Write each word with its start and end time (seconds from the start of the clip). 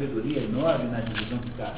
sabedoria 0.00 0.42
enorme 0.42 0.88
na 0.88 1.00
divisão 1.00 1.38
que 1.38 1.50
está. 1.50 1.74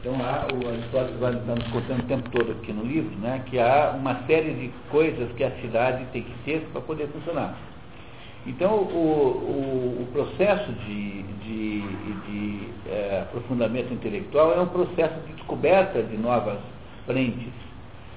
Então 0.00 0.14
há, 0.16 0.46
o 0.52 0.68
Aristóteles 0.68 1.18
vai 1.18 1.32
nos 1.32 1.68
contando 1.68 2.00
o 2.00 2.06
tempo 2.06 2.30
todo 2.30 2.52
aqui 2.52 2.72
no 2.72 2.84
livro, 2.84 3.16
né, 3.18 3.42
que 3.46 3.58
há 3.58 3.94
uma 3.98 4.14
série 4.26 4.52
de 4.52 4.70
coisas 4.90 5.32
que 5.32 5.42
a 5.42 5.50
cidade 5.62 6.04
tem 6.12 6.22
que 6.22 6.34
ter 6.44 6.60
para 6.72 6.82
poder 6.82 7.08
funcionar. 7.08 7.56
Então 8.46 8.74
o, 8.74 8.78
o, 8.78 10.02
o 10.02 10.08
processo 10.12 10.70
de, 10.72 11.22
de, 11.22 11.80
de 12.26 12.68
é, 12.88 13.22
aprofundamento 13.22 13.92
intelectual 13.92 14.54
é 14.54 14.60
um 14.60 14.68
processo 14.68 15.18
de 15.26 15.32
descoberta 15.32 16.02
de 16.02 16.16
novas 16.16 16.58
frentes. 17.06 17.52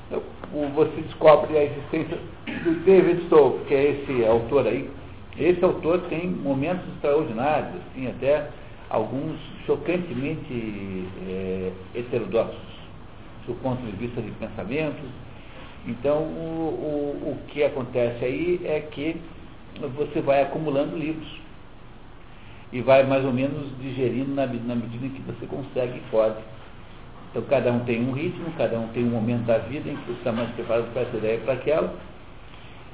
Então, 0.08 0.22
você 0.74 1.02
descobre 1.02 1.56
a 1.56 1.64
existência 1.64 2.18
do 2.64 2.84
David 2.84 3.26
Stowe, 3.26 3.60
que 3.68 3.76
é 3.76 3.92
esse 3.92 4.26
autor 4.26 4.66
aí. 4.66 4.90
Esse 5.38 5.64
autor 5.64 6.02
tem 6.10 6.28
momentos 6.28 6.84
extraordinários, 6.96 7.76
assim, 7.76 8.08
até 8.08 8.50
alguns 8.90 9.38
chocantemente 9.66 11.08
é, 11.28 11.72
heterodoxos, 11.96 12.58
do 13.46 13.54
ponto 13.62 13.82
de 13.84 13.92
vista 13.94 14.22
de 14.22 14.32
pensamento. 14.32 15.02
Então, 15.88 16.18
o, 16.18 17.24
o, 17.24 17.32
o 17.32 17.38
que 17.48 17.64
acontece 17.64 18.24
aí 18.24 18.62
é 18.66 18.80
que 18.82 19.16
você 19.96 20.22
vai 20.22 20.42
acumulando 20.42 20.98
livros 20.98 21.40
e 22.72 22.82
vai 22.82 23.04
mais 23.04 23.26
ou 23.26 23.34
menos 23.34 23.68
digerindo 23.80 24.34
na, 24.34 24.46
na 24.46 24.76
medida 24.76 25.06
em 25.06 25.10
que 25.10 25.22
você 25.22 25.46
consegue 25.46 25.98
e 25.98 26.04
pode. 26.12 26.38
Então, 27.30 27.44
cada 27.44 27.72
um 27.72 27.80
tem 27.82 28.04
um 28.08 28.12
ritmo, 28.12 28.52
cada 28.58 28.78
um 28.80 28.88
tem 28.90 29.04
um 29.06 29.12
momento 29.12 29.46
da 29.46 29.60
vida 29.60 29.90
em 29.90 29.96
que 29.96 30.06
você 30.06 30.18
está 30.18 30.32
mais 30.32 30.50
preparado 30.52 30.92
para 30.92 31.04
essa 31.04 31.18
ideia 31.18 31.38
e 31.38 31.42
para 31.42 31.54
aquela. 31.54 32.09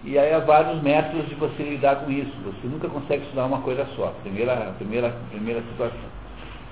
E 0.05 0.19
aí 0.19 0.31
há 0.31 0.39
vários 0.39 0.83
métodos 0.83 1.27
de 1.27 1.33
você 1.33 1.63
lidar 1.63 1.95
com 1.95 2.11
isso. 2.11 2.31
Você 2.43 2.67
nunca 2.67 2.87
consegue 2.87 3.23
estudar 3.23 3.45
uma 3.45 3.61
coisa 3.61 3.87
só. 3.95 4.13
Primeira, 4.21 4.71
primeira, 4.77 5.11
primeira 5.31 5.61
situação. 5.71 5.97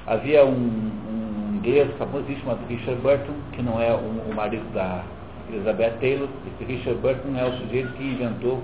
Havia 0.05 0.45
um, 0.45 0.51
um 0.51 1.55
inglês 1.55 1.89
famosíssimo 1.97 2.55
Richard 2.69 3.01
Burton, 3.01 3.33
que 3.53 3.63
não 3.63 3.81
é 3.81 3.91
o, 3.91 4.29
o 4.29 4.35
marido 4.35 4.71
da 4.75 5.03
Elizabeth 5.51 5.97
Taylor. 5.99 6.29
Esse 6.45 6.71
Richard 6.71 7.01
Burton 7.01 7.35
é 7.35 7.43
o 7.43 7.53
sujeito 7.53 7.91
que 7.93 8.03
inventou, 8.03 8.61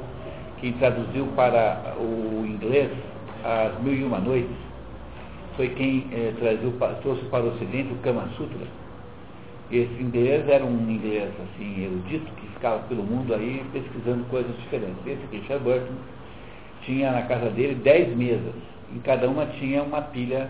que 0.59 0.72
traduziu 0.73 1.25
para 1.35 1.95
o 1.97 2.45
inglês 2.45 2.91
as 3.44 3.81
Mil 3.81 3.95
e 3.95 4.03
Uma 4.03 4.19
Noites. 4.19 4.55
Foi 5.55 5.69
quem 5.69 6.07
eh, 6.11 6.33
trouxe 7.01 7.25
para 7.25 7.44
o 7.44 7.55
Ocidente 7.55 7.91
o 7.91 7.97
Kama 7.97 8.29
Sutra. 8.38 8.67
Esse 9.72 10.01
inglês 10.01 10.47
era 10.47 10.63
um 10.63 10.89
inglês 10.89 11.31
assim, 11.41 11.83
erudito, 11.83 12.31
que 12.33 12.48
ficava 12.59 12.79
pelo 12.89 13.03
mundo 13.03 13.33
aí 13.33 13.63
pesquisando 13.71 14.25
coisas 14.25 14.53
diferentes. 14.57 14.97
Esse 15.07 15.21
Richard 15.31 15.63
Burton 15.63 15.93
tinha 16.83 17.11
na 17.11 17.21
casa 17.23 17.49
dele 17.49 17.75
dez 17.75 18.16
mesas. 18.16 18.53
Em 18.93 18.99
cada 18.99 19.27
uma 19.29 19.45
tinha 19.45 19.81
uma 19.81 20.01
pilha 20.01 20.49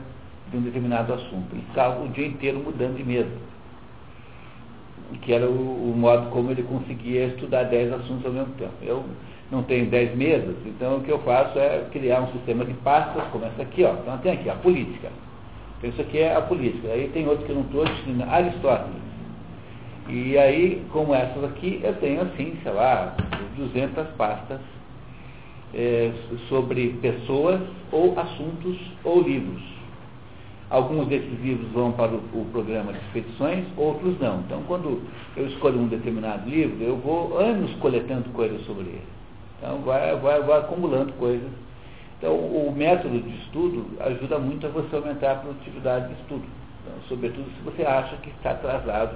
de 0.50 0.58
um 0.58 0.62
determinado 0.62 1.14
assunto. 1.14 1.48
Ele 1.54 1.64
ficava 1.70 2.04
o 2.04 2.10
dia 2.10 2.28
inteiro 2.28 2.60
mudando 2.60 2.98
de 2.98 3.04
mesa. 3.04 3.30
Que 5.22 5.34
era 5.34 5.48
o, 5.48 5.92
o 5.92 5.96
modo 5.96 6.30
como 6.32 6.52
ele 6.52 6.64
conseguia 6.64 7.28
estudar 7.28 7.64
dez 7.64 7.94
assuntos 7.94 8.26
ao 8.26 8.32
mesmo 8.32 8.54
tempo. 8.56 8.74
Eu 8.82 9.06
não 9.52 9.64
tenho 9.64 9.88
dez 9.88 10.16
mesas, 10.16 10.56
então 10.66 10.98
o 10.98 11.02
que 11.02 11.12
eu 11.12 11.18
faço 11.20 11.58
é 11.58 11.86
criar 11.92 12.22
um 12.22 12.32
sistema 12.34 12.64
de 12.64 12.74
pastas, 12.76 13.24
como 13.32 13.46
essa 13.46 13.64
aqui, 13.64 13.84
ó. 13.84 13.94
Então 13.94 14.18
tem 14.20 14.34
aqui 14.34 14.50
a 14.50 14.56
política. 14.56 15.10
Então 15.78 15.90
isso 15.90 16.02
aqui 16.02 16.20
é 16.20 16.36
a 16.36 16.42
política. 16.42 16.90
Aí 16.90 17.10
tem 17.14 17.28
outro 17.28 17.46
que 17.46 17.52
eu 17.52 17.56
não 17.56 17.64
estou 17.64 17.84
Aristóteles. 18.30 19.09
E 20.10 20.36
aí, 20.40 20.84
como 20.92 21.14
essas 21.14 21.44
aqui, 21.44 21.80
eu 21.84 21.94
tenho 21.98 22.22
assim, 22.22 22.58
sei 22.64 22.72
lá, 22.72 23.16
200 23.56 24.08
pastas 24.16 24.60
é, 25.74 26.12
sobre 26.48 26.98
pessoas 27.02 27.62
ou 27.92 28.20
assuntos 28.20 28.76
ou 29.04 29.22
livros. 29.22 29.62
Alguns 30.72 31.08
desses 31.08 31.40
livros 31.40 31.72
vão 31.72 31.92
para 31.92 32.12
o, 32.12 32.18
o, 32.34 32.48
programa 32.52 32.92
de 32.92 33.00
expedições, 33.00 33.66
outros 33.78 34.20
não. 34.20 34.40
Então, 34.40 34.64
quando 34.68 35.00
eu 35.38 35.48
escolho 35.48 35.80
um 35.80 35.88
determinado 35.88 36.50
livro, 36.50 36.84
eu 36.84 36.98
vou 36.98 37.38
anos 37.38 37.72
coletando 37.76 38.30
coisas 38.32 38.66
sobre 38.66 38.86
ele. 38.86 39.08
Então, 39.58 39.80
vai, 39.82 40.16
vai, 40.16 40.42
vai 40.42 40.60
acumulando 40.60 41.14
coisas. 41.14 41.50
Então, 42.18 42.36
o 42.36 42.74
método 42.76 43.20
de 43.20 43.36
estudo 43.44 43.86
ajuda 44.00 44.40
muito 44.40 44.66
a 44.66 44.70
você 44.70 44.96
aumentar 44.96 45.34
a 45.34 45.36
produtividade 45.36 46.08
de 46.08 46.22
estudo. 46.22 46.46
Então, 46.82 46.98
sobretudo 47.08 47.46
se 47.46 47.62
você 47.64 47.84
acha 47.84 48.16
que 48.18 48.30
está 48.30 48.52
atrasado, 48.52 49.16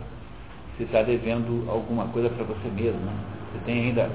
se 0.77 0.83
está 0.83 1.01
devendo 1.01 1.69
alguma 1.69 2.05
coisa 2.07 2.29
para 2.29 2.43
você 2.45 2.69
mesmo. 2.69 2.99
Né? 2.99 3.13
Você 3.51 3.65
tem 3.65 3.85
ainda. 3.85 4.09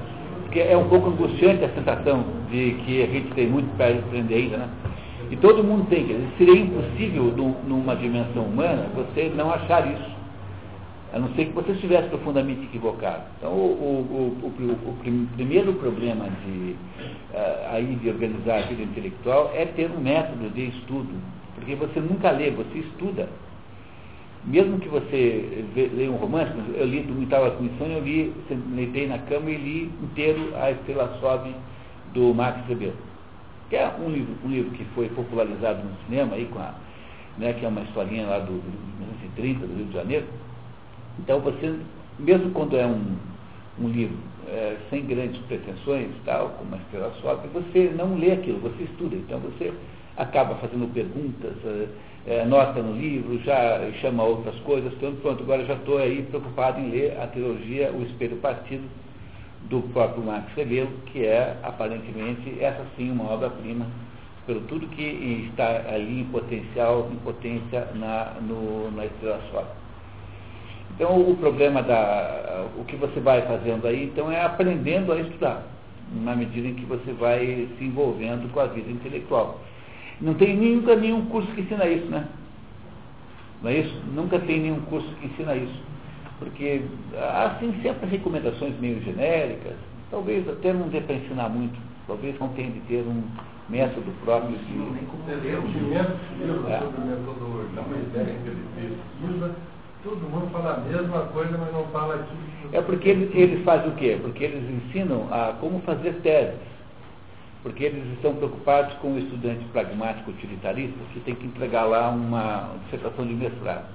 Porque 0.45 0.61
é 0.61 0.77
um 0.77 0.89
pouco 0.89 1.11
angustiante 1.11 1.65
a 1.65 1.69
sensação 1.71 2.25
de 2.51 2.73
que 2.85 3.03
a 3.03 3.07
gente 3.07 3.35
tem 3.35 3.47
muito 3.47 3.69
para 3.77 3.91
aprender 3.91 4.35
ainda, 4.35 4.57
né? 4.59 4.69
E 5.31 5.37
todo 5.37 5.63
mundo 5.63 5.87
tem, 5.91 6.07
quer 6.07 6.15
dizer, 6.15 6.29
seria 6.39 6.61
impossível 6.61 7.25
numa 7.67 7.95
dimensão 7.95 8.45
humana 8.45 8.89
você 8.95 9.31
não 9.37 9.53
achar 9.53 9.87
isso. 9.87 10.17
A 11.13 11.19
não 11.19 11.29
ser 11.35 11.47
que 11.47 11.53
você 11.53 11.73
estivesse 11.73 12.09
profundamente 12.09 12.63
equivocado. 12.65 13.25
Então, 13.39 13.51
o, 13.51 13.55
o, 13.55 14.47
o, 14.47 14.91
o 14.91 15.27
primeiro 15.37 15.73
problema 15.75 16.27
de, 16.45 16.77
uh, 17.35 17.73
aí 17.73 17.99
de 18.03 18.09
organizar 18.09 18.59
a 18.59 18.63
vida 18.63 18.83
intelectual 18.83 19.51
é 19.55 19.65
ter 19.67 19.91
um 19.91 20.01
método 20.01 20.51
de 20.51 20.69
estudo. 20.69 21.09
Porque 21.55 21.75
você 21.75 22.01
nunca 22.01 22.31
lê, 22.31 22.51
você 22.51 22.79
estuda. 22.79 23.29
Mesmo 24.49 24.81
que 24.81 24.89
você 24.89 25.65
leia 25.77 26.11
um 26.11 26.17
romance, 26.17 26.53
eu 26.75 26.87
li 26.87 27.03
do 27.03 27.23
Estava 27.23 27.51
com 27.53 27.65
Insônia, 27.65 27.99
eu 27.99 28.05
li, 28.05 28.33
deitei 28.75 29.07
na 29.07 29.19
cama 29.19 29.51
e 29.51 29.57
li 29.57 29.93
inteiro 30.03 30.57
A 30.57 30.71
Estrela 30.71 31.19
Sobe, 31.21 31.55
do 32.13 32.35
Max 32.35 32.67
Weber 32.69 32.93
que 33.69 33.77
é 33.77 33.89
um 34.01 34.11
livro, 34.11 34.35
um 34.45 34.49
livro 34.49 34.71
que 34.73 34.85
foi 34.95 35.09
popularizado 35.11 35.83
no 35.85 35.95
cinema, 36.07 36.35
aí 36.35 36.47
com 36.47 36.59
a, 36.59 36.75
né, 37.37 37.53
que 37.53 37.65
é 37.65 37.69
uma 37.69 37.83
historinha 37.83 38.27
lá 38.27 38.39
do, 38.39 38.53
do 38.53 38.97
1930, 38.99 39.67
do 39.67 39.75
Rio 39.75 39.87
de 39.87 39.93
Janeiro. 39.93 40.27
Então 41.19 41.41
você, 41.41 41.79
mesmo 42.19 42.51
quando 42.53 42.77
é 42.77 42.87
um, 42.87 43.17
um 43.81 43.89
livro 43.89 44.17
é, 44.49 44.77
sem 44.89 45.05
grandes 45.05 45.39
pretensões, 45.43 46.09
tal, 46.25 46.51
como 46.51 46.75
a 46.75 46.79
Estrela 46.79 47.13
Sobe, 47.21 47.49
você 47.49 47.93
não 47.95 48.17
lê 48.17 48.33
aquilo, 48.33 48.59
você 48.61 48.85
estuda. 48.85 49.17
Então 49.17 49.39
você 49.41 49.73
acaba 50.19 50.57
fazendo 50.57 50.93
perguntas, 50.93 51.55
é, 52.27 52.45
no 52.45 52.93
livro, 52.93 53.39
já 53.43 53.81
chama 54.01 54.23
outras 54.23 54.55
coisas, 54.61 54.93
pronto, 54.95 55.17
pronto 55.23 55.43
agora 55.43 55.65
já 55.65 55.75
estou 55.75 55.99
aí 55.99 56.23
preocupado 56.25 56.79
em 56.81 56.91
ler 56.91 57.19
a 57.19 57.27
trilogia 57.29 57.91
O 57.93 58.03
Espelho 58.03 58.37
Partido, 58.37 58.85
do 59.71 59.81
próprio 59.93 60.23
Max 60.23 60.53
Rebelo, 60.55 60.91
que 61.07 61.25
é 61.25 61.57
aparentemente 61.63 62.57
essa 62.61 62.85
sim 62.97 63.11
uma 63.11 63.31
obra-prima 63.33 63.87
pelo 64.47 64.61
tudo 64.63 64.87
que 64.89 65.49
está 65.51 65.85
ali 65.93 66.21
em 66.21 66.25
potencial, 66.25 67.09
em 67.13 67.17
potência 67.17 67.87
na, 67.95 68.35
no, 68.41 68.91
na 68.93 69.05
estrela 69.05 69.41
solar. 69.51 69.77
Então 70.95 71.21
o 71.21 71.37
problema 71.37 71.83
da. 71.83 72.67
o 72.77 72.85
que 72.85 72.97
você 72.97 73.21
vai 73.21 73.43
fazendo 73.43 73.87
aí, 73.87 74.05
então 74.05 74.33
é 74.33 74.43
aprendendo 74.43 75.13
a 75.13 75.21
estudar, 75.21 75.63
na 76.13 76.35
medida 76.35 76.67
em 76.67 76.75
que 76.75 76.87
você 76.87 77.13
vai 77.13 77.69
se 77.79 77.85
envolvendo 77.85 78.51
com 78.53 78.61
a 78.61 78.67
vida 78.67 78.91
intelectual. 78.91 79.61
Não 80.21 80.35
tem 80.35 80.57
nunca 80.57 80.97
nenhum 80.97 81.27
curso 81.27 81.51
que 81.53 81.61
ensina 81.61 81.87
isso, 81.87 82.07
né? 82.07 82.27
Não 83.63 83.71
é 83.71 83.79
isso? 83.79 84.03
Nunca 84.15 84.39
tem 84.39 84.61
nenhum 84.61 84.81
curso 84.83 85.09
que 85.21 85.27
ensina 85.27 85.55
isso 85.55 85.89
porque 86.39 86.83
há 87.17 87.47
assim 87.47 87.75
sempre 87.83 88.09
recomendações 88.09 88.79
meio 88.81 89.01
genéricas, 89.03 89.75
talvez 90.11 90.49
até 90.49 90.73
não 90.73 90.89
dê 90.89 91.01
para 91.01 91.17
ensinar 91.17 91.49
muito, 91.49 91.79
talvez 92.07 92.39
não 92.39 92.49
tenha 92.51 92.71
de 92.71 92.81
ter 92.81 93.03
um 93.03 93.23
método 93.69 94.11
próprio 94.25 94.57
de. 94.57 94.73
Nem 94.73 95.05
como 95.05 95.25
é. 96.69 96.79
sobre 96.79 97.01
metodologia, 97.05 97.81
uma 97.81 97.97
ideia 97.97 98.37
que 98.43 98.49
ele 98.49 98.97
pesquisa, 99.21 99.55
todo 100.05 100.31
mundo 100.31 100.51
fala 100.53 100.75
a 100.75 100.81
mesma 100.81 101.21
coisa, 101.27 101.59
mas 101.59 101.73
não 101.73 101.85
fala 101.87 102.15
aquilo. 102.15 102.39
É 102.73 102.81
porque 102.81 103.09
eles, 103.09 103.35
eles 103.35 103.65
fazem 103.65 103.91
o 103.91 103.95
quê? 103.95 104.19
Porque 104.23 104.45
eles 104.45 104.63
ensinam 104.71 105.27
a 105.33 105.55
como 105.61 105.81
fazer 105.81 106.13
teses. 106.23 106.78
Porque 107.63 107.85
eles 107.85 108.05
estão 108.15 108.35
preocupados 108.37 108.95
com 108.95 109.15
o 109.15 109.19
estudante 109.19 109.65
pragmático 109.73 110.31
utilitarista 110.31 110.97
que 111.13 111.21
tem 111.21 111.35
que 111.35 111.47
entregar 111.47 111.85
lá 111.85 112.09
uma 112.11 112.75
dissertação 112.85 113.27
de 113.27 113.35
mestrado. 113.35 113.87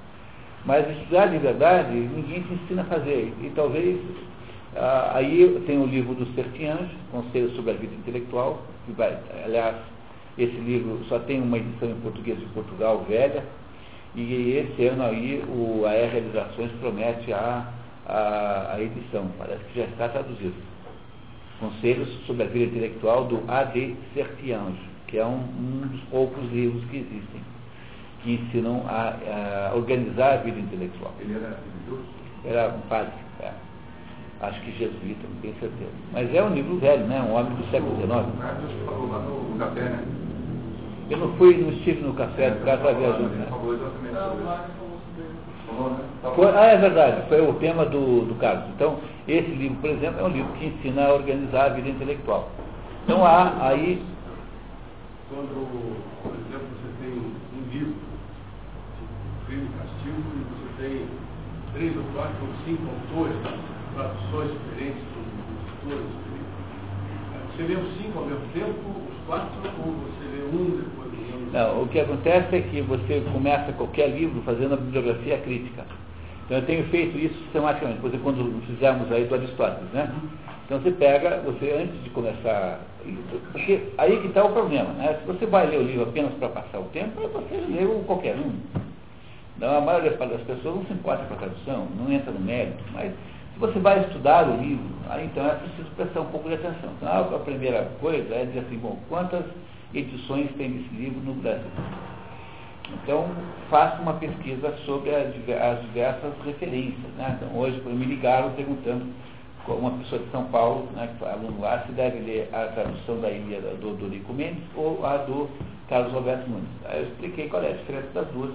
Mas 0.66 0.88
estudar 0.90 1.26
de 1.26 1.38
verdade, 1.38 1.92
ninguém 1.92 2.42
te 2.42 2.54
ensina 2.54 2.82
a 2.82 2.86
fazer. 2.86 3.32
E 3.42 3.50
talvez, 3.54 4.00
ah, 4.76 5.12
aí 5.14 5.62
tem 5.66 5.78
o 5.78 5.86
livro 5.86 6.14
do 6.14 6.26
Sertiange, 6.34 6.90
Conselho 7.10 7.50
sobre 7.50 7.72
a 7.72 7.74
Vida 7.74 7.94
Intelectual, 7.94 8.62
que 8.86 8.92
vai, 8.92 9.18
aliás, 9.44 9.76
esse 10.38 10.56
livro 10.56 11.04
só 11.08 11.18
tem 11.20 11.40
uma 11.40 11.58
edição 11.58 11.90
em 11.90 12.00
português 12.00 12.38
de 12.38 12.46
Portugal 12.46 13.04
velha, 13.08 13.44
e 14.16 14.52
esse 14.52 14.86
ano 14.86 15.04
aí 15.04 15.44
o 15.48 15.84
AR 15.86 16.10
Realizações 16.10 16.70
promete 16.80 17.32
a, 17.32 17.72
a, 18.06 18.74
a 18.74 18.80
edição, 18.80 19.28
parece 19.38 19.64
que 19.64 19.80
já 19.80 19.86
está 19.86 20.08
traduzido. 20.08 20.54
Conselhos 21.60 22.08
sobre 22.26 22.42
a 22.42 22.46
Vida 22.46 22.66
Intelectual 22.66 23.26
do 23.26 23.42
A.D. 23.48 23.94
Sertiange, 24.12 24.80
que 25.06 25.18
é 25.18 25.24
um, 25.24 25.38
um 25.38 25.88
dos 25.88 26.00
poucos 26.10 26.50
livros 26.52 26.84
que 26.90 26.98
existem 26.98 27.54
que 28.24 28.32
ensinam 28.32 28.82
a, 28.88 29.70
a 29.70 29.74
organizar 29.76 30.32
a 30.32 30.36
vida 30.38 30.58
intelectual. 30.58 31.12
Ele 31.20 31.34
era 31.34 31.58
religioso? 31.60 32.08
Era 32.44 32.74
um 32.74 32.80
padre, 32.88 33.12
é. 33.40 33.52
acho 34.40 34.60
que 34.62 34.72
jesuíta, 34.72 35.28
não 35.28 35.40
tenho 35.42 35.54
certeza. 35.60 35.90
Mas 36.12 36.34
é 36.34 36.42
um 36.42 36.54
livro 36.54 36.78
velho, 36.78 37.06
né? 37.06 37.20
um 37.20 37.34
homem 37.34 37.54
do 37.54 37.70
século 37.70 37.94
XIX. 37.96 38.10
O 38.10 38.86
falou 38.86 39.08
lá 39.10 39.18
no 39.20 39.58
café, 39.58 39.80
né? 39.80 40.04
Eu 41.10 41.18
não 41.18 41.32
fui, 41.34 41.58
não 41.58 41.70
estive 41.70 42.00
no 42.00 42.14
café 42.14 42.50
do 42.50 42.64
cara 42.64 42.78
para 42.78 42.92
viajar. 42.92 43.18
Né? 43.18 43.46
Foi, 43.50 43.78
ah, 46.54 46.66
é 46.66 46.76
verdade, 46.76 47.28
foi 47.28 47.40
o 47.40 47.54
tema 47.54 47.84
do, 47.84 48.24
do 48.26 48.34
Carlos. 48.36 48.64
Então, 48.74 48.98
esse 49.26 49.50
livro, 49.50 49.78
por 49.78 49.90
exemplo, 49.90 50.20
é 50.20 50.24
um 50.24 50.28
livro 50.28 50.52
que 50.52 50.66
ensina 50.66 51.06
a 51.06 51.14
organizar 51.14 51.66
a 51.66 51.68
vida 51.70 51.88
intelectual. 51.88 52.48
Então 53.04 53.24
há 53.24 53.68
aí. 53.68 54.02
Quando, 55.28 55.96
por 56.22 56.32
exemplo, 56.32 56.68
você 56.72 56.88
tem 57.00 57.12
um 57.12 57.70
livro, 57.70 57.94
tipo 58.96 59.12
Crime 59.46 59.64
e 59.64 59.78
Castigo, 59.78 60.22
e 60.32 60.44
você 60.48 60.82
tem 60.82 61.06
três 61.74 61.96
ou 61.96 62.04
quatro 62.14 62.36
ou 62.40 62.52
cinco 62.64 62.82
autores, 62.88 63.36
traduções 63.94 64.52
diferentes, 64.52 65.02
editores 65.04 66.06
diferentes. 66.16 66.54
Você 67.56 67.62
lê 67.62 67.74
os 67.74 67.96
cinco 67.98 68.18
ao 68.20 68.24
mesmo 68.24 68.46
tempo, 68.54 68.88
os 69.10 69.26
quatro, 69.26 69.52
ou 69.84 69.92
você 69.92 70.24
lê 70.24 70.44
um 70.44 70.80
depois? 70.80 71.03
Não, 71.54 71.82
o 71.82 71.86
que 71.86 72.00
acontece 72.00 72.56
é 72.56 72.60
que 72.62 72.80
você 72.80 73.22
começa 73.32 73.72
qualquer 73.74 74.08
livro 74.08 74.42
fazendo 74.42 74.74
a 74.74 74.76
bibliografia 74.76 75.38
crítica. 75.38 75.84
Então 76.44 76.58
eu 76.58 76.66
tenho 76.66 76.82
feito 76.88 77.16
isso 77.16 77.38
sistematicamente, 77.44 78.00
por 78.00 78.08
exemplo, 78.08 78.24
quando 78.24 78.66
fizemos 78.66 79.12
aí 79.12 79.24
do 79.24 79.36
Aristóteles, 79.36 79.88
né? 79.92 80.12
Então 80.64 80.80
você 80.80 80.90
pega, 80.90 81.40
você 81.44 81.70
antes 81.80 82.02
de 82.02 82.10
começar, 82.10 82.80
porque 83.52 83.82
aí 83.98 84.20
que 84.20 84.26
está 84.26 84.44
o 84.44 84.52
problema, 84.52 84.94
né? 84.94 85.16
Se 85.20 85.26
você 85.28 85.46
vai 85.46 85.68
ler 85.68 85.78
o 85.78 85.82
livro 85.84 86.02
apenas 86.02 86.32
para 86.34 86.48
passar 86.48 86.80
o 86.80 86.86
tempo, 86.86 87.20
você 87.20 87.54
lê 87.68 87.86
qualquer 88.04 88.34
um. 88.34 88.52
Então, 89.56 89.78
a 89.78 89.80
maioria 89.80 90.10
das 90.10 90.40
pessoas 90.40 90.74
não 90.74 90.84
se 90.86 90.92
importa 90.92 91.24
com 91.26 91.34
a 91.34 91.36
tradução, 91.36 91.86
não 91.96 92.12
entra 92.12 92.32
no 92.32 92.40
mérito, 92.40 92.82
mas 92.92 93.12
se 93.12 93.60
você 93.60 93.78
vai 93.78 94.00
estudar 94.00 94.48
o 94.48 94.60
livro, 94.60 94.84
aí 95.08 95.26
então 95.26 95.46
é 95.46 95.54
preciso 95.54 95.88
prestar 95.94 96.22
um 96.22 96.26
pouco 96.32 96.48
de 96.48 96.56
atenção. 96.56 96.90
Então 96.96 97.36
a 97.36 97.38
primeira 97.38 97.88
coisa 98.00 98.34
é 98.34 98.44
dizer 98.44 98.60
assim, 98.66 98.76
bom, 98.76 98.98
quantas 99.08 99.44
edições 99.94 100.50
tem 100.56 100.72
desse 100.72 100.94
livro 100.94 101.20
no 101.20 101.34
Brasil? 101.34 101.70
Então, 102.92 103.28
faça 103.70 104.00
uma 104.02 104.14
pesquisa 104.14 104.76
sobre 104.84 105.14
as 105.14 105.32
diversas 105.32 106.32
referências. 106.44 107.12
Né? 107.16 107.38
Então, 107.40 107.58
hoje, 107.58 107.80
me 107.80 108.04
ligaram 108.04 108.50
perguntando 108.50 109.06
uma 109.66 109.92
pessoa 109.92 110.20
de 110.20 110.30
São 110.30 110.44
Paulo, 110.46 110.88
né, 110.94 111.08
que 111.12 111.18
foi 111.18 111.30
aluno 111.30 111.60
lá, 111.60 111.82
se 111.86 111.92
deve 111.92 112.18
ler 112.18 112.50
a 112.52 112.66
tradução 112.66 113.20
da 113.20 113.30
Ilha 113.30 113.60
do 113.60 113.96
Dorico 113.96 114.32
Mendes 114.34 114.62
ou 114.76 115.04
a 115.06 115.16
do 115.18 115.48
Carlos 115.88 116.12
Roberto 116.12 116.46
Nunes. 116.48 116.68
Aí 116.84 117.00
eu 117.00 117.08
expliquei 117.08 117.48
qual 117.48 117.62
é 117.62 117.70
a 117.70 117.76
diferença 117.76 118.08
das 118.12 118.26
duas, 118.28 118.50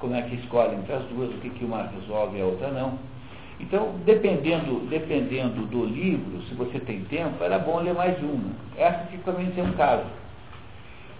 como 0.00 0.16
é 0.16 0.22
que 0.22 0.34
escolhem 0.34 0.78
entre 0.78 0.92
as 0.92 1.04
duas, 1.04 1.30
o 1.30 1.38
que, 1.38 1.50
que 1.50 1.64
uma 1.64 1.84
resolve 1.84 2.38
e 2.38 2.42
a 2.42 2.44
outra 2.44 2.68
não. 2.72 2.98
Então, 3.60 3.94
dependendo, 4.04 4.80
dependendo 4.88 5.64
do 5.66 5.84
livro, 5.84 6.42
se 6.48 6.54
você 6.54 6.80
tem 6.80 7.04
tempo, 7.04 7.42
era 7.44 7.60
bom 7.60 7.78
ler 7.78 7.94
mais 7.94 8.18
uma. 8.20 8.50
Essa 8.76 9.06
tipicamente 9.06 9.60
é 9.60 9.62
um 9.62 9.72
caso. 9.74 10.06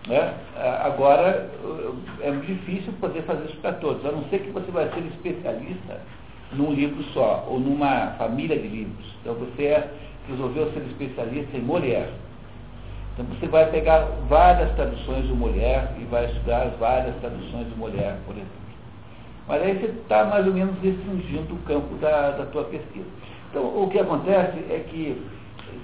Né? 0.06 0.34
Agora, 0.82 1.48
é 2.20 2.30
difícil 2.32 2.92
poder 3.00 3.22
fazer 3.22 3.44
isso 3.44 3.56
para 3.58 3.72
todos, 3.74 4.04
a 4.04 4.10
não 4.10 4.24
ser 4.24 4.40
que 4.40 4.50
você 4.50 4.70
vai 4.70 4.88
ser 4.90 5.00
especialista 5.00 6.00
num 6.52 6.72
livro 6.72 7.02
só, 7.14 7.46
ou 7.48 7.60
numa 7.60 8.08
família 8.18 8.58
de 8.58 8.68
livros. 8.68 9.06
Então 9.20 9.34
você 9.34 9.84
resolveu 10.28 10.70
ser 10.72 10.80
especialista 10.80 11.56
em 11.56 11.60
mulher. 11.60 12.10
Então 13.14 13.26
você 13.26 13.46
vai 13.46 13.70
pegar 13.70 14.06
várias 14.28 14.74
traduções 14.74 15.26
de 15.26 15.32
mulher 15.34 15.94
e 16.00 16.04
vai 16.04 16.26
estudar 16.26 16.66
várias 16.80 17.14
traduções 17.16 17.68
de 17.68 17.74
mulher, 17.76 18.16
por 18.26 18.34
exemplo. 18.34 18.62
Mas 19.46 19.62
aí 19.62 19.78
você 19.78 19.86
está 19.86 20.24
mais 20.24 20.46
ou 20.46 20.52
menos 20.52 20.74
restringindo 20.82 21.54
o 21.54 21.58
campo 21.58 21.94
da, 21.96 22.30
da 22.30 22.46
tua 22.46 22.64
pesquisa. 22.64 23.06
Então 23.50 23.82
o 23.82 23.88
que 23.90 23.98
acontece 23.98 24.58
é 24.70 24.84
que 24.88 25.20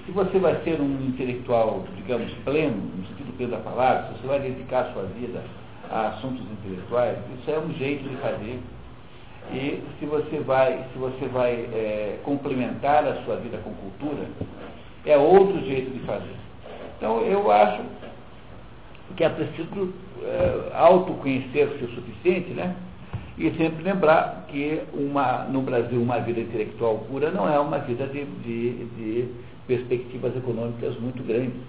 se 0.09 0.13
você 0.13 0.39
vai 0.39 0.55
ser 0.63 0.81
um 0.81 1.07
intelectual, 1.07 1.83
digamos, 1.95 2.31
pleno, 2.43 2.77
no 2.97 3.07
sentido 3.09 3.37
pleno 3.37 3.51
da 3.51 3.59
palavra, 3.59 4.07
se 4.07 4.13
você 4.13 4.27
vai 4.27 4.39
dedicar 4.39 4.79
a 4.79 4.93
sua 4.93 5.03
vida 5.03 5.43
a 5.91 6.07
assuntos 6.07 6.43
intelectuais, 6.51 7.15
isso 7.39 7.51
é 7.51 7.59
um 7.59 7.71
jeito 7.73 8.09
de 8.09 8.15
fazer. 8.17 8.59
E 9.53 9.83
se 9.99 10.05
você 10.05 10.39
vai, 10.39 10.83
se 10.91 10.97
você 10.97 11.27
vai 11.27 11.53
é, 11.53 12.19
complementar 12.23 13.05
a 13.05 13.23
sua 13.23 13.35
vida 13.35 13.59
com 13.59 13.71
cultura, 13.71 14.25
é 15.05 15.15
outro 15.15 15.59
jeito 15.65 15.91
de 15.91 15.99
fazer. 16.05 16.35
Então 16.97 17.21
eu 17.21 17.51
acho 17.51 17.83
que 19.15 19.23
é 19.23 19.29
preciso 19.29 19.93
é, 20.23 20.71
autoconhecer-se 20.73 21.83
o 21.83 21.89
suficiente, 21.89 22.49
né? 22.51 22.75
E 23.37 23.51
sempre 23.51 23.83
lembrar 23.83 24.45
que 24.49 24.81
uma, 24.91 25.43
no 25.43 25.61
Brasil 25.61 26.01
uma 26.01 26.19
vida 26.19 26.41
intelectual 26.41 26.97
pura 27.09 27.31
não 27.31 27.47
é 27.47 27.59
uma 27.59 27.77
vida 27.77 28.05
de, 28.07 28.25
de, 28.25 28.85
de 28.85 29.29
perspectivas 29.69 30.35
econômicas 30.35 30.99
muito 30.99 31.23
grandes. 31.23 31.61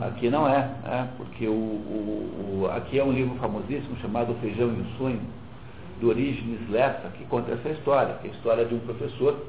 Aqui 0.00 0.30
não 0.30 0.48
é, 0.48 0.70
é 0.84 1.06
porque 1.18 1.46
o, 1.46 1.52
o, 1.52 2.62
o, 2.62 2.70
aqui 2.70 2.98
é 2.98 3.04
um 3.04 3.12
livro 3.12 3.34
famosíssimo 3.36 3.94
chamado 4.00 4.34
Feijão 4.40 4.68
e 4.68 4.80
o 4.80 4.86
Sonho, 4.96 5.20
do 6.00 6.08
Orígenes 6.08 6.60
Lessa, 6.70 7.10
que 7.10 7.24
conta 7.26 7.52
essa 7.52 7.68
história, 7.68 8.14
que 8.14 8.28
é 8.28 8.30
a 8.30 8.34
história 8.34 8.64
de 8.64 8.74
um 8.74 8.78
professor 8.78 9.44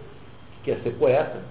que 0.56 0.72
quer 0.72 0.82
ser 0.82 0.92
poeta, 0.96 1.42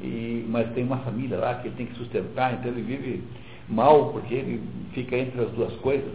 e, 0.00 0.46
mas 0.48 0.70
tem 0.74 0.84
uma 0.84 0.98
família 0.98 1.38
lá 1.38 1.54
que 1.56 1.66
ele 1.66 1.76
tem 1.76 1.86
que 1.86 1.94
sustentar, 1.94 2.54
então 2.54 2.70
ele 2.70 2.82
vive 2.82 3.24
mal 3.68 4.10
porque 4.12 4.34
ele 4.34 4.62
fica 4.92 5.16
entre 5.16 5.40
as 5.40 5.50
duas 5.50 5.72
coisas. 5.76 6.12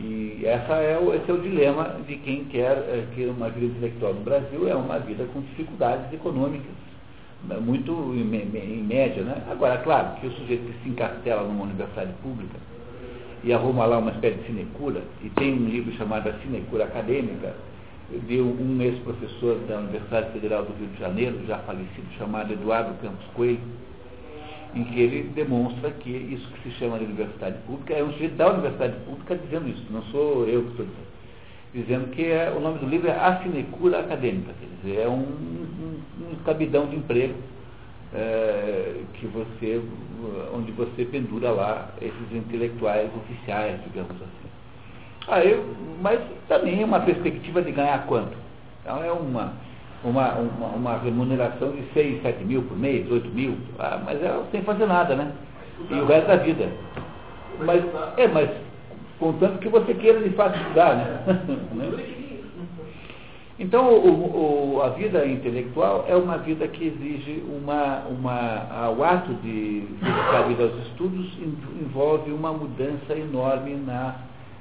E 0.00 0.42
essa 0.44 0.74
é 0.74 0.98
o, 0.98 1.14
esse 1.14 1.30
é 1.30 1.34
o 1.34 1.40
dilema 1.40 2.00
de 2.06 2.16
quem 2.16 2.44
quer 2.46 2.72
é, 2.72 3.06
que 3.14 3.24
uma 3.26 3.50
vida 3.50 3.66
intelectual 3.66 4.14
no 4.14 4.22
Brasil 4.22 4.68
é 4.68 4.74
uma 4.74 4.98
vida 4.98 5.24
com 5.32 5.42
dificuldades 5.42 6.12
econômicas, 6.12 6.66
né, 6.66 6.87
muito 7.60 7.92
em, 8.14 8.22
em 8.22 8.82
média. 8.82 9.22
Né? 9.22 9.42
Agora, 9.50 9.78
claro, 9.78 10.20
que 10.20 10.26
o 10.26 10.32
sujeito 10.32 10.64
que 10.66 10.82
se 10.82 10.88
encastela 10.88 11.42
numa 11.42 11.64
universidade 11.64 12.12
pública 12.22 12.58
e 13.44 13.52
arruma 13.52 13.86
lá 13.86 13.98
uma 13.98 14.10
espécie 14.10 14.38
de 14.38 14.46
sinecura, 14.46 15.02
e 15.22 15.30
tem 15.30 15.54
um 15.54 15.68
livro 15.68 15.92
chamado 15.96 16.28
A 16.28 16.32
Sinecura 16.40 16.84
Acadêmica, 16.84 17.54
de 18.26 18.40
um 18.40 18.80
ex-professor 18.80 19.58
da 19.68 19.78
Universidade 19.78 20.32
Federal 20.32 20.64
do 20.64 20.72
Rio 20.78 20.88
de 20.88 20.98
Janeiro, 20.98 21.38
já 21.46 21.58
falecido, 21.58 22.06
chamado 22.18 22.52
Eduardo 22.52 22.94
Campos 23.02 23.24
Coelho, 23.34 23.60
em 24.74 24.84
que 24.84 25.00
ele 25.00 25.30
demonstra 25.34 25.90
que 25.90 26.10
isso 26.10 26.46
que 26.52 26.68
se 26.68 26.76
chama 26.76 26.98
de 26.98 27.04
universidade 27.04 27.58
pública 27.66 27.94
é 27.94 28.02
um 28.02 28.12
sujeito 28.12 28.36
da 28.36 28.50
universidade 28.50 28.96
pública 29.04 29.36
dizendo 29.36 29.68
isso, 29.68 29.84
não 29.90 30.02
sou 30.04 30.46
eu 30.46 30.62
que 30.62 30.70
estou 30.70 30.86
dizendo. 30.86 31.07
Dizendo 31.72 32.10
que 32.10 32.24
é, 32.24 32.52
o 32.56 32.60
nome 32.60 32.78
do 32.78 32.86
livro 32.86 33.08
é 33.08 33.12
A 33.12 33.40
Sinecura 33.42 34.00
Acadêmica, 34.00 34.52
quer 34.58 34.66
dizer, 34.80 35.02
é 35.02 35.08
um, 35.08 35.20
um, 35.20 36.00
um 36.32 36.34
cabidão 36.44 36.86
de 36.86 36.96
emprego 36.96 37.34
é, 38.14 39.02
que 39.14 39.26
você, 39.26 39.82
onde 40.54 40.72
você 40.72 41.04
pendura 41.04 41.50
lá 41.50 41.90
esses 42.00 42.32
intelectuais 42.32 43.10
oficiais, 43.14 43.78
digamos 43.84 44.12
assim. 44.12 44.48
Aí, 45.28 45.62
mas 46.00 46.20
também 46.48 46.80
é 46.80 46.84
uma 46.84 47.00
perspectiva 47.00 47.60
de 47.60 47.70
ganhar 47.70 48.06
quanto? 48.06 48.36
Então 48.82 49.04
é 49.04 49.12
uma 49.12 49.52
uma, 50.04 50.32
uma, 50.34 50.66
uma, 50.68 50.98
remuneração 50.98 51.72
de 51.72 51.82
6, 51.92 52.22
7 52.22 52.44
mil 52.44 52.62
por 52.62 52.78
mês, 52.78 53.10
8 53.10 53.28
mil, 53.30 53.56
ah, 53.78 54.00
mas 54.04 54.22
ela 54.22 54.46
sem 54.52 54.62
fazer 54.62 54.86
nada, 54.86 55.16
né? 55.16 55.32
E 55.90 55.94
o 55.94 56.06
resto 56.06 56.28
da 56.28 56.36
vida. 56.36 56.68
Mas, 57.60 57.84
é, 58.16 58.28
mas 58.28 58.48
contanto 59.18 59.58
que 59.58 59.68
você 59.68 59.94
queira 59.94 60.20
de 60.20 60.30
fato 60.30 60.58
estudar, 60.58 60.96
né? 60.96 62.14
Então, 63.60 63.92
o, 63.92 64.76
o, 64.76 64.82
a 64.82 64.90
vida 64.90 65.26
intelectual 65.26 66.04
é 66.08 66.14
uma 66.14 66.38
vida 66.38 66.68
que 66.68 66.84
exige 66.86 67.42
uma, 67.48 68.04
uma 68.08 68.90
o 68.90 69.02
ato 69.02 69.34
de 69.34 69.80
dedicar 70.00 70.46
vida 70.46 70.62
aos 70.62 70.86
estudos 70.86 71.36
envolve 71.82 72.30
uma 72.30 72.52
mudança 72.52 73.14
enorme 73.14 73.74
na, 73.74 74.14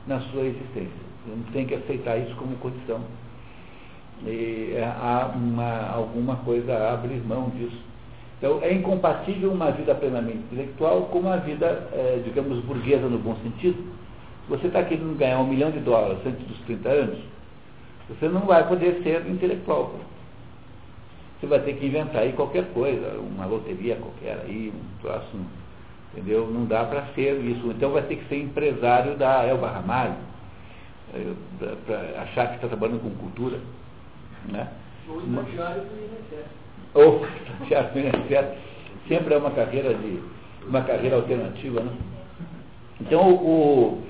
na 0.08 0.20
sua 0.22 0.46
existência. 0.46 0.90
Você 1.28 1.36
não 1.36 1.44
tem 1.54 1.68
que 1.68 1.76
aceitar 1.76 2.18
isso 2.18 2.36
como 2.38 2.56
condição 2.56 3.02
e 4.26 4.74
é, 4.76 4.84
há 4.84 5.32
uma, 5.36 5.92
alguma 5.92 6.38
coisa 6.38 6.74
a 6.74 6.94
abrir 6.94 7.22
mão 7.24 7.50
disso. 7.50 7.78
Então, 8.38 8.60
é 8.62 8.72
incompatível 8.72 9.52
uma 9.52 9.72
vida 9.72 9.94
plenamente 9.96 10.40
intelectual 10.52 11.04
com 11.04 11.20
uma 11.20 11.38
vida, 11.38 11.90
é, 11.92 12.22
digamos, 12.24 12.64
burguesa 12.64 13.08
no 13.08 13.18
bom 13.18 13.36
sentido. 13.44 13.78
Você 14.50 14.68
está 14.68 14.84
querendo 14.84 15.18
ganhar 15.18 15.40
um 15.40 15.48
milhão 15.48 15.72
de 15.72 15.80
dólares 15.80 16.20
antes 16.26 16.46
dos 16.48 16.58
30 16.62 16.90
anos, 16.90 17.20
você 18.08 18.30
não 18.30 18.42
vai 18.42 18.66
poder 18.68 19.02
ser 19.04 19.28
intelectual. 19.28 19.94
Você 21.40 21.48
vai 21.48 21.60
ter 21.60 21.74
que 21.74 21.86
inventar 21.86 22.22
aí 22.22 22.34
qualquer 22.34 22.66
coisa, 22.74 23.20
uma 23.20 23.46
loteria 23.46 23.98
qualquer 23.98 24.40
aí, 24.46 24.74
um 24.74 25.02
troço, 25.02 25.38
entendeu? 26.14 26.48
Não 26.48 26.66
dá 26.66 26.86
para 26.86 27.06
ser 27.14 27.40
isso. 27.42 27.68
Então 27.68 27.92
vai 27.92 28.04
ter 28.04 28.16
que 28.16 28.28
ser 28.30 28.42
empresário 28.42 29.18
da 29.18 29.44
Elba 29.44 29.70
Ramalho, 29.70 30.16
é, 31.14 31.76
para 31.86 32.22
achar 32.22 32.48
que 32.50 32.56
está 32.56 32.68
trabalhando 32.70 33.02
com 33.02 33.10
cultura. 33.12 33.60
Né? 34.46 34.68
Ou 35.10 35.22
estagiário 35.22 35.82
do 35.84 35.96
INSS. 35.96 36.46
Ou 36.94 37.26
estagiário 37.26 37.92
do 37.92 38.00
INSS. 38.00 38.58
Sempre 39.08 39.34
é 39.34 39.38
uma 39.38 39.52
carreira, 39.52 39.94
de, 39.94 40.22
uma 40.66 40.82
carreira 40.82 41.18
alternativa. 41.18 41.82
Né? 41.82 41.92
Então, 43.00 43.30
o, 43.30 43.36
o 43.36 44.04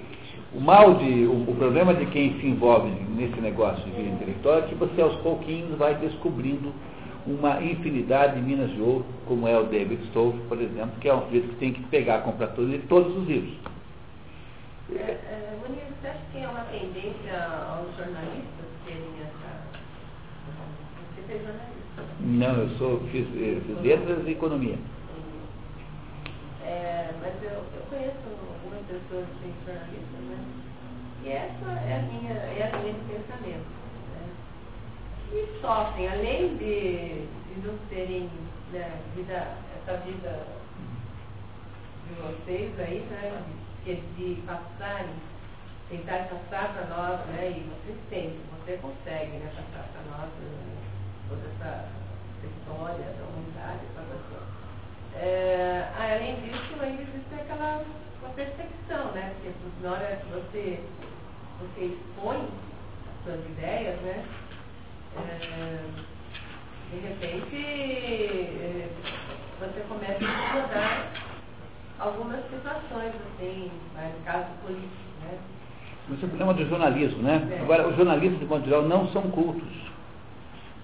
mal 0.56 0.96
de, 0.96 1.26
o, 1.26 1.50
o, 1.50 1.56
problema 1.58 1.94
de 1.94 2.06
quem 2.08 2.40
se 2.40 2.48
envolve 2.48 2.90
nesse 3.16 3.40
negócio 3.42 3.84
de 3.84 3.92
vida 3.92 4.10
intelectual 4.10 4.60
é 4.60 4.62
que 4.64 4.76
você 4.76 5.02
aos 5.02 5.16
pouquinhos 5.18 5.78
vai 5.78 5.96
descobrindo 5.96 6.74
uma 7.26 7.62
infinidade 7.62 8.36
de 8.36 8.42
minas 8.42 8.72
de 8.72 8.82
ouro, 8.82 9.06
como 9.28 9.48
é 9.48 9.58
o 9.60 9.66
David 9.66 10.02
Stove, 10.08 10.40
por 10.48 10.62
exemplo, 10.62 10.92
que 11.02 11.10
é 11.10 11.14
um 11.14 11.26
sujeito 11.26 11.50
que 11.50 11.56
tem 11.56 11.74
que 11.74 11.84
pegar, 11.84 12.20
comprar 12.20 12.48
todos, 12.48 12.80
todos 12.88 13.18
os 13.18 13.28
livros. 13.28 13.54
É, 14.96 15.02
é, 15.02 15.58
você 16.00 16.08
acha 16.08 16.20
que 16.32 16.38
é 16.38 16.48
uma 16.48 16.62
tendência 16.66 17.34
aos 17.70 17.96
jornalistas 17.98 18.66
terem 18.86 19.10
essa. 19.22 19.62
Você 21.16 21.22
fez 21.28 21.42
jornalista? 21.42 21.78
Não, 22.22 22.56
eu 22.56 22.70
sou, 22.78 23.00
fiz, 23.12 23.28
eh, 23.36 23.60
fiz 23.66 23.82
letras 23.82 24.26
e 24.26 24.32
economia. 24.32 24.78
É, 26.64 27.10
mas 27.22 27.34
eu, 27.44 27.52
eu 27.52 27.82
conheço 27.90 28.14
pessoas 28.88 29.28
são 29.28 29.54
jornalistas, 29.66 30.22
né? 30.22 30.46
E 31.24 31.30
essa 31.30 31.72
é 31.72 32.00
a 32.00 32.02
minha, 32.04 32.34
é 32.34 32.72
a 32.72 32.78
linha 32.78 32.94
de 32.94 33.00
pensamento. 33.02 33.68
Né? 34.14 34.30
E 35.34 35.60
sofrem, 35.62 36.08
além 36.08 36.58
de, 36.58 37.28
de 37.28 37.68
não 37.68 37.78
terem 37.90 38.30
né, 38.72 39.00
vida, 39.16 39.58
essa 39.76 39.98
vida 39.98 40.48
de 42.08 42.14
vocês 42.22 42.80
aí, 42.80 43.00
né? 43.12 43.44
De 43.86 44.44
passarem, 44.46 45.16
tentar 45.90 46.28
passar 46.28 46.74
para 46.74 46.86
nós, 46.88 47.26
né? 47.28 47.50
E 47.50 47.70
vocês 47.70 47.98
têm, 48.10 48.40
você 48.52 48.78
consegue 48.78 49.38
né, 49.38 49.52
passar 49.56 49.88
para 49.94 50.02
nós 50.12 50.30
né, 50.40 50.78
toda 51.30 51.42
essa, 51.42 51.90
essa 52.38 52.48
história 52.48 53.06
da 53.16 53.24
humanidade, 53.26 53.80
essa 53.92 54.02
coisa. 54.02 54.67
É, 55.20 55.88
além 55.98 56.36
disso, 56.42 56.76
ainda 56.82 57.02
existe 57.02 57.34
aquela 57.34 57.84
uma 58.22 58.30
percepção, 58.34 59.12
né? 59.14 59.34
Porque 59.42 59.52
na 59.84 59.92
hora 59.92 60.16
que 60.18 60.28
você 60.34 60.80
você 61.60 61.86
expõe 61.86 62.38
as 62.38 63.24
suas 63.24 63.46
ideias, 63.46 64.00
né? 64.02 64.24
É, 65.18 65.80
de 66.92 67.00
repente, 67.00 67.56
é, 67.56 68.90
você 69.60 69.82
começa 69.90 70.24
a 70.24 70.54
incomodar 70.54 71.12
algumas 72.00 72.42
situações, 72.50 73.14
assim, 73.16 73.72
no 73.96 74.24
caso 74.24 74.48
político, 74.64 74.92
né? 75.24 75.38
Esse 76.14 76.24
é 76.24 76.26
o 76.26 76.30
problema 76.30 76.54
do 76.54 76.70
jornalismo, 76.70 77.22
né? 77.24 77.48
É. 77.52 77.60
Agora, 77.60 77.88
os 77.88 77.96
jornalistas, 77.98 78.40
de 78.40 78.46
modo 78.46 78.64
geral, 78.64 78.84
não 78.84 79.08
são 79.10 79.24
cultos. 79.24 79.68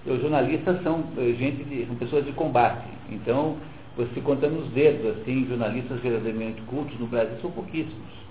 Os 0.04 0.20
jornalistas 0.20 0.82
são 0.82 1.04
eh, 1.16 1.32
gente 1.38 1.64
de, 1.64 1.86
são 1.86 1.96
pessoas 1.96 2.26
de 2.26 2.32
combate. 2.32 2.86
Então, 3.08 3.56
você 3.96 4.20
contando 4.20 4.58
os 4.60 4.68
dedos, 4.70 5.18
assim, 5.18 5.46
jornalistas 5.46 6.00
verdadeiramente 6.00 6.60
cultos 6.62 6.98
no 6.98 7.06
Brasil 7.06 7.36
são 7.40 7.50
pouquíssimos. 7.50 8.24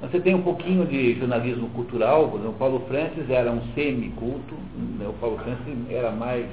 Você 0.00 0.20
tem 0.20 0.34
um 0.34 0.42
pouquinho 0.42 0.84
de 0.86 1.14
jornalismo 1.18 1.68
cultural, 1.70 2.28
por 2.28 2.40
exemplo, 2.40 2.50
o 2.50 2.58
Paulo 2.58 2.80
Francis 2.88 3.30
era 3.30 3.50
um 3.50 3.60
semi-culto, 3.74 4.54
né? 4.98 5.06
o 5.08 5.12
Paulo 5.14 5.38
Francis 5.38 5.90
era 5.90 6.10
mais, 6.10 6.46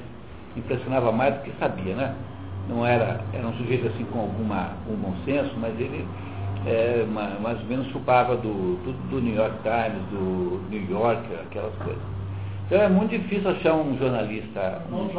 impressionava 0.56 1.10
mais 1.10 1.34
do 1.34 1.42
que 1.42 1.52
sabia, 1.58 1.94
né? 1.94 2.14
Não 2.68 2.86
era, 2.86 3.20
era 3.32 3.46
um 3.46 3.52
sujeito 3.54 3.88
assim 3.88 4.04
com 4.04 4.20
alguma, 4.20 4.76
com 4.86 4.94
bom 4.94 5.14
senso, 5.24 5.52
mas 5.58 5.78
ele 5.78 6.06
é, 6.66 7.04
mais 7.04 7.60
ou 7.60 7.66
menos 7.66 7.88
chupava 7.88 8.36
do, 8.36 8.78
tudo 8.84 9.10
do 9.10 9.20
New 9.20 9.34
York 9.34 9.56
Times, 9.62 10.02
do 10.10 10.60
New 10.70 10.90
Yorker, 10.90 11.40
aquelas 11.40 11.74
coisas. 11.76 12.02
Então 12.66 12.80
é 12.80 12.88
muito 12.88 13.10
difícil 13.10 13.50
achar 13.50 13.74
um 13.74 13.98
jornalista. 13.98 14.82
Não, 14.90 15.10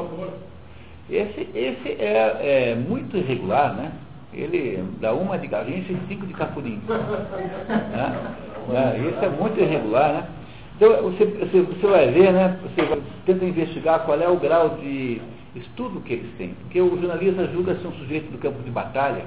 Esse, 1.09 1.49
esse 1.53 1.89
é, 2.01 2.71
é 2.71 2.75
muito 2.75 3.17
irregular, 3.17 3.73
né? 3.75 3.91
ele 4.33 4.83
dá 4.99 5.13
uma 5.13 5.37
de 5.37 5.47
galinha 5.47 5.77
e 5.77 5.97
cinco 6.07 6.25
de 6.25 6.33
cafurim. 6.33 6.81
né? 6.89 8.35
né? 8.69 9.09
Isso 9.09 9.23
é 9.23 9.29
muito 9.29 9.59
irregular, 9.59 10.13
né? 10.13 10.27
Então 10.75 11.03
você, 11.03 11.25
você, 11.25 11.61
você 11.61 11.87
vai 11.87 12.11
ver, 12.11 12.33
né? 12.33 12.59
Você 12.63 13.01
tenta 13.25 13.45
investigar 13.45 14.05
qual 14.05 14.19
é 14.19 14.27
o 14.27 14.37
grau 14.37 14.77
de 14.81 15.21
estudo 15.55 16.01
que 16.01 16.13
eles 16.13 16.35
têm. 16.37 16.55
Porque 16.61 16.81
o 16.81 16.99
jornalista 16.99 17.47
julga 17.47 17.75
ser 17.75 17.87
um 17.87 17.93
sujeito 17.93 18.31
do 18.31 18.39
campo 18.39 18.61
de 18.63 18.71
batalha, 18.71 19.23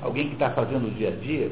alguém 0.00 0.28
que 0.28 0.34
está 0.34 0.50
fazendo 0.50 0.86
o 0.86 0.90
dia 0.92 1.08
a 1.08 1.12
dia, 1.12 1.50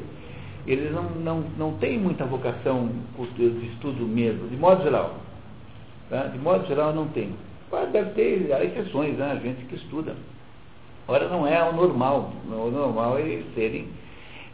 eles 0.65 0.91
não, 0.91 1.03
não, 1.03 1.43
não 1.57 1.73
têm 1.73 1.99
muita 1.99 2.25
vocação 2.25 2.89
de 3.35 3.67
estudo 3.73 4.05
mesmo, 4.05 4.47
de 4.47 4.55
modo 4.55 4.83
geral. 4.83 5.15
Tá? 6.09 6.23
De 6.23 6.39
modo 6.39 6.65
geral 6.65 6.93
não 6.93 7.07
tem. 7.07 7.31
Deve 7.91 8.11
ter 8.11 8.49
exceções, 8.63 9.17
né? 9.17 9.39
gente 9.43 9.65
que 9.65 9.75
estuda. 9.75 10.15
Ora, 11.07 11.27
não 11.27 11.47
é 11.47 11.61
o 11.63 11.73
normal. 11.73 12.31
O 12.47 12.71
normal 12.71 13.17
é 13.17 13.43
serem 13.53 13.87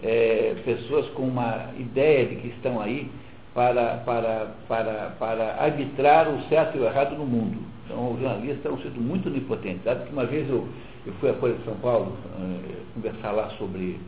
é, 0.03 0.55
pessoas 0.65 1.07
com 1.09 1.23
uma 1.23 1.69
ideia 1.77 2.25
de 2.25 2.35
que 2.37 2.47
estão 2.47 2.81
aí 2.81 3.09
para, 3.53 3.97
para, 3.97 4.51
para, 4.67 5.15
para 5.19 5.63
arbitrar 5.63 6.29
o 6.29 6.41
certo 6.49 6.77
e 6.77 6.81
o 6.81 6.85
errado 6.85 7.15
no 7.15 7.25
mundo. 7.25 7.57
Então, 7.85 8.13
o 8.13 8.19
jornalista 8.19 8.69
é 8.69 8.71
um 8.71 8.77
sujeito 8.77 9.01
muito 9.01 9.27
onipotente. 9.29 9.81
Sabe 9.83 10.05
que 10.05 10.13
uma 10.13 10.25
vez 10.25 10.49
eu, 10.49 10.67
eu 11.05 11.13
fui 11.13 11.29
à 11.29 11.33
Folha 11.33 11.55
de 11.55 11.63
São 11.65 11.75
Paulo 11.75 12.17
é, 12.39 12.75
conversar 12.95 13.31
lá 13.31 13.49
sobre 13.57 13.99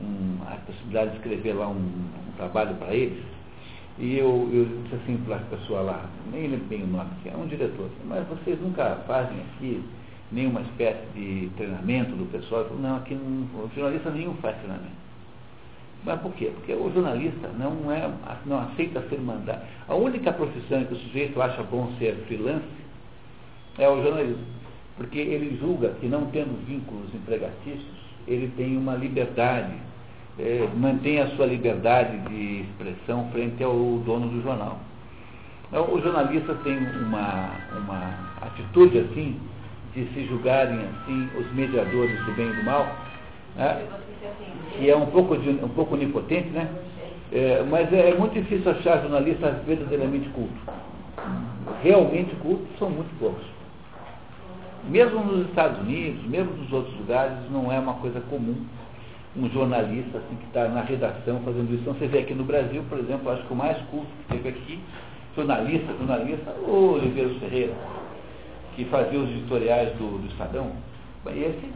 um, 0.00 0.38
a 0.46 0.56
possibilidade 0.56 1.10
de 1.10 1.16
escrever 1.16 1.54
lá 1.54 1.68
um, 1.68 1.72
um 1.72 2.32
trabalho 2.36 2.74
para 2.76 2.94
eles. 2.94 3.22
E 3.98 4.16
eu, 4.16 4.48
eu 4.52 4.64
disse 4.82 4.94
assim 4.94 5.16
para 5.26 5.36
a 5.36 5.40
pessoa 5.40 5.80
lá, 5.82 6.10
nem 6.32 6.48
lembro 6.48 6.66
bem 6.66 6.82
o 6.82 6.86
nome, 6.86 7.10
é 7.26 7.36
um 7.36 7.46
diretor, 7.46 7.90
mas 8.06 8.26
vocês 8.28 8.58
nunca 8.60 8.96
fazem 9.06 9.36
aqui 9.40 9.84
nenhuma 10.32 10.62
espécie 10.62 11.06
de 11.14 11.50
treinamento 11.56 12.12
do 12.12 12.30
pessoal. 12.30 12.64
Falou, 12.64 12.80
não, 12.80 12.96
aqui 12.96 13.14
não, 13.14 13.62
o 13.62 13.70
jornalista 13.74 14.10
nenhum 14.10 14.34
faz 14.34 14.56
treinamento. 14.56 15.00
Mas 16.04 16.20
por 16.20 16.32
quê? 16.34 16.50
Porque 16.54 16.72
o 16.72 16.90
jornalista 16.92 17.48
não, 17.58 17.92
é, 17.92 18.10
não 18.46 18.60
aceita 18.60 19.02
ser 19.08 19.20
mandado. 19.20 19.62
A 19.86 19.94
única 19.94 20.32
profissão 20.32 20.84
que 20.84 20.94
o 20.94 20.96
sujeito 20.96 21.40
acha 21.42 21.62
bom 21.64 21.92
ser 21.98 22.14
freelance 22.26 22.64
é 23.78 23.88
o 23.88 24.02
jornalismo. 24.02 24.44
Porque 24.96 25.18
ele 25.18 25.58
julga 25.58 25.90
que 26.00 26.06
não 26.06 26.26
tendo 26.26 26.64
vínculos 26.66 27.14
empregatícios, 27.14 28.00
ele 28.26 28.50
tem 28.56 28.76
uma 28.76 28.94
liberdade, 28.94 29.74
é, 30.38 30.68
mantém 30.76 31.20
a 31.20 31.28
sua 31.36 31.46
liberdade 31.46 32.18
de 32.28 32.62
expressão 32.62 33.28
frente 33.32 33.62
ao 33.62 33.74
dono 33.74 34.28
do 34.28 34.42
jornal. 34.42 34.78
Então, 35.68 35.92
o 35.92 36.00
jornalista 36.00 36.54
tem 36.64 36.78
uma, 36.78 37.50
uma 37.76 38.14
atitude 38.40 38.98
assim, 38.98 39.38
de 39.94 40.04
se 40.12 40.26
julgarem 40.26 40.78
assim 40.78 41.28
os 41.38 41.52
mediadores 41.52 42.18
do 42.24 42.32
bem 42.32 42.48
e 42.48 42.52
do 42.52 42.64
mal, 42.64 42.86
né? 43.56 43.86
que 44.76 44.90
é 44.90 44.96
um 44.96 45.06
pouco, 45.06 45.36
de, 45.36 45.50
um 45.50 45.68
pouco 45.68 45.94
onipotente, 45.94 46.48
né? 46.50 46.68
É, 47.32 47.64
mas 47.68 47.92
é, 47.92 48.10
é, 48.10 48.14
muito 48.16 48.34
difícil 48.34 48.70
achar 48.70 49.00
jornalistas 49.02 49.62
verdadeiramente 49.64 50.28
cultos. 50.30 50.58
Realmente 51.82 52.34
cultos 52.36 52.66
são 52.78 52.90
muito 52.90 53.16
poucos. 53.18 53.44
Mesmo 54.88 55.22
nos 55.22 55.46
Estados 55.48 55.78
Unidos, 55.80 56.24
mesmo 56.26 56.52
nos 56.56 56.72
outros 56.72 56.96
lugares, 56.96 57.36
não 57.50 57.70
é 57.70 57.78
uma 57.78 57.94
coisa 57.94 58.20
comum 58.22 58.64
um 59.36 59.48
jornalista 59.50 60.18
assim, 60.18 60.36
que 60.36 60.46
está 60.46 60.68
na 60.68 60.82
redação 60.82 61.40
fazendo 61.44 61.72
isso. 61.72 61.82
Então 61.82 61.94
você 61.94 62.06
vê 62.06 62.18
aqui 62.18 62.34
no 62.34 62.44
Brasil, 62.44 62.82
por 62.88 62.98
exemplo, 62.98 63.30
acho 63.30 63.46
que 63.46 63.52
o 63.52 63.56
mais 63.56 63.76
culto 63.90 64.08
que 64.26 64.34
teve 64.34 64.48
aqui, 64.48 64.80
jornalista, 65.36 65.92
jornalista, 65.98 66.50
o 66.66 66.94
Oliveira 66.94 67.30
Ferreira 67.40 67.74
que 68.76 68.84
fazia 68.86 69.18
os 69.18 69.28
editoriais 69.28 69.92
do, 69.96 70.18
do 70.18 70.26
Estadão. 70.28 70.72
Esse 71.26 71.70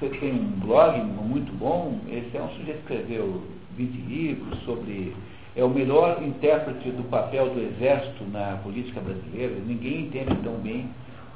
você 0.00 0.08
tem 0.18 0.32
um 0.32 0.60
blog 0.60 0.98
muito 0.98 1.52
bom, 1.58 1.98
esse 2.08 2.34
é 2.34 2.42
um 2.42 2.48
sujeito 2.56 2.86
que 2.86 2.94
escreveu 2.94 3.42
20 3.76 3.92
livros 4.08 4.58
sobre. 4.64 5.14
É 5.54 5.62
o 5.62 5.68
melhor 5.68 6.22
intérprete 6.22 6.90
do 6.92 7.02
papel 7.10 7.50
do 7.50 7.60
Exército 7.60 8.24
na 8.32 8.58
política 8.62 9.00
brasileira. 9.00 9.54
Ninguém 9.66 10.06
entende 10.06 10.34
tão 10.42 10.54
bem 10.54 10.88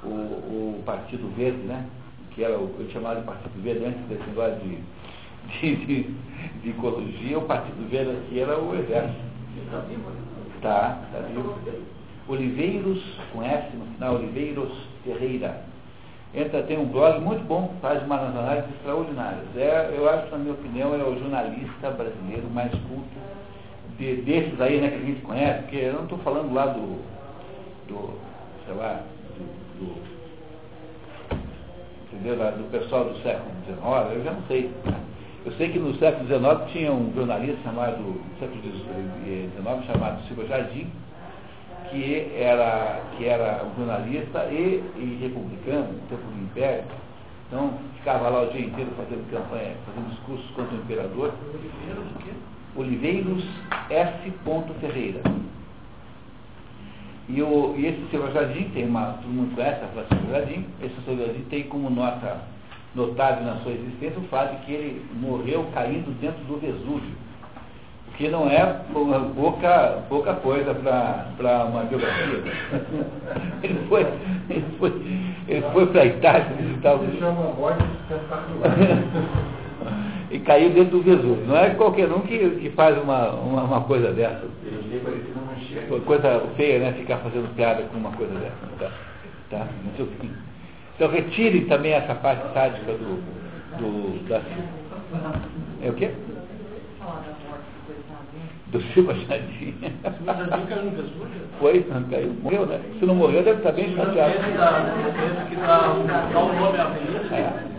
o, 0.02 0.08
o 0.08 0.82
Partido 0.86 1.28
Verde, 1.36 1.58
né? 1.58 1.84
Que 2.30 2.44
era 2.44 2.56
o, 2.56 2.74
eu 2.78 2.88
chamava 2.90 3.20
de 3.20 3.26
Partido 3.26 3.62
Verde 3.62 3.84
antes 3.84 4.00
desse 4.06 4.26
negócio 4.28 4.58
de, 4.60 4.78
de, 5.60 5.76
de, 5.86 6.02
de 6.62 6.70
ecologia, 6.70 7.38
o 7.38 7.42
Partido 7.42 7.88
Verde 7.90 8.12
aqui 8.12 8.40
era 8.40 8.58
o 8.58 8.74
Exército. 8.74 9.20
Tá, 10.60 10.98
tá 11.12 11.18
vivo. 11.20 11.58
Oliveiros, 12.26 13.02
com 13.32 13.42
S 13.42 13.76
no 13.76 13.84
final, 13.94 14.14
Oliveiros 14.14 14.72
Ferreira. 15.04 15.62
Entra, 16.34 16.62
tem 16.62 16.78
um 16.78 16.86
blog 16.86 17.20
muito 17.20 17.44
bom, 17.46 17.74
faz 17.80 18.02
umas 18.02 18.20
análises 18.20 18.70
extraordinárias. 18.70 19.44
É, 19.56 19.94
eu 19.96 20.08
acho, 20.08 20.30
na 20.30 20.38
minha 20.38 20.54
opinião, 20.54 20.94
é 20.94 21.04
o 21.04 21.18
jornalista 21.18 21.90
brasileiro 21.90 22.48
mais 22.50 22.72
culto 22.72 23.34
de, 23.98 24.16
desses 24.22 24.60
aí 24.60 24.80
né, 24.80 24.88
que 24.88 24.96
a 24.96 25.00
gente 25.00 25.20
conhece, 25.20 25.62
porque 25.62 25.76
eu 25.76 25.92
não 25.92 26.02
estou 26.04 26.18
falando 26.18 26.52
lá 26.52 26.66
do, 26.66 26.98
do, 27.86 28.18
sei 28.66 28.74
lá, 28.74 29.02
do, 29.36 29.84
do 29.84 30.14
entendeu, 32.14 32.36
do 32.36 32.70
pessoal 32.70 33.04
do 33.04 33.18
século 33.22 33.50
XIX, 33.66 34.16
eu 34.16 34.24
já 34.24 34.32
não 34.32 34.42
sei. 34.48 34.70
Eu 35.44 35.52
sei 35.52 35.68
que 35.68 35.78
no 35.78 35.94
século 35.98 36.26
XIX 36.26 36.72
tinha 36.72 36.90
um 36.90 37.12
jornalista 37.14 37.58
chamado, 37.64 37.98
no 37.98 38.38
século 38.40 38.62
XIX, 38.62 39.86
chamado 39.86 40.26
Silva 40.26 40.46
Jardim, 40.46 40.86
que 41.90 42.32
era, 42.34 43.02
que 43.14 43.26
era 43.26 43.62
um 43.62 43.76
jornalista 43.76 44.46
e, 44.46 44.82
e 44.96 45.18
republicano, 45.20 45.92
no 45.92 46.00
tempo 46.08 46.22
do 46.22 46.44
Império. 46.44 46.84
Então, 47.46 47.74
ficava 47.98 48.30
lá 48.30 48.44
o 48.44 48.52
dia 48.52 48.62
inteiro 48.62 48.90
fazendo 48.96 49.30
campanha, 49.30 49.74
fazendo 49.84 50.10
discursos 50.14 50.50
contra 50.52 50.74
o 50.74 50.78
imperador. 50.78 51.34
Oliveiros 52.74 53.44
S. 53.90 54.32
Ferreira. 54.80 55.20
E, 57.28 57.42
o, 57.42 57.74
e 57.76 57.86
esse 57.86 58.02
Silva 58.10 58.30
Jardim 58.32 58.70
tem 58.70 58.86
uma, 58.86 59.18
todo 59.22 59.28
mundo 59.28 59.54
conhece 59.54 59.84
a 59.84 59.88
Silva 59.88 60.30
Jardim, 60.30 60.66
esse 60.82 60.94
Silva 61.04 61.26
Jardim 61.26 61.42
tem 61.50 61.64
como 61.64 61.90
nota 61.90 62.53
notável 62.94 63.44
na 63.44 63.56
sua 63.56 63.72
existência 63.72 64.18
o 64.18 64.28
fato 64.28 64.56
de 64.58 64.66
que 64.66 64.72
ele 64.72 65.04
morreu 65.14 65.66
caindo 65.74 66.10
dentro 66.20 66.42
do 66.44 66.58
Vesúvio. 66.58 67.24
O 68.08 68.16
que 68.16 68.28
não 68.28 68.48
é 68.48 68.64
pouca, 69.34 70.04
pouca 70.08 70.34
coisa 70.34 70.72
para 70.74 71.64
uma 71.64 71.82
biografia. 71.84 72.42
Ele 73.62 73.80
foi, 73.88 74.06
ele 74.50 74.64
foi, 74.78 74.92
ele 75.48 75.62
foi 75.72 75.86
para 75.86 76.02
a 76.02 76.06
Itália 76.06 76.44
visitar 76.58 76.94
o. 76.96 76.98
e 80.30 80.38
caiu 80.40 80.70
dentro 80.70 80.98
do 80.98 81.02
Vesúvio. 81.02 81.46
Não 81.46 81.56
é 81.56 81.70
qualquer 81.70 82.10
um 82.12 82.20
que, 82.20 82.38
que 82.50 82.70
faz 82.70 83.00
uma, 83.02 83.30
uma, 83.30 83.62
uma 83.62 83.80
coisa 83.82 84.12
dessa. 84.12 84.46
Coisa 86.04 86.42
feia, 86.56 86.78
né? 86.78 86.92
Ficar 86.92 87.18
fazendo 87.18 87.54
piada 87.54 87.82
com 87.84 87.96
uma 87.96 88.12
coisa 88.12 88.34
dessa. 88.34 88.54
Tá? 88.78 88.90
Tá? 89.50 89.66
Então 90.94 91.08
retire 91.10 91.62
também 91.62 91.92
essa 91.92 92.14
parte 92.14 92.52
sádica 92.54 92.92
do, 92.92 93.20
do 93.78 94.28
da. 94.28 94.40
É 95.82 95.90
o 95.90 95.94
quê? 95.94 96.10
Do 98.68 98.80
Silva 98.92 99.14
Jardim. 99.14 99.74
Silva 100.24 100.66
caiu 100.68 100.90
Vesúvio? 100.90 101.26
Foi, 101.58 101.84
caiu. 102.10 102.32
Morreu, 102.42 102.66
né? 102.66 102.80
Se 102.98 103.06
não 103.06 103.14
morreu, 103.16 103.42
deve 103.42 103.58
estar 103.58 103.72
bem 103.72 103.94
chateado. 103.94 104.34
à 106.78 106.82
avenida. 106.82 107.34
É. 107.34 107.74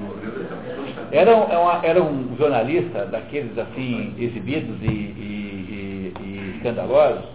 Era, 1.12 1.38
um, 1.38 1.84
era 1.84 2.04
um 2.04 2.36
jornalista 2.38 3.06
daqueles 3.06 3.58
assim 3.58 4.14
exibidos 4.18 4.76
e, 4.82 4.86
e, 4.88 6.14
e, 6.20 6.24
e 6.24 6.54
escandalosos 6.58 7.35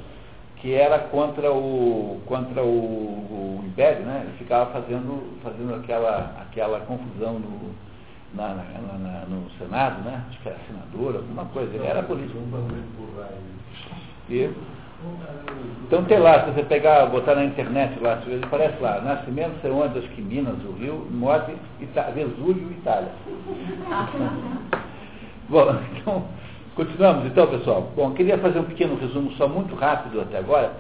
que 0.61 0.75
era 0.75 0.99
contra 0.99 1.53
o 1.53 2.21
contra 2.27 2.63
o, 2.63 2.67
o, 2.67 3.65
Império, 3.67 4.05
né? 4.05 4.23
Ele 4.25 4.37
ficava 4.39 4.71
fazendo 4.73 5.41
fazendo 5.43 5.75
aquela 5.75 6.37
aquela 6.41 6.81
confusão 6.81 7.39
no 7.39 7.75
na, 8.35 8.55
na, 8.55 8.99
na, 8.99 9.27
no 9.27 9.51
Senado, 9.59 10.03
né? 10.03 10.23
Acho 10.29 10.41
que 10.41 10.49
era 10.49 10.59
senador, 10.67 11.17
alguma 11.17 11.47
coisa. 11.47 11.75
Ele 11.75 11.87
era 11.87 12.03
político. 12.03 12.39
E, 14.29 14.51
então 15.87 16.05
tem 16.05 16.19
lá, 16.19 16.45
se 16.45 16.51
você 16.53 16.63
pegar, 16.63 17.07
botar 17.07 17.35
na 17.35 17.45
internet 17.45 17.99
lá, 18.01 18.23
ele 18.27 18.45
aparece 18.45 18.81
lá, 18.81 19.01
nascimento, 19.01 19.61
sei 19.63 19.71
onde, 19.71 19.99
acho 19.99 20.09
que 20.09 20.21
Minas, 20.21 20.63
o 20.65 20.73
Rio, 20.73 21.07
morte, 21.11 21.53
Ita 21.81 22.03
Vesúvio, 22.11 22.71
Itália. 22.71 23.11
Bom, 25.49 25.75
então, 25.97 26.25
continuamos 26.75 27.27
então, 27.27 27.47
pessoal. 27.47 27.91
Bom, 27.95 28.13
queria 28.13 28.39
fazer 28.39 28.59
um 28.59 28.65
pequeno 28.65 28.97
resumo 28.97 29.33
só 29.33 29.49
muito 29.49 29.75
rápido 29.75 30.21
até 30.21 30.39
agora. 30.39 30.73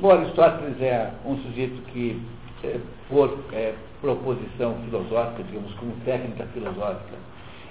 O 0.00 0.10
Aristóteles 0.10 0.80
é 0.80 1.10
um 1.26 1.36
sujeito 1.38 1.82
que, 1.92 2.20
é, 2.64 2.78
por 3.08 3.38
é, 3.52 3.74
proposição 4.00 4.76
filosófica, 4.84 5.42
digamos, 5.42 5.74
como 5.74 5.92
técnica 6.04 6.46
filosófica, 6.54 7.16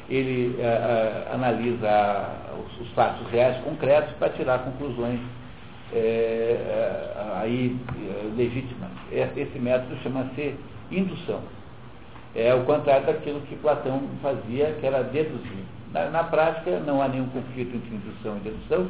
ele 0.10 0.56
é, 0.60 0.64
é 0.64 1.28
analisa 1.34 2.30
os, 2.60 2.82
os 2.82 2.94
fatos 2.94 3.28
reais 3.32 3.58
concretos 3.64 4.14
para 4.18 4.30
tirar 4.30 4.60
conclusões 4.60 5.20
é, 5.92 5.98
é, 5.98 7.40
aí 7.42 7.76
legítimas. 8.38 8.90
Esse 9.12 9.58
método 9.58 9.96
chama-se 10.04 10.56
indução. 10.92 11.42
É 12.36 12.54
o 12.54 12.64
contrário 12.64 13.08
daquilo 13.08 13.42
que 13.42 13.56
Platão 13.56 14.02
fazia, 14.22 14.76
que 14.80 14.86
era 14.86 15.04
deduzir. 15.04 15.66
Na, 15.94 16.10
na 16.10 16.24
prática, 16.24 16.80
não 16.80 17.02
há 17.02 17.08
nenhum 17.08 17.28
conflito 17.30 17.76
entre 17.76 17.96
indução 17.96 18.38
e 18.38 18.40
dedução, 18.42 18.90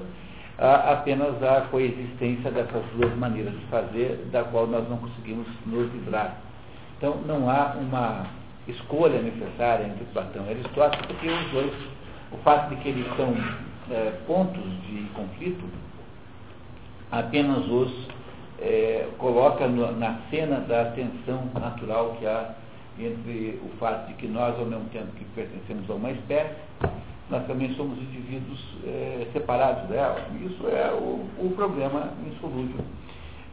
há 0.57 0.91
apenas 0.93 1.41
a 1.41 1.61
coexistência 1.71 2.51
dessas 2.51 2.83
duas 2.95 3.15
maneiras 3.15 3.53
de 3.53 3.65
fazer, 3.67 4.27
da 4.31 4.43
qual 4.43 4.67
nós 4.67 4.87
não 4.89 4.97
conseguimos 4.97 5.47
nos 5.65 5.91
livrar. 5.93 6.37
Então, 6.97 7.17
não 7.25 7.49
há 7.49 7.75
uma 7.79 8.25
escolha 8.67 9.21
necessária 9.21 9.85
entre 9.85 10.03
Platão 10.13 10.45
e 10.45 10.49
Aristóteles, 10.49 11.05
porque 11.05 11.27
os 11.27 11.51
dois, 11.51 11.73
o 12.31 12.37
fato 12.39 12.69
de 12.69 12.75
que 12.77 12.89
eles 12.89 13.07
são 13.15 13.33
é, 13.89 14.11
pontos 14.27 14.63
de 14.87 15.09
conflito, 15.13 15.63
apenas 17.11 17.65
os 17.69 17.91
é, 18.61 19.07
coloca 19.17 19.67
no, 19.67 19.91
na 19.93 20.19
cena 20.29 20.59
da 20.59 20.85
tensão 20.91 21.49
natural 21.53 22.17
que 22.19 22.25
há 22.25 22.53
entre 23.05 23.59
o 23.63 23.69
fato 23.77 24.07
de 24.07 24.13
que 24.15 24.27
nós, 24.27 24.57
ao 24.59 24.65
mesmo 24.65 24.85
tempo 24.89 25.07
que 25.13 25.25
pertencemos 25.35 25.89
a 25.89 25.93
uma 25.93 26.11
espécie, 26.11 26.55
nós 27.29 27.45
também 27.45 27.73
somos 27.75 27.97
indivíduos 27.97 28.59
é, 28.85 29.27
separados 29.31 29.87
dela. 29.89 30.19
Isso 30.41 30.67
é 30.67 30.91
o, 30.91 31.25
o 31.45 31.53
problema 31.55 32.11
insolúvel. 32.27 32.83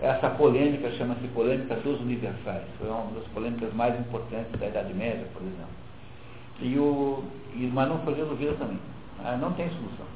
Essa 0.01 0.29
polêmica 0.31 0.91
chama-se 0.93 1.27
polêmica 1.29 1.75
dos 1.77 2.01
universais. 2.01 2.65
Foi 2.79 2.89
uma 2.89 3.13
das 3.13 3.25
polêmicas 3.29 3.73
mais 3.75 3.99
importantes 3.99 4.53
da 4.59 4.67
Idade 4.67 4.93
Média, 4.93 5.27
por 5.33 5.43
exemplo. 5.43 5.87
E 6.61 6.79
o, 6.79 7.25
e, 7.55 7.71
mas 7.73 7.89
não 7.89 7.99
foi 8.01 8.15
resolvida 8.15 8.53
também. 8.55 8.79
Ah, 9.25 9.37
não 9.37 9.53
tem 9.53 9.69
solução. 9.71 10.07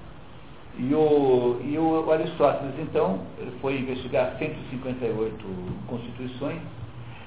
E 0.79 0.95
o, 0.95 1.61
e 1.65 1.79
o 1.79 2.11
Aristóteles, 2.11 2.75
então, 2.79 3.21
foi 3.61 3.79
investigar 3.79 4.37
158 4.39 5.45
constituições. 5.87 6.61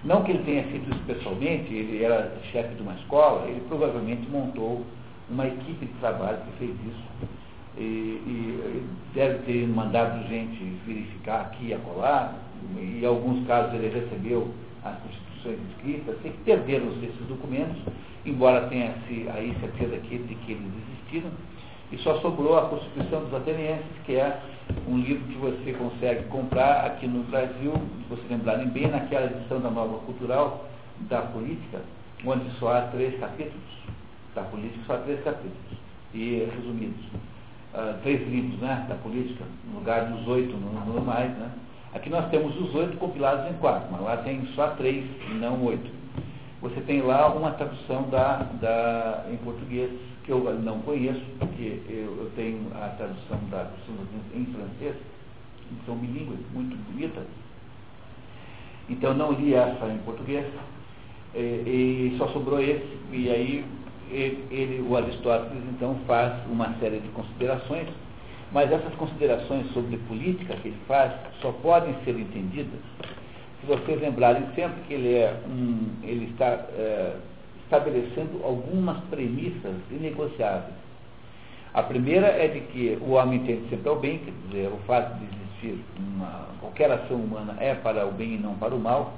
Não 0.03 0.21
que 0.23 0.31
ele 0.31 0.43
tenha 0.43 0.63
feito 0.63 0.89
isso 0.89 0.99
pessoalmente, 1.05 1.73
ele 1.73 2.03
era 2.03 2.35
chefe 2.51 2.75
de 2.75 2.81
uma 2.81 2.93
escola, 2.95 3.47
ele 3.47 3.61
provavelmente 3.69 4.29
montou 4.29 4.85
uma 5.29 5.47
equipe 5.47 5.85
de 5.85 5.93
trabalho 5.93 6.39
que 6.39 6.57
fez 6.57 6.71
isso. 6.71 7.33
E, 7.77 7.81
e 7.81 8.83
deve 9.13 9.39
ter 9.45 9.67
mandado 9.67 10.27
gente 10.27 10.61
verificar 10.85 11.41
aqui 11.41 11.67
e 11.67 11.73
acolá, 11.73 12.33
e 12.77 12.99
em 13.01 13.05
alguns 13.05 13.47
casos 13.47 13.73
ele 13.73 13.87
recebeu 13.87 14.53
as 14.83 14.95
constituições 14.99 15.59
escritas, 15.71 16.21
sem 16.21 16.31
perderam 16.43 16.87
esses 17.01 17.27
documentos, 17.27 17.81
embora 18.25 18.67
tenha 18.67 18.93
-se 19.07 19.27
aí 19.29 19.55
certeza 19.59 19.95
aqui 19.95 20.17
de 20.17 20.35
que 20.35 20.51
eles 20.51 20.71
existiram 20.89 21.31
e 21.91 21.97
só 21.99 22.19
sobrou 22.21 22.57
a 22.57 22.69
Constituição 22.69 23.25
dos 23.25 23.33
Atenienses, 23.33 23.85
que 24.05 24.15
é 24.15 24.39
um 24.87 24.97
livro 24.97 25.23
que 25.25 25.37
você 25.37 25.73
consegue 25.73 26.23
comprar 26.29 26.85
aqui 26.85 27.07
no 27.07 27.23
Brasil, 27.23 27.73
se 27.73 28.09
vocês 28.09 28.29
lembrarem 28.29 28.67
bem, 28.69 28.87
naquela 28.87 29.25
edição 29.25 29.59
da 29.59 29.69
Nova 29.69 29.99
Cultural 29.99 30.65
da 31.01 31.21
Política, 31.21 31.81
onde 32.25 32.49
só 32.59 32.77
há 32.77 32.81
três 32.83 33.19
capítulos, 33.19 33.61
da 34.33 34.41
política 34.43 34.83
só 34.87 34.93
há 34.95 34.97
três 34.99 35.23
capítulos, 35.23 35.83
e 36.13 36.47
resumidos. 36.55 37.05
Uh, 37.73 37.99
três 38.03 38.27
livros 38.29 38.59
né, 38.59 38.85
da 38.87 38.95
política, 38.95 39.43
no 39.67 39.79
lugar 39.79 40.05
dos 40.05 40.27
oito 40.27 40.55
normais. 40.55 41.31
Né? 41.31 41.49
Aqui 41.93 42.09
nós 42.09 42.29
temos 42.29 42.55
os 42.59 42.73
oito 42.75 42.97
compilados 42.97 43.49
em 43.49 43.57
quatro, 43.57 43.91
mas 43.91 44.01
lá 44.01 44.17
tem 44.17 44.45
só 44.55 44.67
três 44.69 45.03
e 45.29 45.33
não 45.33 45.63
oito. 45.63 45.89
Você 46.61 46.79
tem 46.81 47.01
lá 47.01 47.27
uma 47.33 47.51
tradução 47.51 48.03
da, 48.09 48.37
da, 48.61 49.25
em 49.31 49.37
português 49.37 49.91
que 50.23 50.31
eu 50.31 50.39
não 50.61 50.79
conheço, 50.79 51.21
porque 51.39 51.81
eu, 51.89 52.17
eu 52.17 52.31
tenho 52.35 52.67
a 52.75 52.89
tradução 52.89 53.39
da 53.49 53.71
em 54.33 54.45
francês, 54.45 54.95
que 55.67 55.85
são 55.85 55.95
bilíngues, 55.97 56.39
muito 56.53 56.75
bonita. 56.91 57.21
Então 58.89 59.13
não 59.13 59.31
li 59.31 59.53
essa 59.53 59.87
em 59.87 59.97
português, 59.99 60.45
e, 61.35 61.39
e 61.39 62.15
só 62.17 62.27
sobrou 62.29 62.59
esse, 62.59 62.97
e 63.11 63.29
aí 63.29 63.65
ele, 64.11 64.45
ele, 64.51 64.81
o 64.87 64.95
Aristóteles 64.95 65.63
então 65.69 65.97
faz 66.05 66.33
uma 66.49 66.73
série 66.79 66.99
de 66.99 67.07
considerações, 67.09 67.87
mas 68.51 68.71
essas 68.71 68.93
considerações 68.95 69.71
sobre 69.73 69.97
política 70.07 70.55
que 70.57 70.67
ele 70.69 70.77
faz 70.87 71.11
só 71.41 71.51
podem 71.51 71.95
ser 72.03 72.17
entendidas 72.19 72.79
se 73.63 73.67
vocês 73.67 74.01
lembrarem 74.01 74.43
sempre 74.55 74.81
que 74.87 74.93
ele 74.93 75.13
é 75.13 75.39
um, 75.47 75.87
ele 76.03 76.25
está 76.31 76.47
é, 76.47 77.15
estabelecendo 77.73 78.43
algumas 78.43 78.97
premissas 79.05 79.75
inegociáveis. 79.89 80.75
A 81.73 81.81
primeira 81.81 82.27
é 82.27 82.47
de 82.47 82.59
que 82.71 82.97
o 83.01 83.11
homem 83.11 83.39
tende 83.39 83.67
sempre 83.69 83.89
ao 83.89 83.95
bem, 83.95 84.19
quer 84.19 84.31
dizer, 84.47 84.67
o 84.67 84.77
fato 84.85 85.17
de 85.17 85.25
existir 85.25 85.83
uma, 85.97 86.47
qualquer 86.59 86.91
ação 86.91 87.17
humana 87.17 87.55
é 87.59 87.73
para 87.73 88.05
o 88.05 88.11
bem 88.11 88.35
e 88.35 88.37
não 88.37 88.53
para 88.55 88.75
o 88.75 88.79
mal, 88.79 89.13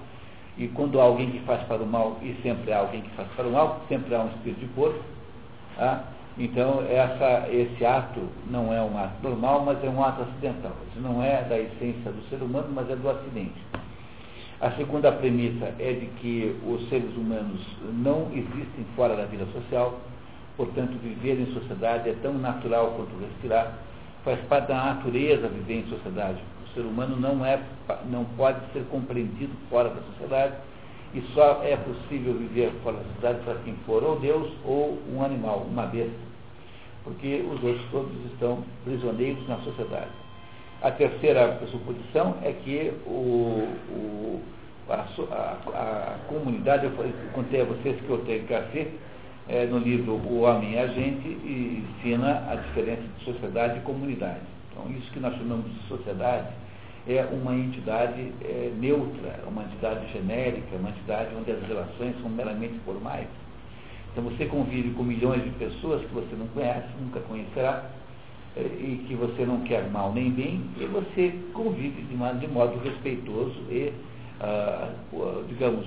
e 0.58 0.70
quando 0.70 1.02
há 1.02 1.04
alguém 1.04 1.32
que 1.32 1.40
faz 1.40 1.62
para 1.64 1.84
o 1.84 1.86
mal 1.86 2.18
e 2.22 2.34
sempre 2.42 2.72
há 2.72 2.80
alguém 2.80 3.02
que 3.02 3.10
faz 3.10 3.28
para 3.36 3.46
o 3.46 3.52
mal, 3.52 3.82
sempre 3.90 4.16
há 4.16 4.22
um 4.22 4.30
espírito 4.30 4.62
de 4.62 4.68
porco. 4.68 5.04
Tá? 5.76 6.06
Então, 6.38 6.82
essa, 6.90 7.50
esse 7.50 7.86
ato 7.86 8.22
não 8.50 8.74
é 8.74 8.82
um 8.82 8.98
ato 8.98 9.22
normal, 9.22 9.64
mas 9.66 9.84
é 9.84 9.90
um 9.90 10.02
ato 10.02 10.22
acidental. 10.22 10.72
Isso 10.90 11.02
não 11.02 11.22
é 11.22 11.44
da 11.44 11.60
essência 11.60 12.10
do 12.10 12.30
ser 12.30 12.42
humano, 12.42 12.68
mas 12.74 12.90
é 12.90 12.96
do 12.96 13.10
acidente. 13.10 13.62
A 14.62 14.72
segunda 14.72 15.12
premissa 15.12 15.74
é 15.80 15.92
de 15.92 16.06
que 16.22 16.56
os 16.66 16.88
seres 16.88 17.14
humanos 17.18 17.60
não 18.02 18.32
existem 18.32 18.86
fora 18.96 19.14
da 19.14 19.26
vida 19.26 19.46
social, 19.48 20.00
portanto, 20.56 20.98
viver 21.04 21.38
em 21.42 21.54
sociedade 21.54 22.10
é 22.10 22.16
tão 22.22 22.34
natural 22.34 22.94
quanto 22.96 23.20
respirar, 23.20 23.78
faz 24.24 24.40
parte 24.48 24.70
da 24.70 24.76
natureza 24.76 25.50
viver 25.50 25.80
em 25.80 25.90
sociedade. 25.90 26.42
O 26.64 26.74
ser 26.74 26.82
humano 26.82 27.18
não, 27.18 27.46
é, 27.46 27.62
não 28.10 28.24
pode 28.38 28.60
ser 28.72 28.86
compreendido 28.86 29.52
fora 29.70 29.90
da 29.90 30.02
sociedade 30.14 30.54
e 31.14 31.22
só 31.34 31.62
é 31.62 31.76
possível 31.76 32.34
viver 32.36 32.72
fora 32.82 32.96
da 32.98 33.04
sociedade 33.04 33.40
para 33.44 33.56
quem 33.66 33.76
for 33.86 34.04
ou 34.04 34.18
Deus 34.22 34.54
ou 34.64 34.98
um 35.14 35.22
animal, 35.22 35.68
uma 35.70 35.86
besta, 35.86 36.16
porque 37.04 37.46
os 37.46 37.62
outros 37.62 37.86
todos 37.92 38.26
estão 38.32 38.64
prisioneiros 38.86 39.46
na 39.50 39.58
sociedade. 39.58 40.25
A 40.82 40.92
terceira 40.92 41.48
pressuposição 41.54 42.38
é 42.44 42.52
que 42.52 42.94
o, 43.08 43.68
o, 43.90 44.42
a, 44.90 44.94
a, 44.94 46.14
a, 46.14 46.18
comunidade, 46.28 46.86
eu 46.86 46.92
contei 47.34 47.62
a 47.62 47.66
vocês 47.66 48.00
que 48.00 48.12
Ortega 48.12 48.46
Gasset, 48.48 48.92
é, 49.48 49.66
no 49.66 49.80
livro 49.80 50.14
O 50.14 50.42
Homem 50.42 50.74
e 50.74 50.80
a 50.80 50.88
Gente, 50.88 51.28
ensina 51.28 52.46
a 52.50 52.56
diferença 52.56 53.04
de 53.18 53.26
sociedade 53.26 53.80
e 53.80 53.82
comunidade. 53.82 54.42
Então, 54.72 54.92
isso 54.92 55.12
que 55.12 55.20
nós 55.20 55.36
chamamos 55.38 55.66
de 55.72 55.88
sociedade 55.88 56.48
é 57.08 57.24
uma 57.32 57.56
entidade 57.56 58.34
é, 58.44 58.72
neutra, 58.78 59.40
uma 59.48 59.64
entidade 59.64 60.12
genérica, 60.12 60.76
uma 60.76 60.90
entidade 60.90 61.30
onde 61.36 61.52
as 61.52 61.62
relações 61.68 62.16
são 62.20 62.30
meramente 62.30 62.74
formais. 62.84 63.28
Então 64.12 64.24
você 64.24 64.46
convive 64.46 64.92
com 64.92 65.04
milhões 65.04 65.44
de 65.44 65.50
pessoas 65.52 66.02
que 66.02 66.14
você 66.14 66.36
não 66.36 66.48
conhece, 66.48 66.88
nunca 67.00 67.20
conhecerá, 67.20 67.84
é, 67.84 68.05
e 68.58 69.06
que 69.08 69.16
você 69.16 69.46
não 69.46 69.62
quer 69.62 69.90
mal 69.92 70.14
nem 70.14 70.32
bem, 70.32 70.64
e 70.80 70.86
você 70.86 71.34
convive 71.54 72.02
de, 72.04 72.40
de 72.40 72.48
modo 72.48 72.80
respeitoso 72.80 73.56
e, 73.70 73.92
ah, 74.40 74.94
digamos, 75.50 75.86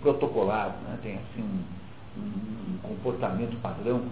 protocolado, 0.00 0.74
né? 0.88 0.98
tem 1.02 1.14
assim 1.14 1.42
um, 1.42 2.20
um, 2.20 2.78
comportamento 2.88 3.60
padrão 3.60 4.02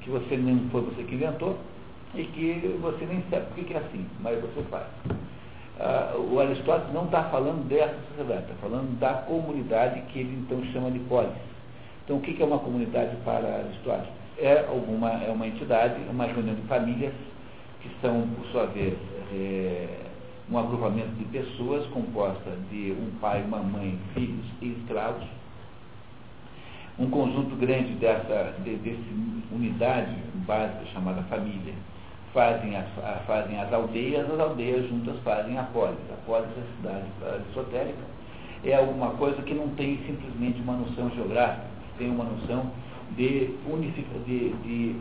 que 0.00 0.10
você 0.10 0.36
nem 0.36 0.68
foi 0.70 0.80
você 0.82 1.04
que 1.04 1.14
inventou 1.14 1.56
e 2.14 2.24
que 2.24 2.78
você 2.80 3.06
nem 3.06 3.22
sabe 3.30 3.46
por 3.46 3.64
que 3.64 3.72
é 3.72 3.78
assim, 3.78 4.04
mas 4.20 4.40
você 4.40 4.62
faz. 4.68 4.86
Ah, 5.78 6.16
o 6.16 6.40
Aristóteles 6.40 6.92
não 6.92 7.04
está 7.04 7.24
falando 7.24 7.66
dessa 7.68 7.96
sociedade, 8.08 8.42
está 8.42 8.54
falando 8.60 8.98
da 8.98 9.14
comunidade 9.14 10.00
que 10.12 10.18
ele 10.20 10.44
então 10.44 10.62
chama 10.72 10.90
de 10.90 10.98
polis. 11.00 11.32
Então, 12.04 12.16
o 12.16 12.20
que 12.20 12.42
é 12.42 12.44
uma 12.44 12.58
comunidade 12.58 13.16
para 13.24 13.46
Aristóteles? 13.46 14.21
É, 14.42 14.66
alguma, 14.68 15.08
é 15.22 15.30
uma 15.30 15.46
entidade, 15.46 15.94
uma 16.10 16.26
reunião 16.26 16.56
de 16.56 16.62
famílias, 16.62 17.14
que 17.80 17.88
são, 18.00 18.26
por 18.34 18.44
sua 18.46 18.66
vez, 18.66 18.98
é, 19.32 19.86
um 20.50 20.58
agrupamento 20.58 21.10
de 21.10 21.24
pessoas 21.26 21.86
composta 21.92 22.50
de 22.68 22.90
um 22.90 23.18
pai, 23.20 23.40
uma 23.46 23.58
mãe, 23.58 23.96
filhos 24.14 24.44
e 24.60 24.72
escravos. 24.80 25.22
Um 26.98 27.08
conjunto 27.08 27.54
grande 27.54 27.92
dessa 27.94 28.52
de, 28.64 28.98
unidade 29.52 30.16
básica 30.44 30.86
chamada 30.92 31.22
família 31.22 31.74
fazem 32.34 32.76
as, 32.76 32.86
fazem 33.24 33.60
as 33.60 33.72
aldeias, 33.72 34.28
as 34.28 34.40
aldeias 34.40 34.88
juntas 34.88 35.16
fazem 35.22 35.56
a 35.56 35.62
polis. 35.62 35.98
A 36.10 36.26
polis 36.26 36.48
é 36.56 36.60
a 36.60 36.76
cidade 36.76 37.06
aristotélica. 37.32 38.02
É 38.64 38.74
alguma 38.74 39.10
coisa 39.10 39.40
que 39.42 39.54
não 39.54 39.68
tem 39.76 39.98
simplesmente 40.04 40.60
uma 40.62 40.74
noção 40.74 41.10
geográfica 41.10 41.72
tem 41.98 42.10
uma 42.10 42.24
noção 42.24 42.70
de, 43.16 43.50
de, 44.26 44.48
de 44.62 44.96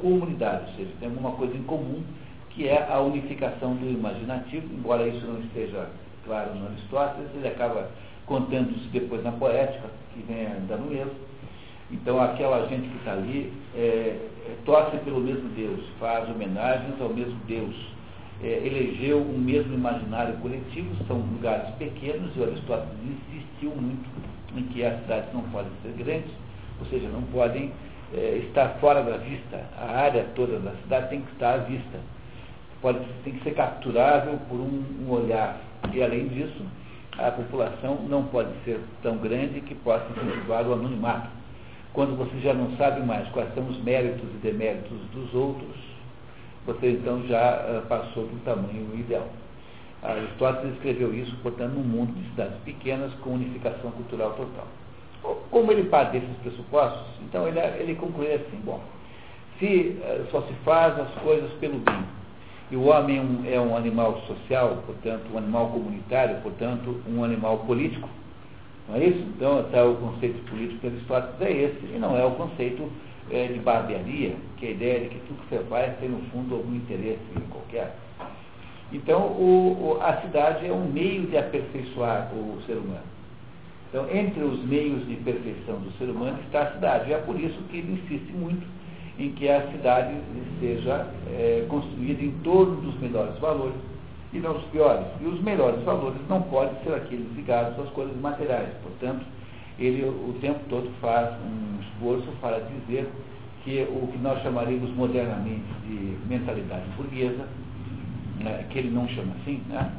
comunidade, 0.00 0.70
ou 0.70 0.76
seja, 0.76 0.90
tem 1.00 1.08
alguma 1.08 1.32
coisa 1.32 1.56
em 1.56 1.62
comum, 1.62 2.02
que 2.50 2.68
é 2.68 2.86
a 2.90 3.00
unificação 3.00 3.74
do 3.74 3.90
imaginativo, 3.90 4.66
embora 4.72 5.08
isso 5.08 5.26
não 5.26 5.40
esteja 5.40 5.88
claro 6.24 6.54
no 6.54 6.66
Aristóteles, 6.66 7.30
ele 7.34 7.48
acaba 7.48 7.90
contando 8.26 8.70
isso 8.76 8.88
depois 8.92 9.22
na 9.22 9.32
poética, 9.32 9.88
que 10.12 10.22
vem 10.22 10.46
dando 10.68 10.88
mesmo. 10.90 11.12
Então 11.90 12.20
aquela 12.20 12.66
gente 12.68 12.88
que 12.88 12.96
está 12.98 13.12
ali 13.12 13.52
é, 13.74 13.78
é, 13.78 14.56
torce 14.64 14.96
pelo 14.98 15.20
mesmo 15.20 15.48
Deus, 15.50 15.80
faz 16.00 16.28
homenagens 16.28 17.00
ao 17.00 17.10
mesmo 17.10 17.36
Deus, 17.46 17.74
é, 18.42 18.62
elegeu 18.64 19.20
um 19.20 19.38
mesmo 19.38 19.74
imaginário 19.74 20.36
coletivo, 20.38 20.96
são 21.06 21.18
lugares 21.18 21.74
pequenos, 21.74 22.34
e 22.36 22.40
o 22.40 22.44
Aristóteles 22.44 22.98
insistiu 23.04 23.70
muito 23.70 24.08
em 24.56 24.62
que 24.64 24.84
as 24.84 25.00
cidades 25.02 25.32
não 25.34 25.42
podem 25.42 25.70
ser 25.82 25.92
grandes, 25.92 26.30
ou 26.80 26.86
seja, 26.86 27.08
não 27.08 27.22
podem 27.22 27.72
é, 28.14 28.42
estar 28.46 28.68
fora 28.80 29.02
da 29.02 29.16
vista. 29.18 29.60
A 29.78 29.92
área 29.92 30.26
toda 30.34 30.58
da 30.58 30.72
cidade 30.82 31.10
tem 31.10 31.22
que 31.22 31.32
estar 31.32 31.54
à 31.54 31.58
vista. 31.58 31.98
Pode, 32.80 33.00
tem 33.24 33.34
que 33.34 33.42
ser 33.42 33.54
capturável 33.54 34.38
por 34.48 34.56
um, 34.56 34.84
um 35.02 35.10
olhar. 35.10 35.58
E, 35.92 36.02
além 36.02 36.28
disso, 36.28 36.62
a 37.18 37.30
população 37.30 37.96
não 38.08 38.24
pode 38.24 38.50
ser 38.64 38.80
tão 39.02 39.16
grande 39.18 39.60
que 39.60 39.74
possa 39.74 40.04
incentivar 40.10 40.66
o 40.66 40.72
anonimato. 40.72 41.28
Quando 41.92 42.16
você 42.16 42.40
já 42.40 42.52
não 42.52 42.76
sabe 42.76 43.00
mais 43.06 43.28
quais 43.28 43.54
são 43.54 43.66
os 43.68 43.80
méritos 43.82 44.28
e 44.34 44.38
deméritos 44.38 44.98
dos 45.12 45.32
outros, 45.32 45.76
você 46.66 46.90
então 46.90 47.22
já 47.26 47.60
uh, 47.60 47.86
passou 47.86 48.26
do 48.26 48.44
tamanho 48.44 48.90
ideal. 48.98 49.28
Aristóteles 50.02 50.74
escreveu 50.74 51.14
isso, 51.14 51.34
portanto, 51.42 51.72
num 51.72 51.82
mundo 51.82 52.12
de 52.12 52.28
cidades 52.30 52.58
pequenas 52.64 53.12
com 53.20 53.30
unificação 53.30 53.90
cultural 53.92 54.32
total. 54.32 54.66
Como 55.50 55.72
ele 55.72 55.84
parte 55.84 56.18
desses 56.18 56.36
pressupostos, 56.42 57.06
então 57.22 57.48
ele, 57.48 57.58
ele 57.58 57.94
conclui 57.94 58.32
assim, 58.32 58.60
bom, 58.62 58.80
se 59.58 59.96
eh, 60.02 60.24
só 60.30 60.42
se 60.42 60.52
faz 60.64 60.98
as 60.98 61.10
coisas 61.22 61.50
pelo 61.54 61.78
bem, 61.78 62.04
e 62.70 62.76
o 62.76 62.88
homem 62.88 63.42
é 63.46 63.58
um 63.60 63.76
animal 63.76 64.20
social, 64.26 64.82
portanto, 64.84 65.24
um 65.32 65.38
animal 65.38 65.68
comunitário, 65.68 66.40
portanto, 66.42 67.00
um 67.08 67.24
animal 67.24 67.58
político, 67.58 68.08
não 68.88 68.96
é 68.96 69.04
isso? 69.04 69.20
Então, 69.36 69.60
até 69.60 69.82
o 69.82 69.94
conceito 69.94 70.38
político 70.50 70.86
Aristóteles 70.86 71.40
é 71.40 71.52
esse, 71.52 71.94
e 71.94 71.98
não 71.98 72.18
é 72.18 72.24
o 72.24 72.32
conceito 72.32 72.90
é, 73.30 73.46
de 73.46 73.58
barbearia, 73.60 74.34
que 74.58 74.66
é 74.66 74.68
a 74.68 74.72
ideia 74.72 75.00
de 75.00 75.08
que 75.08 75.18
tudo 75.20 75.40
que 75.42 75.54
você 75.54 75.64
faz 75.64 75.96
tem, 75.98 76.08
no 76.08 76.20
fundo, 76.30 76.56
algum 76.56 76.74
interesse 76.74 77.18
qualquer. 77.50 77.96
Então, 78.92 79.22
o, 79.22 79.96
o, 79.98 80.02
a 80.02 80.20
cidade 80.20 80.66
é 80.66 80.72
um 80.72 80.84
meio 80.84 81.26
de 81.26 81.36
aperfeiçoar 81.38 82.30
o 82.34 82.60
ser 82.66 82.74
humano. 82.74 83.13
Então, 83.94 84.10
entre 84.10 84.42
os 84.42 84.58
meios 84.64 85.06
de 85.06 85.14
perfeição 85.14 85.78
do 85.78 85.92
ser 85.98 86.10
humano 86.10 86.36
está 86.46 86.62
a 86.62 86.72
cidade. 86.72 87.10
E 87.10 87.12
é 87.12 87.18
por 87.18 87.38
isso 87.38 87.56
que 87.70 87.76
ele 87.76 87.92
insiste 87.92 88.32
muito 88.32 88.66
em 89.20 89.30
que 89.30 89.48
a 89.48 89.70
cidade 89.70 90.16
seja 90.58 91.06
é, 91.28 91.64
construída 91.68 92.20
em 92.20 92.32
torno 92.42 92.74
dos 92.80 92.98
melhores 92.98 93.38
valores 93.38 93.76
e 94.32 94.40
não 94.40 94.56
os 94.56 94.64
piores. 94.64 95.06
E 95.20 95.26
os 95.26 95.40
melhores 95.44 95.80
valores 95.84 96.18
não 96.28 96.42
podem 96.42 96.74
ser 96.82 96.92
aqueles 96.92 97.32
ligados 97.36 97.78
às 97.78 97.88
coisas 97.90 98.16
materiais. 98.20 98.70
Portanto, 98.82 99.24
ele 99.78 100.02
o 100.04 100.34
tempo 100.40 100.58
todo 100.68 100.90
faz 101.00 101.32
um 101.46 101.80
esforço 101.80 102.26
para 102.40 102.58
dizer 102.58 103.08
que 103.62 103.86
o 103.92 104.08
que 104.08 104.18
nós 104.18 104.42
chamaríamos 104.42 104.90
modernamente 104.96 105.62
de 105.86 106.18
mentalidade 106.28 106.84
burguesa 106.96 107.46
né, 108.40 108.66
que 108.70 108.78
ele 108.80 108.90
não 108.90 109.06
chama 109.06 109.34
assim, 109.40 109.62
né, 109.68 109.92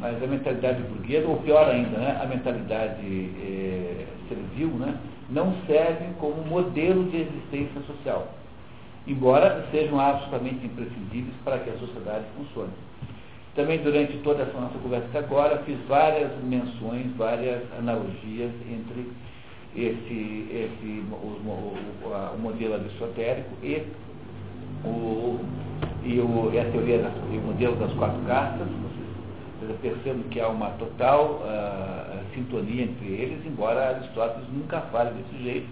mas 0.00 0.22
a 0.22 0.26
mentalidade 0.26 0.82
burguesa, 0.82 1.26
ou 1.28 1.36
pior 1.38 1.68
ainda, 1.68 1.98
né, 1.98 2.18
a 2.22 2.26
mentalidade 2.26 3.30
é, 3.40 4.06
servil, 4.28 4.68
né, 4.78 4.96
não 5.30 5.54
serve 5.66 6.06
como 6.18 6.44
modelo 6.44 7.04
de 7.10 7.18
existência 7.18 7.80
social, 7.82 8.28
embora 9.06 9.66
sejam 9.70 9.98
absolutamente 9.98 10.66
imprescindíveis 10.66 11.34
para 11.44 11.58
que 11.58 11.70
a 11.70 11.78
sociedade 11.78 12.24
funcione. 12.36 12.72
Também 13.54 13.78
durante 13.82 14.16
toda 14.18 14.44
essa 14.44 14.58
nossa 14.58 14.78
conversa 14.78 15.18
agora 15.18 15.58
fiz 15.66 15.78
várias 15.86 16.32
menções, 16.42 17.14
várias 17.16 17.60
analogias 17.78 18.50
entre 18.66 19.12
esse, 19.76 20.46
esse 20.50 21.04
o, 21.10 21.14
o, 21.14 21.76
o, 22.34 22.38
modelo 22.38 22.74
aristotélico 22.74 23.50
e 23.62 23.82
o, 24.84 25.38
e, 26.02 26.18
o, 26.18 26.50
e 26.52 26.60
a 26.60 26.64
teoria 26.64 27.10
e 27.30 27.36
o 27.36 27.40
modelo 27.42 27.76
das 27.76 27.92
quatro 27.92 28.20
castas, 28.26 28.68
vocês 29.66 29.80
percebem 29.80 30.22
que 30.24 30.40
há 30.40 30.48
uma 30.48 30.70
total 30.72 31.42
uh, 31.42 32.34
sintonia 32.34 32.84
entre 32.84 33.06
eles, 33.06 33.44
embora 33.46 33.90
Aristóteles 33.90 34.48
nunca 34.52 34.80
fale 34.92 35.10
desse 35.10 35.42
jeito, 35.42 35.68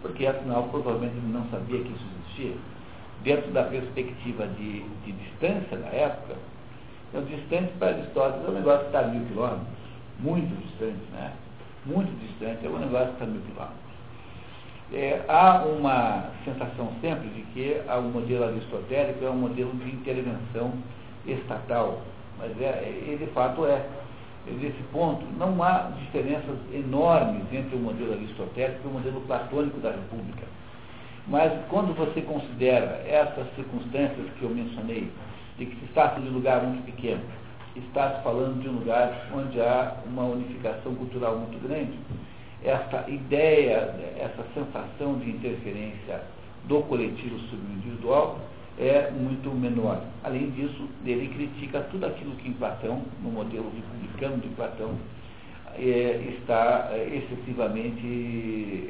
porque 0.00 0.26
afinal 0.26 0.64
provavelmente 0.64 1.16
ele 1.16 1.32
não 1.32 1.46
sabia 1.50 1.80
que 1.80 1.90
isso 1.90 2.06
existia. 2.20 2.54
Dentro 3.22 3.52
da 3.52 3.64
perspectiva 3.64 4.46
de, 4.46 4.82
de 5.04 5.12
distância 5.12 5.76
da 5.78 5.88
época, 5.88 6.34
então 7.08 7.24
distante 7.24 7.72
para 7.78 7.88
Aristóteles 7.88 8.46
é 8.46 8.50
um 8.50 8.54
negócio 8.54 8.80
que 8.80 8.86
está 8.86 9.00
a 9.00 9.08
mil 9.08 9.24
quilômetros, 9.26 9.66
muito 10.18 10.62
distante, 10.62 11.02
né? 11.12 11.32
Muito 11.86 12.10
distante, 12.20 12.66
é 12.66 12.68
um 12.68 12.78
negócio 12.78 13.08
que 13.08 13.12
está 13.12 13.24
a 13.24 13.28
mil 13.28 13.40
quilômetros. 13.42 13.82
É, 14.92 15.24
há 15.26 15.62
uma 15.64 16.24
sensação 16.44 16.92
sempre 17.00 17.28
de 17.30 17.42
que 17.52 17.80
o 17.88 18.02
modelo 18.02 18.44
aristotélico 18.44 19.24
é 19.24 19.30
um 19.30 19.36
modelo 19.36 19.72
de 19.72 19.90
intervenção 19.90 20.72
estatal, 21.26 22.02
mas 22.42 22.60
é, 22.60 22.82
ele 23.06 23.24
de 23.24 23.32
fato 23.32 23.64
é. 23.64 23.86
Nesse 24.44 24.82
ponto, 24.92 25.24
não 25.38 25.62
há 25.62 25.92
diferenças 26.00 26.58
enormes 26.74 27.44
entre 27.52 27.76
o 27.76 27.78
modelo 27.78 28.14
aristotélico 28.14 28.80
e 28.84 28.88
o 28.88 28.92
modelo 28.94 29.20
platônico 29.20 29.78
da 29.78 29.90
República. 29.90 30.44
Mas 31.28 31.52
quando 31.68 31.94
você 31.94 32.20
considera 32.22 33.04
essas 33.06 33.46
circunstâncias 33.54 34.26
que 34.36 34.42
eu 34.42 34.50
mencionei, 34.50 35.08
de 35.56 35.66
que 35.66 35.76
se 35.76 35.92
trata 35.94 36.20
de 36.20 36.28
um 36.28 36.32
lugar 36.32 36.60
muito 36.60 36.84
pequeno, 36.84 37.20
está 37.76 38.16
se 38.16 38.22
falando 38.24 38.60
de 38.60 38.68
um 38.68 38.72
lugar 38.72 39.28
onde 39.32 39.60
há 39.60 39.98
uma 40.06 40.24
unificação 40.24 40.92
cultural 40.96 41.36
muito 41.36 41.62
grande, 41.64 41.96
essa 42.64 43.08
ideia, 43.08 43.94
essa 44.18 44.44
sensação 44.54 45.20
de 45.20 45.30
interferência 45.30 46.20
do 46.64 46.80
coletivo 46.82 47.38
sobre 47.38 47.64
o 47.64 47.72
individual 47.76 48.38
é 48.78 49.10
muito 49.10 49.50
menor. 49.50 50.02
Além 50.24 50.50
disso, 50.50 50.88
ele 51.04 51.28
critica 51.28 51.80
tudo 51.90 52.06
aquilo 52.06 52.34
que 52.36 52.48
em 52.48 52.52
Platão, 52.52 53.02
no 53.22 53.30
modelo 53.30 53.70
republicano 53.74 54.38
de 54.38 54.48
Platão, 54.48 54.90
é, 55.74 56.34
está 56.38 56.90
é, 56.92 57.08
excessivamente 57.16 58.06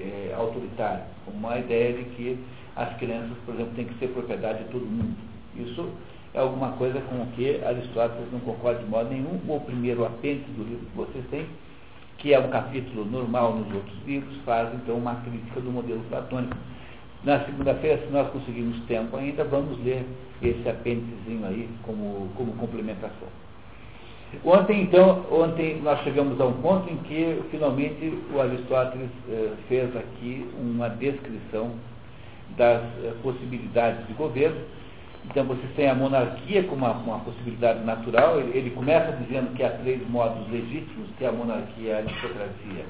é, 0.01 0.35
autoritário, 0.37 1.05
como 1.25 1.49
a 1.49 1.59
ideia 1.59 1.92
de 1.92 2.05
que 2.11 2.38
as 2.75 2.97
crianças, 2.97 3.37
por 3.45 3.55
exemplo, 3.55 3.73
têm 3.75 3.85
que 3.85 3.99
ser 3.99 4.09
propriedade 4.09 4.64
de 4.64 4.71
todo 4.71 4.85
mundo. 4.85 5.16
Isso 5.57 5.88
é 6.35 6.40
alguma 6.40 6.73
coisa 6.73 7.01
com 7.03 7.23
o 7.23 7.27
que 7.37 7.62
Aristóteles 7.64 8.33
não 8.33 8.40
concorda 8.40 8.83
de 8.83 8.88
modo 8.88 9.11
nenhum. 9.11 9.38
O 9.47 9.61
primeiro 9.61 10.05
apêndice 10.05 10.51
do 10.53 10.64
livro 10.64 10.87
que 10.87 10.97
vocês 10.97 11.25
têm 11.31 11.47
que 12.23 12.33
é 12.33 12.38
um 12.38 12.49
capítulo 12.51 13.05
normal 13.05 13.57
nos 13.57 13.75
outros 13.75 13.97
livros, 14.07 14.33
faz 14.45 14.73
então 14.75 14.95
uma 14.97 15.16
crítica 15.16 15.61
do 15.61 15.73
modelo 15.73 16.01
platônico. 16.09 16.57
Na 17.25 17.45
segunda-feira, 17.45 18.03
se 18.05 18.13
nós 18.13 18.29
conseguirmos 18.31 18.81
tempo 18.87 19.17
ainda, 19.17 19.45
vamos 19.45 19.79
ler 19.85 20.05
esse 20.43 20.69
apêndicezinho 20.69 21.47
aí 21.47 21.69
como, 21.85 22.29
como 22.37 22.53
complementação. 22.55 23.29
Ontem, 24.45 24.83
então, 24.83 25.25
ontem 25.31 25.81
nós 25.83 26.03
chegamos 26.03 26.41
a 26.41 26.47
um 26.47 26.55
ponto 26.55 26.91
em 26.91 26.97
que 26.97 27.43
finalmente 27.51 28.19
o 28.35 28.41
Aristóteles 28.41 29.11
eh, 29.29 29.53
fez 29.69 29.95
aqui 29.95 30.49
uma 30.59 30.89
descrição 30.89 31.73
das 32.57 32.83
eh, 33.05 33.13
possibilidades 33.23 34.07
de 34.07 34.15
governo. 34.15 34.57
Então 35.27 35.45
você 35.45 35.63
tem 35.77 35.89
a 35.89 35.95
monarquia 35.95 36.65
como 36.65 36.87
uma, 36.87 36.93
uma 36.93 37.19
possibilidade 37.21 37.85
natural. 37.85 38.41
Ele, 38.41 38.59
ele, 38.59 38.71
começa 38.71 39.13
dizendo 39.13 39.55
que 39.55 39.63
há 39.63 39.71
três 39.71 40.01
modos 40.09 40.51
legítimos, 40.51 41.11
que 41.19 41.25
é 41.25 41.29
a 41.29 41.33
monarquia, 41.33 41.97
a 41.97 41.99
aristocracia 41.99 42.85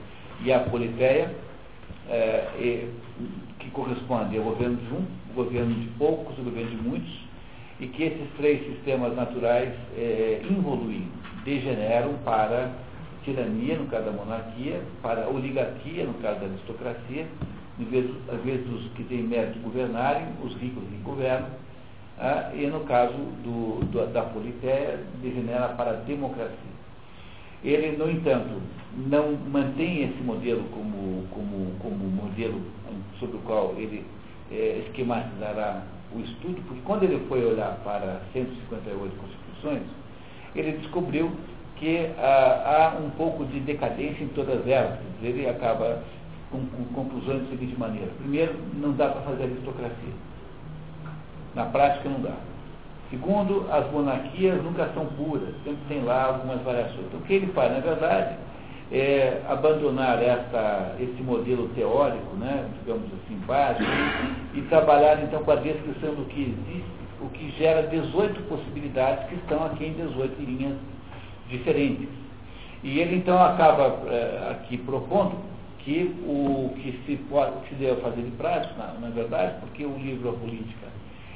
e 0.45 0.53
a 0.53 0.61
politeia, 0.61 1.35
eh, 2.09 2.89
correspondem 3.73 4.39
ao 4.39 4.45
governo 4.45 4.77
de 4.77 4.95
um, 4.95 5.05
o 5.31 5.35
governo 5.35 5.75
de 5.75 5.87
poucos, 5.99 6.39
o 6.39 6.43
governo 6.43 6.71
de 6.71 6.77
muitos, 6.77 7.13
e 7.81 7.87
que 7.87 8.05
esses 8.05 8.29
três 8.37 8.65
sistemas 8.67 9.15
naturais 9.17 9.73
involuem 10.49 11.09
degeneram 11.45 12.15
para 12.25 12.71
tirania, 13.25 13.77
no 13.77 13.87
caso 13.87 14.05
da 14.05 14.13
monarquia, 14.13 14.81
para 15.01 15.29
oligarquia, 15.29 16.05
no 16.05 16.15
caso 16.15 16.41
da 16.41 16.47
aristocracia, 16.47 17.27
em 17.79 17.85
vez, 17.85 18.07
em 18.07 18.37
vez 18.39 18.67
dos 18.67 18.89
que 18.93 19.05
têm 19.05 19.23
mérito 19.23 19.59
governarem, 19.61 20.27
os 20.43 20.55
ricos 20.57 20.83
que 20.85 20.97
governam, 21.03 21.49
ah, 22.19 22.51
e 22.55 22.67
no 22.67 22.81
caso 22.81 23.17
do, 23.43 23.85
do, 23.87 24.13
da 24.13 24.23
politéia, 24.23 25.01
degenera 25.23 25.69
para 25.71 25.93
democracia. 25.93 26.72
Ele, 27.65 27.97
no 27.97 28.11
entanto, 28.11 28.61
não 28.97 29.33
mantém 29.51 30.05
esse 30.05 30.23
modelo 30.23 30.65
como, 30.73 31.25
como, 31.31 31.73
como 31.81 31.97
modelo 31.97 32.61
sobre 33.19 33.37
o 33.37 33.41
qual 33.41 33.75
ele 33.77 34.05
é, 34.51 34.83
esquematizará 34.87 35.83
o 36.15 36.21
estudo, 36.21 36.61
porque 36.67 36.81
quando 36.85 37.05
ele 37.05 37.25
foi 37.29 37.45
olhar 37.45 37.81
para 37.85 38.21
158 38.33 39.17
constituições, 39.17 39.83
ele 40.55 40.73
descobriu 40.79 41.33
que 41.77 42.11
ah, 42.19 42.93
há 42.95 43.03
um 43.03 43.11
pouco 43.11 43.45
de 43.47 43.61
decadência 43.61 44.23
em 44.23 44.29
todas 44.29 44.67
elas. 44.69 44.99
Ele 45.23 45.49
acaba 45.49 46.03
com, 46.51 46.65
com 46.67 46.85
conclusões 46.95 47.43
da 47.43 47.51
seguinte 47.51 47.79
maneira. 47.79 48.09
Primeiro, 48.19 48.55
não 48.75 48.93
dá 48.93 49.09
para 49.09 49.23
fazer 49.23 49.45
aristocracia. 49.45 50.13
Na 51.55 51.65
prática 51.67 52.09
não 52.09 52.21
dá. 52.21 52.37
Segundo, 53.13 53.67
as 53.71 53.93
monarquias 53.93 54.65
nunca 54.65 54.89
são 54.95 55.05
puras, 55.05 55.55
sempre 55.65 55.83
tem 55.87 56.03
lá 56.03 56.29
algumas 56.29 56.63
variações. 56.63 57.05
Então 57.09 57.21
o 57.21 57.23
que 57.25 57.35
ele 57.35 57.47
faz, 57.49 57.71
na 57.71 57.81
verdade, 57.81 58.37
é 58.91 59.43
abandonar 59.47 60.23
essa, 60.23 60.97
esse 60.99 61.23
modelo 61.23 61.69
teórico, 61.75 62.35
né, 62.37 62.65
digamos 62.79 63.05
assim, 63.05 63.37
básico, 63.47 63.85
e 64.55 64.63
trabalhar 64.63 65.23
então 65.23 65.45
com 65.45 65.51
a 65.51 65.57
descrição 65.57 66.15
do 66.15 66.25
que 66.25 66.41
existe 66.41 67.03
o 67.21 67.29
que 67.29 67.51
gera 67.53 67.87
18 67.87 68.41
possibilidades 68.49 69.29
que 69.29 69.35
estão 69.35 69.65
aqui 69.67 69.85
em 69.85 69.93
18 69.93 70.43
linhas 70.43 70.77
diferentes. 71.49 72.09
E 72.83 72.99
ele 72.99 73.17
então 73.17 73.41
acaba 73.41 74.01
é, 74.09 74.49
aqui 74.53 74.79
propondo 74.79 75.37
que 75.81 76.15
o 76.27 76.73
que 76.77 77.01
se, 77.07 77.17
pode, 77.29 77.53
que 77.63 77.69
se 77.71 77.75
deve 77.75 78.01
fazer 78.01 78.23
de 78.23 78.31
prática, 78.33 78.75
na, 78.77 78.95
na, 79.01 79.11
verdade, 79.11 79.61
porque 79.61 79.85
o 79.85 79.97
livro 79.99 80.31
A 80.31 80.33
Política 80.33 80.87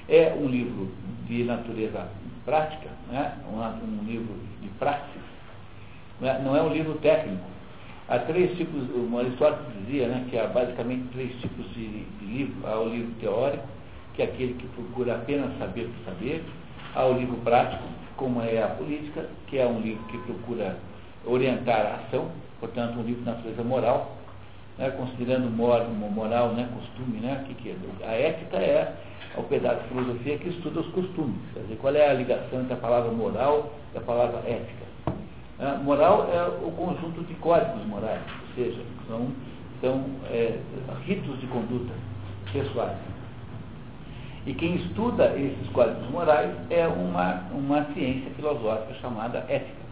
é 0.09 0.37
um 0.39 0.47
livro 0.47 0.91
de 1.27 1.45
natureza 1.45 2.09
prática, 2.45 2.89
né? 3.11 3.33
um, 3.51 3.59
um 3.59 4.05
livro 4.05 4.35
de 4.63 4.69
praxis, 4.79 5.23
né? 6.21 6.41
não 6.45 6.57
é 6.57 6.63
um 6.63 6.73
livro 6.73 6.95
técnico. 6.95 7.45
Há 8.09 8.21
três 8.21 8.57
tipos, 8.57 8.85
o 8.89 9.19
Aristóteles 9.19 9.67
dizia 9.85 10.07
né, 10.07 10.25
que 10.31 10.39
há 10.39 10.47
basicamente 10.47 11.09
três 11.13 11.33
tipos 11.41 11.67
de, 11.75 12.05
de 12.05 12.25
livro. 12.25 12.65
Há 12.65 12.79
o 12.79 12.89
livro 12.89 13.13
teórico, 13.21 13.67
que 14.15 14.23
é 14.23 14.27
aquele 14.27 14.55
que 14.55 14.67
procura 14.69 15.17
apenas 15.17 15.59
saber 15.59 15.89
por 15.89 16.13
saber. 16.13 16.45
Há 16.95 17.05
o 17.05 17.19
livro 17.19 17.37
prático, 17.39 17.83
como 18.17 18.41
é 18.43 18.63
a 18.63 18.69
política, 18.69 19.29
que 19.49 19.59
é 19.59 19.67
um 19.67 19.81
livro 19.81 20.05
que 20.05 20.19
procura 20.19 20.79
orientar 21.25 21.81
a 21.85 21.95
ação, 21.97 22.31
portanto, 22.61 22.97
um 23.01 23.03
livro 23.03 23.23
de 23.23 23.29
natureza 23.29 23.65
moral, 23.65 24.17
né, 24.79 24.91
considerando 24.91 25.51
moral, 25.51 25.89
moral 25.89 26.53
né, 26.53 26.69
costume, 26.73 27.19
né, 27.19 27.45
que, 27.49 27.55
que 27.55 27.71
é? 27.71 28.07
a 28.07 28.13
ética 28.13 28.57
é 28.59 28.95
o 29.37 29.43
pedaço 29.45 29.83
de 29.83 29.89
filosofia 29.89 30.39
que 30.39 30.49
estuda 30.49 30.81
os 30.81 30.89
costumes. 30.89 31.39
Quer 31.53 31.61
dizer, 31.61 31.77
qual 31.77 31.95
é 31.95 32.09
a 32.09 32.15
ligação 32.15 32.61
entre 32.61 32.73
a 32.73 32.77
palavra 32.77 33.11
moral 33.13 33.73
e 33.95 33.99
a 33.99 34.01
palavra 34.01 34.39
ética? 34.49 34.87
A 35.59 35.77
moral 35.79 36.29
é 36.33 36.67
o 36.67 36.71
conjunto 36.73 37.23
de 37.25 37.35
códigos 37.35 37.85
morais, 37.87 38.23
ou 38.43 38.55
seja, 38.55 38.81
são, 39.09 39.29
são 39.81 40.05
é, 40.31 40.59
ritos 41.07 41.41
de 41.41 41.47
conduta 41.47 41.93
pessoais. 42.53 42.99
E 44.47 44.55
quem 44.55 44.77
estuda 44.77 45.35
esses 45.37 45.69
códigos 45.73 46.09
morais 46.11 46.55
é 46.71 46.87
uma, 46.87 47.43
uma 47.53 47.85
ciência 47.95 48.31
filosófica 48.37 48.95
chamada 49.01 49.39
ética. 49.49 49.87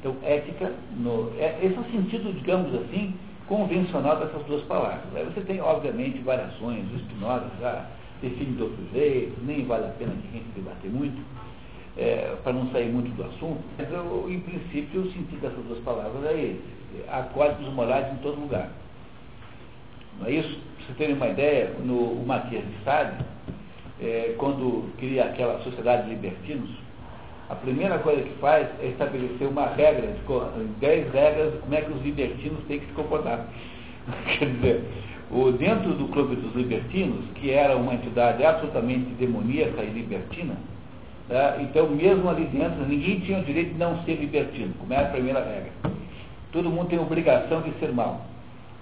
Então, 0.00 0.16
ética, 0.22 0.72
no, 0.96 1.30
é, 1.38 1.58
esse 1.62 1.76
é 1.76 1.80
o 1.80 1.84
sentido, 1.84 2.32
digamos 2.32 2.74
assim, 2.74 3.14
convencional 3.46 4.16
dessas 4.16 4.42
duas 4.46 4.62
palavras. 4.62 5.04
Aí 5.14 5.24
você 5.24 5.42
tem, 5.42 5.60
obviamente, 5.60 6.18
variações, 6.20 6.84
o 6.94 6.98
Spinoza 7.00 7.50
já 7.60 7.84
define 8.20 8.56
de 8.56 8.62
outro 8.62 8.84
jeito, 8.92 9.34
nem 9.44 9.64
vale 9.64 9.86
a 9.86 9.90
pena 9.90 10.12
que 10.12 10.28
a 10.28 10.32
gente 10.32 10.50
debater 10.54 10.90
muito, 10.90 11.20
é, 11.96 12.36
para 12.42 12.52
não 12.52 12.70
sair 12.70 12.90
muito 12.90 13.10
do 13.16 13.24
assunto. 13.24 13.60
Mas, 13.76 13.90
eu, 13.90 14.26
em 14.28 14.40
princípio, 14.40 15.02
o 15.02 15.12
sentido 15.12 15.40
dessas 15.40 15.64
duas 15.64 15.80
palavras 15.80 16.24
é 16.24 16.40
esse. 16.40 17.08
Há 17.08 17.22
códigos 17.34 17.72
morais 17.72 18.12
em 18.12 18.16
todo 18.16 18.40
lugar. 18.40 18.70
Não 20.18 20.26
é 20.26 20.32
isso? 20.32 20.58
Para 20.76 20.86
você 20.86 20.92
terem 20.94 21.14
uma 21.14 21.28
ideia, 21.28 21.74
no 21.84 21.96
o 21.96 22.26
Matias 22.26 22.64
de 22.64 22.84
Sade, 22.84 23.24
é, 24.00 24.34
quando 24.38 24.90
cria 24.98 25.24
aquela 25.24 25.60
sociedade 25.62 26.04
de 26.04 26.10
libertinos, 26.10 26.70
a 27.48 27.54
primeira 27.56 27.98
coisa 27.98 28.22
que 28.22 28.32
faz 28.38 28.68
é 28.80 28.86
estabelecer 28.86 29.48
uma 29.48 29.66
regra, 29.66 30.06
de, 30.06 30.64
dez 30.78 31.12
regras, 31.12 31.54
como 31.60 31.74
é 31.74 31.80
que 31.80 31.92
os 31.92 32.02
libertinos 32.02 32.62
têm 32.68 32.78
que 32.78 32.86
se 32.86 32.92
comportar. 32.92 33.46
Quer 34.38 34.50
dizer, 34.50 34.84
o, 35.30 35.52
dentro 35.52 35.92
do 35.94 36.08
Clube 36.08 36.36
dos 36.36 36.54
Libertinos, 36.54 37.24
que 37.34 37.50
era 37.50 37.76
uma 37.76 37.94
entidade 37.94 38.44
absolutamente 38.44 39.10
demoníaca 39.18 39.82
e 39.82 39.90
libertina, 39.90 40.54
tá? 41.28 41.56
então 41.60 41.88
mesmo 41.88 42.28
ali 42.28 42.44
dentro, 42.46 42.84
ninguém 42.86 43.20
tinha 43.20 43.38
o 43.38 43.44
direito 43.44 43.72
de 43.72 43.78
não 43.78 44.02
ser 44.04 44.16
libertino, 44.16 44.74
como 44.78 44.92
a 44.92 45.04
primeira 45.04 45.40
regra. 45.40 45.70
Todo 46.52 46.68
mundo 46.68 46.88
tem 46.88 46.98
obrigação 46.98 47.62
de 47.62 47.70
ser 47.78 47.92
mal. 47.92 48.26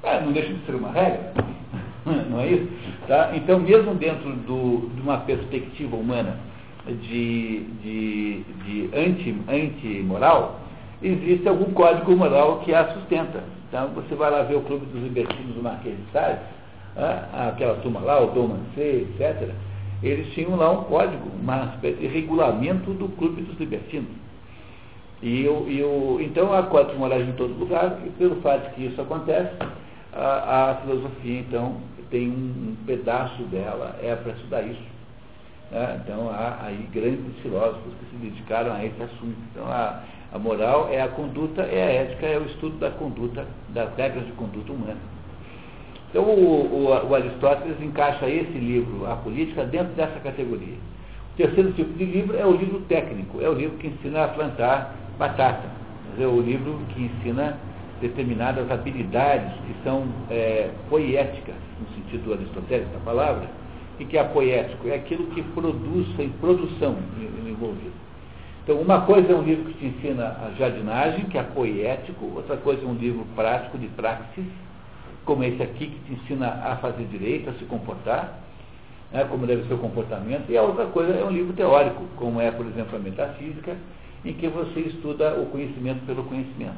Ah, 0.02 0.20
não 0.20 0.32
deixa 0.32 0.52
de 0.52 0.64
ser 0.64 0.74
uma 0.74 0.90
regra. 0.90 1.32
não 2.30 2.40
é 2.40 2.46
isso? 2.46 2.68
Tá? 3.06 3.30
Então, 3.34 3.60
mesmo 3.60 3.94
dentro 3.94 4.32
do, 4.32 4.88
de 4.94 5.02
uma 5.02 5.18
perspectiva 5.18 5.96
humana 5.96 6.38
de, 6.86 7.60
de, 7.82 8.42
de 8.64 8.90
anti, 8.96 9.36
anti-moral, 9.48 10.60
existe 11.02 11.48
algum 11.48 11.72
código 11.72 12.16
moral 12.16 12.60
que 12.60 12.74
a 12.74 12.92
sustenta. 12.94 13.42
Então, 13.68 13.88
você 13.88 14.14
vai 14.14 14.30
lá 14.30 14.42
ver 14.42 14.56
o 14.56 14.62
Clube 14.62 14.86
dos 14.86 15.02
Libertinos 15.02 15.54
do 15.54 15.62
Marquês 15.62 15.96
de 15.96 16.12
Sade, 16.12 16.40
ah, 16.96 17.48
aquela 17.52 17.76
turma 17.76 18.00
lá, 18.00 18.20
o 18.20 18.28
Dom 18.28 18.48
Mancê, 18.48 19.06
etc., 19.18 19.50
eles 20.02 20.32
tinham 20.32 20.54
lá 20.56 20.70
um 20.70 20.84
código, 20.84 21.28
uma 21.40 21.72
espécie 21.74 21.98
de 21.98 22.06
regulamento 22.06 22.92
do 22.92 23.08
Clube 23.16 23.42
dos 23.42 23.58
Libertinos. 23.58 24.10
E, 25.20 25.42
eu, 25.42 25.66
eu, 25.68 26.18
então 26.20 26.52
há 26.52 26.62
códigos 26.62 26.96
morais 26.96 27.28
em 27.28 27.32
todo 27.32 27.58
lugar, 27.58 27.98
e 28.06 28.10
pelo 28.10 28.36
fato 28.40 28.72
que 28.74 28.86
isso 28.86 29.00
acontece, 29.00 29.52
a, 30.12 30.70
a 30.70 30.74
filosofia, 30.76 31.40
então, 31.40 31.76
tem 32.10 32.28
um, 32.28 32.70
um 32.70 32.76
pedaço 32.86 33.42
dela, 33.44 33.98
é 34.02 34.14
para 34.14 34.32
estudar 34.32 34.62
isso. 34.62 34.98
Né? 35.70 36.00
Então, 36.02 36.30
há 36.30 36.58
aí 36.62 36.88
grandes 36.92 37.36
filósofos 37.42 37.92
que 37.98 38.10
se 38.10 38.16
dedicaram 38.22 38.72
a 38.72 38.84
esse 38.84 39.02
assunto. 39.02 39.36
Então, 39.50 39.66
a, 39.66 40.02
a 40.32 40.38
moral 40.38 40.88
é 40.90 41.00
a 41.00 41.08
conduta, 41.08 41.62
é 41.62 41.82
a 41.82 41.92
ética, 42.02 42.26
é 42.26 42.38
o 42.38 42.44
estudo 42.44 42.78
da 42.78 42.90
conduta, 42.90 43.46
das 43.70 43.94
regras 43.96 44.26
de 44.26 44.32
conduta 44.32 44.72
humana. 44.72 44.98
Então, 46.10 46.24
o, 46.24 46.86
o, 46.86 47.08
o 47.08 47.14
Aristóteles 47.14 47.80
encaixa 47.80 48.28
esse 48.28 48.58
livro, 48.58 49.06
A 49.10 49.16
Política, 49.16 49.64
dentro 49.64 49.94
dessa 49.94 50.18
categoria. 50.20 50.76
O 51.34 51.36
terceiro 51.36 51.72
tipo 51.72 51.92
de 51.94 52.04
livro 52.04 52.36
é 52.36 52.44
o 52.44 52.52
livro 52.52 52.80
técnico, 52.88 53.40
é 53.40 53.48
o 53.48 53.54
livro 53.54 53.76
que 53.78 53.86
ensina 53.86 54.24
a 54.24 54.28
plantar 54.28 54.94
batata. 55.18 55.68
É 56.18 56.26
o 56.26 56.40
livro 56.40 56.80
que 56.90 57.02
ensina 57.02 57.58
determinadas 58.00 58.70
habilidades 58.70 59.52
que 59.66 59.74
são 59.84 60.06
é, 60.30 60.70
poéticas, 60.88 61.54
no 61.80 61.86
sentido 61.94 62.32
aristotélico 62.32 62.92
da 62.92 63.00
palavra, 63.00 63.48
e 63.98 64.04
que 64.04 64.16
é 64.16 64.24
poético? 64.24 64.88
É 64.88 64.94
aquilo 64.94 65.26
que 65.28 65.42
produz, 65.42 66.06
tem 66.16 66.28
produção 66.40 66.96
envolvida. 67.46 68.07
Então, 68.68 68.82
uma 68.82 69.00
coisa 69.00 69.32
é 69.32 69.34
um 69.34 69.40
livro 69.40 69.64
que 69.64 69.78
te 69.78 69.86
ensina 69.86 70.24
a 70.26 70.50
jardinagem, 70.58 71.24
que 71.24 71.38
é 71.38 71.42
poético, 71.42 72.30
outra 72.36 72.54
coisa 72.58 72.82
é 72.82 72.86
um 72.86 72.92
livro 72.92 73.24
prático 73.34 73.78
de 73.78 73.86
praxis, 73.86 74.44
como 75.24 75.42
esse 75.42 75.62
aqui, 75.62 75.86
que 75.86 75.98
te 76.00 76.12
ensina 76.12 76.48
a 76.48 76.76
fazer 76.76 77.06
direito, 77.06 77.48
a 77.48 77.54
se 77.54 77.64
comportar, 77.64 78.40
né, 79.10 79.24
como 79.24 79.46
deve 79.46 79.66
ser 79.66 79.72
o 79.72 79.78
comportamento, 79.78 80.50
e 80.50 80.58
a 80.58 80.62
outra 80.62 80.84
coisa 80.84 81.14
é 81.14 81.24
um 81.24 81.30
livro 81.30 81.54
teórico, 81.54 82.04
como 82.16 82.42
é, 82.42 82.50
por 82.50 82.66
exemplo, 82.66 82.94
a 82.94 82.98
metafísica, 82.98 83.74
em 84.22 84.34
que 84.34 84.46
você 84.48 84.80
estuda 84.80 85.32
o 85.40 85.46
conhecimento 85.46 86.04
pelo 86.04 86.24
conhecimento. 86.24 86.76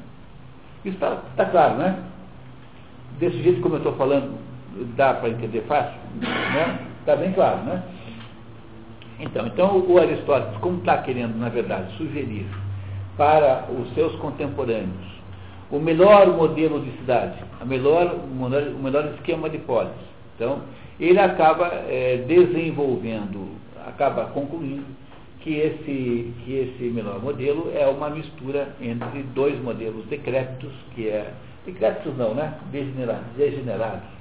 Isso 0.84 0.94
está 0.94 1.16
tá 1.34 1.46
claro, 1.46 1.74
né? 1.74 2.04
Desse 3.18 3.42
jeito 3.42 3.60
como 3.62 3.74
eu 3.74 3.78
estou 3.78 3.96
falando, 3.96 4.38
Dá 4.96 5.14
para 5.14 5.30
entender 5.30 5.62
fácil? 5.62 5.98
Né? 6.14 6.78
Está 7.00 7.16
bem 7.16 7.32
claro, 7.32 7.58
né? 7.64 7.82
Então, 9.20 9.46
então 9.46 9.78
o 9.86 9.98
Aristóteles, 9.98 10.56
como 10.58 10.78
está 10.78 10.98
querendo, 10.98 11.36
na 11.38 11.48
verdade, 11.48 11.94
sugerir 11.96 12.46
para 13.16 13.66
os 13.70 13.92
seus 13.94 14.14
contemporâneos 14.16 15.20
o 15.70 15.78
melhor 15.78 16.26
modelo 16.36 16.80
de 16.80 16.90
cidade, 16.98 17.38
a 17.60 17.64
melhor, 17.64 18.14
o 18.14 18.82
melhor 18.82 19.04
esquema 19.14 19.48
de 19.48 19.58
polis. 19.58 19.92
Então, 20.34 20.62
ele 20.98 21.18
acaba 21.18 21.68
é, 21.88 22.24
desenvolvendo, 22.26 23.56
acaba 23.86 24.24
concluindo 24.26 24.84
que 25.40 25.54
esse, 25.54 26.34
que 26.44 26.54
esse 26.54 26.84
melhor 26.90 27.22
modelo 27.22 27.70
é 27.74 27.86
uma 27.86 28.10
mistura 28.10 28.74
entre 28.80 29.22
dois 29.34 29.60
modelos 29.62 30.04
decrépitos, 30.06 30.72
que 30.94 31.08
é. 31.08 31.32
Decrépitos 31.64 32.16
não, 32.16 32.34
né? 32.34 32.54
Degenerados, 32.72 33.26
degenerados 33.36 34.19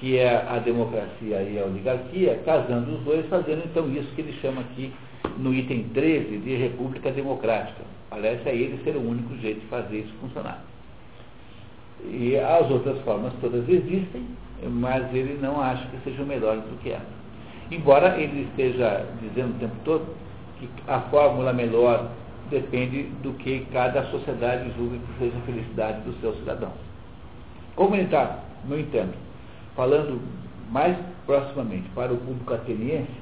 que 0.00 0.16
é 0.16 0.46
a 0.48 0.58
democracia 0.58 1.42
e 1.42 1.58
a 1.58 1.64
oligarquia, 1.64 2.40
casando 2.44 2.94
os 2.94 3.00
dois, 3.00 3.26
fazendo 3.26 3.64
então 3.64 3.88
isso 3.90 4.14
que 4.14 4.20
ele 4.20 4.32
chama 4.40 4.60
aqui 4.60 4.92
no 5.38 5.52
item 5.52 5.84
13 5.94 6.38
de 6.38 6.56
república 6.56 7.10
democrática. 7.10 7.82
Parece 8.08 8.48
a 8.48 8.52
ele 8.52 8.82
ser 8.84 8.96
o 8.96 9.00
único 9.00 9.36
jeito 9.38 9.60
de 9.60 9.66
fazer 9.66 9.98
isso 9.98 10.14
funcionar. 10.20 10.62
E 12.04 12.36
as 12.36 12.70
outras 12.70 12.98
formas 13.00 13.32
todas 13.40 13.68
existem, 13.68 14.24
mas 14.62 15.12
ele 15.12 15.38
não 15.42 15.60
acha 15.60 15.84
que 15.88 15.98
sejam 16.04 16.24
melhores 16.24 16.62
do 16.62 16.78
que 16.78 16.90
essa. 16.90 17.18
Embora 17.70 18.16
ele 18.18 18.42
esteja 18.42 19.04
dizendo 19.20 19.56
o 19.56 19.58
tempo 19.58 19.74
todo 19.84 20.06
que 20.58 20.68
a 20.86 21.00
fórmula 21.02 21.52
melhor 21.52 22.10
depende 22.50 23.04
do 23.22 23.32
que 23.34 23.66
cada 23.72 24.04
sociedade 24.06 24.70
julga 24.76 24.96
que 24.96 25.18
seja 25.18 25.36
a 25.36 25.40
felicidade 25.42 26.00
dos 26.02 26.18
seus 26.20 26.36
cidadãos. 26.38 26.78
Como 27.76 27.94
ele 27.94 28.04
está, 28.04 28.38
no 28.64 28.78
entanto, 28.78 29.14
falando 29.78 30.20
mais 30.72 30.98
proximamente 31.24 31.88
para 31.94 32.12
o 32.12 32.16
público 32.16 32.52
ateniense, 32.52 33.12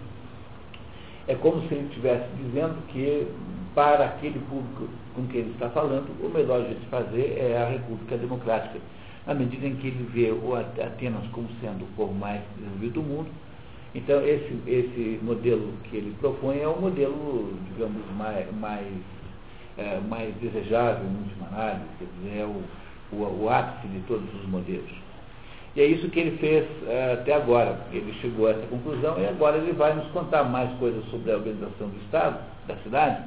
é 1.28 1.34
como 1.34 1.60
se 1.68 1.74
ele 1.74 1.86
estivesse 1.88 2.24
dizendo 2.42 2.74
que 2.88 3.28
para 3.74 4.06
aquele 4.06 4.38
público 4.48 4.88
com 5.14 5.26
quem 5.26 5.42
ele 5.42 5.50
está 5.50 5.68
falando, 5.68 6.08
o 6.18 6.30
melhor 6.30 6.62
de 6.66 6.74
fazer 6.86 7.36
é 7.38 7.62
a 7.62 7.68
República 7.68 8.16
Democrática, 8.16 8.78
na 9.26 9.34
medida 9.34 9.66
em 9.66 9.76
que 9.76 9.88
ele 9.88 10.08
vê 10.14 10.30
o 10.32 10.54
Atenas 10.54 11.26
como 11.32 11.46
sendo 11.60 11.84
o 11.84 11.88
povo 11.94 12.14
mais 12.14 12.40
desenvolvido 12.56 12.94
do 12.94 13.02
mundo. 13.02 13.28
Então, 13.94 14.22
esse, 14.26 14.58
esse 14.66 15.20
modelo 15.22 15.74
que 15.84 15.96
ele 15.96 16.16
propõe 16.20 16.60
é 16.60 16.68
o 16.68 16.80
modelo, 16.80 17.52
digamos, 17.70 18.02
mais, 18.16 18.46
mais, 18.56 18.86
é, 19.76 20.00
mais 20.08 20.34
desejável 20.36 21.04
em 21.04 21.16
última 21.16 21.48
análise, 21.48 21.84
quer 21.98 22.08
dizer, 22.18 22.40
é 22.40 22.44
o, 22.44 22.62
o, 23.14 23.44
o 23.44 23.50
ápice 23.50 23.88
de 23.88 24.00
todos 24.06 24.28
os 24.34 24.48
modelos. 24.48 25.05
E 25.76 25.80
é 25.82 25.86
isso 25.86 26.08
que 26.08 26.18
ele 26.18 26.38
fez 26.38 26.66
é, 26.88 27.12
até 27.12 27.34
agora. 27.34 27.78
Ele 27.92 28.10
chegou 28.22 28.46
a 28.46 28.52
essa 28.52 28.66
conclusão 28.66 29.20
e 29.20 29.26
agora 29.26 29.58
ele 29.58 29.72
vai 29.72 29.94
nos 29.94 30.06
contar 30.08 30.44
mais 30.44 30.72
coisas 30.78 31.04
sobre 31.10 31.30
a 31.30 31.36
organização 31.36 31.88
do 31.88 31.96
Estado, 32.04 32.38
da 32.66 32.76
cidade, 32.76 33.22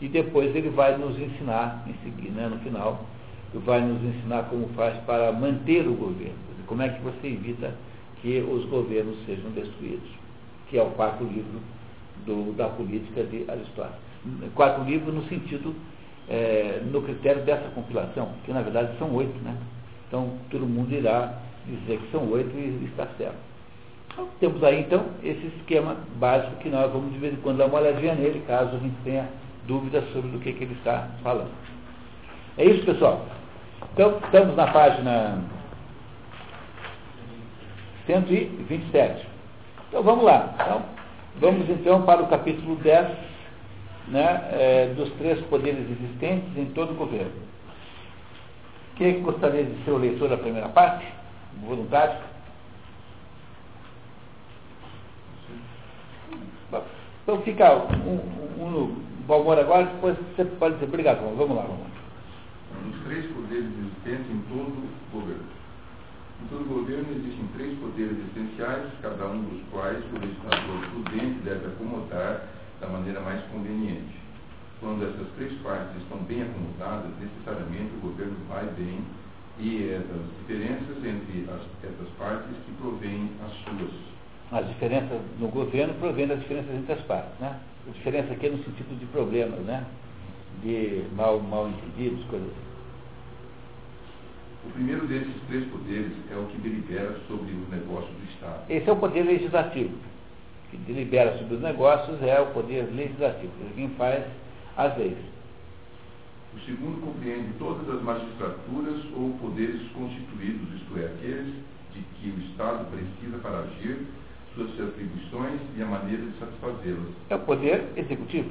e 0.00 0.08
depois 0.08 0.54
ele 0.54 0.68
vai 0.68 0.98
nos 0.98 1.18
ensinar, 1.18 1.82
em 1.88 1.94
seguir, 2.04 2.30
né, 2.30 2.48
no 2.48 2.58
final, 2.58 3.06
vai 3.54 3.80
nos 3.80 4.02
ensinar 4.02 4.42
como 4.44 4.68
faz 4.70 4.94
para 5.04 5.32
manter 5.32 5.86
o 5.88 5.94
governo, 5.94 6.34
como 6.66 6.82
é 6.82 6.88
que 6.90 7.00
você 7.02 7.28
evita 7.28 7.72
que 8.20 8.40
os 8.40 8.66
governos 8.66 9.16
sejam 9.24 9.50
destruídos, 9.52 10.08
que 10.68 10.76
é 10.76 10.82
o 10.82 10.90
quarto 10.90 11.24
livro 11.24 11.60
do, 12.26 12.52
da 12.56 12.68
política 12.68 13.22
de 13.22 13.44
Aristóteles. 13.48 13.96
Quarto 14.54 14.82
livro 14.84 15.12
no 15.12 15.22
sentido, 15.28 15.74
é, 16.28 16.82
no 16.90 17.00
critério 17.02 17.42
dessa 17.42 17.68
compilação, 17.70 18.32
que 18.44 18.52
na 18.52 18.62
verdade 18.62 18.98
são 18.98 19.14
oito, 19.14 19.38
né? 19.42 19.56
Então 20.08 20.32
todo 20.50 20.66
mundo 20.66 20.92
irá 20.92 21.38
dizer 21.66 21.98
que 21.98 22.10
são 22.10 22.28
oito 22.30 22.50
e 22.56 22.84
está 22.90 23.06
certo. 23.18 23.36
Então, 24.12 24.28
temos 24.38 24.62
aí 24.62 24.80
então 24.80 25.06
esse 25.22 25.46
esquema 25.58 25.96
básico 26.16 26.56
que 26.56 26.68
nós 26.68 26.90
vamos 26.92 27.12
de 27.12 27.18
vez 27.18 27.34
em 27.34 27.36
quando 27.38 27.58
dar 27.58 27.66
uma 27.66 27.80
olhadinha 27.80 28.14
nele, 28.14 28.44
caso 28.46 28.76
a 28.76 28.78
gente 28.78 28.96
tenha 29.02 29.28
dúvidas 29.66 30.04
sobre 30.12 30.30
do 30.30 30.38
que, 30.38 30.52
que 30.52 30.64
ele 30.64 30.74
está 30.74 31.08
falando. 31.22 31.50
É 32.56 32.64
isso, 32.64 32.84
pessoal. 32.84 33.26
Então, 33.92 34.18
estamos 34.24 34.54
na 34.56 34.68
página 34.68 35.42
127. 38.06 39.26
Então, 39.88 40.02
vamos 40.02 40.24
lá. 40.24 40.54
Então, 40.54 40.82
vamos 41.40 41.68
então 41.68 42.02
para 42.02 42.22
o 42.22 42.28
capítulo 42.28 42.76
10 42.76 43.08
né, 44.08 44.48
é, 44.52 44.94
dos 44.96 45.10
três 45.14 45.40
poderes 45.46 45.80
existentes 45.90 46.56
em 46.56 46.66
todo 46.66 46.92
o 46.92 46.96
governo. 46.96 47.32
Quem 48.96 49.22
gostaria 49.22 49.64
de 49.64 49.84
ser 49.84 49.90
o 49.90 49.98
leitor 49.98 50.28
da 50.28 50.36
primeira 50.36 50.68
parte? 50.68 51.04
Voluntário? 51.62 52.34
Então 57.22 57.40
fica 57.40 57.74
um, 57.74 58.20
um, 58.60 58.64
um 58.64 59.04
Valmor 59.26 59.58
agora, 59.58 59.86
depois 59.86 60.16
você 60.18 60.44
pode 60.44 60.74
dizer, 60.74 60.86
obrigado, 60.86 61.20
vamos 61.20 61.56
lá, 61.56 61.62
vamos 61.62 61.80
lá. 61.80 61.86
Os 62.90 63.04
três 63.04 63.24
poderes 63.32 63.64
existentes 63.64 64.30
em 64.30 64.40
todo 64.48 64.88
governo. 65.10 65.44
Em 66.42 66.46
todo 66.48 66.68
governo 66.68 67.06
existem 67.16 67.46
três 67.56 67.78
poderes 67.78 68.18
essenciais, 68.28 68.92
cada 69.00 69.26
um 69.28 69.42
dos 69.44 69.62
quais 69.70 70.04
o 70.12 70.18
legislador 70.18 70.90
prudente 70.90 71.40
deve 71.40 71.66
acomodar 71.68 72.48
da 72.80 72.88
maneira 72.88 73.20
mais 73.20 73.42
conveniente. 73.44 74.20
Quando 74.80 75.06
essas 75.06 75.28
três 75.36 75.54
partes 75.62 75.96
estão 76.02 76.18
bem 76.18 76.42
acomodadas, 76.42 77.10
necessariamente 77.18 77.94
o 77.96 78.00
governo 78.00 78.36
vai 78.50 78.66
bem 78.76 79.00
e 79.58 79.90
essas 79.92 80.20
diferenças 80.40 80.96
entre 80.98 81.46
as, 81.50 81.60
essas 81.84 82.08
partes 82.18 82.50
que 82.66 82.72
provêm 82.72 83.30
as 83.44 83.52
suas. 83.64 83.92
As 84.52 84.68
diferenças 84.68 85.20
no 85.38 85.48
governo 85.48 85.94
provêm 85.94 86.26
das 86.26 86.40
diferenças 86.40 86.74
entre 86.74 86.92
as 86.92 87.00
partes, 87.02 87.38
né? 87.40 87.58
A 87.88 87.90
diferença 87.92 88.32
aqui 88.32 88.46
é 88.46 88.50
no 88.50 88.64
sentido 88.64 88.98
de 88.98 89.06
problemas, 89.06 89.60
né? 89.60 89.84
De 90.62 91.04
mal, 91.14 91.40
mal 91.40 91.68
entendidos, 91.68 92.24
coisas 92.26 92.48
assim. 92.48 92.64
O 94.66 94.72
primeiro 94.72 95.06
desses 95.06 95.34
três 95.48 95.64
poderes 95.66 96.12
é 96.32 96.36
o 96.36 96.46
que 96.46 96.58
delibera 96.58 97.14
sobre 97.28 97.52
os 97.52 97.68
negócios 97.68 98.10
do 98.10 98.24
Estado. 98.32 98.62
Esse 98.70 98.88
é 98.88 98.92
o 98.92 98.96
poder 98.96 99.22
legislativo. 99.22 99.94
O 99.94 100.70
que 100.70 100.76
delibera 100.78 101.36
sobre 101.38 101.56
os 101.56 101.60
negócios 101.60 102.22
é 102.22 102.40
o 102.40 102.46
poder 102.46 102.88
legislativo, 102.94 103.52
quem 103.74 103.90
faz 103.90 104.24
as 104.76 104.96
leis. 104.96 105.33
O 106.54 106.60
segundo 106.60 107.00
compreende 107.00 107.52
todas 107.58 107.88
as 107.88 108.02
magistraturas 108.02 109.04
ou 109.16 109.36
poderes 109.40 109.90
constituídos, 109.92 110.80
isto 110.80 110.98
é, 110.98 111.06
aqueles 111.06 111.54
de 111.92 112.00
que 112.00 112.30
o 112.30 112.40
Estado 112.50 112.90
precisa 112.90 113.38
para 113.38 113.58
agir 113.60 114.06
suas 114.54 114.70
atribuições 114.80 115.60
e 115.76 115.82
a 115.82 115.86
maneira 115.86 116.22
de 116.22 116.38
satisfazê-las. 116.38 117.12
É 117.28 117.34
o 117.34 117.40
poder 117.40 117.92
executivo. 117.96 118.50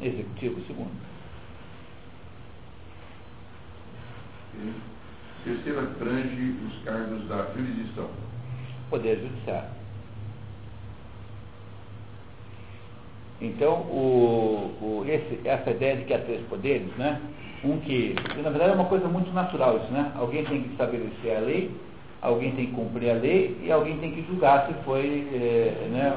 Executivo, 0.00 0.60
segundo. 0.66 1.12
Terceiro 5.44 5.80
abrange 5.80 6.56
os 6.66 6.84
cargos 6.84 7.28
da 7.28 7.52
jurisdição. 7.52 8.10
Poder 8.90 9.20
judiciário. 9.20 9.81
Então, 13.42 13.74
o, 13.90 14.70
o, 14.80 15.04
esse, 15.06 15.40
essa 15.44 15.70
ideia 15.70 15.96
de 15.96 16.04
que 16.04 16.14
há 16.14 16.18
três 16.18 16.40
poderes, 16.48 16.88
né? 16.96 17.20
um 17.64 17.78
que, 17.78 18.14
na 18.42 18.50
verdade 18.50 18.72
é 18.72 18.74
uma 18.74 18.86
coisa 18.86 19.08
muito 19.08 19.32
natural 19.32 19.76
isso, 19.76 19.92
né? 19.92 20.12
Alguém 20.16 20.44
tem 20.44 20.62
que 20.62 20.70
estabelecer 20.70 21.36
a 21.36 21.40
lei, 21.40 21.70
alguém 22.20 22.52
tem 22.52 22.66
que 22.66 22.72
cumprir 22.72 23.10
a 23.10 23.14
lei 23.14 23.56
e 23.62 23.70
alguém 23.70 23.98
tem 23.98 24.12
que 24.12 24.22
julgar 24.22 24.66
se 24.66 24.74
foi 24.84 25.28
é, 25.32 25.88
né, 25.90 26.12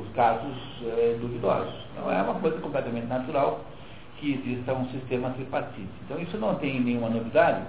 os 0.00 0.08
casos 0.14 0.54
é, 0.82 1.16
duvidosos. 1.20 1.74
Então 1.92 2.12
é 2.12 2.20
uma 2.22 2.34
coisa 2.34 2.58
completamente 2.58 3.06
natural 3.06 3.60
que 4.18 4.32
exista 4.32 4.74
um 4.74 4.86
sistema 4.90 5.30
tripartite. 5.30 5.88
Então 6.04 6.20
isso 6.20 6.36
não 6.36 6.54
tem 6.56 6.80
nenhuma 6.80 7.08
novidade. 7.08 7.62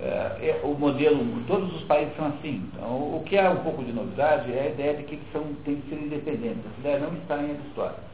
É, 0.00 0.60
o 0.64 0.74
modelo, 0.74 1.24
todos 1.46 1.74
os 1.76 1.82
países 1.84 2.14
são 2.16 2.26
assim. 2.26 2.68
Então, 2.72 3.16
o 3.16 3.22
que 3.24 3.36
é 3.36 3.48
um 3.48 3.62
pouco 3.62 3.84
de 3.84 3.92
novidade 3.92 4.52
é 4.52 4.62
a 4.62 4.68
ideia 4.70 4.94
de 4.94 5.04
que 5.04 5.14
eles 5.14 5.32
são, 5.32 5.44
têm 5.64 5.76
que 5.76 5.88
ser 5.90 6.02
independentes. 6.02 6.64
Essa 6.66 6.80
ideia 6.80 6.98
não 6.98 7.14
está 7.14 7.36
em 7.38 7.50
Aristóteles. 7.50 8.12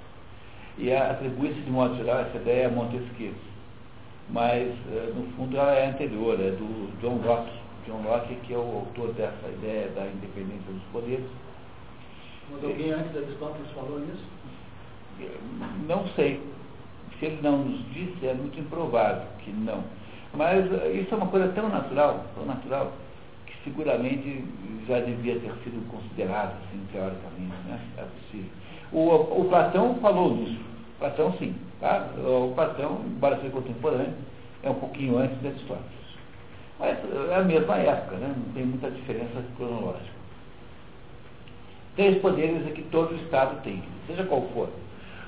E 0.77 0.93
atribui-se 0.93 1.61
de 1.61 1.71
modo 1.71 1.97
geral 1.97 2.21
essa 2.21 2.37
ideia 2.37 2.69
a 2.69 2.71
Montesquieu 2.71 3.33
mas 4.31 4.69
eh, 4.93 5.13
no 5.15 5.25
fundo 5.33 5.57
ela 5.57 5.73
é 5.73 5.89
anterior, 5.89 6.39
é 6.41 6.51
do 6.51 7.01
John 7.01 7.21
Locke. 7.25 7.53
John 7.87 8.03
Locke 8.03 8.35
que 8.37 8.53
é 8.53 8.59
o 8.59 8.61
autor 8.61 9.13
dessa 9.15 9.49
ideia 9.49 9.89
da 9.89 10.07
independência 10.07 10.71
dos 10.71 10.83
poderes. 10.93 11.27
Mas 12.51 12.65
alguém 12.65 12.93
antes 12.93 13.13
da 13.13 13.21
Aristóteles 13.21 13.71
falou 13.73 14.01
nisso? 14.01 14.25
Não 15.87 16.07
sei. 16.09 16.41
Se 17.19 17.27
ele 17.27 17.41
não 17.43 17.59
nos 17.59 17.85
disse, 17.93 18.27
é 18.27 18.35
muito 18.35 18.61
improvável 18.61 19.27
que 19.41 19.51
não. 19.51 19.83
Mas 20.39 20.73
eh, 20.73 20.93
isso 20.93 21.13
é 21.13 21.17
uma 21.17 21.27
coisa 21.27 21.49
tão 21.49 21.69
natural, 21.69 22.25
tão 22.37 22.47
natural, 22.47 22.93
que 23.45 23.53
seguramente 23.65 24.45
já 24.87 25.01
devia 25.01 25.35
ter 25.35 25.53
sido 25.65 25.85
considerado, 25.91 26.53
assim, 26.53 26.81
teoricamente, 26.93 27.57
né? 27.67 27.81
É 27.97 28.03
possível. 28.03 28.51
O, 28.93 29.41
o 29.41 29.49
Platão 29.49 29.97
falou 29.97 30.37
nisso. 30.37 30.61
Platão 31.01 31.33
sim. 31.39 31.57
Tá? 31.81 32.07
O 32.17 32.53
Platão, 32.55 33.01
embora 33.05 33.37
seja 33.39 33.51
contemporâneo, 33.51 34.15
é 34.63 34.71
um 34.71 34.75
pouquinho 34.75 35.19
antes 35.19 35.41
de 35.41 35.49
Aristóteles. 35.49 35.99
Mas 36.79 36.97
é 37.31 37.35
a 37.35 37.43
mesma 37.43 37.77
época, 37.77 38.17
né? 38.19 38.33
não 38.37 38.53
tem 38.53 38.65
muita 38.65 38.93
diferença 38.93 39.43
cronológica. 39.57 40.19
Três 41.97 42.17
poderes 42.21 42.65
é 42.65 42.71
que 42.71 42.83
todo 42.83 43.17
Estado 43.17 43.61
tem, 43.65 43.83
seja 44.07 44.23
qual 44.23 44.43
for 44.55 44.69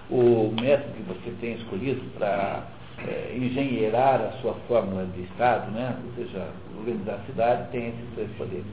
o 0.09 0.55
método 0.61 0.93
que 0.95 1.03
você 1.03 1.31
tem 1.41 1.55
escolhido 1.55 2.01
para 2.17 2.63
é, 3.07 3.37
engenheirar 3.37 4.21
a 4.21 4.33
sua 4.41 4.55
fórmula 4.69 5.07
de 5.07 5.23
Estado, 5.23 5.71
né? 5.71 5.97
ou 6.05 6.15
seja, 6.15 6.49
organizar 6.79 7.15
a 7.15 7.27
cidade, 7.27 7.71
tem 7.71 7.89
esses 7.89 8.15
três 8.15 8.31
poderes. 8.37 8.65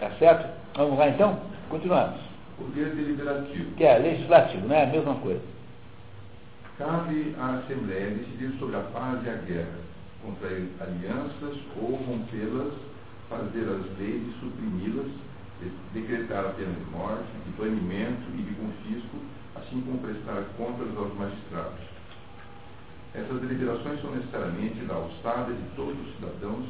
Tá 0.00 0.10
certo? 0.18 0.48
Vamos 0.74 0.98
lá 0.98 1.08
então? 1.08 1.38
Continuamos. 1.68 2.20
Poder 2.56 2.94
deliberativo. 2.94 3.74
Que 3.76 3.84
é 3.84 3.98
legislativo, 3.98 4.66
né? 4.66 4.84
A 4.84 4.86
mesma 4.86 5.14
coisa. 5.16 5.42
Cabe 6.78 7.34
à 7.38 7.56
Assembleia 7.56 8.10
decidir 8.10 8.58
sobre 8.58 8.76
a 8.76 8.80
paz 8.80 9.24
e 9.24 9.28
a 9.28 9.34
guerra, 9.34 9.78
contrair 10.22 10.68
alianças 10.80 11.58
ou 11.76 11.96
rompê-las, 11.96 12.72
fazer 13.28 13.68
as 13.68 13.98
leis 13.98 14.22
e 14.22 14.34
suprimi-las, 14.40 15.12
decretar 15.92 16.46
a 16.46 16.48
pena 16.50 16.72
de 16.72 16.84
morte, 16.90 17.28
de 17.44 17.50
banimento 17.52 18.22
e 18.34 18.42
de 18.42 18.54
confisco, 18.54 19.16
como 19.80 19.98
prestar 19.98 20.44
contas 20.56 20.88
aos 20.96 21.14
magistrados. 21.14 21.80
Essas 23.14 23.40
deliberações 23.40 24.00
são 24.00 24.10
necessariamente 24.12 24.84
da 24.84 24.94
alçada 24.94 25.52
de 25.52 25.62
todos 25.76 25.98
os 25.98 26.14
cidadãos, 26.16 26.66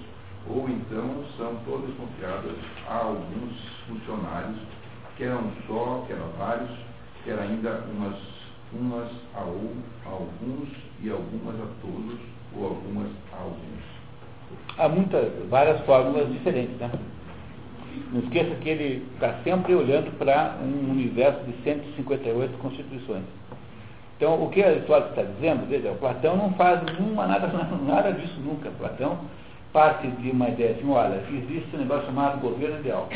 ou 0.48 0.68
então 0.68 1.24
são 1.36 1.56
todas 1.64 1.94
confiadas 1.94 2.56
a 2.88 2.96
alguns 2.96 3.52
funcionários, 3.86 4.58
quer 5.16 5.34
um 5.34 5.50
só, 5.66 6.04
quer 6.06 6.16
a 6.16 6.26
vários, 6.38 6.70
quer 7.24 7.38
ainda 7.38 7.84
umas, 7.92 8.18
umas 8.72 9.10
a, 9.34 9.44
ou, 9.44 9.72
a 10.04 10.08
alguns 10.08 10.68
e 11.00 11.10
algumas 11.10 11.54
a 11.56 11.66
todos, 11.80 12.18
ou 12.56 12.66
algumas 12.66 13.08
a 13.32 13.42
alguns. 13.42 13.82
Há 14.78 14.88
muitas, 14.88 15.48
várias 15.48 15.80
fórmulas 15.86 16.30
diferentes, 16.32 16.76
né? 16.78 16.90
Não 18.12 18.20
esqueça 18.20 18.54
que 18.56 18.68
ele 18.68 19.06
está 19.14 19.34
sempre 19.44 19.74
olhando 19.74 20.16
para 20.18 20.56
um 20.62 20.90
universo 20.90 21.40
de 21.44 21.52
158 21.62 22.58
constituições. 22.58 23.24
Então, 24.16 24.40
o 24.40 24.50
que 24.50 24.62
Aristóteles 24.62 25.10
está 25.10 25.22
dizendo, 25.22 25.68
veja, 25.68 25.90
o 25.90 25.96
Platão 25.96 26.36
não 26.36 26.52
faz 26.52 26.80
nenhuma, 26.84 27.26
nada, 27.26 27.48
nada 27.84 28.12
disso 28.12 28.40
nunca. 28.40 28.70
Platão 28.78 29.18
parte 29.72 30.06
de 30.06 30.30
uma 30.30 30.48
ideia 30.48 30.72
assim, 30.72 30.88
olha, 30.88 31.22
existe 31.28 31.74
um 31.74 31.78
negócio 31.78 32.06
chamado 32.06 32.40
governo 32.40 32.78
ideal. 32.80 33.08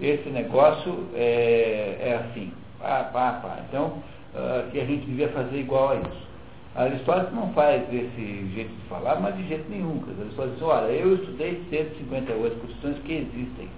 Esse 0.00 0.28
negócio 0.28 1.08
é, 1.14 1.96
é 2.00 2.20
assim, 2.20 2.52
pá, 2.78 3.04
pá, 3.04 3.32
pá. 3.42 3.58
Então, 3.68 4.02
uh, 4.34 4.70
que 4.70 4.78
a 4.80 4.84
gente 4.84 5.06
devia 5.06 5.28
fazer 5.30 5.58
igual 5.58 5.90
a 5.90 5.96
isso. 5.96 6.30
Aristóteles 6.76 7.32
não 7.32 7.52
faz 7.52 7.82
esse 7.92 8.50
jeito 8.54 8.70
de 8.70 8.88
falar, 8.88 9.18
mas 9.20 9.36
de 9.36 9.48
jeito 9.48 9.68
nenhum. 9.68 10.02
Aristóteles 10.20 10.54
diz, 10.54 10.62
olha, 10.62 10.92
eu 10.92 11.14
estudei 11.14 11.60
158 11.70 12.60
constituições 12.60 12.98
que 13.04 13.12
existem 13.12 13.68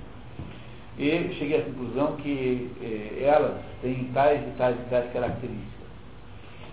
e 0.98 1.34
cheguei 1.38 1.60
à 1.60 1.64
conclusão 1.64 2.16
que 2.16 2.70
eh, 2.82 3.24
elas 3.24 3.56
têm 3.80 4.10
tais 4.12 4.40
e 4.42 4.50
tais 4.58 4.76
e 4.76 4.90
tais 4.90 5.12
características. 5.12 5.72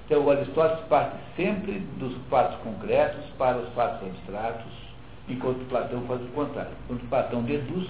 Então, 0.05 0.23
o 0.23 0.29
Aristóteles 0.31 0.83
parte 0.85 1.15
sempre 1.35 1.79
dos 1.99 2.15
fatos 2.29 2.57
concretos 2.61 3.23
para 3.37 3.57
os 3.57 3.69
fatos 3.73 4.07
abstratos, 4.07 4.71
enquanto 5.29 5.69
Platão 5.69 6.01
faz 6.07 6.21
o 6.21 6.27
contrário. 6.29 6.71
Quando 6.87 7.07
Platão 7.09 7.43
deduz, 7.43 7.87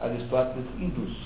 Aristóteles 0.00 0.66
induz. 0.78 1.16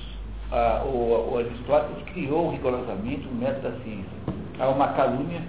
Ah, 0.51 0.83
o, 0.85 1.33
o, 1.33 1.39
Aristóteles 1.39 2.05
criou 2.13 2.51
rigorosamente 2.51 3.27
um 3.27 3.35
método 3.37 3.71
da 3.71 3.85
ciência. 3.85 4.19
Há 4.59 4.69
uma 4.69 4.89
calúnia 4.89 5.43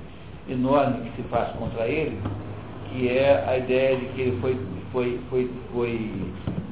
enorme 0.48 1.10
que 1.10 1.22
se 1.22 1.28
faz 1.28 1.52
contra 1.58 1.86
ele, 1.88 2.20
que 2.90 3.10
é 3.10 3.44
a 3.46 3.58
ideia 3.58 3.98
de 3.98 4.06
que 4.08 4.22
ele 4.22 4.40
foi, 4.40 4.58
foi, 4.92 5.20
foi, 5.30 5.52
foi 5.74 6.12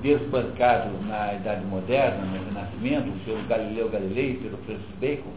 desbancado 0.01 0.89
na 1.07 1.33
Idade 1.33 1.65
Moderna, 1.65 2.25
no 2.25 2.45
Renascimento, 2.45 3.11
pelo 3.25 3.43
Galileu 3.47 3.89
Galilei, 3.89 4.35
pelo 4.35 4.57
Francis 4.59 4.95
Bacon. 4.99 5.31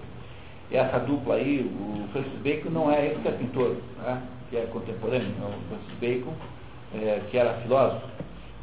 Essa 0.71 0.99
dupla 1.01 1.37
aí, 1.37 1.61
o 1.61 2.09
Francis 2.13 2.39
Bacon 2.43 2.71
não 2.71 2.91
é 2.91 3.07
esse 3.07 3.21
que 3.21 3.29
é 3.29 3.33
pintor, 3.33 3.77
né? 4.03 4.23
que 4.51 4.57
é 4.57 4.67
contemporâneo, 4.67 5.35
é 5.41 5.47
o 5.47 5.69
Francis 5.69 5.99
Bacon, 6.01 6.35
é, 6.95 7.21
que 7.31 7.37
era 7.37 7.55
filósofo, 7.63 8.07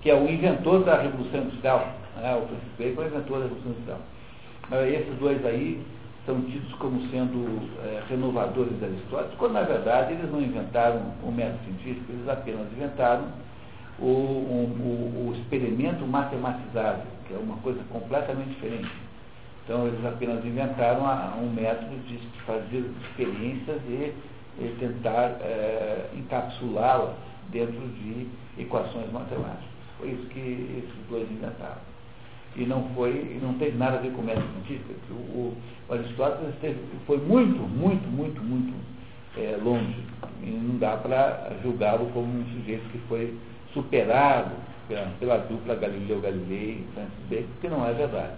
que 0.01 0.09
é 0.09 0.15
o 0.15 0.29
inventor 0.29 0.83
da 0.83 1.01
Revolução 1.01 1.41
Industrial. 1.41 1.87
Né? 2.17 2.35
O 2.35 2.47
Francis 2.47 2.71
Bacon 2.77 3.01
é 3.01 3.05
o 3.05 3.07
inventor 3.07 3.37
da 3.37 3.43
Revolução 3.45 3.71
Industrial. 3.71 3.99
Mas 4.69 4.93
esses 4.93 5.19
dois 5.19 5.45
aí 5.45 5.83
são 6.25 6.41
tidos 6.41 6.73
como 6.75 7.01
sendo 7.09 7.69
é, 7.83 8.01
renovadores 8.09 8.79
da 8.79 8.87
história, 8.87 9.29
quando 9.37 9.53
na 9.53 9.63
verdade 9.63 10.13
eles 10.13 10.31
não 10.31 10.41
inventaram 10.41 11.01
o 11.23 11.31
método 11.31 11.59
científico, 11.65 12.11
eles 12.11 12.27
apenas 12.29 12.71
inventaram 12.73 13.25
o, 14.01 14.05
o, 14.05 15.27
o, 15.27 15.35
experimento 15.35 16.05
matematizado, 16.05 17.03
que 17.27 17.33
é 17.33 17.37
uma 17.37 17.57
coisa 17.57 17.79
completamente 17.91 18.49
diferente. 18.49 18.91
Então, 19.63 19.87
eles 19.87 20.03
apenas 20.03 20.43
inventaram 20.43 21.03
um 21.39 21.53
método 21.53 21.95
de 22.07 22.17
fazer 22.45 22.83
experiências 23.03 23.79
e, 23.87 24.13
e 24.59 24.75
tentar 24.79 25.37
é, 25.41 26.09
encapsulá-las 26.15 27.15
dentro 27.51 27.79
de 27.89 28.27
equações 28.57 29.11
matemáticas. 29.11 29.69
Foi 29.99 30.09
isso 30.09 30.25
que 30.29 30.39
esses 30.39 31.09
dois 31.09 31.29
inventaram. 31.29 31.91
E 32.55 32.65
não 32.65 32.83
foi, 32.95 33.39
não 33.41 33.53
teve 33.53 33.77
nada 33.77 33.97
a 33.97 34.01
ver 34.01 34.11
com 34.11 34.23
método 34.23 34.47
científico. 34.65 34.93
O, 35.11 35.55
o 35.87 35.93
Aristóteles 35.93 36.55
teve, 36.59 36.79
foi 37.05 37.17
muito, 37.17 37.61
muito, 37.61 38.05
muito, 38.09 38.41
muito 38.41 38.73
é, 39.37 39.57
longe. 39.63 39.95
E 40.41 40.49
não 40.49 40.77
dá 40.77 40.97
para 40.97 41.55
julgá-lo 41.61 42.09
como 42.13 42.27
um 42.27 42.45
sujeito 42.45 42.83
que 42.91 42.97
foi 43.07 43.37
superado 43.73 44.51
pela, 44.87 45.05
pela 45.19 45.37
dupla 45.37 45.75
Galileu 45.75 46.21
Galilei 46.21 46.85
Francis 46.93 47.29
Bacon, 47.29 47.47
que 47.61 47.69
não 47.69 47.85
é 47.85 47.93
verdade. 47.93 48.35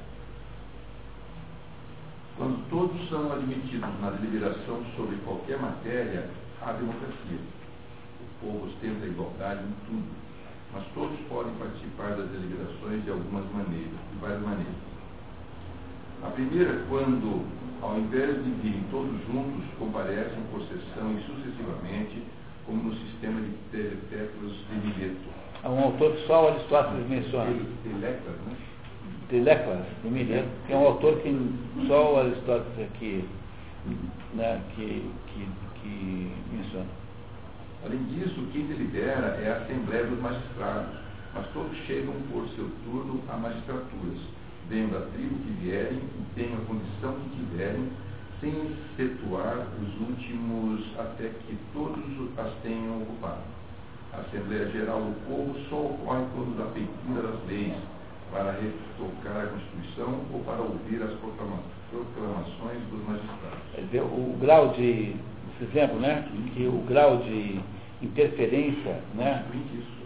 Quando 2.38 2.68
todos 2.70 3.10
são 3.10 3.32
admitidos 3.32 3.90
na 4.02 4.10
deliberação 4.10 4.84
sobre 4.96 5.18
qualquer 5.18 5.60
matéria, 5.60 6.28
há 6.62 6.72
democracia. 6.74 7.40
O 8.20 8.46
povo 8.46 8.68
ostenta 8.68 9.06
a 9.06 9.08
igualdade 9.08 9.62
em 9.64 9.74
tudo, 9.86 10.08
mas 10.74 10.84
todos 10.96 11.18
podem 11.30 11.54
participar 11.56 12.16
das 12.16 12.30
deliberações 12.30 13.04
de 13.04 13.12
algumas 13.12 13.46
maneiras, 13.52 13.94
de 14.12 14.20
várias 14.20 14.42
maneiras. 14.42 14.94
A 16.24 16.30
primeira, 16.32 16.84
quando, 16.90 17.46
ao 17.82 18.00
invés 18.00 18.44
de 18.44 18.50
virem 18.62 18.84
todos 18.90 19.14
juntos, 19.28 19.66
comparecem 19.78 20.42
por 20.52 20.62
sessão 20.62 21.12
e 21.14 21.22
sucessivamente 21.24 22.24
como 22.66 22.84
no 22.84 22.96
sistema 22.96 23.42
de 23.42 23.52
teleteclos 23.72 24.54
de 24.70 24.88
Mileto. 24.88 25.30
É 25.64 25.70
um 25.70 25.84
autor 25.84 26.16
que 26.16 26.28
só 26.28 26.50
Aristóteles 26.50 27.08
menciona. 27.08 27.52
Teleclas, 27.84 28.36
né? 28.46 28.56
Teleclas, 29.30 29.86
de 30.04 30.10
Mileto, 30.10 30.50
que 30.68 30.74
é 30.74 30.78
um 30.78 30.88
autor 30.88 31.18
que 31.20 31.54
só 31.88 32.14
o 32.14 32.20
Aristóteles 32.20 32.90
aqui 32.90 33.26
né, 34.34 34.62
que, 34.76 35.12
que, 35.28 35.48
que 35.82 36.32
menciona. 36.52 37.04
Além 37.86 38.04
disso, 38.06 38.48
quem 38.54 38.66
delibera 38.66 39.40
é 39.44 39.52
a 39.52 39.64
Assembleia 39.64 40.06
dos 40.06 40.20
Magistrados, 40.20 40.96
mas 41.34 41.46
todos 41.54 41.76
chegam 41.86 42.14
por 42.32 42.48
seu 42.50 42.70
turno 42.86 43.22
a 43.28 43.36
magistraturas, 43.36 44.20
venham 44.70 44.90
da 44.90 45.02
tribo 45.08 45.36
que 45.36 45.52
vierem 45.62 45.98
e 45.98 46.36
tenham 46.36 46.60
a 46.60 46.66
condição 46.66 47.14
que 47.20 47.38
tiverem, 47.38 47.90
sem 48.44 48.76
efetuar 49.00 49.68
os 49.82 50.08
últimos 50.08 50.82
até 51.00 51.30
que 51.30 51.58
todos 51.74 52.04
as 52.38 52.54
tenham 52.62 53.02
ocupado. 53.02 53.42
A 54.12 54.18
Assembleia 54.18 54.70
Geral 54.70 55.00
do 55.00 55.16
Povo 55.28 55.56
só 55.70 55.78
ocorre 55.78 56.26
quando 56.36 56.58
da 56.58 56.66
feitura 56.72 57.30
das 57.30 57.48
leis, 57.48 57.74
para 58.32 58.52
retocar 58.52 59.44
a 59.44 59.48
Constituição 59.48 60.20
ou 60.34 60.40
para 60.42 60.62
ouvir 60.62 61.02
as 61.02 61.14
proclamações 61.20 62.82
dos 62.92 63.08
magistrados. 63.08 63.60
Quer 63.76 63.82
dizer, 63.82 64.02
o 64.02 64.38
grau 64.42 64.70
de, 64.70 65.16
esse 65.56 65.64
exemplo, 65.64 66.00
né, 66.00 66.28
que 66.54 66.66
o 66.66 66.84
grau 66.88 67.18
de 67.18 67.60
interferência, 68.02 69.00
né, 69.14 69.46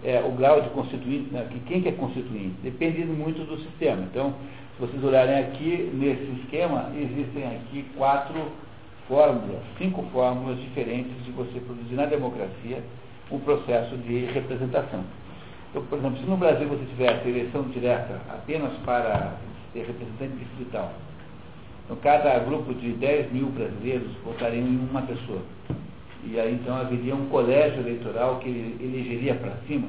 é 0.04 0.22
o 0.22 0.32
grau 0.34 0.62
de 0.62 0.70
constituinte, 0.70 1.34
né, 1.34 1.48
que 1.50 1.60
quem 1.62 1.82
que 1.82 1.90
é 1.90 1.94
constituinte? 1.94 2.56
Depende 2.62 3.04
muito 3.06 3.46
do 3.46 3.58
sistema. 3.64 4.04
Então, 4.12 4.36
se 4.78 4.82
vocês 4.82 5.04
olharem 5.04 5.40
aqui, 5.40 5.90
nesse 5.92 6.40
esquema, 6.40 6.92
existem 6.96 7.44
aqui 7.48 7.84
quatro 7.98 8.52
fórmulas, 9.08 9.64
cinco 9.80 10.04
fórmulas 10.14 10.60
diferentes 10.60 11.12
de 11.26 11.32
você 11.32 11.60
produzir 11.60 11.96
na 11.96 12.06
democracia 12.06 12.84
um 13.32 13.40
processo 13.40 13.98
de 13.98 14.26
representação. 14.26 15.04
Então, 15.72 15.84
por 15.86 15.98
exemplo, 15.98 16.20
se 16.20 16.26
no 16.26 16.38
Brasil 16.38 16.68
você 16.68 16.86
tivesse 16.86 17.28
eleição 17.28 17.64
direta 17.64 18.22
apenas 18.30 18.72
para 18.86 19.38
representante 19.74 20.36
distrital, 20.36 20.94
então 21.86 21.98
cada 21.98 22.38
grupo 22.40 22.72
de 22.76 22.92
10 22.94 23.32
mil 23.32 23.48
brasileiros 23.48 24.12
votariam 24.24 24.68
em 24.68 24.88
uma 24.90 25.02
pessoa. 25.02 25.42
E 26.24 26.40
aí 26.40 26.54
então 26.54 26.76
haveria 26.76 27.16
um 27.16 27.28
colégio 27.30 27.80
eleitoral 27.80 28.38
que 28.40 28.50
elegeria 28.80 29.34
para 29.34 29.54
cima, 29.68 29.88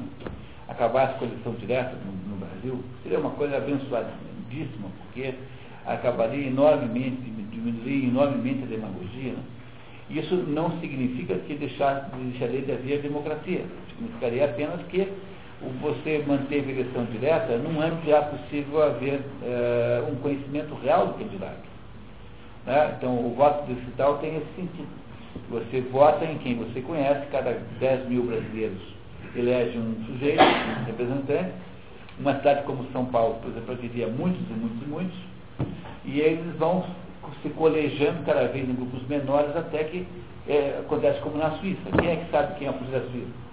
acabasse 0.66 1.18
com 1.18 1.26
a 1.26 1.28
eleição 1.28 1.52
direta 1.54 1.94
no, 2.06 2.32
no 2.32 2.36
Brasil, 2.36 2.82
seria 3.02 3.18
uma 3.18 3.30
coisa 3.30 3.56
abençoadíssima, 4.48 4.88
porque 4.98 5.34
acabaria 5.86 6.46
enormemente, 6.46 7.20
diminuiria 7.50 8.08
enormemente 8.08 8.62
a 8.64 8.66
demagogia. 8.66 9.32
Né? 9.32 9.42
Isso 10.10 10.34
não 10.34 10.80
significa 10.80 11.34
que 11.34 11.54
deixar, 11.54 12.10
deixaria 12.30 12.62
de 12.62 12.72
haver 12.72 13.02
democracia. 13.02 13.64
Significaria 13.90 14.44
apenas 14.46 14.80
que 14.86 15.06
você 15.80 16.24
manteve 16.26 16.72
eleição 16.72 17.04
direta 17.06 17.58
num 17.58 17.80
ano 17.80 18.00
que 18.02 18.12
é 18.12 18.20
possível 18.20 18.82
haver 18.82 19.20
é, 19.42 20.04
um 20.10 20.14
conhecimento 20.16 20.74
real 20.82 21.08
do 21.08 21.14
candidato. 21.14 21.68
Né? 22.64 22.94
Então, 22.96 23.26
o 23.26 23.34
voto 23.34 23.66
digital 23.72 24.18
tem 24.18 24.36
esse 24.36 24.46
sentido. 24.56 24.88
Você 25.50 25.80
vota 25.92 26.24
em 26.24 26.38
quem 26.38 26.56
você 26.56 26.80
conhece, 26.80 27.26
cada 27.30 27.52
10 27.80 28.08
mil 28.08 28.24
brasileiros 28.24 28.80
elege 29.34 29.78
um 29.78 30.04
sujeito, 30.06 30.42
um 30.42 30.84
representante. 30.84 31.52
Uma 32.20 32.36
cidade 32.36 32.64
como 32.64 32.84
São 32.92 33.06
Paulo, 33.06 33.36
por 33.36 33.50
exemplo, 33.50 33.76
teria 33.76 34.08
muitos 34.08 34.40
e 34.50 34.52
muitos 34.52 34.82
e 34.82 34.86
muitos, 34.86 35.18
e 36.04 36.20
eles 36.20 36.56
vão 36.56 36.84
se 37.42 37.48
colegiando 37.50 38.24
cada 38.24 38.48
vez 38.48 38.68
em 38.68 38.74
grupos 38.74 39.06
menores 39.06 39.54
até 39.56 39.84
que 39.84 40.06
é, 40.48 40.80
acontece 40.80 41.20
como 41.20 41.36
na 41.36 41.50
Suíça. 41.58 41.80
Quem 41.98 42.10
é 42.10 42.16
que 42.16 42.30
sabe 42.30 42.58
quem 42.58 42.66
é 42.66 42.70
o 42.70 42.74
polícia 42.74 43.00
Suíça? 43.10 43.48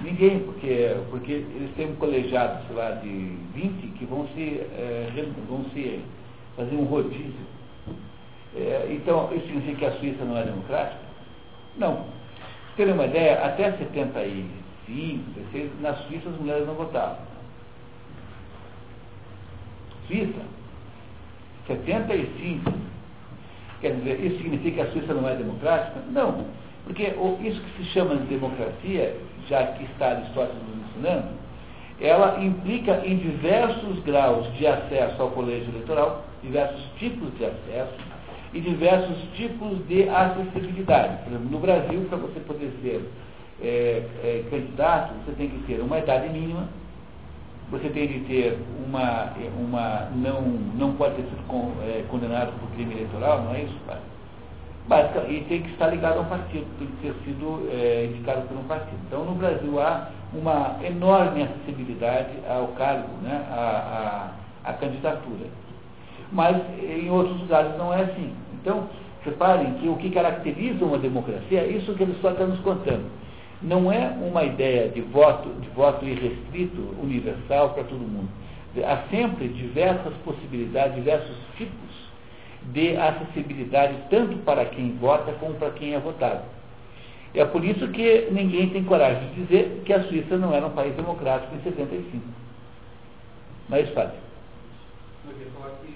Ninguém, 0.00 0.40
porque, 0.40 0.96
porque 1.10 1.32
eles 1.32 1.74
têm 1.76 1.90
um 1.90 1.96
colegiado, 1.96 2.66
sei 2.66 2.76
lá, 2.76 2.90
de 2.92 3.08
20 3.54 3.98
que 3.98 4.04
vão 4.04 4.26
se, 4.28 4.60
é, 4.60 5.08
vão 5.48 5.64
se 5.72 6.00
fazer 6.56 6.76
um 6.76 6.84
rodízio. 6.84 7.52
É, 8.54 8.88
então, 8.90 9.30
isso 9.34 9.46
significa 9.46 9.78
que 9.78 9.86
a 9.86 9.92
Suíça 9.92 10.24
não 10.24 10.36
é 10.36 10.44
democrática? 10.44 11.00
Não. 11.76 12.04
Para 12.76 12.86
ter 12.86 12.92
uma 12.92 13.06
ideia, 13.06 13.44
até 13.44 13.66
75, 14.86 15.40
16, 15.52 15.80
na 15.80 15.94
Suíça 15.94 16.28
as 16.28 16.36
mulheres 16.36 16.66
não 16.66 16.74
votavam. 16.74 17.18
Suíça, 20.06 20.40
75. 21.66 22.72
Quer 23.80 23.96
dizer, 23.96 24.24
isso 24.24 24.36
significa 24.38 24.82
que 24.82 24.88
a 24.88 24.92
Suíça 24.92 25.14
não 25.14 25.28
é 25.28 25.34
democrática? 25.34 26.00
Não. 26.10 26.46
Porque 26.84 27.04
isso 27.42 27.60
que 27.60 27.82
se 27.82 27.90
chama 27.90 28.16
de 28.16 28.24
democracia, 28.24 29.16
já 29.48 29.66
que 29.66 29.84
está 29.84 30.10
Aristóteles 30.10 30.62
nos 30.68 30.90
ensinando, 30.90 31.28
ela 32.00 32.42
implica 32.42 33.02
em 33.06 33.16
diversos 33.16 34.00
graus 34.00 34.52
de 34.54 34.66
acesso 34.66 35.22
ao 35.22 35.30
colégio 35.30 35.68
eleitoral, 35.68 36.24
diversos 36.42 36.82
tipos 36.98 37.32
de 37.38 37.44
acesso 37.44 37.94
e 38.52 38.60
diversos 38.60 39.16
tipos 39.34 39.86
de 39.86 40.08
acessibilidade. 40.08 41.22
Por 41.22 41.32
exemplo, 41.32 41.50
no 41.50 41.58
Brasil, 41.60 42.06
para 42.08 42.18
você 42.18 42.40
poder 42.40 42.72
ser 42.82 43.08
é, 43.60 44.02
é, 44.22 44.44
candidato, 44.50 45.14
você 45.24 45.32
tem 45.32 45.48
que 45.48 45.58
ter 45.66 45.80
uma 45.80 45.98
idade 45.98 46.28
mínima, 46.28 46.68
você 47.70 47.88
tem 47.88 48.06
de 48.06 48.20
ter 48.20 48.58
uma, 48.86 49.32
uma 49.58 50.08
não, 50.14 50.42
não 50.42 50.92
pode 50.92 51.14
ter 51.14 51.22
sido 51.22 51.46
con, 51.48 51.72
é, 51.82 52.04
condenado 52.10 52.52
por 52.60 52.68
crime 52.72 52.92
eleitoral, 52.92 53.42
não 53.42 53.54
é 53.54 53.62
isso? 53.62 53.78
Básica, 54.88 55.20
e 55.28 55.42
tem 55.48 55.62
que 55.62 55.70
estar 55.70 55.86
ligado 55.86 56.18
a 56.18 56.20
um 56.22 56.24
partido, 56.24 56.66
tem 56.78 56.88
que 56.88 56.96
ter 57.02 57.14
sido 57.24 57.68
é, 57.72 58.06
indicado 58.06 58.42
por 58.48 58.58
um 58.58 58.64
partido. 58.64 58.98
Então, 59.06 59.24
no 59.24 59.34
Brasil 59.34 59.80
há 59.80 60.10
uma 60.34 60.76
enorme 60.84 61.44
acessibilidade 61.44 62.30
ao 62.48 62.68
cargo, 62.68 63.08
né, 63.22 63.46
à, 63.50 64.32
à, 64.64 64.70
à 64.70 64.72
candidatura. 64.74 65.46
Mas 66.32 66.56
em 66.82 67.08
outros 67.10 67.40
lugares 67.40 67.76
não 67.78 67.94
é 67.94 68.02
assim. 68.02 68.32
Então, 68.60 68.88
reparem 69.24 69.74
que 69.74 69.88
o 69.88 69.96
que 69.96 70.10
caracteriza 70.10 70.84
uma 70.84 70.98
democracia 70.98 71.60
é 71.60 71.68
isso 71.68 71.94
que 71.94 72.02
ele 72.02 72.16
só 72.20 72.30
está 72.32 72.44
nos 72.44 72.58
contando 72.60 73.21
não 73.62 73.92
é 73.92 74.08
uma 74.20 74.44
ideia 74.44 74.88
de 74.88 75.00
voto, 75.00 75.48
de 75.60 75.68
voto 75.70 76.04
irrestrito, 76.04 76.80
universal 77.00 77.70
para 77.70 77.84
todo 77.84 78.00
mundo. 78.00 78.28
Há 78.84 79.08
sempre 79.10 79.48
diversas 79.48 80.14
possibilidades, 80.24 80.96
diversos 80.96 81.36
tipos 81.56 81.92
de 82.72 82.96
acessibilidade, 82.96 83.94
tanto 84.08 84.36
para 84.38 84.64
quem 84.66 84.96
vota 84.96 85.32
como 85.34 85.54
para 85.54 85.70
quem 85.70 85.94
é 85.94 85.98
votado. 85.98 86.42
É 87.34 87.44
por 87.44 87.64
isso 87.64 87.88
que 87.88 88.28
ninguém 88.30 88.70
tem 88.70 88.84
coragem 88.84 89.26
de 89.30 89.42
dizer 89.42 89.82
que 89.84 89.92
a 89.92 90.02
Suíça 90.04 90.36
não 90.36 90.54
era 90.54 90.66
um 90.66 90.70
país 90.70 90.94
democrático 90.94 91.54
em 91.54 91.62
75. 91.62 92.22
Mas 93.68 93.88
fácil. 93.90 94.18
É, 95.28 95.91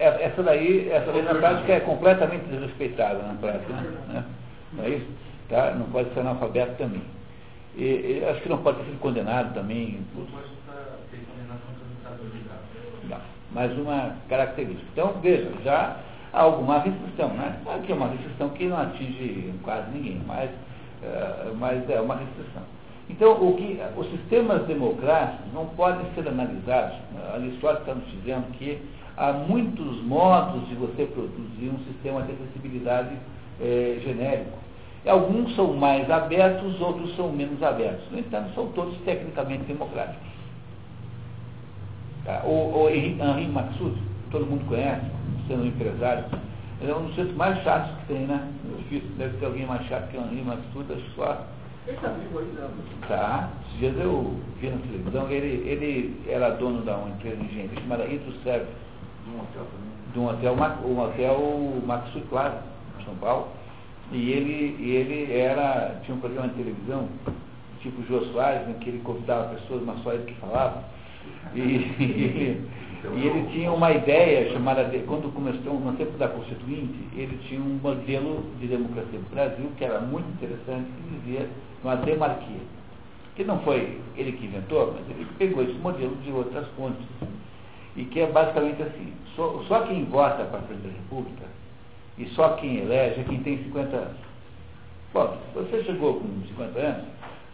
essa 0.00 0.42
daí, 0.42 0.88
essa 0.90 1.12
daí 1.12 1.22
na 1.22 1.34
prática 1.34 1.74
é 1.74 1.80
completamente 1.80 2.46
desrespeitada 2.46 3.22
na 3.22 3.34
prática, 3.34 3.72
né? 4.08 4.24
Não 4.72 4.84
é 4.84 4.88
isso? 4.90 5.06
Tá? 5.48 5.72
Não 5.72 5.86
pode 5.86 6.12
ser 6.14 6.20
analfabeto 6.20 6.76
também. 6.76 7.02
E, 7.76 7.84
e, 7.84 8.24
acho 8.28 8.40
que 8.40 8.48
não 8.48 8.58
pode 8.58 8.78
ter 8.78 8.84
sido 8.84 9.00
condenado 9.00 9.52
também. 9.52 10.00
Por... 10.14 10.26
Não, 13.08 13.18
mais 13.52 13.76
uma 13.78 14.16
característica. 14.28 14.86
Então, 14.92 15.14
veja, 15.20 15.50
já 15.62 15.96
há 16.32 16.40
alguma 16.40 16.78
restrição, 16.78 17.28
né? 17.34 17.60
Aqui 17.74 17.92
é 17.92 17.94
uma 17.94 18.08
restrição 18.08 18.48
que 18.50 18.66
não 18.66 18.80
atinge 18.80 19.52
quase 19.62 19.90
ninguém, 19.90 20.22
mas, 20.26 20.50
uh, 20.50 21.54
mas 21.56 21.88
é 21.90 22.00
uma 22.00 22.16
restrição. 22.16 22.62
Então, 23.10 23.32
o 23.32 23.56
que, 23.56 23.80
os 23.96 24.08
sistemas 24.10 24.64
democráticos 24.66 25.52
não 25.52 25.66
podem 25.66 26.06
ser 26.14 26.28
analisados, 26.28 26.96
a 27.28 27.34
Aristóteles 27.34 27.80
está 27.80 27.94
nos 27.94 28.10
dizendo 28.12 28.52
que 28.52 28.80
há 29.20 29.34
muitos 29.34 30.02
modos 30.02 30.66
de 30.68 30.74
você 30.76 31.04
produzir 31.04 31.68
um 31.68 31.78
sistema 31.84 32.22
de 32.22 32.32
acessibilidade 32.32 33.14
é, 33.60 34.00
genérico. 34.02 34.58
Alguns 35.06 35.54
são 35.54 35.74
mais 35.74 36.10
abertos, 36.10 36.80
outros 36.80 37.14
são 37.16 37.30
menos 37.30 37.62
abertos. 37.62 38.10
No 38.10 38.18
entanto, 38.18 38.54
são 38.54 38.68
todos 38.68 38.96
tecnicamente 39.04 39.64
democráticos. 39.64 40.26
Tá? 42.24 42.42
O, 42.44 42.84
o 42.84 42.88
Henri 42.88 43.48
Maxud, 43.48 43.94
todo 44.30 44.46
mundo 44.46 44.66
conhece, 44.66 45.04
sendo 45.46 45.64
um 45.64 45.66
empresário, 45.66 46.24
ele 46.80 46.90
é 46.90 46.96
um 46.96 47.02
dos 47.02 47.10
sujeitos 47.10 47.36
mais 47.36 47.62
chatos 47.62 47.90
que 47.98 48.14
tem, 48.14 48.26
né? 48.26 48.48
Deve 49.18 49.36
ter 49.36 49.46
alguém 49.46 49.66
mais 49.66 49.86
chato 49.86 50.10
que 50.10 50.16
o 50.16 50.20
Henri 50.20 50.42
Maxud, 50.42 50.90
acho 50.90 51.10
só. 51.14 51.44
Ele 51.86 51.96
está 51.96 52.08
vivo 52.08 52.38
ainda. 52.38 52.70
Tá. 53.06 53.50
Esses 53.66 53.78
dias 53.80 53.96
eu 53.98 54.34
vi 54.58 54.70
na 54.70 54.78
televisão, 54.78 55.30
ele, 55.30 55.68
ele 55.68 56.22
era 56.26 56.50
dono 56.50 56.82
da 56.82 56.96
uma 56.96 57.10
empresa 57.10 57.36
de 57.36 57.44
engenharia 57.44 57.80
chamada 57.80 58.04
Hidroserve 58.04 58.66
de 59.30 59.36
um 59.36 59.40
hotel 59.40 59.66
também? 59.70 59.90
De 60.12 60.18
um 60.18 60.28
hotel, 60.28 60.54
um 60.84 61.00
hotel 61.00 62.22
Claro, 62.28 62.54
em 62.98 63.04
São 63.04 63.14
Paulo. 63.16 63.48
E 64.12 64.30
ele, 64.30 64.76
ele 64.80 65.32
era, 65.32 66.00
tinha 66.04 66.16
um 66.16 66.20
programa 66.20 66.48
de 66.48 66.54
televisão, 66.54 67.08
tipo 67.80 68.02
Jô 68.08 68.24
Soares, 68.32 68.68
em 68.68 68.74
que 68.74 68.90
ele 68.90 69.00
convidava 69.04 69.54
pessoas, 69.54 69.82
mas 69.84 70.02
só 70.02 70.12
ele 70.12 70.24
que 70.24 70.34
falava. 70.34 70.82
E, 71.54 71.60
e, 71.60 71.62
ele, 71.62 72.70
e 73.14 73.26
ele 73.26 73.48
tinha 73.52 73.70
uma 73.70 73.92
ideia 73.92 74.52
chamada, 74.52 74.84
de, 74.84 74.98
quando 75.00 75.32
começou 75.32 75.78
no 75.78 75.92
tempo 75.92 76.18
da 76.18 76.28
Constituinte, 76.28 76.98
ele 77.14 77.38
tinha 77.48 77.60
um 77.60 77.78
modelo 77.80 78.44
de 78.60 78.66
democracia 78.66 79.18
do 79.18 79.30
Brasil 79.30 79.70
que 79.78 79.84
era 79.84 80.00
muito 80.00 80.28
interessante, 80.30 80.86
que 80.90 81.18
dizia 81.18 81.48
uma 81.84 81.94
demarquia. 81.96 82.80
Que 83.36 83.44
não 83.44 83.60
foi 83.60 84.00
ele 84.16 84.32
que 84.32 84.44
inventou, 84.44 84.92
mas 84.92 85.08
ele 85.16 85.26
pegou 85.38 85.62
esse 85.62 85.74
modelo 85.74 86.16
de 86.16 86.32
outras 86.32 86.66
fontes 86.76 87.06
e 87.96 88.04
que 88.04 88.20
é 88.20 88.26
basicamente 88.26 88.82
assim, 88.82 89.12
só, 89.34 89.62
só 89.68 89.80
quem 89.82 90.04
vota 90.04 90.44
para 90.44 90.58
a 90.58 90.62
presidente 90.62 90.92
da 90.92 91.00
República 91.00 91.46
e 92.18 92.26
só 92.30 92.50
quem 92.56 92.78
elege 92.78 93.20
é 93.20 93.24
quem 93.24 93.42
tem 93.42 93.58
50 93.64 93.96
anos. 93.96 94.16
Bom, 95.12 95.36
se 95.52 95.58
você 95.58 95.84
chegou 95.84 96.20
com 96.20 96.28
50 96.48 96.78
anos, 96.78 97.04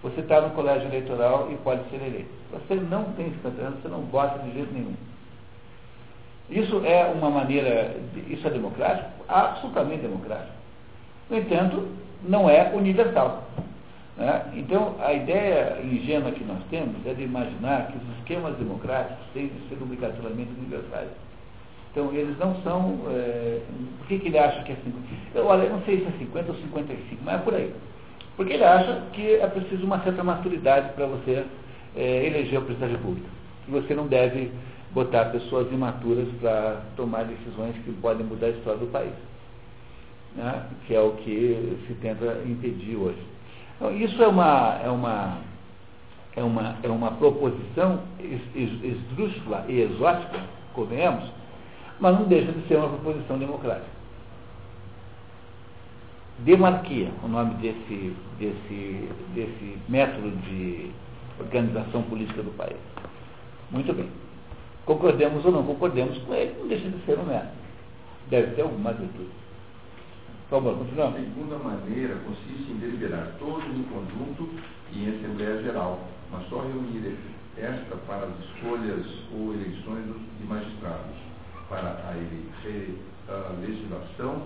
você 0.03 0.21
está 0.21 0.41
no 0.41 0.51
colégio 0.51 0.89
eleitoral 0.89 1.49
e 1.51 1.57
pode 1.57 1.89
ser 1.91 1.97
eleito. 1.97 2.31
Você 2.53 2.75
não 2.75 3.05
tem 3.13 3.31
50 3.31 3.63
anos, 3.63 3.83
você 3.83 3.89
não 3.89 4.03
vota 4.03 4.39
de 4.41 4.53
jeito 4.53 4.73
nenhum. 4.73 4.95
Isso 6.51 6.85
é 6.85 7.07
uma 7.07 7.31
maneira, 7.31 7.97
isso 8.29 8.47
é 8.47 8.51
democrático? 8.51 9.11
Absolutamente 9.29 10.03
democrático. 10.03 10.53
No 11.29 11.39
entanto, 11.39 11.89
não 12.23 12.49
é 12.49 12.71
universal. 12.73 13.45
Né? 14.17 14.53
Então, 14.57 14.97
a 14.99 15.13
ideia 15.13 15.79
ingênua 15.85 16.33
que 16.33 16.43
nós 16.45 16.59
temos 16.71 16.95
é 17.07 17.13
de 17.13 17.23
imaginar 17.23 17.89
que 17.89 17.99
os 17.99 18.19
esquemas 18.19 18.57
democráticos 18.57 19.27
têm 19.35 19.49
de 19.49 19.69
ser 19.69 19.83
obrigatoriamente 19.83 20.51
universais. 20.59 21.11
Então, 21.93 22.13
eles 22.13 22.39
não 22.39 22.55
são. 22.63 22.99
É, 23.09 23.61
por 23.99 24.07
que, 24.09 24.19
que 24.19 24.29
ele 24.29 24.39
acha 24.39 24.63
que 24.63 24.73
é 24.73 24.77
50? 24.77 24.99
Eu, 25.35 25.47
olha, 25.47 25.65
eu 25.65 25.71
não 25.71 25.83
sei 25.83 26.01
se 26.01 26.07
é 26.07 26.19
50 26.19 26.51
ou 26.51 26.59
55, 26.59 27.23
mas 27.25 27.35
é 27.35 27.39
por 27.39 27.55
aí. 27.55 27.75
Porque 28.37 28.53
ele 28.53 28.65
acha 28.65 29.03
que 29.13 29.35
é 29.35 29.47
preciso 29.47 29.85
uma 29.85 30.03
certa 30.03 30.23
maturidade 30.23 30.93
para 30.95 31.07
você 31.07 31.45
é, 31.95 32.27
eleger 32.27 32.59
o 32.59 32.63
presidente 32.63 32.91
da 32.91 32.99
República. 32.99 33.29
Que 33.65 33.71
você 33.71 33.95
não 33.95 34.07
deve 34.07 34.51
botar 34.93 35.27
pessoas 35.27 35.71
imaturas 35.73 36.29
para 36.41 36.83
tomar 36.97 37.25
decisões 37.25 37.75
que 37.85 37.93
podem 38.01 38.27
mudar 38.27 38.47
a 38.47 38.51
história 38.51 38.79
do 38.79 38.87
país. 38.87 39.13
Né? 40.35 40.67
Que 40.87 40.95
é 40.95 41.01
o 41.01 41.13
que 41.13 41.79
se 41.87 41.95
tenta 41.95 42.43
impedir 42.47 42.97
hoje. 42.97 43.36
Então, 43.77 43.95
isso 43.95 44.23
é 44.23 44.27
uma, 44.27 44.81
é 44.83 44.89
uma, 44.89 45.39
é 46.35 46.43
uma, 46.43 46.77
é 46.83 46.89
uma 46.89 47.11
proposição 47.13 48.01
esdrúxula 48.55 49.65
e 49.69 49.81
exótica, 49.81 50.41
convenhamos, 50.73 51.31
mas 52.01 52.19
não 52.19 52.25
deixa 52.25 52.53
de 52.53 52.67
ser 52.67 52.77
uma 52.77 52.89
proposição 52.89 53.39
democrática. 53.39 53.97
Demarquia, 56.39 57.11
o 57.23 57.29
nome 57.29 57.55
desse, 57.55 58.15
desse, 58.39 59.09
desse 59.35 59.79
método 59.89 60.31
de 60.31 60.91
organização 61.39 62.03
política 62.03 62.43
do 62.43 62.51
país. 62.57 62.77
Muito 63.71 63.93
bem. 63.95 64.09
Concordemos 64.85 65.45
ou 65.45 65.53
não 65.53 65.65
concordemos 65.65 66.17
com 66.19 66.35
ele, 66.35 66.55
não 66.61 66.69
deixa 66.69 66.89
de 66.89 67.05
ser 67.05 67.19
um 67.19 67.25
método. 67.25 67.53
Deve 68.29 68.55
ter 68.55 68.63
alguma 68.63 68.93
virtude. 68.93 69.31
Por 70.49 70.63
favor, 70.63 70.77
A 70.81 71.13
segunda 71.13 71.59
maneira 71.59 72.15
consiste 72.25 72.71
em 72.71 72.77
deliberar 72.77 73.33
todos 73.41 73.65
em 73.65 73.83
conjunto 73.83 74.49
e 74.93 75.05
em 75.05 75.17
Assembleia 75.17 75.61
Geral, 75.61 75.99
mas 76.31 76.49
só 76.49 76.61
reunir 76.61 77.17
esta 77.59 77.97
para 78.07 78.27
as 78.27 78.39
escolhas 78.45 79.07
ou 79.35 79.55
eleições 79.55 80.05
de 80.39 80.47
magistrados, 80.47 81.17
para 81.69 81.89
a, 81.89 82.17
ele, 82.17 82.99
a 83.29 83.61
legislação, 83.61 84.43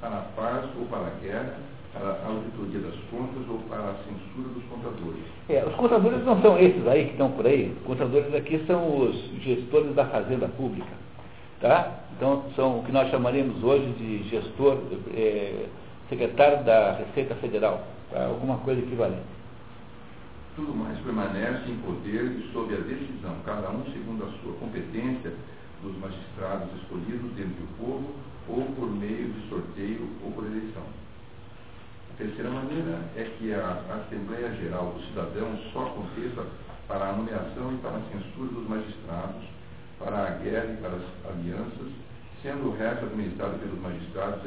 para 0.00 0.20
a 0.20 0.22
paz 0.34 0.64
ou 0.78 0.86
para 0.86 1.08
a 1.08 1.20
guerra, 1.22 1.58
para 1.92 2.08
a 2.08 2.26
auditoria 2.26 2.80
das 2.80 2.94
contas 3.10 3.46
ou 3.46 3.58
para 3.68 3.90
a 3.90 3.94
censura 4.04 4.48
dos 4.54 4.64
contadores. 4.70 5.22
É, 5.50 5.62
os 5.66 5.74
contadores 5.74 6.24
não 6.24 6.40
são 6.40 6.58
esses 6.58 6.86
aí 6.88 7.04
que 7.04 7.10
estão 7.10 7.30
por 7.32 7.46
aí. 7.46 7.76
Os 7.82 7.86
contadores 7.86 8.34
aqui 8.34 8.64
são 8.66 9.02
os 9.02 9.16
gestores 9.42 9.94
da 9.94 10.06
fazenda 10.06 10.48
pública. 10.48 11.09
Tá? 11.60 12.00
Então, 12.16 12.44
são 12.56 12.78
o 12.80 12.84
que 12.84 12.92
nós 12.92 13.10
chamaríamos 13.10 13.62
hoje 13.62 13.92
de 13.92 14.28
gestor, 14.28 14.78
é, 15.14 15.66
secretário 16.08 16.64
da 16.64 16.92
Receita 16.92 17.34
Federal, 17.36 17.86
tá? 18.10 18.26
alguma 18.26 18.58
coisa 18.58 18.80
equivalente. 18.80 19.22
Tudo 20.56 20.74
mais 20.74 20.98
permanece 21.00 21.70
em 21.70 21.76
poder 21.78 22.24
e 22.24 22.50
sob 22.52 22.74
a 22.74 22.78
decisão, 22.78 23.36
cada 23.44 23.70
um 23.70 23.84
segundo 23.92 24.24
a 24.24 24.42
sua 24.42 24.52
competência, 24.54 25.32
dos 25.82 25.96
magistrados 25.98 26.68
escolhidos 26.80 27.32
dentre 27.32 27.62
o 27.62 27.84
povo 27.84 28.14
ou 28.48 28.64
por 28.76 28.90
meio 28.90 29.32
de 29.32 29.48
sorteio 29.48 30.08
ou 30.24 30.32
por 30.32 30.44
eleição. 30.44 30.82
A 32.12 32.16
terceira 32.18 32.50
maneira 32.50 33.00
é 33.16 33.24
que 33.38 33.52
a 33.54 34.04
Assembleia 34.04 34.52
Geral 34.56 34.92
dos 34.92 35.06
Cidadãos 35.08 35.58
só 35.72 35.86
aconteça 35.86 36.46
para 36.86 37.08
a 37.08 37.12
nomeação 37.12 37.72
e 37.72 37.78
para 37.78 37.96
a 37.96 38.02
censura 38.12 38.48
dos 38.52 38.68
magistrados, 38.68 39.42
para 40.00 40.16
a 40.16 40.30
guerra 40.42 40.72
e 40.72 40.76
para 40.78 40.96
as 40.96 41.30
alianças, 41.30 41.92
sendo 42.42 42.68
o 42.68 42.76
resto 42.76 43.04
administrado 43.04 43.58
pelos 43.58 43.80
magistrados 43.80 44.40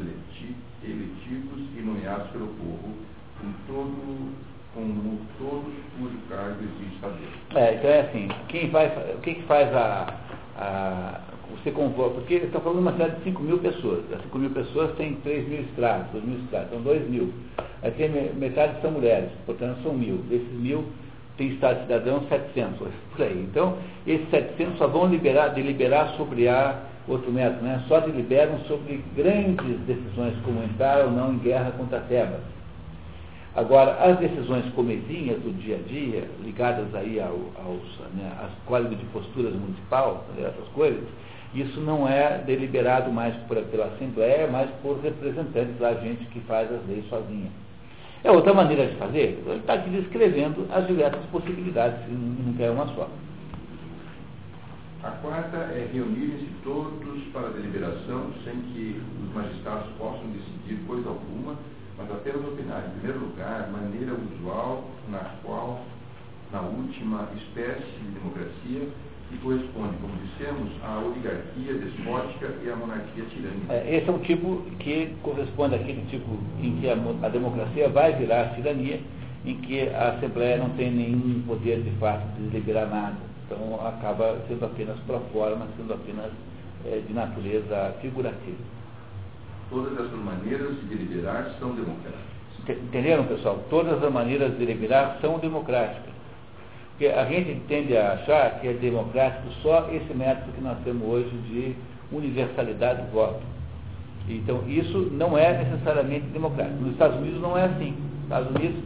eletivos 0.84 1.60
e 1.78 1.82
nomeados 1.82 2.28
pelo 2.32 2.48
povo, 2.48 2.94
com 3.40 3.54
todo 3.68 4.34
como 4.74 5.20
todos 5.38 5.74
cujo 6.00 6.18
cargo 6.28 6.58
existe 6.64 7.00
saber. 7.00 7.30
É, 7.54 7.76
então 7.76 7.90
é 7.90 8.02
assim, 8.02 8.28
quem 8.48 8.70
vai, 8.72 8.88
o 9.16 9.22
que, 9.22 9.36
que 9.36 9.44
faz 9.44 9.72
a, 9.76 10.18
a, 10.58 11.22
você 11.52 11.72
convoca, 11.72 12.16
porque 12.16 12.36
está 12.36 12.60
falando 12.60 12.78
de 12.78 12.82
uma 12.82 12.92
cidade 12.94 13.18
de 13.18 13.24
5 13.26 13.44
mil 13.44 13.60
pessoas, 13.60 14.04
as 14.12 14.22
5 14.24 14.40
mil 14.40 14.50
pessoas 14.50 14.96
têm 14.96 15.16
3 15.18 15.48
mil 15.48 15.62
estrados, 15.62 16.12
2 16.12 16.26
mil 16.26 16.40
estrados, 16.40 16.70
são 16.72 16.82
2 16.82 17.10
mil. 17.10 17.34
Aí 17.84 17.92
tem 17.92 18.10
metade 18.10 18.82
são 18.82 18.92
mulheres, 18.92 19.30
portanto 19.46 19.84
são 19.84 19.94
mil. 19.94 20.18
Desses 20.30 20.52
mil 20.54 20.86
tem 21.38 21.50
Estado 21.50 21.82
cidadão 21.82 22.24
700, 22.30 22.88
por 23.12 23.22
aí. 23.22 23.48
Então, 23.50 23.78
esses 24.06 24.30
700 24.30 24.78
só 24.78 24.88
vão 24.88 25.08
liberar, 25.08 25.50
deliberar 25.50 26.10
sobre 26.18 26.48
a 26.48 26.80
outro 27.08 27.32
método, 27.32 27.64
né? 27.64 27.84
só 27.88 28.00
deliberam 28.00 28.60
sobre 28.60 29.04
grandes 29.16 29.80
decisões, 29.82 30.36
como 30.44 30.64
entrar 30.64 31.04
ou 31.06 31.12
não 31.12 31.34
em 31.34 31.38
guerra 31.40 31.72
contra 31.72 32.00
Tebas 32.02 32.40
Agora, 33.56 33.92
as 34.04 34.18
decisões 34.18 34.66
comezinhas 34.74 35.40
do 35.42 35.54
dia 35.62 35.76
a 35.76 35.88
dia, 35.88 36.28
ligadas 36.44 36.94
aí 36.96 37.20
ao, 37.20 37.40
aos, 37.64 38.00
né, 38.16 38.32
às 38.42 38.52
códigos 38.66 38.98
de 38.98 39.06
posturas 39.06 39.54
municipal, 39.54 40.26
né, 40.36 40.48
essas 40.48 40.68
coisas, 40.70 41.04
isso 41.54 41.80
não 41.82 42.10
é 42.10 42.40
deliberado 42.40 43.12
mais 43.12 43.36
por, 43.44 43.58
pela 43.66 43.86
Assembleia, 43.86 44.48
mas 44.48 44.72
por 44.82 45.00
representantes 45.02 45.78
da 45.78 45.94
gente 45.96 46.26
que 46.26 46.40
faz 46.42 46.72
as 46.72 46.84
leis 46.88 47.08
sozinha. 47.10 47.52
É 48.24 48.32
outra 48.32 48.54
maneira 48.54 48.88
de 48.88 48.96
fazer? 48.96 49.44
Ele 49.46 49.60
está 49.60 49.74
aqui 49.74 49.90
descrevendo 49.90 50.66
as 50.72 50.88
diversas 50.88 51.24
possibilidades, 51.26 52.00
não 52.10 52.54
quer 52.54 52.72
uma 52.72 52.88
só. 52.96 53.10
A 55.04 55.12
quarta 55.12 55.58
é 55.58 55.90
reunirem-se 55.92 56.48
todos 56.64 57.22
para 57.34 57.50
deliberação, 57.50 58.32
sem 58.46 58.56
que 58.56 59.02
os 59.22 59.34
magistrados 59.36 59.90
possam 59.98 60.24
decidir 60.28 60.82
coisa 60.88 61.10
alguma, 61.10 61.58
mas 61.98 62.10
apenas 62.10 62.46
opinar, 62.46 62.86
em 62.88 63.00
primeiro 63.00 63.26
lugar, 63.26 63.70
maneira 63.70 64.14
usual 64.14 64.90
na 65.10 65.20
qual, 65.44 65.82
na 66.54 66.62
última 66.62 67.28
espécie 67.36 68.00
de 68.00 68.12
democracia, 68.20 68.88
que 69.34 69.40
corresponde, 69.40 69.98
como 70.02 70.14
dissemos, 70.18 70.70
à 70.84 71.00
oligarquia 71.00 71.74
despótica 71.74 72.54
e 72.64 72.70
à 72.70 72.76
monarquia 72.76 73.24
tirânica. 73.26 73.74
É, 73.74 73.98
esse 73.98 74.10
é 74.10 74.12
um 74.12 74.20
tipo 74.20 74.62
que 74.80 75.16
corresponde 75.24 75.76
àquele 75.76 76.06
tipo 76.10 76.38
em 76.62 76.78
que 76.78 76.90
a, 76.90 76.94
a 76.94 77.30
democracia 77.30 77.90
vai 77.90 78.14
virar 78.14 78.42
a 78.42 78.50
tirania, 78.50 79.00
em 79.46 79.58
que 79.58 79.90
a 79.90 80.10
Assembleia 80.12 80.58
não 80.58 80.70
tem 80.72 80.92
nenhum 80.92 81.44
poder 81.48 81.82
de 81.82 81.92
fato 81.98 82.26
de 82.38 82.50
deliberar 82.50 82.90
nada. 82.90 83.18
Então 83.46 83.86
acaba 83.86 84.38
sendo 84.48 84.66
apenas 84.66 84.98
pro 85.02 85.20
forma, 85.34 85.68
sendo 85.78 85.94
apenas 85.94 86.32
é, 86.86 87.02
de 87.06 87.14
natureza 87.14 87.96
figurativa. 88.02 88.58
Todas 89.70 89.94
essas 89.94 90.20
maneiras 90.20 90.76
de 90.80 90.86
deliberar 90.86 91.50
são 91.60 91.74
democráticas. 91.74 92.34
Entenderam, 92.70 93.26
pessoal? 93.26 93.62
Todas 93.70 94.02
as 94.02 94.12
maneiras 94.12 94.52
de 94.52 94.58
deliberar 94.58 95.18
são 95.20 95.40
democráticas. 95.40 96.13
Porque 96.94 97.08
a 97.08 97.26
gente 97.26 97.60
tende 97.68 97.98
a 97.98 98.14
achar 98.14 98.60
que 98.60 98.68
é 98.68 98.74
democrático 98.74 99.50
só 99.64 99.90
esse 99.92 100.14
método 100.14 100.52
que 100.54 100.62
nós 100.62 100.78
temos 100.84 101.08
hoje 101.08 101.30
de 101.48 101.76
universalidade 102.12 103.02
do 103.02 103.12
voto. 103.12 103.42
Então, 104.30 104.64
isso 104.68 105.10
não 105.12 105.38
é 105.38 105.64
necessariamente 105.64 106.28
democrático. 106.28 106.82
Nos 106.82 106.94
Estados 106.94 107.18
Unidos 107.18 107.42
não 107.42 107.58
é 107.58 107.66
assim. 107.66 107.92
Nos 107.92 108.24
Estados 108.24 108.56
Unidos, 108.56 108.84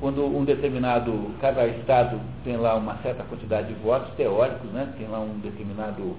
quando 0.00 0.24
um 0.24 0.44
determinado, 0.44 1.12
cada 1.40 1.66
estado 1.66 2.18
tem 2.44 2.56
lá 2.56 2.74
uma 2.76 2.96
certa 3.02 3.22
quantidade 3.24 3.68
de 3.68 3.74
votos 3.74 4.12
teóricos, 4.14 4.70
né? 4.72 4.92
tem 4.96 5.06
lá 5.06 5.20
um 5.20 5.38
determinado 5.40 6.16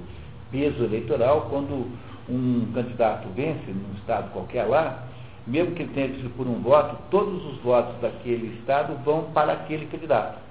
peso 0.52 0.84
eleitoral, 0.84 1.48
quando 1.50 1.88
um 2.30 2.72
candidato 2.74 3.28
vence 3.36 3.66
num 3.68 3.96
estado 3.98 4.32
qualquer 4.32 4.66
lá, 4.66 5.08
mesmo 5.48 5.74
que 5.74 5.82
ele 5.82 5.94
tenha 5.94 6.08
sido 6.10 6.30
por 6.38 6.46
um 6.46 6.62
voto, 6.62 6.98
todos 7.10 7.44
os 7.46 7.58
votos 7.62 8.00
daquele 8.00 8.56
estado 8.60 8.96
vão 9.04 9.24
para 9.34 9.54
aquele 9.54 9.88
candidato. 9.88 10.51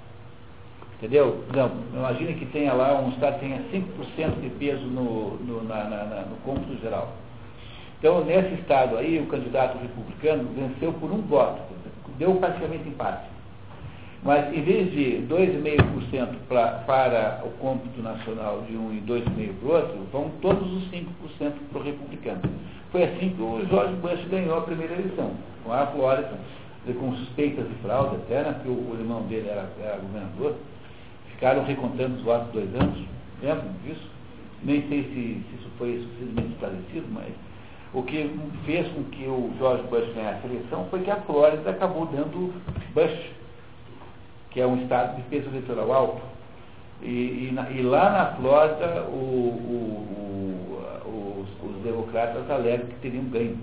Entendeu? 1.01 1.43
Não, 1.55 1.71
imagine 1.95 2.35
que 2.35 2.45
tenha 2.45 2.75
lá 2.75 3.01
um 3.01 3.09
estado 3.09 3.41
tenha 3.41 3.59
5% 3.73 4.39
de 4.43 4.51
peso 4.51 4.83
no, 4.83 5.37
no, 5.37 5.65
na, 5.65 5.85
na, 5.85 6.27
no 6.29 6.37
cômputo 6.45 6.79
geral. 6.83 7.15
Então, 7.99 8.23
nesse 8.23 8.53
estado 8.61 8.99
aí, 8.99 9.19
o 9.19 9.27
candidato 9.27 9.79
republicano 9.79 10.47
venceu 10.55 10.93
por 10.93 11.11
um 11.11 11.23
voto, 11.23 11.59
deu 12.19 12.35
praticamente 12.35 12.87
empate. 12.87 13.31
Mas 14.23 14.55
em 14.55 14.61
vez 14.61 14.93
de 14.93 15.27
2,5% 15.27 16.35
para 16.47 17.41
o 17.47 17.51
cômputo 17.59 18.03
nacional 18.03 18.61
de 18.69 18.77
um 18.77 18.93
e 18.93 19.01
2,5% 19.01 19.55
para 19.59 19.69
o 19.69 19.73
outro, 19.73 19.99
vão 20.13 20.31
todos 20.43 20.71
os 20.71 20.91
5% 20.91 21.53
para 21.73 21.81
o 21.81 21.83
republicano. 21.83 22.43
Foi 22.93 23.05
assim 23.05 23.31
que 23.31 23.41
o 23.41 23.65
George 23.71 23.95
Bush 23.95 24.23
ganhou 24.31 24.59
a 24.59 24.63
primeira 24.63 24.93
eleição, 24.93 25.31
com 25.65 25.73
a 25.73 25.87
Flórida, 25.87 26.39
com 26.99 27.17
suspeitas 27.17 27.67
de 27.67 27.75
fraude 27.77 28.17
até, 28.17 28.43
né, 28.43 28.53
porque 28.53 28.69
o, 28.69 28.73
o 28.73 28.97
irmão 28.99 29.23
dele 29.23 29.49
era, 29.49 29.67
era, 29.83 29.97
governador, 29.97 30.57
ficaram 31.41 31.65
recontando 31.65 32.17
os 32.17 32.23
votos 32.23 32.53
dois 32.53 32.69
anos, 32.75 33.03
lembram 33.43 33.73
disso? 33.83 34.09
Nem 34.63 34.87
sei 34.89 35.05
se, 35.05 35.11
se 35.11 35.55
isso 35.59 35.71
foi 35.79 35.99
suficientemente 35.99 36.53
esclarecido, 36.53 37.07
mas 37.11 37.33
o 37.95 38.03
que 38.03 38.31
fez 38.67 38.87
com 38.93 39.05
que 39.05 39.25
o 39.25 39.51
George 39.59 39.83
Bush 39.85 40.15
ganhasse 40.15 40.47
a 40.47 40.51
eleição 40.51 40.87
foi 40.91 41.01
que 41.01 41.11
a 41.11 41.17
Flórida 41.23 41.71
acabou 41.71 42.07
dando 42.07 42.53
Bush 42.95 43.41
que 44.51 44.61
é 44.61 44.67
um 44.67 44.83
estado 44.83 45.17
de 45.17 45.23
peso 45.23 45.49
eleitoral 45.49 45.93
alto. 45.93 46.23
E, 47.03 47.09
e, 47.09 47.79
e 47.79 47.83
lá 47.83 48.11
na 48.11 48.27
Flórida, 48.37 49.05
o, 49.05 49.15
o, 49.15 50.07
o, 51.07 51.41
os, 51.41 51.71
os, 51.71 51.83
democratas 51.83 52.51
alegam 52.51 52.87
que 52.89 52.95
teriam 52.97 53.25
ganho. 53.25 53.59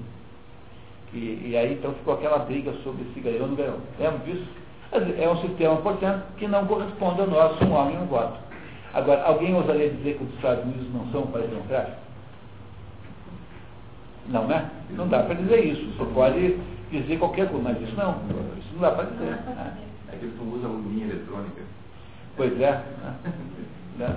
E, 1.13 1.49
e, 1.49 1.57
aí 1.57 1.73
então 1.73 1.93
ficou 1.93 2.15
aquela 2.15 2.39
briga 2.39 2.73
sobre 2.84 3.05
se 3.13 3.19
ganhou 3.19 3.43
ou 3.43 3.47
não 3.49 3.55
ganhou. 3.55 3.80
Lembra 3.99 4.19
disso? 4.19 4.47
É 4.91 5.29
um 5.29 5.38
sistema, 5.41 5.75
portanto, 5.77 6.23
que 6.38 6.47
não 6.47 6.65
corresponde 6.65 7.21
ao 7.21 7.27
nosso 7.27 7.63
um 7.65 7.73
homem 7.73 7.95
e 7.95 7.99
um 7.99 8.05
voto. 8.05 8.38
Agora, 8.93 9.23
alguém 9.23 9.53
ousaria 9.53 9.89
dizer 9.89 10.17
que 10.17 10.23
os 10.23 10.33
Estados 10.35 10.63
Unidos 10.63 10.88
não 10.93 11.05
são 11.11 11.23
um 11.23 11.27
país 11.27 11.49
democrático? 11.49 11.97
Não, 14.29 14.47
né? 14.47 14.69
Não 14.91 15.07
dá 15.07 15.23
para 15.23 15.35
dizer 15.35 15.65
isso. 15.65 15.97
Você 15.97 16.13
pode 16.13 16.59
dizer 16.91 17.19
qualquer 17.19 17.49
coisa, 17.49 17.63
mas 17.63 17.81
isso 17.81 17.95
não. 17.95 18.11
Isso 18.57 18.73
não 18.73 18.81
dá 18.81 18.91
para 18.91 19.05
dizer. 19.05 19.25
Né? 19.25 19.77
É 20.11 20.15
que 20.17 20.25
eles 20.25 20.38
não 20.38 20.53
usam 20.53 20.81
linha 20.81 21.05
eletrônica. 21.05 21.61
Pois 22.35 22.59
é. 22.61 22.83
Né? 23.97 24.15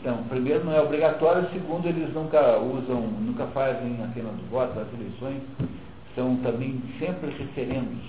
Então, 0.00 0.18
primeiro 0.28 0.64
não 0.64 0.72
é 0.72 0.80
obrigatório, 0.80 1.48
segundo 1.52 1.86
eles 1.86 2.12
nunca 2.12 2.58
usam, 2.58 3.02
nunca 3.02 3.46
fazem 3.46 4.02
a 4.02 4.08
cena 4.12 4.30
do 4.30 4.50
voto, 4.50 4.76
as 4.80 4.92
eleições 4.94 5.42
são 6.16 6.36
também 6.38 6.82
sempre 6.98 7.30
referendos, 7.30 8.02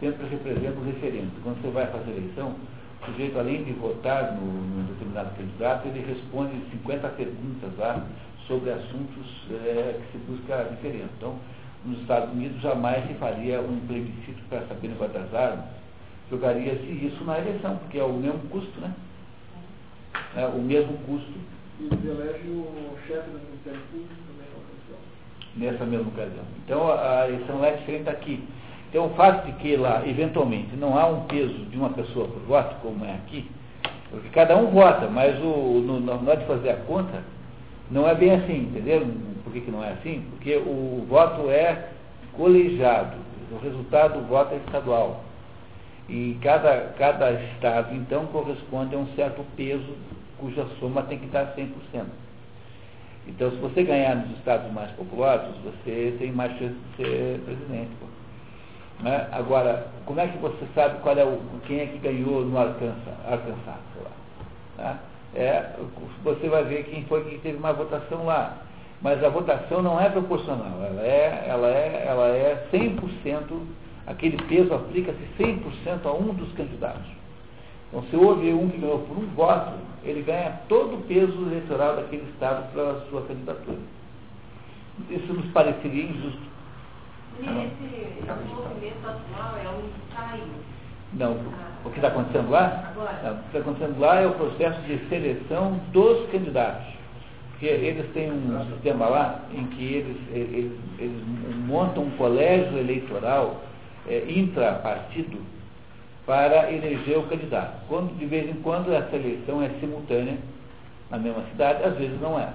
sempre 0.00 0.26
representam 0.26 0.82
referendos. 0.82 1.30
Quando 1.42 1.60
você 1.62 1.70
vai 1.70 1.86
fazer 1.86 2.10
eleição, 2.10 2.56
o 3.02 3.06
sujeito 3.06 3.38
além 3.38 3.64
de 3.64 3.72
votar 3.72 4.34
no, 4.34 4.46
no 4.46 4.82
determinado 4.88 5.36
candidato, 5.36 5.86
ele 5.88 6.04
responde 6.04 6.52
50 6.72 7.08
perguntas 7.10 7.70
lá 7.78 8.04
sobre 8.46 8.70
assuntos 8.70 9.46
é, 9.50 10.00
que 10.00 10.12
se 10.12 10.24
busca 10.24 10.64
diferença. 10.70 11.10
Então, 11.16 11.36
nos 11.84 12.00
Estados 12.00 12.32
Unidos 12.32 12.60
jamais 12.60 13.06
se 13.06 13.14
faria 13.14 13.60
um 13.60 13.80
plebiscito 13.86 14.42
para 14.48 14.66
saber 14.66 14.88
o 14.88 14.90
negócio 14.90 15.14
das 15.14 15.32
armas. 15.34 15.64
Jogaria-se 16.30 16.86
isso 16.86 17.24
na 17.24 17.38
eleição, 17.38 17.76
porque 17.76 17.98
é 17.98 18.04
o 18.04 18.12
mesmo 18.12 18.40
custo, 18.50 18.80
né? 18.80 18.92
É 20.36 20.46
o 20.46 20.58
mesmo 20.58 20.96
custo 20.98 21.32
E 21.80 21.84
eles 21.84 22.04
elegem 22.04 22.50
o 22.50 22.96
chefe 23.06 23.30
do 23.30 23.38
Ministério 23.38 23.80
Público 23.90 24.14
também 24.28 24.46
na 24.52 24.58
ocasião. 24.58 24.98
nessa 25.56 25.84
mesma 25.86 26.08
ocasião. 26.08 26.44
Então 26.64 26.92
a 26.92 27.28
eleição 27.28 27.64
é 27.64 27.76
diferente 27.76 28.08
aqui. 28.08 28.44
Então 28.90 29.06
o 29.06 29.10
fato 29.10 29.46
de 29.46 29.52
que 29.52 29.76
lá, 29.76 30.02
eventualmente, 30.04 30.74
não 30.76 30.98
há 30.98 31.06
um 31.06 31.20
peso 31.26 31.54
de 31.66 31.76
uma 31.76 31.90
pessoa 31.90 32.26
por 32.26 32.42
voto, 32.42 32.74
como 32.82 33.04
é 33.04 33.14
aqui, 33.14 33.48
porque 34.10 34.28
cada 34.30 34.56
um 34.56 34.66
vota, 34.66 35.06
mas 35.06 35.38
o, 35.38 35.80
no, 35.80 36.00
na 36.00 36.14
hora 36.14 36.36
de 36.36 36.46
fazer 36.46 36.70
a 36.70 36.76
conta, 36.76 37.22
não 37.88 38.08
é 38.08 38.14
bem 38.16 38.32
assim, 38.32 38.62
entendeu? 38.62 39.06
Por 39.44 39.52
que, 39.52 39.60
que 39.60 39.70
não 39.70 39.84
é 39.84 39.92
assim? 39.92 40.24
Porque 40.30 40.56
o 40.56 41.06
voto 41.08 41.48
é 41.48 41.90
colegiado, 42.32 43.16
o 43.52 43.58
resultado 43.58 44.20
do 44.20 44.26
voto 44.26 44.54
é 44.54 44.56
estadual. 44.56 45.22
E 46.08 46.36
cada, 46.42 46.92
cada 46.98 47.30
estado, 47.32 47.94
então, 47.94 48.26
corresponde 48.26 48.96
a 48.96 48.98
um 48.98 49.06
certo 49.14 49.44
peso 49.56 49.94
cuja 50.38 50.66
soma 50.80 51.02
tem 51.02 51.18
que 51.18 51.26
dar 51.26 51.54
100%. 51.54 51.68
Então, 53.28 53.50
se 53.50 53.56
você 53.58 53.84
ganhar 53.84 54.16
nos 54.16 54.36
estados 54.38 54.72
mais 54.72 54.90
populosos, 54.92 55.54
você 55.62 56.16
tem 56.18 56.32
mais 56.32 56.50
chance 56.58 56.74
de 56.74 56.96
ser 56.96 57.40
presidente. 57.44 57.90
Né? 59.02 59.28
Agora, 59.32 59.86
como 60.04 60.20
é 60.20 60.26
que 60.28 60.38
você 60.38 60.66
sabe 60.74 61.00
qual 61.00 61.16
é 61.16 61.24
o, 61.24 61.40
quem 61.66 61.80
é 61.80 61.86
que 61.86 61.98
ganhou 61.98 62.44
no 62.44 62.52
sei 62.52 64.02
lá? 64.02 64.10
Né? 64.78 64.98
É, 65.34 65.76
você 66.24 66.48
vai 66.48 66.64
ver 66.64 66.84
quem 66.84 67.04
foi 67.04 67.24
que 67.24 67.38
teve 67.38 67.58
mais 67.58 67.76
votação 67.76 68.26
lá. 68.26 68.58
Mas 69.00 69.22
a 69.24 69.30
votação 69.30 69.80
não 69.80 69.98
é 69.98 70.10
proporcional, 70.10 70.82
ela 70.82 71.00
é, 71.00 71.46
ela 71.48 71.68
é, 71.68 72.04
ela 72.06 72.28
é 72.28 72.68
100%, 72.70 73.62
aquele 74.06 74.36
peso 74.42 74.74
aplica-se 74.74 75.26
100% 75.38 76.04
a 76.04 76.12
um 76.12 76.34
dos 76.34 76.52
candidatos. 76.52 77.06
Então, 77.88 78.02
se 78.10 78.16
houve 78.16 78.52
um 78.52 78.68
que 78.68 78.76
ganhou 78.76 78.98
por 79.00 79.16
um 79.16 79.26
voto, 79.28 79.72
ele 80.04 80.22
ganha 80.22 80.60
todo 80.68 80.96
o 80.96 81.02
peso 81.02 81.32
eleitoral 81.46 81.96
daquele 81.96 82.30
Estado 82.30 82.70
para 82.72 82.90
a 82.90 83.00
sua 83.08 83.22
candidatura. 83.22 83.78
Isso 85.08 85.32
nos 85.32 85.46
pareceria 85.46 86.04
injusto. 86.04 86.49
E 87.40 87.48
esse, 87.48 88.20
esse 88.20 88.54
movimento 88.54 89.08
atual 89.08 89.56
é 89.56 90.12
ensaio. 90.12 90.44
Não, 91.14 91.36
o 91.84 91.90
que 91.90 91.96
está 91.96 92.08
acontecendo 92.08 92.50
lá? 92.50 92.90
Agora. 92.90 93.20
Não, 93.24 93.32
o 93.32 93.38
que 93.38 93.46
está 93.46 93.58
acontecendo 93.60 93.98
lá 93.98 94.20
é 94.20 94.26
o 94.26 94.32
processo 94.32 94.80
de 94.82 94.98
seleção 95.08 95.80
dos 95.92 96.28
candidatos. 96.30 96.86
Porque 97.50 97.66
eles 97.66 98.10
têm 98.12 98.30
um 98.30 98.64
sistema 98.72 99.06
lá 99.08 99.40
em 99.52 99.66
que 99.66 99.84
eles, 99.94 100.16
eles, 100.32 100.72
eles 100.98 101.22
montam 101.66 102.04
um 102.04 102.10
colégio 102.12 102.78
eleitoral 102.78 103.60
é, 104.06 104.24
intrapartido 104.28 105.38
para 106.24 106.70
eleger 106.72 107.18
o 107.18 107.24
candidato. 107.24 107.86
Quando, 107.88 108.16
de 108.18 108.24
vez 108.26 108.48
em 108.48 108.60
quando, 108.62 108.92
essa 108.92 109.16
eleição 109.16 109.62
é 109.62 109.68
simultânea 109.80 110.38
na 111.10 111.18
mesma 111.18 111.42
cidade, 111.50 111.82
às 111.82 111.96
vezes 111.96 112.20
não 112.20 112.38
é. 112.38 112.48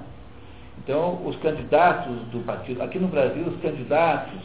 Então, 0.77 1.21
os 1.25 1.35
candidatos 1.37 2.15
do 2.31 2.43
partido, 2.45 2.81
aqui 2.81 2.99
no 2.99 3.07
Brasil, 3.07 3.43
os 3.43 3.61
candidatos, 3.61 4.41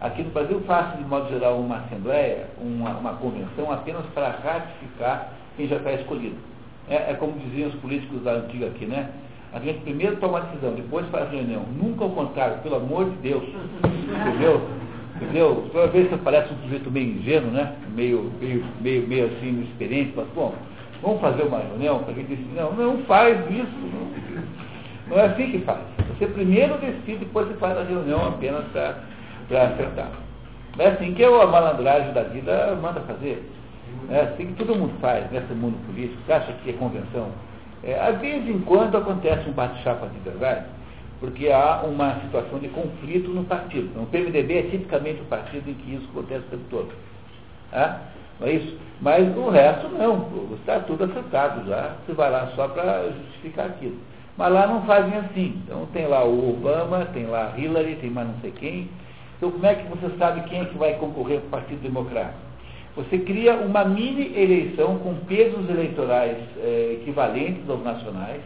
aqui 0.00 0.22
no 0.22 0.30
Brasil 0.30 0.60
faz 0.66 0.96
de 0.96 1.04
modo 1.04 1.28
geral 1.28 1.58
uma 1.58 1.76
assembleia, 1.76 2.46
uma, 2.60 2.90
uma 2.90 3.12
convenção 3.14 3.70
apenas 3.70 4.04
para 4.14 4.30
ratificar 4.30 5.32
quem 5.56 5.68
já 5.68 5.76
está 5.76 5.92
escolhido. 5.92 6.36
É, 6.88 7.10
é, 7.10 7.16
como 7.18 7.38
diziam 7.38 7.68
os 7.68 7.74
políticos 7.76 8.22
da 8.22 8.32
antiga 8.32 8.66
aqui, 8.66 8.86
né? 8.86 9.10
A 9.52 9.58
gente 9.58 9.80
primeiro 9.80 10.16
toma 10.16 10.38
a 10.38 10.40
decisão, 10.42 10.74
depois 10.74 11.06
faz 11.08 11.26
a 11.26 11.30
reunião. 11.30 11.62
Nunca 11.80 12.04
ao 12.04 12.10
contrário, 12.10 12.58
pelo 12.58 12.76
amor 12.76 13.10
de 13.10 13.16
Deus. 13.16 13.44
Entendeu? 13.84 14.62
Entendeu? 15.16 15.68
Toda 15.72 15.88
vez 15.88 16.08
que 16.08 16.14
aparece 16.14 16.52
um 16.54 16.62
sujeito 16.62 16.90
meio 16.90 17.18
ingênuo, 17.18 17.50
né? 17.50 17.74
Meio, 17.94 18.32
meio, 18.40 18.64
meio, 18.80 19.06
meio 19.06 19.26
assim, 19.26 19.48
inexperiente, 19.48 20.12
fala, 20.12 20.28
bom, 20.34 20.54
vamos 21.02 21.20
fazer 21.20 21.42
uma 21.42 21.58
reunião? 21.58 22.04
A 22.08 22.12
gente 22.12 22.28
diz, 22.28 22.38
não, 22.54 22.72
não 22.72 22.98
faz 23.04 23.38
isso. 23.50 23.90
Não 25.08 25.18
é 25.18 25.26
assim 25.26 25.50
que 25.50 25.58
faz. 25.60 25.80
Você 26.16 26.26
primeiro 26.26 26.78
decide, 26.78 27.18
depois 27.18 27.48
você 27.48 27.54
faz 27.54 27.76
a 27.76 27.82
reunião 27.82 28.28
apenas 28.28 28.64
para 28.72 28.98
acertar. 29.56 30.10
É 30.78 30.88
assim 30.88 31.14
que 31.14 31.24
a 31.24 31.46
malandragem 31.46 32.12
da 32.12 32.22
vida 32.22 32.78
manda 32.80 33.00
fazer. 33.00 33.44
É 34.10 34.20
assim 34.20 34.46
que 34.46 34.64
todo 34.64 34.78
mundo 34.78 34.94
faz 35.00 35.30
nesse 35.30 35.52
mundo 35.52 35.76
político. 35.86 36.20
Você 36.24 36.32
acha 36.32 36.52
que 36.52 36.70
é 36.70 36.72
convenção? 36.74 37.28
É, 37.82 38.12
vezes 38.12 38.48
em 38.48 38.60
quando 38.60 38.96
acontece 38.96 39.48
um 39.48 39.52
bate-chapa 39.52 40.06
de 40.08 40.18
verdade, 40.20 40.66
porque 41.18 41.48
há 41.50 41.82
uma 41.84 42.20
situação 42.20 42.58
de 42.58 42.68
conflito 42.68 43.30
no 43.30 43.44
partido. 43.44 43.88
Então, 43.90 44.02
o 44.04 44.06
PMDB 44.06 44.58
é 44.58 44.62
tipicamente 44.62 45.20
o 45.22 45.24
partido 45.24 45.68
em 45.68 45.74
que 45.74 45.94
isso 45.94 46.08
acontece 46.10 46.44
o 46.46 46.50
tempo 46.50 46.64
todo. 46.70 46.88
É? 47.72 47.94
Não 48.38 48.48
é 48.48 48.52
isso? 48.52 48.78
Mas 49.00 49.36
o 49.36 49.48
resto 49.48 49.88
não, 49.88 50.28
está 50.54 50.80
tudo 50.80 51.04
acertado 51.04 51.66
já, 51.68 51.94
você 52.04 52.12
vai 52.12 52.30
lá 52.30 52.50
só 52.54 52.68
para 52.68 53.10
justificar 53.10 53.66
aquilo. 53.66 53.96
Mas 54.36 54.52
lá 54.52 54.66
não 54.66 54.82
fazem 54.82 55.18
assim. 55.18 55.62
Então 55.64 55.86
tem 55.92 56.06
lá 56.06 56.24
o 56.24 56.50
Obama, 56.50 57.06
tem 57.12 57.26
lá 57.26 57.52
a 57.54 57.58
Hillary, 57.58 57.96
tem 57.96 58.10
mais 58.10 58.28
não 58.28 58.34
sei 58.40 58.50
quem. 58.52 58.88
Então 59.40 59.50
como 59.50 59.64
é 59.64 59.74
que 59.74 59.88
você 59.88 60.14
sabe 60.18 60.46
quem 60.50 60.60
é 60.60 60.64
que 60.66 60.76
vai 60.76 60.98
concorrer 60.98 61.40
para 61.40 61.46
o 61.46 61.50
Partido 61.50 61.80
Democrático? 61.80 62.38
Você 62.94 63.20
cria 63.20 63.56
uma 63.56 63.86
mini 63.86 64.38
eleição 64.38 64.98
com 64.98 65.14
pesos 65.24 65.66
eleitorais 65.70 66.36
é, 66.58 66.98
equivalentes 67.00 67.68
aos 67.70 67.82
nacionais 67.82 68.42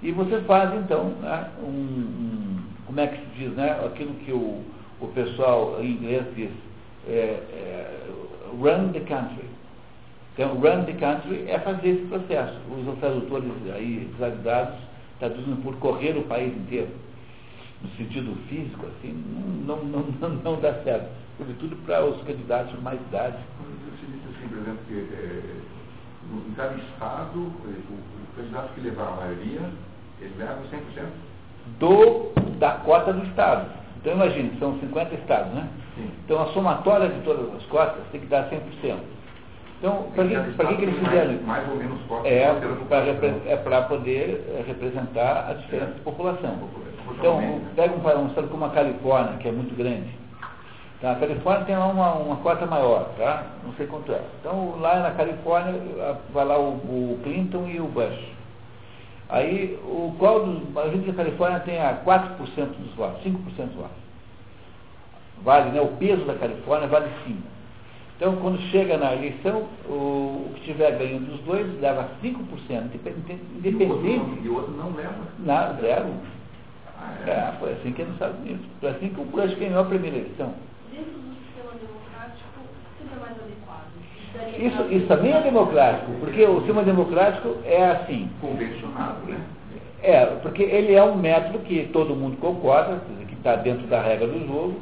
e 0.00 0.12
você 0.12 0.40
faz 0.42 0.72
então 0.76 1.06
né, 1.20 1.48
um, 1.60 1.66
um, 1.66 2.62
como 2.86 3.00
é 3.00 3.08
que 3.08 3.16
se 3.16 3.26
diz, 3.38 3.56
né, 3.56 3.72
aquilo 3.84 4.14
que 4.24 4.30
o, 4.30 4.62
o 5.00 5.08
pessoal 5.08 5.78
em 5.80 5.90
inglês 5.90 6.24
diz, 6.36 6.50
é, 7.08 7.10
é, 7.10 7.90
run 8.52 8.92
the 8.92 9.00
country. 9.00 9.48
Então, 10.32 10.54
run 10.54 10.84
the 10.84 10.92
country 10.92 11.44
é 11.48 11.58
fazer 11.58 11.88
esse 11.88 12.06
processo. 12.06 12.56
Os 12.70 12.98
tradutores 13.00 13.50
aí 13.74 14.08
desavisados 14.12 14.76
traduzem 15.18 15.56
por 15.56 15.74
correr 15.78 16.16
o 16.16 16.22
país 16.22 16.56
inteiro. 16.56 16.88
No 17.82 17.90
sentido 17.96 18.34
físico, 18.48 18.86
assim, 18.86 19.12
não, 19.66 19.76
não, 19.84 20.00
não, 20.20 20.28
não 20.30 20.60
dá 20.60 20.72
certo. 20.84 21.08
Sobretudo 21.36 21.76
para 21.84 22.04
os 22.04 22.22
candidatos 22.22 22.72
de 22.72 22.80
mais 22.80 23.00
idade. 23.08 23.36
Você 23.58 24.06
disse 24.06 24.28
assim, 24.38 24.48
por 24.48 24.58
exemplo, 24.58 24.78
que 24.88 24.94
é, 24.94 25.40
em 26.32 26.54
cada 26.54 26.74
estado, 26.76 27.38
o, 27.38 27.48
o 27.48 28.36
candidato 28.36 28.72
que 28.74 28.80
levar 28.80 29.08
a 29.08 29.16
maioria, 29.16 29.60
ele 30.20 30.34
leva 30.38 30.60
100%? 30.72 31.06
Do, 31.78 32.32
da 32.58 32.72
cota 32.72 33.12
do 33.12 33.24
estado. 33.26 33.70
Então 34.00 34.12
imagine, 34.14 34.52
são 34.58 34.78
50 34.80 35.14
estados, 35.14 35.52
né? 35.54 35.68
Sim. 35.96 36.10
Então 36.24 36.42
a 36.42 36.46
somatória 36.52 37.08
de 37.08 37.20
todas 37.20 37.54
as 37.54 37.62
cotas 37.66 38.02
tem 38.12 38.20
que 38.20 38.26
dar 38.26 38.48
100%. 38.50 38.96
Então, 39.78 40.06
para 40.14 40.24
que, 40.26 40.52
pra 40.52 40.66
que, 40.68 40.76
que 40.76 40.82
eles 40.82 40.98
fizeram 40.98 41.32
isso? 41.34 41.42
Mais 41.44 41.68
ou 41.68 41.76
menos 41.76 42.00
cotas 42.08 42.26
É 42.26 42.54
para 42.54 42.68
população. 43.82 43.88
poder 43.88 44.44
é, 44.48 44.64
representar 44.66 45.50
a 45.50 45.54
diferença 45.54 45.92
de 45.92 46.00
população. 46.00 46.56
Então, 47.10 47.60
pega 47.76 47.94
um, 47.94 48.22
um 48.24 48.28
estado 48.28 48.48
como 48.48 48.64
a 48.64 48.70
Califórnia, 48.70 49.36
que 49.38 49.48
é 49.48 49.52
muito 49.52 49.74
grande. 49.76 50.08
Tá? 51.00 51.12
A 51.12 51.16
Califórnia 51.16 51.64
tem 51.66 51.76
lá 51.76 51.86
uma, 51.86 52.14
uma 52.14 52.36
cota 52.36 52.66
maior, 52.66 53.10
tá? 53.18 53.44
Não 53.64 53.72
sei 53.74 53.86
quanto 53.86 54.12
é. 54.12 54.20
Então, 54.40 54.76
lá 54.80 55.00
na 55.00 55.10
Califórnia, 55.12 55.74
vai 56.32 56.44
lá 56.44 56.58
o, 56.58 56.70
o 56.72 57.20
Clinton 57.22 57.66
e 57.68 57.80
o 57.80 57.86
Bush. 57.86 58.18
Aí, 59.28 59.78
o 59.84 60.14
qual 60.18 60.44
dos. 60.44 60.76
A 60.76 60.88
gente 60.88 61.06
da 61.06 61.14
Califórnia 61.14 61.60
tem 61.60 61.80
a 61.80 61.94
4% 62.04 62.38
dos 62.78 62.94
votos, 62.94 63.22
5% 63.24 63.32
dos 63.66 63.74
votos. 63.74 64.04
Vale, 65.42 65.70
né? 65.72 65.80
O 65.80 65.88
peso 65.98 66.24
da 66.24 66.34
Califórnia 66.34 66.88
vale 66.88 67.08
5. 67.26 67.38
Então, 68.16 68.36
quando 68.36 68.60
chega 68.70 68.96
na 68.96 69.12
eleição, 69.12 69.64
o, 69.86 69.92
o 69.92 70.52
que 70.54 70.60
tiver 70.62 70.96
ganho 70.96 71.18
dos 71.20 71.40
dois 71.40 71.80
leva 71.80 72.08
5%, 72.22 72.36
independente. 72.70 73.40
E 73.62 73.68
o 73.68 73.88
outro 73.90 73.98
não- 73.98 74.14
independente 74.14 74.44
E 74.44 74.48
o 74.48 74.54
outro 74.54 74.72
não 74.72 74.90
leva. 74.94 75.14
nada, 75.40 75.80
zero. 75.80 76.06
É. 77.26 77.30
É, 77.30 77.52
foi 77.58 77.72
assim 77.72 77.92
que 77.92 78.02
é 78.02 78.04
nos 78.04 78.14
Estados 78.14 78.38
Unidos. 78.40 78.66
Foi 78.80 78.90
assim 78.90 79.08
que 79.08 79.20
o 79.20 79.24
Bush 79.24 79.54
ganhou 79.54 79.80
a 79.80 79.84
primeira 79.84 80.16
eleição. 80.16 80.52
dentro 80.92 81.10
do 81.12 81.34
sistema 81.36 81.72
democrático, 81.80 82.60
seria 82.98 83.16
mais 83.20 83.36
adequado. 83.40 84.66
Isso, 84.66 84.76
pra- 84.76 84.86
isso 84.96 85.06
também 85.06 85.32
é 85.32 85.40
democrático, 85.40 86.12
porque 86.20 86.44
o 86.44 86.58
sistema 86.58 86.82
democrático 86.82 87.56
é 87.64 87.84
assim. 87.86 88.28
Convencionado, 88.40 89.26
né? 89.26 89.38
É, 90.02 90.26
porque 90.42 90.62
ele 90.62 90.92
é 90.94 91.02
um 91.02 91.16
método 91.16 91.60
que 91.60 91.88
todo 91.92 92.14
mundo 92.14 92.36
concorda, 92.38 93.00
que 93.26 93.34
está 93.34 93.56
dentro 93.56 93.86
da 93.86 94.02
regra 94.02 94.26
do 94.26 94.46
jogo, 94.46 94.74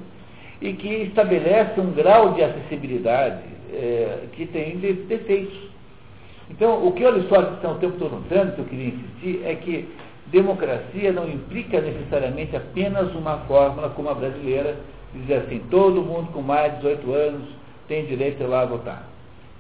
e 0.61 0.73
que 0.73 0.89
estabelece 0.89 1.81
um 1.81 1.93
grau 1.93 2.33
de 2.35 2.43
acessibilidade 2.43 3.43
é, 3.73 4.25
que 4.33 4.47
tem 4.47 4.79
de- 4.79 4.93
defeitos. 4.95 5.57
Então, 6.51 6.85
o 6.87 6.93
que 6.93 7.05
o 7.05 7.09
Aristóteles 7.09 7.55
está 7.57 7.71
o 7.71 7.77
tempo 7.77 7.97
todo 7.99 8.17
mostrando, 8.17 8.55
que 8.55 8.61
eu 8.61 8.65
queria 8.67 8.89
insistir, 8.89 9.43
é 9.45 9.55
que 9.55 9.89
democracia 10.33 11.13
não 11.13 11.29
implica 11.29 11.81
necessariamente 11.81 12.57
apenas 12.57 13.15
uma 13.15 13.39
fórmula 13.47 13.91
como 13.91 14.09
a 14.09 14.15
brasileira, 14.15 14.77
dizer 15.15 15.35
assim, 15.35 15.61
todo 15.71 16.03
mundo 16.03 16.33
com 16.33 16.41
mais 16.41 16.73
de 16.73 16.79
18 16.79 17.13
anos 17.13 17.43
tem 17.87 18.07
direito 18.07 18.43
a 18.43 18.47
ir 18.47 18.49
lá 18.49 18.65
votar. 18.65 19.09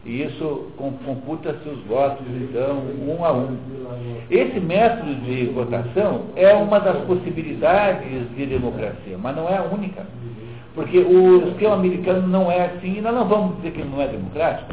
E 0.05 0.23
isso 0.23 0.73
com- 0.77 0.93
computa-se 1.05 1.69
os 1.69 1.79
votos, 1.85 2.27
então, 2.29 2.83
um 3.07 3.25
a 3.25 3.33
um. 3.33 3.57
Esse 4.31 4.59
método 4.59 5.15
de 5.17 5.47
votação 5.47 6.23
é 6.35 6.53
uma 6.55 6.81
das 6.81 6.97
possibilidades 7.05 8.29
de 8.35 8.47
democracia, 8.47 9.17
mas 9.17 9.37
não 9.37 9.49
é 9.49 9.59
a 9.59 9.63
única. 9.63 10.05
Porque 10.75 10.99
o 10.99 11.49
esquema 11.49 11.75
americano 11.75 12.27
não 12.27 12.51
é 12.51 12.65
assim, 12.65 12.97
e 12.97 13.01
nós 13.01 13.15
não 13.15 13.29
vamos 13.29 13.57
dizer 13.57 13.73
que 13.73 13.85
não 13.85 14.01
é 14.01 14.09
democrático. 14.09 14.73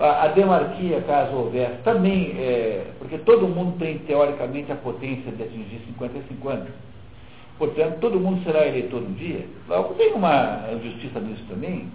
A, 0.00 0.28
demarquia, 0.28 1.02
caso 1.02 1.36
houvesse, 1.36 1.82
também, 1.84 2.34
é, 2.38 2.86
porque 2.98 3.18
todo 3.18 3.46
mundo 3.46 3.78
tem, 3.78 3.98
teoricamente, 3.98 4.72
a 4.72 4.76
potência 4.76 5.30
de 5.30 5.42
atingir 5.42 5.78
50 5.86 6.18
e 6.18 6.22
50. 6.22 6.66
Portanto, 7.58 7.98
todo 8.00 8.18
mundo 8.18 8.42
será 8.42 8.66
eleitor 8.66 9.02
um 9.02 9.12
dia. 9.12 9.44
Logo, 9.68 9.92
tem 9.94 10.14
uma 10.14 10.64
justiça 10.82 11.20
nisso 11.20 11.44
também. 11.50 11.86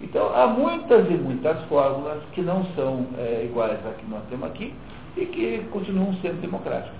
Então, 0.00 0.32
há 0.32 0.46
muitas 0.46 1.10
e 1.10 1.14
muitas 1.14 1.60
fórmulas 1.64 2.22
que 2.32 2.40
não 2.40 2.64
são 2.76 3.06
é, 3.18 3.44
iguais 3.44 3.84
à 3.84 3.90
que 3.94 4.08
nós 4.08 4.22
temos 4.30 4.46
aqui 4.46 4.72
e 5.16 5.26
que 5.26 5.64
continuam 5.72 6.14
sendo 6.22 6.40
democráticas. 6.40 6.94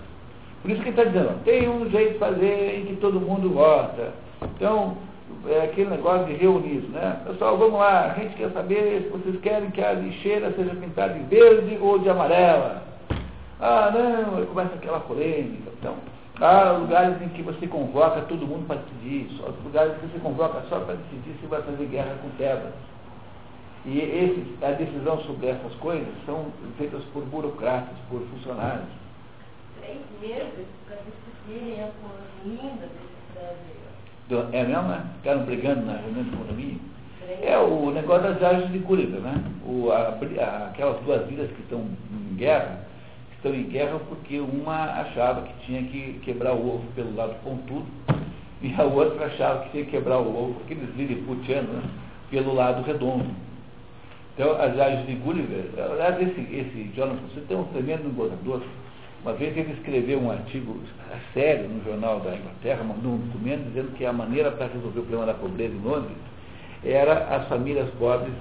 Por 0.62 0.70
isso 0.70 0.82
que 0.82 0.89
ele 0.89 0.99
está 0.99 1.05
dizendo, 1.05 1.45
tem 1.45 1.68
um 1.68 1.89
jeito 1.91 2.14
de 2.14 2.18
fazer 2.18 2.80
em 2.80 2.87
que 2.87 2.97
todo 2.97 3.20
mundo 3.20 3.51
vota. 3.51 4.12
Então, 4.43 4.97
é 5.49 5.64
aquele 5.64 5.90
negócio 5.90 6.26
de 6.26 6.34
reunir, 6.34 6.80
né? 6.90 7.20
Pessoal, 7.26 7.59
vamos 7.59 7.78
lá, 7.78 8.12
a 8.12 8.20
gente 8.20 8.34
quer 8.36 8.51
saber 8.51 9.03
se 9.03 9.09
vocês 9.09 9.40
querem 9.40 9.70
que 9.70 9.82
a 9.82 9.92
lixeira 9.92 10.53
seja 10.53 10.74
pintada 10.74 11.14
de 11.14 11.24
verde 11.24 11.78
ou 11.80 11.99
de 11.99 12.09
amarela. 12.09 12.82
Ah, 13.61 13.90
não, 13.90 14.45
começa 14.47 14.74
aquela 14.74 15.01
polêmica. 15.01 15.70
Então, 15.78 15.97
há 16.40 16.72
lugares 16.72 17.20
em 17.22 17.28
que 17.28 17.42
você 17.42 17.66
convoca 17.66 18.22
todo 18.22 18.47
mundo 18.47 18.66
para 18.66 18.76
decidir, 18.76 19.30
só 19.38 19.51
lugares 19.64 19.95
em 19.95 20.01
que 20.01 20.07
você 20.07 20.18
convoca 20.18 20.62
só 20.68 20.80
para 20.80 20.95
decidir 20.95 21.36
se 21.40 21.47
vai 21.47 21.62
fazer 21.62 21.86
guerra 21.86 22.16
com 22.22 22.30
Tebas. 22.36 22.72
E 23.86 23.99
esse, 23.99 24.64
a 24.64 24.70
decisão 24.70 25.20
sobre 25.24 25.49
essas 25.49 25.74
coisas 25.74 26.09
são 26.24 26.47
feitas 26.78 27.05
por 27.12 27.22
burocratas, 27.24 27.97
por 28.09 28.22
funcionários. 28.22 28.88
Três 29.78 30.01
meses 30.22 30.66
para 30.86 30.97
decidirem 30.97 31.82
a 31.82 31.90
linda 32.45 32.86
desse 32.86 33.34
prédio. 33.34 33.84
Do, 34.28 34.48
é 34.52 34.64
mesmo, 34.64 34.88
né? 34.88 35.04
Ficaram 35.18 35.44
brigando 35.44 35.84
na 35.84 35.96
reunião 35.96 36.24
de 36.24 36.34
economia. 36.34 36.76
É 37.42 37.58
o 37.58 37.90
negócio 37.90 38.22
das 38.22 38.38
viagens 38.38 38.72
de 38.72 38.78
Curitiba, 38.80 39.20
né? 39.20 39.42
O, 39.66 39.90
a, 39.90 40.18
a, 40.42 40.66
aquelas 40.68 41.00
duas 41.02 41.30
ilhas 41.30 41.50
que 41.50 41.62
estão 41.62 41.80
em 41.80 42.34
guerra, 42.36 42.80
estão 43.36 43.54
em 43.54 43.64
guerra 43.64 43.98
porque 44.08 44.40
uma 44.40 45.00
achava 45.00 45.42
que 45.42 45.66
tinha 45.66 45.82
que 45.84 46.20
quebrar 46.24 46.54
o 46.54 46.76
ovo 46.76 46.84
pelo 46.94 47.14
lado 47.14 47.34
pontudo 47.42 47.86
e 48.62 48.74
a 48.78 48.84
outra 48.84 49.26
achava 49.26 49.64
que 49.64 49.70
tinha 49.72 49.84
que 49.84 49.90
quebrar 49.90 50.18
o 50.18 50.28
ovo, 50.28 50.60
aqueles 50.64 50.88
liliputianos, 50.96 51.70
né? 51.70 51.82
pelo 52.30 52.54
lado 52.54 52.82
redondo. 52.82 53.26
Então, 54.34 54.60
as 54.60 54.72
viagens 54.72 55.06
de 55.06 55.14
Gulliver, 55.16 55.66
aliás, 55.78 56.20
esse, 56.20 56.40
esse 56.40 56.90
Jonathan 56.96 57.20
você 57.32 57.40
tem 57.42 57.56
um 57.56 57.64
tremendo 57.64 58.08
embolador. 58.08 58.62
Uma 59.24 59.32
vez 59.32 59.56
ele 59.56 59.72
escreveu 59.72 60.20
um 60.20 60.30
artigo 60.30 60.78
sério 61.32 61.66
no 61.66 61.82
jornal 61.82 62.20
da 62.20 62.36
Inglaterra, 62.36 62.84
mandou 62.84 63.12
um 63.12 63.16
documento 63.16 63.64
dizendo 63.68 63.96
que 63.96 64.04
a 64.04 64.12
maneira 64.12 64.50
para 64.50 64.66
resolver 64.66 65.00
o 65.00 65.02
problema 65.02 65.24
da 65.24 65.32
pobreza 65.32 65.74
em 65.74 65.80
Londres 65.80 66.16
era 66.84 67.34
as 67.34 67.48
famílias 67.48 67.88
pobres 67.98 68.34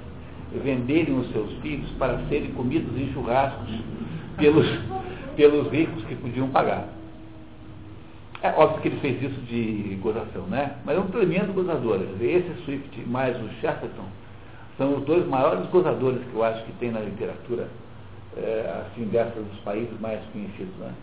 venderem 0.61 1.17
os 1.17 1.31
seus 1.31 1.53
filhos 1.61 1.89
para 1.91 2.17
serem 2.27 2.51
comidos 2.51 2.99
em 2.99 3.13
churrascos 3.13 3.79
pelos, 4.35 4.67
pelos 5.37 5.71
ricos 5.71 6.03
que 6.03 6.15
podiam 6.15 6.49
pagar. 6.49 6.89
É 8.41 8.49
óbvio 8.49 8.81
que 8.81 8.89
ele 8.89 8.99
fez 8.99 9.23
isso 9.23 9.39
de 9.43 9.97
gozação, 10.01 10.47
né? 10.47 10.75
Mas 10.83 10.97
é 10.97 10.99
um 10.99 11.07
tremendo 11.07 11.53
gozador. 11.53 12.01
Esse 12.19 12.53
Swift 12.65 12.99
mais 13.07 13.37
o 13.37 13.47
Chesterton 13.61 14.05
são 14.77 14.97
os 14.97 15.05
dois 15.05 15.25
maiores 15.25 15.65
gozadores 15.67 16.21
que 16.29 16.35
eu 16.35 16.43
acho 16.43 16.61
que 16.65 16.73
tem 16.73 16.91
na 16.91 16.99
literatura 16.99 17.69
é, 18.37 18.85
assim, 18.85 19.05
dessas 19.05 19.43
dos 19.43 19.59
países 19.59 19.99
mais 19.99 20.19
conhecidos. 20.31 20.75
Né? 20.77 20.93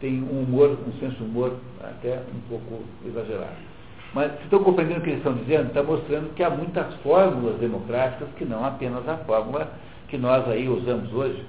Tem 0.00 0.22
um 0.22 0.42
humor, 0.42 0.78
um 0.86 0.92
senso 0.98 1.16
de 1.16 1.22
humor 1.24 1.56
até 1.80 2.22
um 2.34 2.40
pouco 2.48 2.84
exagerado. 3.06 3.70
Mas 4.12 4.32
se 4.38 4.44
estão 4.44 4.62
compreendendo 4.64 5.00
o 5.00 5.02
que 5.02 5.10
eles 5.10 5.20
estão 5.20 5.34
dizendo, 5.34 5.68
está 5.68 5.82
mostrando 5.82 6.34
que 6.34 6.42
há 6.42 6.50
muitas 6.50 6.92
fórmulas 6.96 7.58
democráticas 7.60 8.28
que 8.36 8.44
não 8.44 8.64
apenas 8.64 9.08
a 9.08 9.16
fórmula 9.18 9.70
que 10.08 10.18
nós 10.18 10.48
aí 10.48 10.68
usamos 10.68 11.12
hoje, 11.12 11.44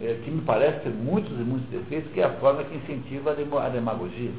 é, 0.00 0.20
que 0.24 0.30
me 0.30 0.40
parece 0.42 0.80
ter 0.80 0.90
muitos 0.90 1.32
e 1.32 1.42
muitos 1.44 1.68
defeitos, 1.70 2.12
que 2.12 2.20
é 2.20 2.24
a 2.24 2.32
forma 2.34 2.64
que 2.64 2.74
incentiva 2.74 3.30
a, 3.30 3.66
a 3.66 3.68
demagogia. 3.68 4.32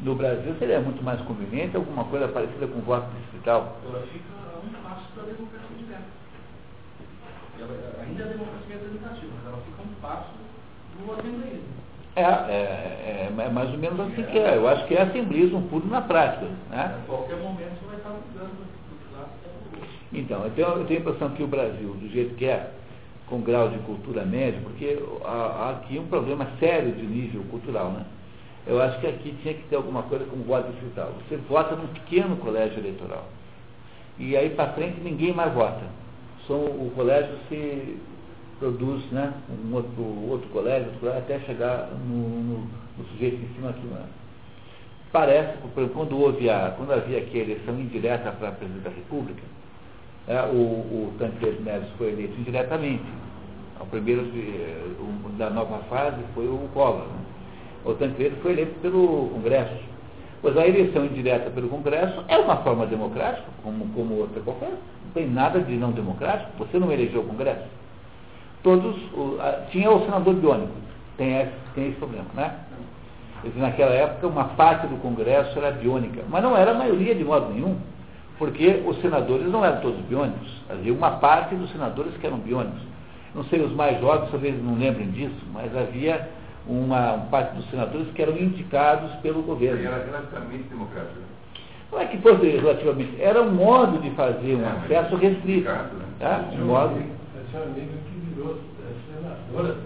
No 0.00 0.14
Brasil 0.14 0.54
seria 0.58 0.80
muito 0.80 1.04
mais 1.04 1.20
conveniente 1.20 1.76
alguma 1.76 2.04
coisa 2.04 2.26
parecida 2.26 2.66
com 2.66 2.78
o 2.78 2.82
voto 2.82 3.06
distrital. 3.20 3.76
Ela 3.84 4.02
fica 4.12 4.24
a 4.34 4.58
um 4.58 4.82
passo 4.82 5.14
da 5.14 5.22
democracia 5.22 5.60
direta. 5.60 5.69
Ela, 7.60 8.02
ainda 8.02 8.22
é 8.22 8.26
a 8.26 8.28
democracia 8.28 8.76
representativa, 8.76 9.32
mas 9.36 9.46
ela 9.52 9.62
fica 9.62 9.82
um 9.82 10.00
passo 10.00 10.30
do 10.96 11.12
assembleísmo. 11.12 11.80
É, 12.16 12.22
é, 12.22 12.26
é, 12.26 13.32
é, 13.38 13.48
mais 13.50 13.70
ou 13.70 13.78
menos 13.78 14.00
assim 14.00 14.22
que 14.22 14.38
é. 14.38 14.56
Eu 14.56 14.68
acho 14.68 14.86
que 14.86 14.94
é 14.94 15.02
assembleísmo 15.02 15.62
puro 15.68 15.86
na 15.86 16.00
prática. 16.00 16.46
Né? 16.70 16.98
A 17.02 17.06
qualquer 17.06 17.36
momento 17.36 17.78
você 17.80 17.86
vai 17.86 17.96
estar 17.96 18.10
mudando 18.10 18.50
do 18.50 19.16
lado 19.16 19.30
Então, 20.12 20.46
então, 20.46 20.76
eu 20.76 20.86
tenho 20.86 20.98
a 20.98 21.02
impressão 21.02 21.30
que 21.30 21.42
o 21.42 21.46
Brasil, 21.46 21.94
do 21.94 22.08
jeito 22.08 22.34
que 22.34 22.46
é, 22.46 22.70
com 23.28 23.40
grau 23.40 23.68
de 23.68 23.78
cultura 23.80 24.24
médio, 24.24 24.60
porque 24.62 24.98
há, 25.24 25.30
há 25.30 25.70
aqui 25.70 25.98
um 25.98 26.06
problema 26.08 26.48
sério 26.58 26.92
de 26.92 27.06
nível 27.06 27.44
cultural, 27.44 27.92
né? 27.92 28.04
Eu 28.66 28.80
acho 28.82 29.00
que 29.00 29.06
aqui 29.06 29.34
tinha 29.42 29.54
que 29.54 29.62
ter 29.68 29.76
alguma 29.76 30.02
coisa 30.02 30.24
como 30.24 30.44
voto 30.44 30.70
distrital. 30.72 31.12
Você 31.28 31.36
vota 31.36 31.76
num 31.76 31.86
pequeno 31.88 32.36
colégio 32.36 32.78
eleitoral. 32.78 33.26
E 34.18 34.36
aí 34.36 34.50
para 34.50 34.72
frente 34.72 35.00
ninguém 35.00 35.32
mais 35.32 35.52
vota. 35.52 35.82
Só 36.46 36.54
o 36.54 36.92
colégio 36.94 37.36
se 37.48 37.98
produz 38.58 39.02
né, 39.10 39.32
um 39.50 39.74
outro, 39.74 40.02
outro 40.30 40.48
colégio, 40.50 40.86
outro 40.86 41.00
colégio 41.00 41.22
até 41.22 41.40
chegar 41.40 41.90
no, 42.06 42.28
no, 42.28 42.58
no, 42.98 43.04
sujeito 43.12 43.36
em 43.36 43.54
cima 43.54 43.70
aqui. 43.70 43.86
Né? 43.86 44.04
Parece, 45.12 45.56
por 45.74 45.82
exemplo, 45.82 45.96
quando, 45.96 46.18
houve 46.18 46.48
a, 46.48 46.74
quando 46.76 46.92
havia 46.92 47.18
aqui 47.18 47.40
a 47.40 47.42
eleição 47.42 47.80
indireta 47.80 48.30
para 48.32 48.52
presidente 48.52 48.84
da 48.84 48.90
República, 48.90 49.42
é, 50.28 50.42
o, 50.42 50.54
o 50.54 51.12
Tancredo 51.18 51.62
Neves 51.62 51.88
foi 51.96 52.08
eleito 52.08 52.38
indiretamente. 52.38 53.04
O 53.80 53.86
primeiro 53.86 54.22
o, 54.22 55.30
da 55.38 55.48
nova 55.48 55.78
fase 55.84 56.22
foi 56.34 56.46
o 56.46 56.68
Collor. 56.74 57.06
Né? 57.06 57.20
O 57.84 57.94
Tancredo 57.94 58.36
foi 58.42 58.52
eleito 58.52 58.78
pelo 58.80 59.30
Congresso. 59.30 59.90
Pois 60.42 60.56
a 60.56 60.66
eleição 60.66 61.04
indireta 61.04 61.50
pelo 61.50 61.68
Congresso 61.68 62.24
é 62.28 62.38
uma 62.38 62.58
forma 62.58 62.86
democrática, 62.86 63.46
como, 63.62 63.86
como 63.94 64.14
outra 64.16 64.40
qualquer. 64.42 64.72
Não 65.10 65.14
tem 65.14 65.28
nada 65.28 65.58
de 65.58 65.74
não 65.74 65.90
democrático. 65.90 66.52
Você 66.58 66.78
não 66.78 66.92
elegeu 66.92 67.22
o 67.22 67.24
Congresso. 67.24 67.66
Todos, 68.62 68.96
o, 69.12 69.38
a, 69.40 69.66
tinha 69.70 69.90
o 69.90 70.04
senador 70.04 70.34
biônico. 70.34 70.72
Tem 71.16 71.36
esse, 71.36 71.52
tem 71.74 71.88
esse 71.88 71.96
problema, 71.96 72.26
né? 72.34 72.54
naquela 73.56 73.92
época, 73.92 74.26
uma 74.26 74.44
parte 74.44 74.86
do 74.86 74.96
Congresso 74.98 75.58
era 75.58 75.72
biônica. 75.72 76.22
Mas 76.28 76.42
não 76.42 76.56
era 76.56 76.70
a 76.70 76.74
maioria 76.74 77.14
de 77.14 77.24
modo 77.24 77.52
nenhum. 77.52 77.76
Porque 78.38 78.82
os 78.86 79.00
senadores 79.00 79.48
não 79.48 79.64
eram 79.64 79.80
todos 79.80 80.00
biônicos. 80.02 80.62
Havia 80.70 80.92
uma 80.92 81.12
parte 81.12 81.56
dos 81.56 81.70
senadores 81.72 82.16
que 82.16 82.26
eram 82.26 82.38
biônicos. 82.38 82.80
Não 83.34 83.42
sei, 83.44 83.60
os 83.62 83.72
mais 83.72 84.00
jovens 84.00 84.30
talvez 84.30 84.62
não 84.62 84.76
lembrem 84.76 85.10
disso, 85.10 85.44
mas 85.52 85.76
havia 85.76 86.28
uma, 86.66 87.14
uma 87.14 87.26
parte 87.26 87.56
dos 87.56 87.68
senadores 87.70 88.08
que 88.12 88.22
eram 88.22 88.36
indicados 88.36 89.10
pelo 89.16 89.42
governo. 89.42 89.84
Era 89.84 90.04
relativamente 90.04 90.68
democrático. 90.68 91.29
Não 91.92 92.00
é 92.00 92.06
que 92.06 92.18
fosse 92.18 92.46
relativamente, 92.46 93.20
era 93.20 93.42
um 93.42 93.50
modo 93.50 93.98
de 93.98 94.10
fazer 94.10 94.54
um 94.54 94.64
é, 94.64 94.68
acesso 94.68 95.16
restrito. 95.16 95.68
Né? 95.68 95.88
Tá? 96.20 96.44
Um 96.52 96.66
modo. 96.66 96.94
Essa 96.94 97.64
amiga 97.64 97.92
que 98.06 98.32
virou 98.32 98.58
senadora, 99.06 99.76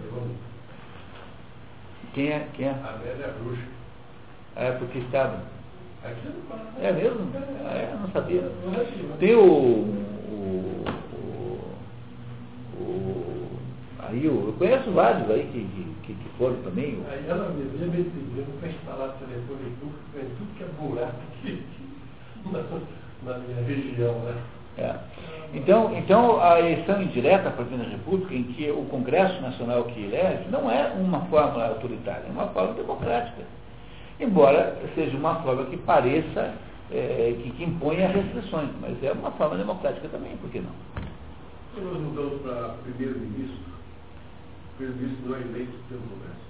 quem 2.12 2.28
é? 2.28 2.46
Quem 2.54 2.66
é? 2.66 2.70
A 2.70 2.98
velha 3.02 3.34
bruxa. 3.42 3.62
É, 4.56 4.70
porque 4.72 4.98
estava. 4.98 5.42
É 6.80 6.92
mesmo? 6.92 7.26
Ah, 7.64 7.74
é, 7.74 7.96
não 7.98 8.08
sabia. 8.10 8.42
Tem 9.18 9.34
o, 9.34 9.42
o, 9.42 10.84
o, 11.12 11.60
o 12.78 13.58
aí 14.00 14.26
eu, 14.26 14.46
eu 14.46 14.54
conheço 14.58 14.90
vários 14.90 15.28
aí 15.30 15.48
que, 15.50 15.64
que, 16.02 16.14
que 16.14 16.28
foram 16.36 16.56
também. 16.56 17.02
Aí 17.10 17.24
ela 17.26 17.48
me 17.48 17.64
veio 17.64 17.90
me 17.90 18.04
pedindo 18.04 18.60
para 18.60 18.68
instalar 18.68 19.16
telefone 19.18 19.72
público 19.80 19.98
tudo 20.12 20.56
que 20.58 20.62
é 20.62 20.66
buraco 20.78 21.16
aqui 21.40 21.64
na, 22.50 22.62
na 23.32 23.38
minha 23.38 23.62
região, 23.62 24.18
né? 24.20 24.34
É. 24.76 24.94
Então, 25.54 25.96
então, 25.96 26.42
a 26.42 26.58
eleição 26.58 27.00
indireta 27.00 27.50
para 27.50 27.50
a 27.50 27.64
Presidente 27.64 27.86
da 27.86 27.96
República, 27.96 28.34
em 28.34 28.42
que 28.42 28.70
o 28.70 28.84
Congresso 28.86 29.40
Nacional 29.40 29.84
que 29.84 30.02
elege, 30.02 30.48
não 30.50 30.68
é 30.68 30.92
uma 30.98 31.20
forma 31.26 31.64
autoritária, 31.64 32.24
é 32.26 32.30
uma 32.30 32.48
forma 32.48 32.74
democrática. 32.74 33.42
Embora 34.18 34.76
seja 34.94 35.16
uma 35.16 35.36
forma 35.42 35.66
que 35.66 35.76
pareça, 35.76 36.54
é, 36.90 37.36
que, 37.40 37.50
que 37.50 37.64
imponha 37.64 38.08
restrições, 38.08 38.70
mas 38.80 39.00
é 39.02 39.12
uma 39.12 39.30
forma 39.32 39.56
democrática 39.56 40.08
também, 40.08 40.36
por 40.38 40.50
que 40.50 40.60
não? 40.60 40.72
Quando 41.74 41.92
nós 41.92 42.02
mudamos 42.02 42.42
para 42.42 42.74
primeiro-ministro, 42.82 43.56
o 44.74 44.76
primeiro-ministro 44.76 45.28
não 45.28 45.36
é 45.36 45.40
eleito 45.40 45.72
pelo 45.88 46.00
Congresso. 46.00 46.44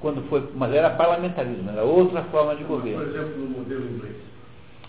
Quando 0.00 0.28
foi, 0.28 0.48
mas 0.54 0.72
era 0.74 0.90
parlamentarismo, 0.90 1.70
era 1.70 1.82
outra 1.84 2.22
forma 2.24 2.56
de 2.56 2.64
governo. 2.64 3.04
Por 3.04 3.14
exemplo, 3.14 3.38
no 3.38 3.58
modelo 3.58 3.88
inglês. 3.88 4.16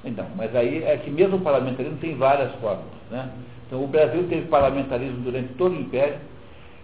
Então, 0.03 0.25
mas 0.35 0.55
aí 0.55 0.83
é 0.83 0.97
que 0.97 1.09
mesmo 1.09 1.37
o 1.37 1.41
parlamentarismo 1.41 1.97
tem 1.97 2.15
várias 2.15 2.53
formas. 2.55 2.85
Né? 3.11 3.29
Então, 3.67 3.83
o 3.83 3.87
Brasil 3.87 4.27
teve 4.27 4.47
parlamentarismo 4.47 5.21
durante 5.21 5.53
todo 5.53 5.73
o 5.73 5.79
Império, 5.79 6.17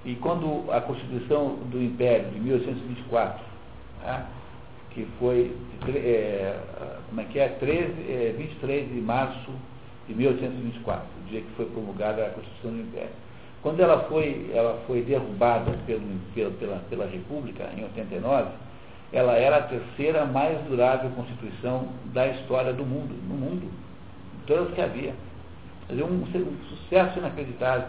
e 0.05 0.13
quando 0.15 0.71
a 0.71 0.79
Constituição 0.81 1.55
do 1.71 1.81
Império, 1.81 2.29
de 2.29 2.39
1824, 2.39 3.43
né, 4.03 4.25
que 4.91 5.05
foi, 5.19 5.51
é, 5.87 6.59
como 7.09 7.21
é 7.21 7.23
que 7.25 7.39
é, 7.39 7.49
13, 7.49 7.83
é, 8.07 8.35
23 8.37 8.93
de 8.93 9.01
março 9.01 9.51
de 10.07 10.13
1824, 10.13 11.03
o 11.03 11.29
dia 11.29 11.41
que 11.41 11.51
foi 11.57 11.65
promulgada 11.65 12.23
a 12.23 12.29
Constituição 12.29 12.71
do 12.71 12.81
Império. 12.81 13.25
Quando 13.63 13.79
ela 13.79 14.03
foi, 14.03 14.51
ela 14.53 14.79
foi 14.85 15.01
derrubada 15.01 15.71
pelo, 15.87 16.03
pela, 16.35 16.77
pela, 16.87 17.05
República, 17.07 17.67
em 17.75 17.83
89, 17.83 18.51
ela 19.13 19.33
era 19.33 19.57
a 19.57 19.61
terceira 19.63 20.25
mais 20.25 20.59
durável 20.65 21.09
Constituição 21.11 21.87
da 22.13 22.27
história 22.27 22.73
do 22.73 22.85
mundo, 22.85 23.15
no 23.27 23.35
mundo, 23.35 23.71
todas 24.45 24.73
que 24.73 24.81
havia. 24.81 25.13
Quer 25.87 26.03
um, 26.03 26.23
um 26.23 26.57
sucesso 26.69 27.19
inacreditável. 27.19 27.87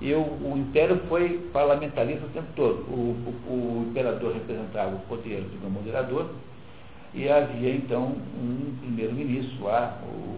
E 0.00 0.12
o, 0.12 0.20
o, 0.20 0.54
Império 0.56 1.00
foi 1.08 1.48
parlamentarista 1.52 2.26
o 2.26 2.30
tempo 2.30 2.48
todo. 2.56 2.80
O, 2.88 3.16
o, 3.48 3.52
o 3.52 3.86
imperador 3.88 4.34
representava 4.34 4.96
o 4.96 4.98
poder 5.00 5.40
do 5.42 5.70
moderador 5.70 6.30
e 7.14 7.28
havia 7.28 7.74
então 7.74 8.16
um 8.36 8.76
primeiro-ministro 8.80 9.64
lá, 9.64 9.98
o, 10.02 10.34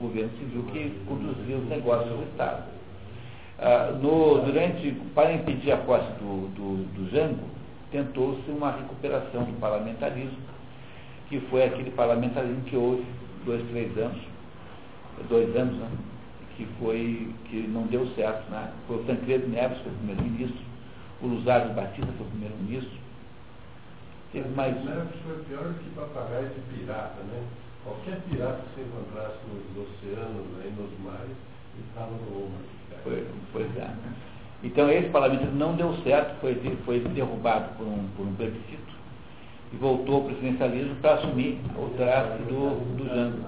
governo 0.00 0.30
civil, 0.38 0.62
que 0.72 0.92
conduzia 1.06 1.56
os 1.56 1.68
negócios 1.68 2.10
do 2.10 2.22
Estado. 2.24 2.64
Ah, 3.58 3.92
no, 4.00 4.42
durante, 4.42 4.90
para 5.14 5.32
impedir 5.32 5.72
a 5.72 5.76
posse 5.78 6.10
do, 6.18 6.48
do, 6.54 6.84
do 6.94 7.10
Jango, 7.10 7.44
tentou-se 7.94 8.50
uma 8.50 8.72
recuperação 8.72 9.44
do 9.44 9.60
parlamentarismo, 9.60 10.36
que 11.28 11.38
foi 11.42 11.62
aquele 11.62 11.92
parlamentarismo 11.92 12.64
que 12.64 12.76
houve 12.76 13.06
dois, 13.46 13.64
três 13.68 13.96
anos, 13.96 14.20
dois 15.28 15.54
anos, 15.54 15.76
né? 15.76 15.88
que 16.56 16.66
foi, 16.80 17.32
que 17.44 17.68
não 17.68 17.86
deu 17.86 18.04
certo, 18.16 18.50
né? 18.50 18.72
Foi 18.88 18.96
o 18.96 19.04
Tancredo 19.04 19.46
Neves, 19.48 19.78
foi 19.78 19.92
o 19.92 19.94
primeiro-ministro, 19.94 20.60
o 21.22 21.26
Luzário 21.28 21.72
Batista 21.72 22.12
foi 22.18 22.26
o 22.26 22.30
primeiro-ministro. 22.30 22.98
Teve 24.32 24.48
mais. 24.50 24.74
Neves 24.84 25.14
foi 25.24 25.44
pior 25.44 25.62
do 25.62 25.74
que 25.78 25.90
papagaio 25.94 26.48
de 26.48 26.60
pirata, 26.74 27.22
né? 27.22 27.44
Qualquer 27.84 28.20
pirata 28.28 28.60
que 28.74 28.80
você 28.80 28.88
encontrasse 28.88 29.38
nos 29.46 29.86
oceanos, 29.86 30.46
aí 30.62 30.74
nos 30.76 30.98
mares, 30.98 31.36
estava 31.78 32.10
no 32.10 32.46
ombro. 32.46 32.64
Foi, 33.04 33.24
pois 33.52 33.76
é. 33.76 33.94
Então 34.64 34.90
esse 34.90 35.10
parlamento 35.10 35.44
não 35.54 35.74
deu 35.74 35.92
certo, 36.02 36.40
foi, 36.40 36.54
foi 36.86 37.00
derrubado 37.00 37.76
por 37.76 37.86
um, 37.86 38.08
por 38.16 38.26
um 38.26 38.34
plebiscito 38.34 38.94
e 39.72 39.76
voltou 39.76 40.16
ao 40.16 40.22
presidencialismo 40.22 40.94
para 40.96 41.14
assumir 41.14 41.58
o 41.76 41.90
traço 41.96 42.38
do, 42.44 42.96
do 42.96 43.14
Jango. 43.14 43.38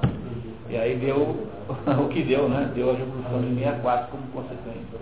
E 0.69 0.77
aí 0.77 0.97
deu 0.97 1.17
o 2.05 2.09
que 2.09 2.23
deu, 2.23 2.49
né? 2.49 2.71
Deu 2.75 2.91
a 2.91 2.95
Revolução 2.95 3.41
de 3.41 3.55
64 3.55 4.09
como 4.11 4.27
consequência. 4.29 4.99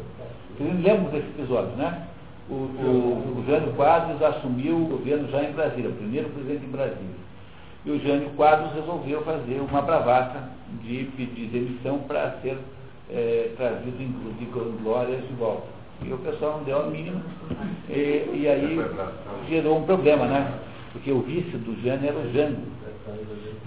Vocês 0.57 0.85
lembram 0.85 1.11
desse 1.11 1.29
episódio, 1.29 1.77
né? 1.77 2.07
O, 2.49 2.55
o, 2.55 3.39
o 3.39 3.45
Jânio 3.49 3.73
Quadros 3.73 4.23
assumiu 4.23 4.77
o 4.77 4.87
governo 4.87 5.29
já 5.31 5.43
em 5.43 5.53
Brasília, 5.53 5.91
o 5.91 5.95
primeiro 5.95 6.29
presidente 6.29 6.65
em 6.65 6.71
Brasília. 6.71 7.25
E 7.85 7.91
o 7.91 7.99
Jânio 7.99 8.31
Quadros 8.37 8.73
resolveu 8.75 9.23
fazer 9.23 9.61
uma 9.61 9.83
bravata 9.83 10.49
de 10.83 11.11
pedir 11.17 11.49
demissão 11.49 11.99
para 12.01 12.39
ser 12.43 12.57
é, 13.11 13.51
trazido 13.57 14.01
em, 14.01 14.13
de 14.39 14.45
glórias 14.83 15.27
de 15.27 15.35
volta. 15.35 15.74
E 16.07 16.13
o 16.13 16.19
pessoal 16.19 16.59
não 16.59 16.65
deu 16.65 16.83
a 16.83 16.87
mínima. 16.87 17.21
E, 17.89 18.31
e 18.35 18.49
aí 18.49 18.79
gerou 19.49 19.79
um 19.79 19.85
problema, 19.85 20.27
né? 20.27 20.53
Porque 20.93 21.11
o 21.11 21.21
vice 21.23 21.57
do 21.57 21.81
Jânio 21.83 22.09
era 22.09 22.19
o 22.19 22.33
Jango. 22.33 22.63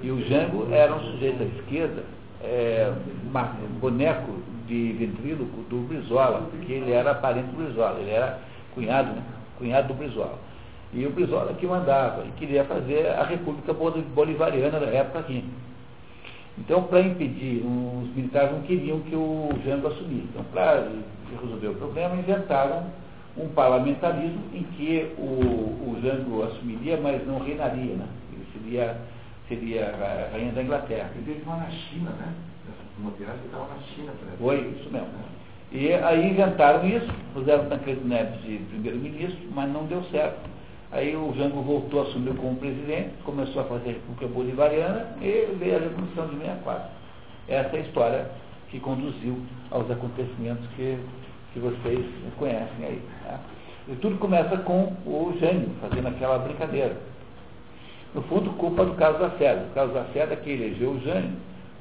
E 0.02 0.12
o 0.12 0.22
Jango 0.28 0.68
era 0.72 0.96
um 0.96 1.00
sujeito 1.00 1.42
à 1.42 1.46
esquerda, 1.46 2.04
é, 2.44 2.92
um 3.26 3.80
boneco 3.80 4.32
de 4.68 4.94
ventríloco 4.94 5.62
do 5.70 5.88
Brizola, 5.88 6.48
porque 6.52 6.74
ele 6.74 6.92
era 6.92 7.16
parente 7.16 7.48
do 7.48 7.64
Brizola, 7.64 8.00
ele 8.00 8.12
era 8.12 8.40
cunhado, 8.74 9.12
né? 9.14 9.24
Cunhado 9.58 9.88
do 9.88 9.94
Brizola. 9.96 10.38
E 10.94 11.06
o 11.06 11.10
Brizola 11.10 11.54
que 11.54 11.66
mandava, 11.66 12.24
e 12.26 12.32
queria 12.40 12.64
fazer 12.64 13.08
a 13.08 13.24
República 13.24 13.74
Bolivariana 13.74 14.80
da 14.80 14.88
época 14.88 15.20
aqui. 15.20 15.44
Então, 16.58 16.84
para 16.84 17.02
impedir, 17.02 17.64
os 17.64 18.16
militares 18.16 18.52
não 18.52 18.62
queriam 18.62 19.00
que 19.02 19.16
o 19.16 19.50
Jango 19.64 19.88
assumisse. 19.88 20.28
Então, 20.32 20.44
para 20.46 20.90
resolver 21.42 21.68
o 21.68 21.76
problema, 21.76 22.16
inventaram 22.16 22.86
um 23.38 23.48
parlamentarismo 23.50 24.42
em 24.54 24.64
que 24.64 25.14
o, 25.18 25.22
o 25.22 26.00
Jango 26.02 26.44
assumiria, 26.44 26.98
mas 26.98 27.26
não 27.28 27.40
reinaria, 27.40 27.96
né? 27.96 28.08
Ele 28.34 28.46
seria, 28.54 28.98
seria 29.48 29.86
a 29.86 30.32
rainha 30.32 30.52
da 30.52 30.64
Inglaterra. 30.64 31.12
Ele 31.16 31.34
teve 31.34 31.44
uma 31.46 31.58
na 31.58 31.70
China, 31.70 32.10
né? 32.12 32.34
Uma 33.00 33.12
viagem 33.12 33.46
estava 33.46 33.68
na 33.68 33.80
China. 33.94 34.12
Parece. 34.20 34.38
Foi, 34.38 34.58
isso 34.80 34.92
mesmo. 34.92 35.08
E 35.72 35.94
aí 35.94 36.32
inventaram 36.32 36.88
isso, 36.88 37.08
puseram 37.34 37.70
Tancredo 37.70 38.08
Neves 38.08 38.42
de 38.42 38.58
primeiro-ministro, 38.70 39.38
mas 39.54 39.72
não 39.72 39.86
deu 39.86 40.02
certo. 40.06 40.40
Aí 40.92 41.16
o 41.16 41.34
Jango 41.36 41.62
voltou 41.62 42.00
a 42.00 42.04
assumir 42.04 42.34
como 42.36 42.56
presidente, 42.56 43.12
começou 43.26 43.62
a 43.62 43.66
fazer 43.66 43.90
a 43.90 43.94
República 43.94 44.28
Bolivariana 44.28 45.18
e 45.22 45.54
veio 45.60 45.76
a 45.76 45.80
Revolução 45.80 46.28
de 46.28 46.38
64. 46.38 46.90
Essa 47.50 47.76
é 47.76 47.80
a 47.80 47.82
história 47.82 48.32
que 48.70 48.80
conduziu 48.80 49.38
aos 49.70 49.90
acontecimentos 49.92 50.66
que, 50.76 50.98
que 51.54 51.60
vocês 51.60 52.06
conhecem 52.38 52.86
aí. 52.86 53.02
Tá? 53.24 53.40
E 53.90 53.96
tudo 53.96 54.18
começa 54.18 54.58
com 54.58 54.94
o 55.06 55.34
Jânio 55.40 55.70
fazendo 55.82 56.08
aquela 56.08 56.40
brincadeira. 56.40 56.96
No 58.16 58.22
fundo, 58.24 58.52
culpa 58.52 58.86
do 58.86 58.94
Carlos 58.96 59.22
Lacerda. 59.22 59.66
O 59.70 59.74
Carlos 59.74 59.94
Lacerda 59.94 60.36
que 60.38 60.50
elegeu 60.50 60.92
o 60.92 61.00
Jânio, 61.02 61.32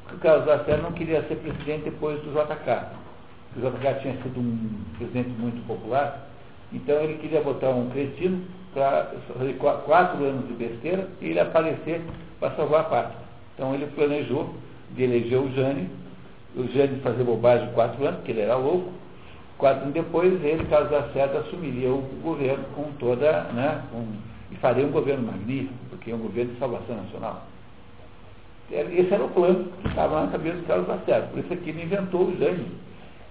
porque 0.02 0.16
o 0.16 0.20
Carlos 0.20 0.46
Lacerda 0.46 0.82
não 0.82 0.92
queria 0.92 1.22
ser 1.28 1.36
presidente 1.36 1.84
depois 1.84 2.20
do 2.22 2.32
JK. 2.32 2.86
O 3.56 3.60
JK 3.60 4.00
tinha 4.02 4.14
sido 4.22 4.40
um 4.40 4.84
presidente 4.98 5.30
muito 5.30 5.64
popular, 5.66 6.28
então 6.72 6.96
ele 6.96 7.18
queria 7.18 7.40
botar 7.40 7.70
um 7.70 7.88
cretino 7.90 8.44
para 8.76 9.10
fazer 9.38 9.54
quatro 9.54 10.22
anos 10.22 10.46
de 10.48 10.52
besteira 10.52 11.08
e 11.22 11.28
ele 11.28 11.40
aparecer 11.40 12.02
para 12.38 12.54
salvar 12.56 12.82
a 12.82 12.84
pátria. 12.84 13.18
Então 13.54 13.74
ele 13.74 13.86
planejou 13.86 14.54
de 14.90 15.02
eleger 15.02 15.40
o 15.40 15.50
Jânio, 15.50 15.88
o 16.54 16.64
Jânio 16.64 17.00
fazer 17.00 17.24
bobagem 17.24 17.72
quatro 17.72 18.04
anos, 18.04 18.16
porque 18.16 18.32
ele 18.32 18.42
era 18.42 18.54
louco. 18.54 18.92
Quatro 19.56 19.80
anos 19.80 19.94
depois, 19.94 20.44
ele, 20.44 20.66
Carlos 20.66 20.90
Lacerda, 20.90 21.38
assumiria 21.38 21.90
o 21.90 22.02
governo 22.22 22.64
com 22.74 22.92
toda, 22.98 23.44
né, 23.54 23.82
com, 23.90 24.06
e 24.52 24.56
faria 24.56 24.84
um 24.84 24.90
governo 24.90 25.26
magnífico, 25.26 25.72
porque 25.88 26.10
é 26.10 26.14
um 26.14 26.18
governo 26.18 26.52
de 26.52 26.58
salvação 26.58 26.96
nacional. 26.96 27.46
Esse 28.70 29.14
era 29.14 29.24
o 29.24 29.30
plano 29.30 29.72
que 29.80 29.88
estava 29.88 30.20
na 30.20 30.30
cabeça 30.30 30.58
do 30.58 30.66
Carlos 30.66 30.88
Lacerda. 30.88 31.28
Por 31.28 31.38
isso 31.38 31.52
é 31.54 31.56
que 31.56 31.70
ele 31.70 31.84
inventou 31.84 32.26
o 32.26 32.36
Jânio, 32.36 32.66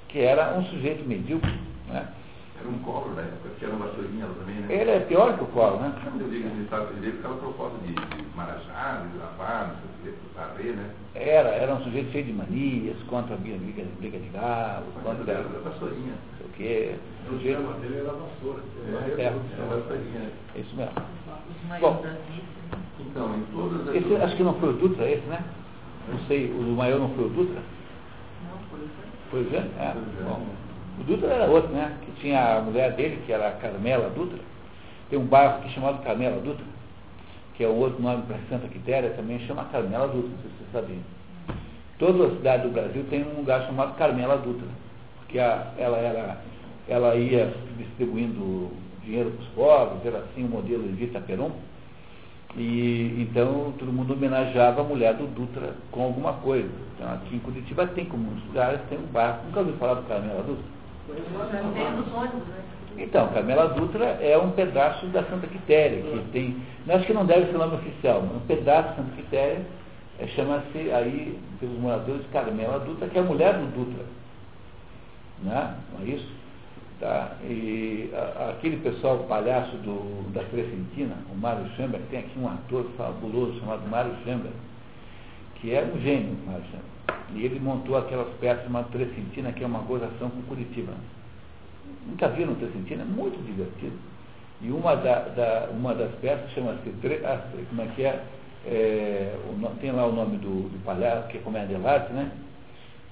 que 0.08 0.20
era 0.20 0.58
um 0.58 0.66
sujeito 0.66 1.08
medíocre. 1.08 1.54
Né? 1.89 2.08
Era 2.60 2.70
um 2.70 2.80
colo 2.80 3.14
na 3.16 3.22
época, 3.22 3.49
que 3.60 3.66
era 3.66 3.74
uma 3.76 3.88
vassourinha 3.88 4.28
também, 4.28 4.56
né? 4.56 4.68
Ele 4.70 4.91
é 4.91 4.99
pior 5.01 5.38
que 5.38 5.43
o 5.43 5.47
colo, 5.47 5.78
né? 5.78 5.93
Eu 6.20 6.30
digo 6.30 6.49
que 6.49 6.62
estava 6.62 6.89
ele 6.93 7.12
ficava 7.12 7.36
proposta 7.36 7.78
de, 7.80 7.93
de 7.93 8.36
marajá, 8.36 9.06
de 9.12 9.18
lavar, 9.18 9.68
não 9.68 9.76
sei 9.76 10.12
o 10.12 10.16
que, 10.16 10.36
varrer, 10.36 10.76
né? 10.76 10.89
Era, 11.16 11.49
era 11.49 11.74
um 11.74 11.84
sujeito 11.84 12.12
cheio 12.12 12.26
de 12.26 12.34
manias, 12.34 12.97
contra 13.08 13.36
a 13.36 13.38
briga, 13.38 13.84
briga 13.99 14.20
de 14.20 14.30
galo, 14.30 14.86
contra 15.03 15.39
a 15.39 15.70
vassourinha. 15.70 16.14
Não 16.14 16.38
sei 16.38 16.45
o 16.45 16.49
quê. 16.56 16.95
O 17.30 17.39
tema 17.39 17.74
dele 17.80 17.97
era 17.99 18.12
vassoura. 18.14 18.62
É, 18.88 19.22
é, 19.22 19.26
é, 19.26 20.60
isso 20.60 20.76
mesmo. 20.76 20.93
Bom, 21.80 22.06
então, 22.99 23.36
em 23.36 23.41
todas 23.53 23.89
as... 23.89 23.95
Esse, 23.95 24.16
acho 24.16 24.36
que 24.38 24.43
não 24.43 24.53
foi 24.56 24.70
o 24.70 24.74
Dutra 24.74 25.10
esse, 25.10 25.26
né? 25.28 25.43
Não 26.10 26.20
sei, 26.28 26.51
o 26.51 26.62
maior 26.76 26.99
não 26.99 27.10
foi 27.10 27.26
o 27.26 27.30
Dutra? 27.30 27.62
Não, 28.43 28.60
foi 28.70 28.80
o 28.80 28.89
Foi 29.32 29.41
o 29.41 29.49
Jânio? 29.49 29.72
É. 29.80 29.93
Bom. 30.24 30.64
O 31.00 31.04
Dutra 31.04 31.28
era 31.28 31.46
outro, 31.46 31.72
né? 31.72 31.98
Que 32.02 32.22
tinha 32.22 32.58
a 32.58 32.62
mulher 32.62 32.93
dele, 32.93 33.22
que 33.26 33.32
era 33.32 33.52
Carmela 33.52 34.10
Dutra. 34.10 34.39
Tem 35.10 35.20
um 35.20 35.26
bairro 35.26 35.58
aqui 35.58 35.70
chamado 35.70 36.04
Carmela 36.04 36.41
Dutra, 36.41 36.66
que 37.56 37.64
é 37.64 37.68
um 37.68 37.76
outro 37.76 38.02
nome 38.02 38.24
para 38.24 38.38
Santa 38.50 38.68
Quitéria, 38.68 39.12
também 39.12 39.39
chama 39.39 39.66
Carmela 39.66 40.08
Dutra, 40.08 40.30
não 40.30 40.38
sei 40.38 40.52
se 40.52 40.58
vocês 40.58 40.72
sabiam. 40.72 41.00
Toda 42.00 42.28
a 42.28 42.36
cidade 42.36 42.64
do 42.64 42.74
Brasil 42.74 43.06
tem 43.10 43.24
um 43.24 43.38
lugar 43.38 43.66
chamado 43.68 43.96
Carmela 43.98 44.38
Dutra, 44.38 44.68
porque 45.20 45.39
a, 45.39 45.72
ela, 45.78 45.98
era, 45.98 46.38
ela 46.88 47.16
ia 47.16 47.54
distribuindo 47.78 48.72
dinheiro 49.04 49.32
para 49.32 49.43
os 49.43 49.50
pobres, 49.50 50.06
era 50.06 50.18
assim 50.20 50.43
o 50.43 50.50
modelo 50.50 50.84
de 50.84 50.93
Vita 50.93 51.20
Peron. 51.20 51.52
E 52.58 53.28
então 53.30 53.74
todo 53.78 53.91
mundo 53.91 54.14
homenageava 54.14 54.82
a 54.82 54.84
mulher 54.84 55.14
do 55.16 55.28
Dutra 55.28 55.76
com 55.91 56.04
alguma 56.04 56.34
coisa. 56.34 56.70
Então 56.96 57.14
aqui 57.14 57.36
em 57.36 57.39
Curitiba 57.39 57.86
tem 57.88 58.06
como 58.06 58.32
lugares, 58.48 58.80
tem 58.89 58.98
um 58.98 59.08
barco. 59.08 59.46
Nunca 59.46 59.60
ouviu 59.60 59.76
falar 59.76 59.96
do 59.96 60.08
Carmela 60.08 60.41
Dutra? 60.41 60.75
Então, 62.97 63.28
Carmela 63.30 63.70
Dutra 63.70 64.06
é 64.22 64.38
um 64.38 64.51
pedaço 64.51 65.06
da 65.08 65.24
Santa 65.24 65.47
Quitéria, 65.47 66.01
que 66.01 66.32
tem. 66.32 66.58
Acho 66.88 67.06
que 67.06 67.14
não 67.14 67.26
deve 67.26 67.47
ser 67.47 67.56
o 67.56 67.60
nome 67.60 67.76
oficial, 67.76 68.22
mas 68.22 68.38
um 68.38 68.45
pedaço 68.45 68.89
da 68.89 68.95
Santa 68.95 69.16
Quitéria 69.16 69.66
é, 70.18 70.28
chama-se 70.28 70.78
aí, 70.91 71.38
pelos 71.60 71.78
moradores, 71.80 72.26
Carmela 72.32 72.80
Dutra, 72.80 73.10
que 73.10 73.18
é 73.18 73.22
a 73.22 73.26
mulher 73.26 73.53
do 73.53 73.66
Dutra. 73.76 74.06
Né? 75.43 75.76
Não 75.93 76.06
é 76.06 76.10
isso? 76.10 76.32
Tá? 76.99 77.36
E 77.43 78.10
a, 78.14 78.51
aquele 78.51 78.78
pessoal, 78.78 79.20
palhaço 79.28 79.76
do, 79.78 80.32
da 80.32 80.43
Crescentina, 80.45 81.16
o 81.34 81.36
Mário 81.36 81.68
Chamber, 81.76 81.99
tem 82.10 82.20
aqui 82.20 82.39
um 82.39 82.47
ator 82.47 82.86
fabuloso 82.97 83.60
chamado 83.60 83.86
Mário 83.89 84.16
Chamber, 84.24 84.51
que 85.56 85.74
é 85.74 85.84
um 85.84 85.99
gênio, 85.99 86.38
Mário. 86.45 86.64
E 87.34 87.43
ele 87.43 87.60
montou 87.60 87.97
aquelas 87.97 88.28
peças 88.39 88.64
chamada 88.64 88.88
Trecentina, 88.91 89.51
que 89.51 89.64
é 89.64 89.68
uma 89.68 89.80
gozação 89.80 90.30
com 90.30 90.41
Curitiba. 90.43 90.93
Nunca 92.08 92.30
viram 92.30 92.56
Trecentina? 92.56 93.03
É 93.03 93.06
muito 93.06 93.43
divertido. 93.45 93.97
E 94.62 94.72
uma, 94.72 94.95
da, 94.95 95.20
da, 95.20 95.70
uma 95.72 95.93
das 95.93 96.12
peças 96.16 96.49
chama-se, 96.51 96.89
ah, 97.26 97.41
como 97.70 97.82
é 97.82 97.88
que 97.88 98.03
é, 98.03 98.24
é 98.66 99.36
o, 99.49 99.70
tem 99.82 99.91
lá 99.91 100.06
o 100.06 100.14
nome 100.14 100.38
do, 100.38 100.70
do 100.70 100.86
palhaço, 100.86 101.28
que 101.28 101.38
é 101.38 101.41
comédia 101.41 101.78
dell'arte, 101.78 102.14
né? 102.14 102.32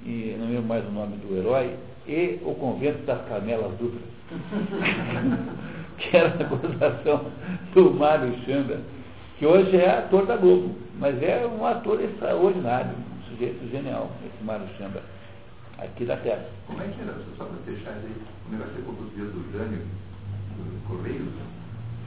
E 0.05 0.35
não 0.39 0.47
lembro 0.47 0.63
mais 0.63 0.87
o 0.87 0.91
nome 0.91 1.17
do 1.17 1.35
herói, 1.35 1.75
e 2.07 2.39
o 2.43 2.53
convento 2.55 3.03
das 3.05 3.25
Carmelas 3.27 3.71
Duplas, 3.77 4.03
que 5.97 6.15
era 6.17 6.29
a 6.29 6.45
acusação 6.45 7.25
do 7.73 7.93
Mário 7.93 8.35
Chanda, 8.45 8.81
que 9.37 9.45
hoje 9.45 9.75
é 9.77 9.89
ator 9.89 10.25
da 10.25 10.35
Globo, 10.35 10.75
mas 10.99 11.21
é 11.21 11.45
um 11.45 11.65
ator 11.65 12.01
extraordinário, 12.01 12.95
sujeito 13.33 13.69
genial, 13.71 14.11
esse 14.25 14.43
Mário 14.43 14.67
Chanda, 14.77 15.01
aqui 15.77 16.05
da 16.05 16.17
Terra. 16.17 16.45
Como 16.67 16.81
é 16.81 16.87
que 16.87 17.01
era, 17.01 17.13
só 17.37 17.45
para 17.45 17.57
fechar 17.65 17.91
aí, 17.91 18.15
o 18.47 18.51
negócio 18.51 18.73
é 18.77 19.15
dias 19.15 19.31
do 19.33 19.51
Jânio, 19.51 19.81
Correios? 20.87 21.27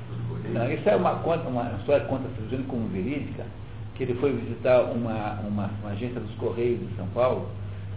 Dos 0.09 0.29
Correios? 0.29 0.55
Não, 0.55 0.72
isso 0.72 0.89
é 0.89 0.97
uma, 0.97 1.16
conta, 1.16 1.49
uma 1.49 1.72
história 1.79 2.07
conta 2.07 2.29
Jânio 2.51 2.66
como 2.66 2.89
verídica, 2.89 3.45
que 3.95 4.05
ele 4.05 4.14
foi 4.14 4.33
visitar 4.33 4.83
uma, 4.83 5.41
uma, 5.41 5.70
uma 5.83 5.91
agência 5.91 6.20
dos 6.20 6.35
Correios 6.37 6.81
de 6.81 6.97
São 6.97 7.07
Paulo 7.09 7.49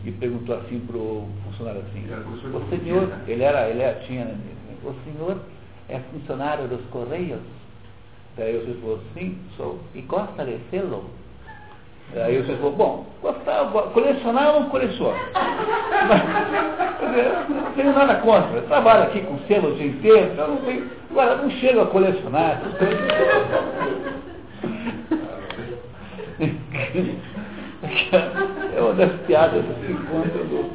e 0.03 0.11
perguntou 0.11 0.55
assim 0.57 0.79
para 0.79 0.97
o 0.97 1.27
funcionário 1.45 1.81
assim, 1.81 2.05
o 2.05 2.69
senhor, 2.69 3.07
né? 3.07 3.23
ele 3.27 3.43
era, 3.43 3.67
ele 3.69 3.81
era, 3.81 3.99
tinha, 4.05 4.25
o 4.83 4.95
senhor 5.03 5.39
é 5.89 5.99
funcionário 6.11 6.67
dos 6.67 6.81
Correios? 6.85 7.41
Daí 8.37 8.57
o 8.57 8.61
senhor 8.63 8.77
falou, 8.79 8.99
sim, 9.13 9.37
sou, 9.57 9.79
e 9.93 10.01
gosta 10.01 10.45
de 10.45 10.57
selo? 10.71 11.09
Daí 12.13 12.39
o 12.39 12.45
senhor 12.45 12.57
falou, 12.57 12.71
bom, 12.75 13.05
gostar, 13.21 13.63
go- 13.65 13.83
colecionar 13.93 14.47
eu 14.47 14.61
não 14.61 14.69
coleciono. 14.69 15.15
Não 17.49 17.71
tenho 17.73 17.93
nada 17.93 18.15
contra, 18.15 18.57
eu 18.57 18.63
trabalho 18.67 19.03
aqui 19.03 19.21
com 19.21 19.37
selo 19.47 19.71
o 19.73 19.75
dia 19.75 19.87
inteiro, 19.87 20.31
então 20.33 20.47
não 20.47 20.57
tenho, 20.57 20.89
agora 21.11 21.35
não 21.37 21.49
chego 21.51 21.81
a 21.81 21.85
colecionar. 21.87 22.61
É 28.75 28.81
uma 28.81 28.93
das 28.93 29.11
piadas 29.21 29.63
desse 29.63 29.91
encontro 29.91 30.43
do, 30.45 30.69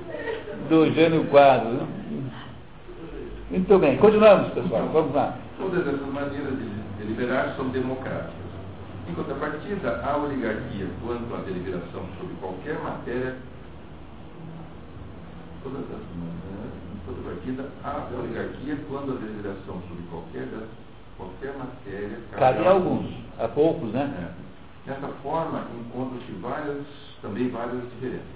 do 0.68 0.94
Jânio 0.94 1.24
Quadro. 1.26 1.68
né? 1.68 1.86
Muito 3.50 3.78
bem, 3.78 3.96
continuamos, 3.98 4.48
pessoal. 4.52 4.88
Vamos 4.92 5.14
lá. 5.14 5.34
Todas 5.58 5.86
essas 5.86 6.00
maneiras 6.12 6.58
de 6.58 6.64
deliberar 6.98 7.54
são 7.56 7.68
democráticas. 7.68 8.43
Em 9.08 9.14
contrapartida, 9.14 10.00
a 10.02 10.16
oligarquia, 10.16 10.86
quanto 11.04 11.34
à 11.34 11.38
deliberação 11.38 12.04
sobre 12.18 12.34
qualquer 12.40 12.78
matéria, 12.82 13.36
todas 15.62 15.80
essas 15.82 16.06
maneiras, 16.16 16.72
em 16.94 17.06
contrapartida, 17.06 17.68
a 17.84 18.08
oligarquia, 18.18 18.76
quando 18.88 19.12
a 19.12 19.16
deliberação 19.16 19.82
sobre 19.88 20.04
qualquer, 20.10 20.48
qualquer 21.18 21.54
matéria, 21.58 22.18
Cabe 22.32 22.66
a 22.66 22.70
alguns, 22.70 23.10
a 23.38 23.48
poucos, 23.48 23.92
né? 23.92 24.30
É. 24.40 24.90
Dessa 24.90 25.08
forma, 25.22 25.66
encontram-se 25.80 26.32
várias, 26.40 26.84
também 27.20 27.48
várias 27.50 27.82
diferenças. 27.94 28.34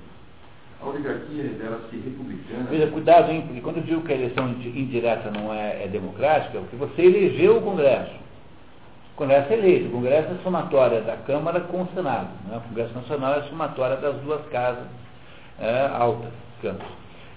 A 0.82 0.86
oligarquia 0.86 1.42
revela-se 1.42 1.96
republicana. 1.96 2.66
Veja, 2.70 2.86
cuidado, 2.88 3.30
hein, 3.32 3.42
porque 3.46 3.60
quando 3.60 3.78
eu 3.78 3.82
digo 3.82 4.02
que 4.02 4.12
a 4.12 4.16
eleição 4.16 4.48
indi- 4.50 4.78
indireta 4.80 5.30
não 5.30 5.52
é, 5.52 5.84
é 5.84 5.88
democrática, 5.88 6.58
é 6.58 6.60
porque 6.60 6.76
você 6.76 7.02
elegeu 7.02 7.56
o 7.56 7.62
Congresso. 7.62 8.12
Congresso 9.18 9.52
é 9.52 9.56
eleito, 9.58 9.88
o 9.88 9.90
Congresso 9.92 10.28
é 10.32 10.42
somatória 10.42 11.00
da 11.02 11.16
Câmara 11.16 11.60
com 11.60 11.82
o 11.82 11.88
Senado. 11.94 12.28
Né? 12.48 12.56
O 12.56 12.60
Congresso 12.68 12.94
Nacional 12.94 13.34
é 13.34 13.42
somatória 13.42 13.96
das 13.96 14.16
duas 14.22 14.40
casas 14.46 14.84
é, 15.60 15.90
altas, 15.92 16.30
digamos. 16.60 16.82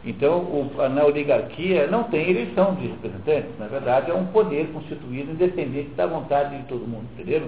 Então, 0.05 0.37
o, 0.39 0.71
a- 0.79 0.89
na 0.89 1.03
oligarquia 1.05 1.87
não 1.87 2.03
tem 2.05 2.29
eleição 2.29 2.75
de 2.75 2.87
representantes, 2.87 3.57
na 3.59 3.67
verdade 3.67 4.09
é 4.11 4.13
um 4.13 4.25
poder 4.27 4.67
constituído 4.73 5.31
independente 5.31 5.89
da 5.95 6.05
vontade 6.07 6.57
de 6.57 6.63
todo 6.63 6.87
mundo, 6.87 7.05
entenderam? 7.13 7.47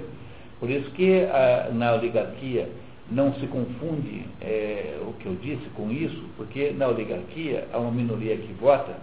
Por 0.59 0.69
isso 0.69 0.89
que 0.91 1.23
ah, 1.31 1.69
na 1.71 1.93
oligarquia 1.93 2.69
não 3.11 3.33
se 3.33 3.45
confunde 3.47 4.25
eh, 4.41 4.97
o 5.07 5.13
que 5.13 5.25
eu 5.25 5.35
disse 5.35 5.67
com 5.75 5.91
isso, 5.91 6.23
porque 6.37 6.71
na 6.77 6.87
oligarquia 6.87 7.67
há 7.73 7.77
uma 7.77 7.91
minoria 7.91 8.35
que 8.37 8.53
vota, 8.53 8.93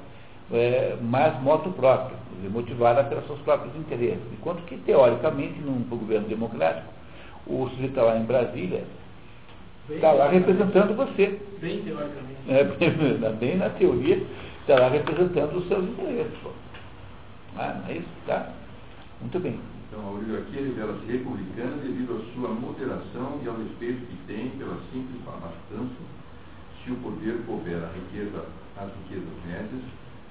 eh, 0.53 0.97
mas 1.01 1.41
moto 1.43 1.71
próprio, 1.71 2.17
motivada 2.51 3.05
pelos 3.05 3.27
seus 3.27 3.39
próprios 3.41 3.75
interesses. 3.77 4.23
Enquanto 4.33 4.65
que, 4.65 4.77
teoricamente, 4.79 5.61
num 5.61 5.83
governo 5.85 6.29
democrático, 6.29 6.93
o 7.47 7.69
sujeito 7.71 7.91
está 7.91 8.03
lá 8.03 8.17
em 8.17 8.25
Brasília, 8.25 8.85
está 9.89 10.13
lá 10.13 10.29
representando 10.29 10.97
você. 10.97 11.41
Bem 11.61 11.83
teoricamente. 11.83 12.31
É, 12.49 12.65
bem 13.39 13.57
na 13.57 13.71
teoria, 13.71 14.23
está 14.61 14.79
lá 14.79 14.89
representando 14.89 15.57
os 15.57 15.69
seus 15.69 15.85
interesses. 15.85 16.39
Ah, 17.57 17.81
não 17.83 17.91
é 17.91 17.99
isso? 17.99 18.09
Tá? 18.27 18.51
Muito 19.21 19.39
bem. 19.41 19.59
Então, 19.89 20.07
a 20.07 20.11
oligarquia 20.13 20.63
revela-se 20.63 21.05
republicana 21.11 21.77
devido 21.83 22.15
à 22.15 22.35
sua 22.35 22.49
moderação 22.49 23.41
e 23.43 23.49
ao 23.49 23.57
respeito 23.57 24.07
que 24.07 24.17
tem 24.27 24.51
pela 24.51 24.77
simples 24.93 25.21
abastança, 25.27 26.01
se 26.85 26.93
o 26.93 26.97
poder 26.97 27.43
couber 27.45 27.77
a 27.83 27.91
riqueza, 27.93 28.45
as 28.77 28.89
riquezas 29.03 29.35
médias, 29.45 29.83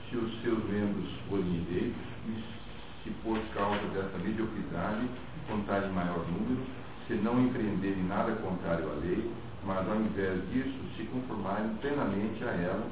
se 0.09 0.17
os 0.17 0.41
seus 0.41 0.63
membros 0.65 1.07
forem 1.29 1.65
eleitos 1.69 2.01
e 2.27 3.03
se 3.03 3.09
por 3.23 3.39
causa 3.53 3.85
dessa 3.93 4.17
mediocridade 4.17 5.07
contarem 5.47 5.89
maior 5.91 6.25
número, 6.27 6.61
se 7.07 7.13
não 7.15 7.39
empreenderem 7.41 8.03
nada 8.03 8.33
contrário 8.33 8.89
à 8.89 8.93
lei, 8.95 9.29
mas 9.63 9.87
ao 9.87 9.95
invés 9.95 10.41
disso 10.51 10.77
se 10.97 11.03
conformarem 11.03 11.69
plenamente 11.81 12.43
a 12.43 12.51
ela, 12.51 12.87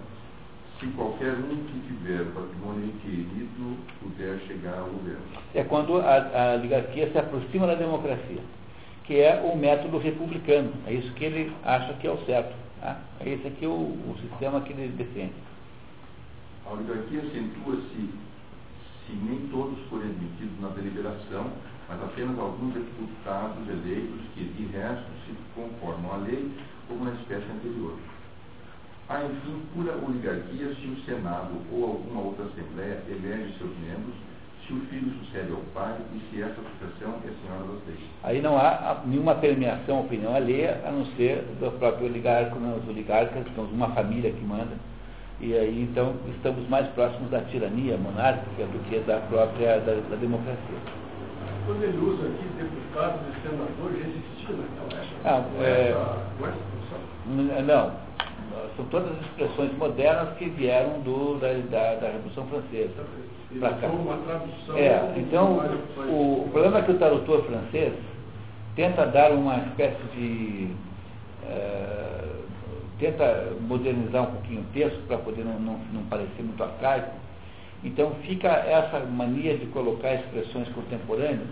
se 0.80 0.88
qualquer 0.88 1.34
um 1.34 1.56
que 1.66 1.80
tiver 1.88 2.26
patrimônio 2.34 2.86
inquirido 2.86 3.78
puder 4.00 4.40
chegar 4.48 4.78
ao 4.78 4.86
governo. 4.86 5.22
É 5.56 5.64
quando 5.64 6.00
a, 6.00 6.18
a 6.18 6.56
oligarquia 6.56 7.12
se 7.12 7.18
aproxima 7.18 7.66
da 7.66 7.76
democracia, 7.76 8.42
que 9.06 9.20
é 9.20 9.42
o 9.42 9.58
método 9.58 9.98
republicano. 9.98 10.72
É 10.86 10.94
isso 10.94 11.12
que 11.14 11.26
ele 11.26 11.52
acha 11.64 11.94
que 11.94 12.06
é 12.06 12.12
o 12.12 12.18
certo. 12.26 12.54
Tá? 12.80 13.00
É 13.20 13.30
esse 13.30 13.48
aqui 13.48 13.66
o, 13.66 13.72
o 13.72 14.16
sistema 14.22 14.62
que 14.62 14.74
ele 14.74 14.90
defende. 14.90 15.34
A 16.68 16.74
oligarquia 16.74 17.22
acentua-se 17.22 18.10
se 19.06 19.14
nem 19.14 19.48
todos 19.50 19.80
forem 19.90 20.10
admitidos 20.10 20.60
na 20.60 20.68
deliberação, 20.70 21.48
mas 21.88 22.04
apenas 22.04 22.38
alguns 22.38 22.74
deputados 22.74 23.70
eleitos 23.70 24.20
que, 24.36 24.44
de 24.44 24.66
resto, 24.76 25.06
se 25.26 25.34
conformam 25.56 26.14
à 26.14 26.18
lei 26.18 26.52
como 26.90 27.06
na 27.06 27.14
espécie 27.14 27.50
anterior. 27.50 27.94
Há, 29.08 29.24
enfim, 29.24 29.62
pura 29.74 29.94
oligarquia 30.06 30.76
se 30.76 30.88
o 30.88 31.06
Senado 31.06 31.56
ou 31.72 31.86
alguma 31.86 32.22
outra 32.22 32.44
Assembleia 32.44 33.02
elege 33.08 33.58
seus 33.58 33.72
membros, 33.80 34.16
se 34.68 34.74
o 34.74 34.82
filho 34.88 35.14
sucede 35.20 35.50
ao 35.54 35.62
pai 35.74 35.96
e 36.14 36.20
se 36.30 36.42
essa 36.42 36.56
sucessão 36.56 37.16
é 37.24 37.32
senhora 37.42 37.64
das 37.72 37.88
leis. 37.88 38.10
Aí 38.24 38.42
não 38.42 38.58
há 38.58 39.02
nenhuma 39.06 39.36
permeação, 39.36 40.02
opinião 40.02 40.36
alheia, 40.36 40.82
a 40.86 40.92
não 40.92 41.06
ser 41.16 41.46
do 41.62 41.72
próprio 41.80 42.08
oligarca, 42.08 42.56
né, 42.56 42.78
os 42.78 42.90
oligarcas, 42.90 43.46
temos 43.56 43.72
uma 43.72 43.88
família 43.92 44.34
que 44.34 44.44
manda. 44.44 44.76
E 45.40 45.54
aí, 45.54 45.84
então, 45.84 46.16
estamos 46.36 46.68
mais 46.68 46.88
próximos 46.90 47.30
da 47.30 47.42
tirania 47.42 47.96
monárquica 47.98 48.66
do 48.66 48.80
que 48.90 48.98
da 49.02 49.18
própria 49.18 49.80
da, 49.80 49.94
da 50.10 50.16
democracia. 50.16 50.78
Quando 51.66 51.84
ele 51.84 51.98
usa 51.98 52.28
aqui 52.28 52.46
deputado 52.58 53.20
e 53.30 53.42
senador, 53.42 53.92
já 53.92 54.08
existia 54.08 54.56
naquela 54.56 55.04
época. 55.04 55.22
Ah, 55.26 55.44
é- 55.62 55.90
essa, 55.92 57.62
Não, 57.62 57.92
são 58.76 58.86
todas 58.86 59.12
as 59.12 59.22
expressões 59.22 59.78
modernas 59.78 60.36
que 60.38 60.46
vieram 60.50 61.02
do, 61.02 61.38
da, 61.40 61.50
da, 61.70 61.96
da 61.96 62.08
Revolução 62.08 62.48
Francesa. 62.48 63.06
Pra 63.60 63.70
cá. 63.74 63.88
usou 63.88 64.00
uma 64.00 64.18
tradução. 64.18 64.78
É, 64.78 65.14
então, 65.18 65.60
o, 66.10 66.46
o 66.46 66.50
problema 66.52 66.80
é 66.80 66.82
que 66.82 66.92
o 66.92 66.98
tradutor 66.98 67.44
francês 67.44 67.94
tenta 68.76 69.06
dar 69.06 69.32
uma 69.32 69.58
espécie 69.58 70.04
de. 70.16 70.70
eh, 71.44 72.37
tenta 73.00 73.54
modernizar 73.62 74.24
um 74.24 74.32
pouquinho 74.32 74.62
o 74.62 74.74
texto 74.74 75.00
para 75.08 75.18
poder 75.18 75.44
não, 75.44 75.60
não, 75.60 75.80
não 75.94 76.04
parecer 76.04 76.42
muito 76.42 76.62
arcaico. 76.64 77.12
Então, 77.84 78.12
fica 78.24 78.48
essa 78.48 79.00
mania 79.02 79.58
de 79.58 79.68
colocar 79.68 80.16
expressões 80.16 80.68
contemporâneas 80.70 81.48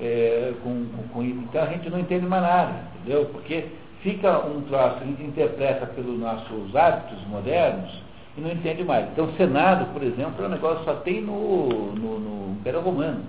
eh, 0.00 0.52
com, 0.62 0.86
com, 0.86 1.08
com. 1.08 1.22
Então, 1.22 1.62
a 1.62 1.66
gente 1.66 1.88
não 1.88 2.00
entende 2.00 2.26
mais 2.26 2.42
nada, 2.42 2.84
entendeu? 2.96 3.26
Porque 3.26 3.66
fica 4.02 4.38
um 4.46 4.62
troço, 4.62 4.96
a 5.00 5.04
gente 5.04 5.22
interpreta 5.22 5.86
pelos 5.86 6.18
nossos 6.18 6.74
hábitos 6.74 7.24
modernos 7.28 8.02
e 8.36 8.40
não 8.40 8.50
entende 8.50 8.82
mais. 8.82 9.08
Então, 9.12 9.32
Senado, 9.36 9.92
por 9.92 10.02
exemplo, 10.02 10.42
é 10.42 10.46
um 10.46 10.50
negócio 10.50 10.78
que 10.80 10.84
só 10.86 10.94
tem 10.96 11.20
no, 11.20 11.92
no, 11.94 12.18
no 12.18 12.52
Império 12.54 12.80
Romano. 12.80 13.20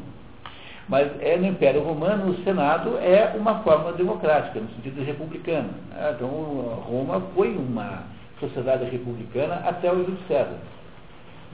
Mas 0.90 1.10
é 1.22 1.38
no 1.38 1.48
Império 1.48 1.82
Romano, 1.84 2.32
o 2.32 2.44
Senado 2.44 2.98
é 2.98 3.34
uma 3.38 3.60
forma 3.60 3.94
democrática, 3.94 4.60
no 4.60 4.70
sentido 4.72 5.03
republicano. 5.03 5.70
Ah, 5.94 6.12
Então, 6.16 6.28
Roma 6.28 7.22
foi 7.34 7.56
uma 7.56 8.03
sociedade 8.40 8.86
republicana 8.86 9.56
até 9.66 9.91
o 9.91 9.98
Júlio 9.98 10.18
César. 10.28 10.58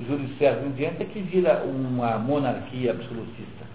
Júlio 0.08 0.30
César 0.38 0.62
em 0.66 0.72
diante 0.72 1.02
é 1.02 1.06
que 1.06 1.20
vira 1.20 1.64
uma 1.66 2.18
monarquia 2.18 2.92
absolutista. 2.92 3.66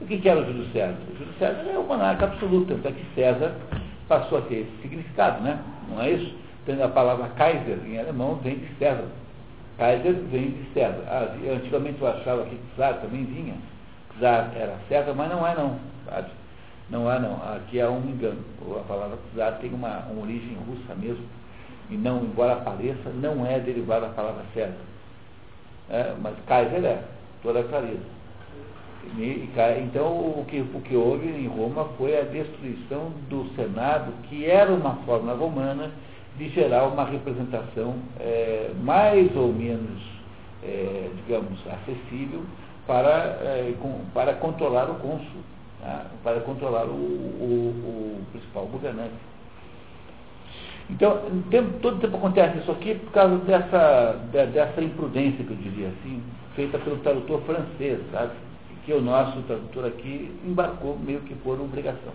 O 0.00 0.06
que, 0.06 0.28
era 0.28 0.40
o 0.40 0.44
Júlio 0.44 0.66
César? 0.72 0.96
O 1.12 1.18
Júlio 1.18 1.34
César 1.38 1.64
é 1.72 1.78
o 1.78 1.84
monarca 1.84 2.24
absoluto, 2.24 2.74
tanto 2.74 2.88
é 2.88 2.92
que 2.92 3.04
César 3.14 3.52
passou 4.08 4.38
a 4.38 4.42
ter 4.42 4.60
esse 4.60 4.82
significado, 4.82 5.42
né? 5.42 5.58
Não 5.88 6.02
é 6.02 6.10
isso? 6.10 6.34
Então, 6.62 6.82
a 6.84 6.88
palavra 6.88 7.28
Kaiser 7.36 7.78
em 7.86 7.98
alemão 7.98 8.36
vem 8.36 8.56
de 8.56 8.68
César. 8.78 9.06
Kaiser 9.76 10.14
vem 10.30 10.50
de 10.50 10.64
César. 10.72 11.02
Ah, 11.06 11.28
antigamente 11.56 12.00
eu 12.00 12.08
achava 12.08 12.44
que 12.44 12.56
Czar 12.76 12.94
também 13.00 13.24
vinha. 13.24 13.54
Czar 14.18 14.52
era 14.54 14.76
César, 14.88 15.14
mas 15.14 15.30
não 15.30 15.46
é 15.46 15.54
não. 15.54 15.78
Sabe? 16.08 16.28
Não 16.90 17.10
é 17.10 17.18
não. 17.18 17.34
Aqui 17.54 17.78
é 17.78 17.88
um 17.88 18.00
engano. 18.00 18.44
A 18.76 18.84
palavra 18.86 19.18
Czar 19.34 19.58
tem 19.60 19.72
uma, 19.72 20.06
uma 20.10 20.22
origem 20.22 20.56
russa 20.66 20.94
mesmo. 20.94 21.24
e 21.90 21.96
não, 21.96 22.22
embora 22.24 22.56
pareça, 22.56 23.10
não 23.20 23.46
é 23.46 23.58
derivado 23.58 24.06
da 24.06 24.12
palavra 24.12 24.44
César. 24.54 24.74
É, 25.90 26.14
mas 26.20 26.34
Kaiser 26.46 26.84
é, 26.84 27.02
toda 27.42 27.60
a 27.60 27.64
clareza. 27.64 28.14
E, 29.18 29.48
então, 29.82 30.06
o 30.06 30.44
que, 30.48 30.60
o 30.60 30.80
que 30.80 30.96
houve 30.96 31.28
em 31.28 31.46
Roma 31.46 31.84
foi 31.98 32.18
a 32.18 32.22
destruição 32.22 33.12
do 33.28 33.54
Senado, 33.54 34.12
que 34.28 34.46
era 34.46 34.72
uma 34.72 34.96
forma 35.04 35.34
romana 35.34 35.90
de 36.38 36.48
gerar 36.48 36.86
uma 36.86 37.04
representação 37.04 37.96
é, 38.18 38.72
mais 38.82 39.34
ou 39.36 39.52
menos, 39.52 40.02
é, 40.62 41.10
digamos, 41.16 41.58
acessível 41.66 42.42
para, 42.86 43.38
é, 43.42 43.74
com, 43.80 44.00
para 44.12 44.34
controlar 44.34 44.90
o 44.90 44.94
cônsul, 44.96 45.40
tá? 45.80 46.06
para 46.22 46.40
controlar 46.40 46.84
o, 46.84 46.90
o, 46.90 48.20
o 48.20 48.24
principal 48.32 48.66
governante. 48.66 49.14
Então, 50.90 51.18
tempo, 51.50 51.78
todo 51.80 52.00
tempo 52.00 52.16
acontece 52.16 52.58
isso 52.58 52.70
aqui 52.70 52.94
por 52.94 53.12
causa 53.12 53.36
dessa, 53.38 54.12
dessa 54.52 54.82
imprudência, 54.82 55.44
que 55.44 55.50
eu 55.50 55.56
diria 55.56 55.88
assim, 55.88 56.22
feita 56.54 56.78
pelo 56.78 56.98
tradutor 56.98 57.40
francês, 57.42 58.00
sabe? 58.12 58.32
que 58.84 58.92
o 58.92 59.00
nosso 59.00 59.40
tradutor 59.42 59.86
aqui 59.86 60.30
embarcou 60.44 60.98
meio 60.98 61.20
que 61.20 61.34
por 61.36 61.58
obrigação. 61.58 62.12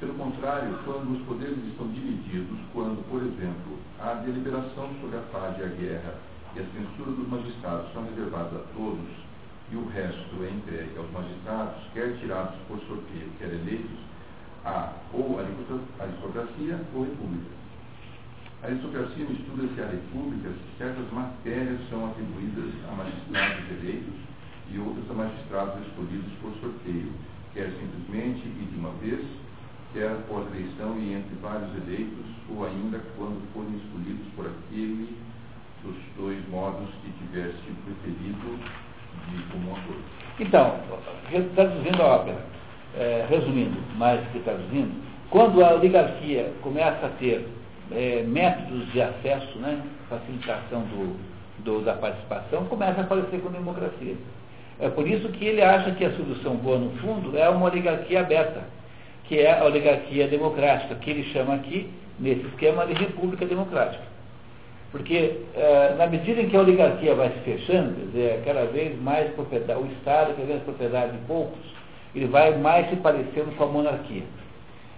Pelo 0.00 0.14
contrário, 0.14 0.76
quando 0.84 1.12
os 1.12 1.22
poderes 1.24 1.58
estão 1.68 1.86
divididos, 1.88 2.58
quando, 2.72 3.08
por 3.08 3.22
exemplo, 3.22 3.78
a 4.00 4.14
deliberação 4.14 4.90
sobre 5.00 5.16
a 5.16 5.22
paz 5.32 5.56
e 5.58 5.62
a 5.62 5.66
guerra 5.66 6.14
e 6.54 6.60
a 6.60 6.64
censura 6.64 7.12
dos 7.12 7.28
magistrados 7.28 7.92
são 7.92 8.04
reservadas 8.04 8.52
a 8.54 8.64
todos, 8.76 9.08
e 9.70 9.76
o 9.76 9.88
resto 9.88 10.44
é 10.44 10.50
entregue 10.50 10.98
aos 10.98 11.10
magistrados, 11.10 11.82
quer 11.94 12.18
tirados 12.18 12.54
por 12.68 12.78
sorteio, 12.80 13.30
quer 13.38 13.48
eleitos, 13.48 13.98
a 14.64 14.92
ou 15.12 15.40
aristocracia 15.40 16.80
ou 16.94 17.04
república. 17.04 17.62
A 18.62 18.66
aristocracia 18.66 19.24
mistura 19.24 19.66
se 19.74 19.80
a 19.80 19.86
república 19.86 20.50
se 20.50 20.78
certas 20.78 21.10
matérias 21.10 21.80
são 21.88 22.06
atribuídas 22.06 22.70
a 22.86 22.92
magistrados 22.94 23.70
eleitos 23.70 24.14
e 24.70 24.78
outras 24.78 25.10
a 25.10 25.14
magistrados 25.14 25.86
escolhidos 25.86 26.32
por 26.40 26.52
sorteio, 26.60 27.12
quer 27.54 27.72
simplesmente 27.72 28.46
e 28.46 28.68
de 28.70 28.78
uma 28.78 28.92
vez, 29.00 29.24
quer 29.92 30.12
após 30.12 30.46
eleição 30.54 30.98
e 31.00 31.14
entre 31.14 31.34
vários 31.40 31.74
eleitos, 31.82 32.26
ou 32.50 32.64
ainda 32.66 33.00
quando 33.16 33.42
forem 33.52 33.74
escolhidos 33.76 34.26
por 34.36 34.46
aquele 34.46 35.16
dos 35.82 35.96
dois 36.16 36.38
modos 36.48 36.88
que 37.02 37.10
tiver 37.24 37.52
sido 37.64 37.84
preferido 37.84 38.58
de 39.30 39.42
comum 39.50 39.72
acordo. 39.72 40.02
Então, 40.38 40.76
traduzindo 41.54 42.02
a 42.02 42.06
ópera, 42.06 42.38
é, 42.96 43.26
resumindo 43.28 43.78
mais 43.96 44.20
que 44.32 44.40
traduzindo, 44.40 44.92
quando 45.30 45.64
a 45.64 45.74
oligarquia 45.74 46.52
começa 46.62 47.06
a 47.06 47.10
ter 47.18 47.46
é, 47.90 48.22
métodos 48.26 48.90
de 48.92 49.00
acesso, 49.00 49.58
né, 49.58 49.80
facilitação 50.08 50.82
do, 50.82 51.16
do, 51.64 51.84
da 51.84 51.94
participação, 51.94 52.64
começa 52.66 53.00
a 53.00 53.04
aparecer 53.04 53.40
com 53.40 53.50
democracia. 53.50 54.14
É 54.78 54.88
por 54.88 55.06
isso 55.06 55.28
que 55.30 55.44
ele 55.44 55.62
acha 55.62 55.92
que 55.92 56.04
a 56.04 56.12
solução 56.12 56.56
boa, 56.56 56.78
no 56.78 56.90
fundo, 56.98 57.36
é 57.36 57.48
uma 57.48 57.66
oligarquia 57.66 58.20
aberta, 58.20 58.64
que 59.24 59.38
é 59.38 59.58
a 59.58 59.64
oligarquia 59.64 60.28
democrática, 60.28 60.94
que 60.96 61.10
ele 61.10 61.24
chama 61.32 61.54
aqui, 61.54 61.90
nesse 62.18 62.44
esquema, 62.46 62.86
de 62.86 62.94
república 62.94 63.46
democrática. 63.46 64.11
Porque, 64.92 65.38
é, 65.56 65.94
na 65.96 66.06
medida 66.06 66.42
em 66.42 66.50
que 66.50 66.56
a 66.56 66.60
oligarquia 66.60 67.14
vai 67.14 67.30
se 67.30 67.38
fechando, 67.40 67.94
quer 67.94 68.06
dizer, 68.06 68.42
cada 68.44 68.66
vez 68.66 69.00
mais 69.00 69.32
propriedade, 69.32 69.80
o 69.80 69.86
Estado, 69.86 70.34
cada 70.36 70.46
vez 70.46 70.62
propriedade 70.62 71.12
de 71.12 71.18
poucos, 71.26 71.58
ele 72.14 72.26
vai 72.26 72.56
mais 72.58 72.90
se 72.90 72.96
parecendo 72.96 73.56
com 73.56 73.64
a 73.64 73.68
monarquia. 73.68 74.22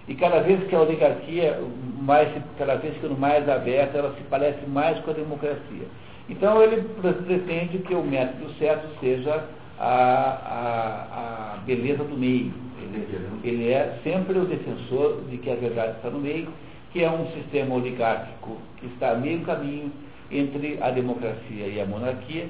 E 0.07 0.13
cada 0.13 0.41
vez 0.41 0.61
que 0.67 0.75
a 0.75 0.81
oligarquia, 0.81 1.59
mais, 2.01 2.29
cada 2.57 2.75
vez 2.75 2.93
ficando 2.95 3.17
mais 3.17 3.47
aberta, 3.47 3.97
ela 3.97 4.13
se 4.15 4.23
parece 4.23 4.67
mais 4.67 4.99
com 4.99 5.11
a 5.11 5.13
democracia. 5.13 5.87
Então 6.29 6.61
ele 6.61 6.83
pretende 7.25 7.79
que 7.79 7.95
o 7.95 8.03
método 8.03 8.51
certo 8.59 8.87
seja 8.99 9.45
a, 9.79 9.85
a, 9.87 11.53
a 11.53 11.57
beleza 11.65 12.03
do 12.03 12.17
meio. 12.17 12.51
Ele, 12.81 13.07
ele, 13.43 13.71
é 13.71 13.97
sempre 14.03 14.37
o 14.37 14.45
defensor 14.45 15.21
de 15.29 15.37
que 15.37 15.49
a 15.49 15.55
verdade 15.55 15.97
está 15.97 16.09
no 16.09 16.19
meio, 16.19 16.49
que 16.95 17.03
é 17.03 17.11
um 17.11 17.29
sistema 17.33 17.75
oligárquico 17.75 18.57
que 18.77 18.85
está 18.85 19.11
a 19.11 19.15
meio 19.15 19.41
caminho 19.41 19.91
entre 20.31 20.81
a 20.81 20.91
democracia 20.91 21.67
e 21.67 21.81
a 21.81 21.85
monarquia, 21.85 22.47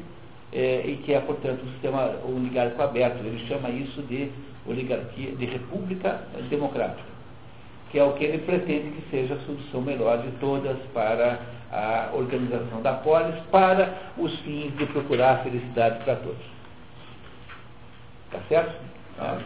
é, 0.53 0.83
e 0.85 0.97
que 0.97 1.15
é, 1.15 1.19
portanto, 1.19 1.65
um 1.65 1.71
sistema 1.71 2.11
oligárquico 2.23 2.83
aberto. 2.83 3.25
Ele 3.25 3.43
chama 3.47 3.71
isso 3.71 4.03
de 4.03 4.29
oligarquia, 4.67 5.31
de 5.31 5.45
república 5.45 6.21
democrática, 6.47 7.09
que 7.89 7.97
é 7.97 8.03
o 8.03 8.13
que 8.13 8.23
ele 8.23 8.37
pretende 8.37 8.91
que 8.91 9.09
seja 9.09 9.33
a 9.33 9.39
solução 9.47 9.81
melhor 9.81 10.21
de 10.21 10.29
todas 10.33 10.77
para 10.93 11.39
a 11.71 12.11
organização 12.13 12.83
da 12.83 12.93
polis, 12.93 13.35
para 13.51 13.95
os 14.15 14.31
fins 14.41 14.77
de 14.77 14.85
procurar 14.85 15.31
a 15.31 15.37
felicidade 15.39 16.03
para 16.03 16.17
todos. 16.17 16.45
Tá 18.29 18.39
certo? 18.47 18.79
Ah, 19.17 19.39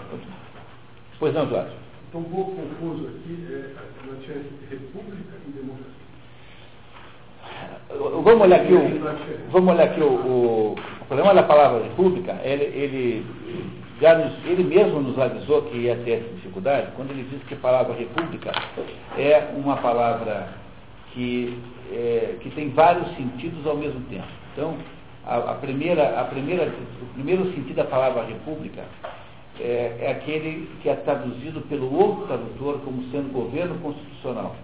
pois 1.18 1.34
não, 1.34 1.48
Jorge. 1.48 1.72
Estou 2.08 2.22
um 2.22 2.26
pouco 2.26 2.56
confuso 2.56 3.08
aqui, 3.08 3.48
é, 3.50 3.89
república 4.70 5.36
e 5.48 5.52
democracia. 5.52 6.00
Vamos 7.90 8.42
olhar 8.42 8.62
aqui 8.62 8.74
o, 8.74 9.52
vamos 9.52 9.74
olhar 9.74 9.84
aqui 9.86 10.02
o, 10.02 10.06
o, 10.06 10.76
o 11.02 11.06
problema 11.06 11.34
da 11.34 11.44
palavra 11.44 11.84
república, 11.84 12.40
ele, 12.44 12.64
ele, 12.66 13.26
já 14.00 14.16
nos, 14.16 14.34
ele 14.46 14.64
mesmo 14.64 15.02
nos 15.02 15.18
avisou 15.18 15.64
que 15.64 15.78
ia 15.78 15.96
ter 15.98 16.12
essa 16.12 16.34
dificuldade, 16.36 16.92
quando 16.96 17.12
ele 17.12 17.28
disse 17.30 17.44
que 17.46 17.56
a 17.56 17.58
palavra 17.58 17.96
república 17.96 18.52
é 19.18 19.50
uma 19.56 19.78
palavra 19.78 20.50
que, 21.14 21.58
é, 21.92 22.36
que 22.42 22.50
tem 22.52 22.70
vários 22.70 23.08
sentidos 23.16 23.66
ao 23.66 23.76
mesmo 23.76 24.02
tempo. 24.02 24.28
Então, 24.54 24.78
a, 25.26 25.38
a, 25.38 25.56
primeira, 25.56 26.20
a 26.20 26.26
primeira, 26.26 26.72
o 27.02 27.14
primeiro 27.14 27.46
sentido 27.54 27.76
da 27.76 27.86
palavra 27.86 28.24
república 28.24 28.84
é, 29.60 29.98
é 30.02 30.12
aquele 30.12 30.70
que 30.82 30.90
é 30.90 30.96
traduzido 30.96 31.62
pelo 31.62 31.94
outro 31.94 32.28
tradutor 32.28 32.80
como 32.82 33.04
sendo 33.12 33.32
governo 33.32 33.78
constitucional. 33.80 34.56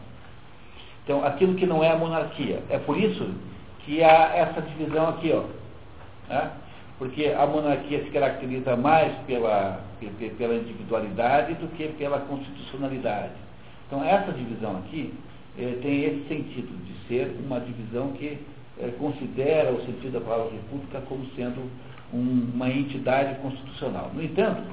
Então, 1.03 1.23
aquilo 1.23 1.55
que 1.55 1.65
não 1.65 1.83
é 1.83 1.91
a 1.91 1.97
monarquia. 1.97 2.63
É 2.69 2.79
por 2.79 2.97
isso 2.97 3.29
que 3.85 4.03
há 4.03 4.35
essa 4.35 4.61
divisão 4.61 5.09
aqui, 5.09 5.31
ó. 5.31 5.43
Né? 6.27 6.51
Porque 6.97 7.27
a 7.27 7.45
monarquia 7.45 8.03
se 8.03 8.09
caracteriza 8.09 8.75
mais 8.75 9.13
pela, 9.27 9.81
pela 10.37 10.55
individualidade 10.55 11.53
do 11.55 11.67
que 11.75 11.89
pela 11.89 12.19
constitucionalidade. 12.21 13.33
Então, 13.87 14.03
essa 14.03 14.31
divisão 14.31 14.77
aqui 14.77 15.13
eh, 15.59 15.77
tem 15.81 16.03
esse 16.05 16.27
sentido 16.27 16.75
de 16.85 17.07
ser 17.07 17.35
uma 17.45 17.59
divisão 17.59 18.13
que 18.13 18.39
eh, 18.79 18.91
considera 18.97 19.71
o 19.71 19.85
sentido 19.85 20.13
da 20.13 20.21
palavra 20.21 20.53
república 20.53 21.01
como 21.07 21.25
sendo 21.35 21.69
um, 22.13 22.49
uma 22.53 22.69
entidade 22.69 23.39
constitucional. 23.41 24.09
No 24.13 24.23
entanto, 24.23 24.63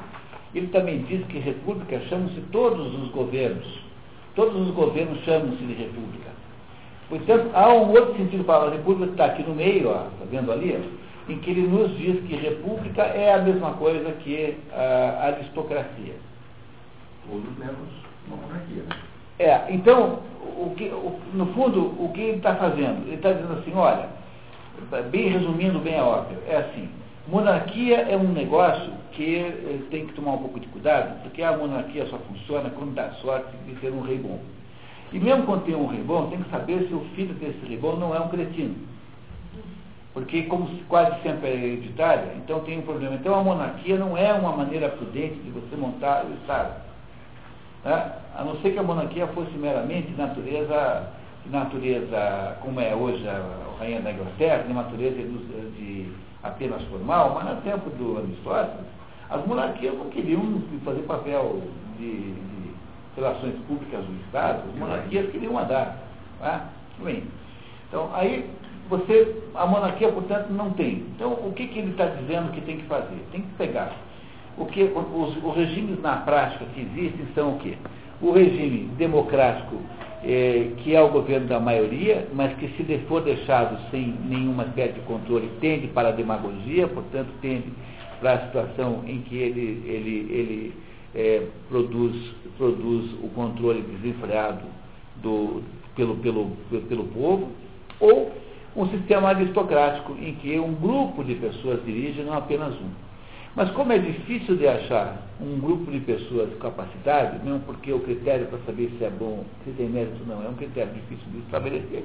ele 0.55 0.69
também 0.69 1.03
diz 1.03 1.25
que 1.27 1.39
república 1.39 2.01
chamam-se 2.09 2.41
todos 2.53 2.95
os 2.95 3.11
governos. 3.11 3.81
Todos 4.35 4.69
os 4.69 4.75
governos 4.75 5.23
chamam-se 5.25 5.63
de 5.65 5.73
república. 5.73 6.31
Portanto, 7.09 7.51
há 7.55 7.69
um 7.73 7.91
outro 7.91 8.17
sentido 8.17 8.39
da 8.39 8.45
palavra 8.45 8.77
república 8.77 9.07
que 9.07 9.13
está 9.13 9.25
aqui 9.27 9.43
no 9.43 9.55
meio, 9.55 9.91
está 9.91 10.25
vendo 10.31 10.51
ali, 10.51 10.79
ó, 10.79 11.31
em 11.31 11.39
que 11.39 11.51
ele 11.51 11.67
nos 11.67 11.97
diz 11.99 12.23
que 12.25 12.35
república 12.35 13.03
é 13.03 13.35
a 13.35 13.39
mesma 13.39 13.73
coisa 13.75 14.13
que 14.13 14.57
a 14.73 15.27
aristocracia. 15.27 16.15
Todos 17.29 17.59
menos 17.59 17.77
uma 18.27 18.37
monarquia. 18.37 18.83
Né? 18.83 18.97
É, 19.39 19.67
então, 19.71 20.21
o 20.41 20.75
que, 20.77 20.85
o, 20.85 21.19
no 21.35 21.47
fundo, 21.47 21.95
o 22.03 22.11
que 22.13 22.21
ele 22.21 22.37
está 22.39 22.55
fazendo? 22.57 23.07
Ele 23.07 23.17
está 23.17 23.33
dizendo 23.33 23.59
assim, 23.59 23.73
olha, 23.75 24.09
bem 25.11 25.29
resumindo 25.29 25.79
bem 25.79 25.99
a 25.99 26.05
ópera, 26.05 26.41
é 26.49 26.57
assim, 26.57 26.89
monarquia 27.29 28.01
é 28.01 28.17
um 28.17 28.33
negócio 28.33 28.93
que 29.13 29.37
eh, 29.37 29.81
tem 29.91 30.07
que 30.07 30.15
tomar 30.15 30.33
um 30.33 30.39
pouco 30.39 30.61
de 30.61 30.67
cuidado, 30.69 31.23
porque 31.23 31.43
a 31.43 31.57
monarquia 31.57 32.07
só 32.07 32.19
funciona 32.19 32.71
quando 32.71 32.95
dá 32.95 33.11
sorte 33.15 33.57
de 33.67 33.75
ter 33.77 33.93
um 33.93 34.03
rei 34.03 34.19
bom. 34.19 34.41
E 35.13 35.21
mesmo 35.21 35.45
quando 35.45 35.65
tem 35.65 35.75
um 35.75 35.87
rei 35.87 36.03
bom, 36.03 36.29
tem 36.31 36.43
que 36.43 36.51
saber 36.51 36.87
se 36.89 36.95
o 36.95 37.01
filho 37.15 37.35
desse 37.35 37.65
rei 37.67 37.77
bom 37.77 37.97
não 37.97 38.15
é 38.15 38.21
um 38.21 38.29
cretino. 38.29 38.75
Porque 40.15 40.43
como 40.43 40.69
quase 40.89 41.21
sempre 41.23 41.49
é 41.49 41.55
hereditária, 41.55 42.35
então 42.37 42.61
tem 42.61 42.79
um 42.79 42.83
problema. 42.83 43.15
Então 43.15 43.35
a 43.35 43.43
monarquia 43.43 43.97
não 43.97 44.17
é 44.17 44.33
uma 44.33 44.57
maneira 44.57 44.89
prudente 44.91 45.37
de 45.37 45.51
você 45.51 45.77
montar 45.77 46.25
o 46.25 46.35
Estado. 46.35 46.83
Né? 47.85 48.13
A 48.37 48.45
não 48.45 48.57
ser 48.61 48.73
que 48.73 48.79
a 48.79 48.83
monarquia 48.83 49.27
fosse 49.29 49.53
meramente 49.53 50.11
natureza, 50.13 51.09
natureza 51.47 52.59
como 52.61 52.81
é 52.81 52.95
hoje 52.95 53.27
a, 53.27 53.43
rainha 53.79 54.01
da 54.01 54.13
Inglaterra, 54.13 54.65
de 54.65 54.73
natureza 54.73 55.17
de, 55.17 55.71
de 55.73 56.13
apenas 56.43 56.83
formal, 56.85 57.35
mas 57.35 57.55
no 57.55 57.63
tempo 57.63 57.91
do 57.91 58.19
Aristóteles, 58.19 58.87
as 59.31 59.47
monarquias 59.47 59.97
não 59.97 60.11
queriam 60.11 60.63
fazer 60.85 61.03
papel 61.03 61.63
de, 61.99 62.33
de 62.33 62.75
relações 63.17 63.55
públicas 63.67 64.05
do 64.05 64.15
Estado, 64.27 64.63
as 64.69 64.79
monarquias 64.79 65.31
queriam 65.31 65.55
mandar. 65.55 65.99
Tá? 66.39 66.69
Bem, 67.03 67.25
então 67.89 68.11
aí 68.15 68.51
você, 68.89 69.43
a 69.55 69.67
monarquia, 69.67 70.11
portanto, 70.11 70.51
não 70.51 70.71
tem. 70.71 71.07
Então, 71.15 71.33
o 71.33 71.53
que, 71.55 71.67
que 71.69 71.79
ele 71.79 71.93
está 71.93 72.07
dizendo 72.07 72.53
que 72.53 72.61
tem 72.61 72.79
que 72.79 72.87
fazer? 72.87 73.25
Tem 73.31 73.43
que 73.43 73.55
pegar 73.57 73.93
o 74.59 74.67
que 74.67 74.83
os, 74.83 75.45
os 75.45 75.57
regimes 75.57 76.01
na 76.01 76.17
prática 76.17 76.65
que 76.75 76.81
existem 76.81 77.27
são 77.35 77.57
o 77.57 77.59
quê? 77.59 77.77
O 78.21 78.33
regime 78.33 78.89
democrático 78.97 79.77
é, 80.25 80.71
que 80.79 80.95
é 80.95 81.03
o 81.03 81.09
governo 81.09 81.49
da 81.49 81.59
maioria, 81.59 82.29
mas 82.33 82.55
que 82.57 82.69
se 82.69 82.99
for 83.09 83.23
deixado 83.23 83.79
sem 83.91 84.15
nenhuma 84.29 84.65
espécie 84.65 84.95
de 84.95 85.01
controle, 85.01 85.51
tende 85.61 85.89
para 85.89 86.09
a 86.09 86.13
demagogia, 86.13 86.87
portanto, 86.89 87.29
tende 87.41 87.73
para 88.21 88.35
a 88.35 88.47
situação 88.47 89.03
em 89.07 89.21
que 89.23 89.37
ele, 89.37 89.83
ele, 89.85 90.27
ele 90.31 90.75
é, 91.15 91.43
produz, 91.69 92.15
produz 92.57 93.13
o 93.23 93.29
controle 93.35 93.83
desenfreado 93.83 94.63
do, 95.17 95.63
pelo, 95.97 96.17
pelo, 96.17 96.51
pelo 96.89 97.05
povo, 97.05 97.49
ou 97.99 98.33
um 98.77 98.87
sistema 98.89 99.29
aristocrático 99.29 100.17
em 100.21 100.35
que 100.37 100.59
um 100.59 100.73
grupo 100.75 101.23
de 101.25 101.35
pessoas 101.35 101.85
dirige, 101.85 102.23
não 102.23 102.35
apenas 102.35 102.73
um. 102.75 102.91
Mas 103.55 103.71
como 103.73 103.93
é 103.93 103.99
difícil 103.99 104.57
de 104.57 104.67
achar 104.67 105.17
um 105.41 105.61
grupo 105.61 105.91
de 105.91 106.01
pessoas 106.01 106.49
de 106.49 106.57
capacidade, 106.57 107.45
mesmo 107.45 107.61
porque 107.61 107.93
o 107.93 108.01
critério 108.01 108.47
para 108.47 108.59
saber 108.61 108.91
se 108.99 109.05
é 109.05 109.11
bom, 109.11 109.45
se 109.65 109.73
tem 109.73 109.89
mérito 109.89 110.17
ou 110.21 110.35
não, 110.35 110.45
é 110.45 110.49
um 110.49 110.55
critério 110.55 110.93
difícil 110.95 111.31
de 111.31 111.39
estabelecer, 111.41 112.05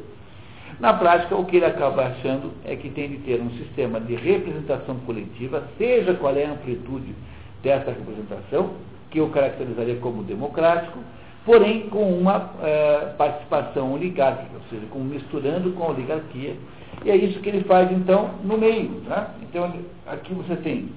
na 0.79 0.93
prática 0.93 1.35
o 1.35 1.45
que 1.45 1.55
ele 1.55 1.65
acaba 1.65 2.05
achando 2.05 2.51
é 2.65 2.75
que 2.75 2.89
tem 2.89 3.09
de 3.09 3.17
ter 3.19 3.41
um 3.41 3.49
sistema 3.51 3.99
de 3.99 4.15
representação 4.15 4.97
coletiva, 5.05 5.63
seja 5.77 6.13
qual 6.15 6.35
é 6.35 6.45
a 6.45 6.51
amplitude 6.51 7.15
dessa 7.63 7.91
representação, 7.91 8.71
que 9.09 9.19
eu 9.19 9.29
caracterizaria 9.29 9.95
como 9.95 10.23
democrático, 10.23 10.99
porém 11.45 11.89
com 11.89 12.11
uma 12.11 12.51
é, 12.61 13.13
participação 13.17 13.93
oligárquica, 13.93 14.51
ou 14.53 14.69
seja, 14.69 14.85
com, 14.91 14.99
misturando 14.99 15.71
com 15.71 15.83
a 15.83 15.89
oligarquia. 15.91 16.55
E 17.05 17.09
é 17.09 17.15
isso 17.15 17.39
que 17.39 17.49
ele 17.49 17.63
faz, 17.63 17.91
então, 17.91 18.31
no 18.43 18.57
meio. 18.57 19.01
Tá? 19.07 19.31
Então, 19.41 19.73
aqui 20.05 20.33
você 20.33 20.57
tem, 20.57 20.89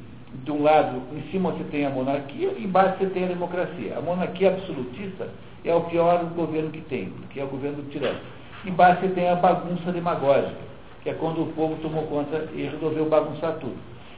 de 0.44 0.50
um 0.50 0.62
lado, 0.62 1.02
em 1.12 1.22
cima 1.30 1.50
você 1.50 1.64
tem 1.64 1.84
a 1.84 1.90
monarquia, 1.90 2.52
e 2.56 2.64
embaixo 2.64 2.98
você 2.98 3.06
tem 3.06 3.24
a 3.24 3.28
democracia. 3.28 3.98
A 3.98 4.00
monarquia 4.00 4.48
absolutista 4.48 5.28
é 5.64 5.74
o 5.74 5.82
pior 5.82 6.24
governo 6.36 6.70
que 6.70 6.80
tem, 6.82 7.10
porque 7.10 7.40
é 7.40 7.44
o 7.44 7.48
governo 7.48 7.82
do 7.82 7.90
tirano. 7.90 8.18
Embaixo 8.64 9.02
você 9.02 9.08
tem 9.08 9.28
a 9.28 9.34
bagunça 9.34 9.92
demagógica, 9.92 10.60
que 11.02 11.10
é 11.10 11.14
quando 11.14 11.42
o 11.42 11.46
povo 11.48 11.76
tomou 11.82 12.04
conta 12.04 12.48
e 12.54 12.62
resolveu 12.62 13.08
bagunçar 13.08 13.54
tudo. 13.54 13.76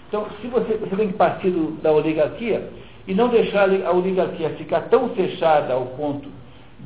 Então, 0.09 0.26
se 0.40 0.47
você, 0.48 0.76
você 0.76 0.94
tem 0.94 1.09
que 1.09 1.14
partir 1.14 1.51
da 1.82 1.90
oligarquia, 1.90 2.68
e 3.06 3.14
não 3.14 3.28
deixar 3.28 3.68
a 3.68 3.93
oligarquia 3.93 4.51
ficar 4.51 4.82
tão 4.82 5.09
fechada 5.10 5.74
ao 5.74 5.86
ponto 5.86 6.28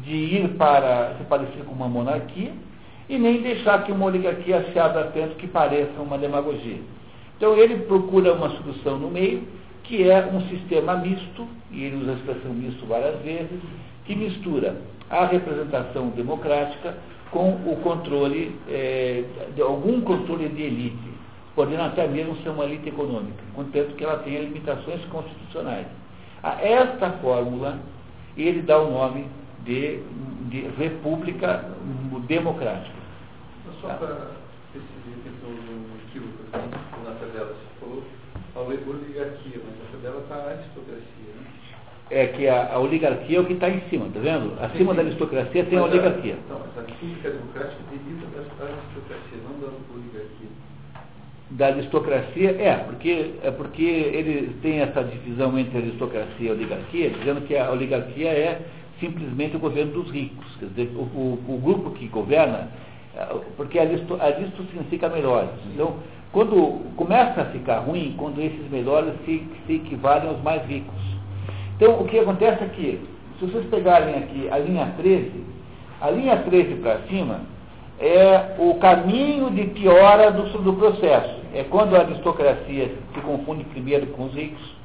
de 0.02 0.14
ir 0.14 0.48
para 0.50 1.14
se 1.18 1.24
parecer 1.24 1.64
com 1.64 1.72
uma 1.72 1.88
monarquia, 1.88 2.52
e 3.08 3.18
nem 3.18 3.40
deixar 3.42 3.84
que 3.84 3.92
uma 3.92 4.06
oligarquia 4.06 4.64
se 4.72 4.78
abra 4.78 5.04
tanto 5.14 5.36
que 5.36 5.46
pareça 5.46 6.00
uma 6.00 6.18
demagogia. 6.18 6.80
Então 7.36 7.54
ele 7.56 7.78
procura 7.84 8.32
uma 8.32 8.50
solução 8.50 8.98
no 8.98 9.10
meio, 9.10 9.42
que 9.84 10.08
é 10.08 10.26
um 10.26 10.40
sistema 10.48 10.96
misto, 10.96 11.46
e 11.70 11.84
ele 11.84 12.02
usa 12.02 12.12
a 12.12 12.14
expressão 12.14 12.52
misto 12.52 12.86
várias 12.86 13.20
vezes, 13.22 13.60
que 14.04 14.14
mistura 14.14 14.76
a 15.10 15.26
representação 15.26 16.08
democrática 16.10 16.96
com 17.30 17.50
o 17.50 17.76
controle, 17.82 18.56
é, 18.68 19.24
de 19.54 19.62
algum 19.62 20.00
controle 20.00 20.48
de 20.48 20.62
elite, 20.62 21.16
podendo 21.54 21.82
até 21.82 22.06
mesmo 22.06 22.36
ser 22.36 22.50
uma 22.50 22.64
elite 22.64 22.88
econômica, 22.88 23.42
contanto 23.54 23.94
que 23.94 24.04
ela 24.04 24.18
tenha 24.18 24.40
limitações 24.40 25.04
constitucionais. 25.06 25.86
A 26.42 26.60
esta 26.62 27.10
fórmula, 27.12 27.78
ele 28.36 28.62
dá 28.62 28.78
o 28.78 28.90
nome 28.90 29.26
de, 29.64 30.00
de 30.48 30.60
República 30.78 31.64
Democrática. 32.26 32.96
Tá? 33.82 33.94
para 33.94 34.30
decidir 34.72 35.20
a 35.20 35.30
questão 35.30 35.50
do 35.50 35.96
equívoco, 36.08 36.42
assim, 36.52 37.04
na 37.04 37.14
tabela 37.14 37.46
você 37.46 37.80
falou, 37.80 38.02
falou 38.56 38.72
oligarquia, 38.72 39.60
mas 39.60 39.74
a 39.82 39.92
tabela 39.92 40.22
está 40.22 40.34
a 40.36 40.50
aristocracia, 40.50 41.30
né? 41.36 41.46
É 42.08 42.26
que 42.28 42.48
a, 42.48 42.72
a 42.72 42.78
oligarquia 42.78 43.36
é 43.36 43.40
o 43.40 43.44
que 43.44 43.52
está 43.52 43.68
em 43.68 43.80
cima, 43.90 44.06
tá 44.14 44.20
vendo? 44.20 44.54
Acima 44.60 44.70
sim, 44.70 44.78
sim. 44.78 44.94
da 44.94 45.02
aristocracia 45.02 45.64
tem 45.64 45.78
mas 45.78 45.82
a 45.82 45.84
oligarquia. 45.84 46.36
Mas 46.48 46.78
a 46.78 46.86
República 46.88 47.30
Democrática 47.30 47.82
deriva 47.90 48.26
da 48.30 48.64
aristocracia, 48.64 49.38
não 49.44 49.60
da 49.60 49.66
oligarquia 49.94 50.48
da 51.48 51.66
aristocracia, 51.68 52.50
é, 52.60 52.74
porque, 52.86 53.34
é 53.42 53.50
porque 53.52 53.84
ele 53.84 54.56
tem 54.62 54.80
essa 54.80 55.04
divisão 55.04 55.56
entre 55.56 55.78
aristocracia 55.78 56.48
e 56.48 56.50
oligarquia, 56.50 57.10
dizendo 57.10 57.42
que 57.42 57.56
a 57.56 57.70
oligarquia 57.70 58.30
é 58.30 58.60
simplesmente 58.98 59.54
o 59.54 59.60
governo 59.60 59.92
dos 59.92 60.10
ricos. 60.10 60.44
Quer 60.58 60.66
dizer, 60.66 60.90
o, 60.96 61.02
o, 61.02 61.44
o 61.48 61.58
grupo 61.58 61.90
que 61.92 62.08
governa, 62.08 62.68
é, 63.14 63.24
porque 63.56 63.78
aristo, 63.78 64.20
aristo 64.20 64.64
significa 64.64 65.08
melhores. 65.08 65.50
Então, 65.72 65.98
quando 66.36 66.82
começa 66.96 67.40
a 67.40 67.44
ficar 67.46 67.78
ruim, 67.78 68.14
quando 68.18 68.42
esses 68.42 68.70
melhores 68.70 69.14
se, 69.24 69.42
se 69.66 69.76
equivalem 69.76 70.28
aos 70.28 70.42
mais 70.42 70.62
ricos. 70.66 70.92
Então, 71.74 71.98
o 71.98 72.04
que 72.04 72.18
acontece 72.18 72.62
é 72.62 72.68
que, 72.68 73.00
se 73.38 73.46
vocês 73.46 73.64
pegarem 73.70 74.16
aqui 74.16 74.46
a 74.50 74.58
linha 74.58 74.92
13, 74.98 75.32
a 75.98 76.10
linha 76.10 76.36
13 76.36 76.74
para 76.74 76.98
cima, 77.08 77.40
é 77.98 78.54
o 78.58 78.74
caminho 78.74 79.50
de 79.50 79.64
piora 79.68 80.30
do, 80.30 80.42
do 80.58 80.74
processo. 80.74 81.40
É 81.54 81.64
quando 81.64 81.96
a 81.96 82.00
aristocracia 82.00 82.92
se 83.14 83.20
confunde 83.22 83.64
primeiro 83.64 84.08
com 84.08 84.26
os 84.26 84.34
ricos, 84.34 84.76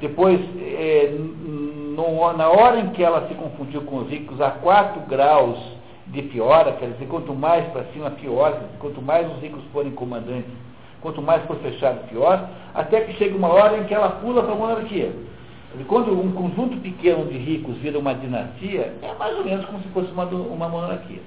depois, 0.00 0.38
é, 0.60 1.12
no, 1.12 2.32
na 2.34 2.48
hora 2.50 2.78
em 2.78 2.90
que 2.90 3.02
ela 3.02 3.26
se 3.26 3.34
confundiu 3.34 3.82
com 3.82 3.96
os 3.96 4.08
ricos, 4.08 4.40
há 4.40 4.52
quatro 4.52 5.00
graus 5.08 5.58
de 6.06 6.22
piora, 6.22 6.70
quer 6.74 6.90
dizer, 6.90 7.06
quanto 7.06 7.34
mais 7.34 7.66
para 7.72 7.82
cima, 7.92 8.12
pior, 8.12 8.56
quanto 8.78 9.02
mais 9.02 9.28
os 9.28 9.42
ricos 9.42 9.64
forem 9.72 9.90
comandantes, 9.90 10.69
quanto 11.00 11.22
mais 11.22 11.42
for 11.44 11.56
fechado, 11.56 12.08
pior, 12.08 12.48
até 12.74 13.00
que 13.02 13.14
chega 13.14 13.36
uma 13.36 13.48
hora 13.48 13.78
em 13.78 13.84
que 13.84 13.94
ela 13.94 14.10
pula 14.10 14.42
para 14.42 14.52
a 14.52 14.56
monarquia. 14.56 15.12
Quando 15.86 16.12
um 16.12 16.32
conjunto 16.32 16.76
pequeno 16.78 17.26
de 17.26 17.38
ricos 17.38 17.76
vira 17.76 17.98
uma 17.98 18.14
dinastia, 18.14 18.92
é 19.02 19.14
mais 19.18 19.36
ou 19.36 19.44
menos 19.44 19.64
como 19.66 19.80
se 19.80 19.88
fosse 19.88 20.10
uma, 20.10 20.24
uma 20.24 20.68
monarquia. 20.68 21.20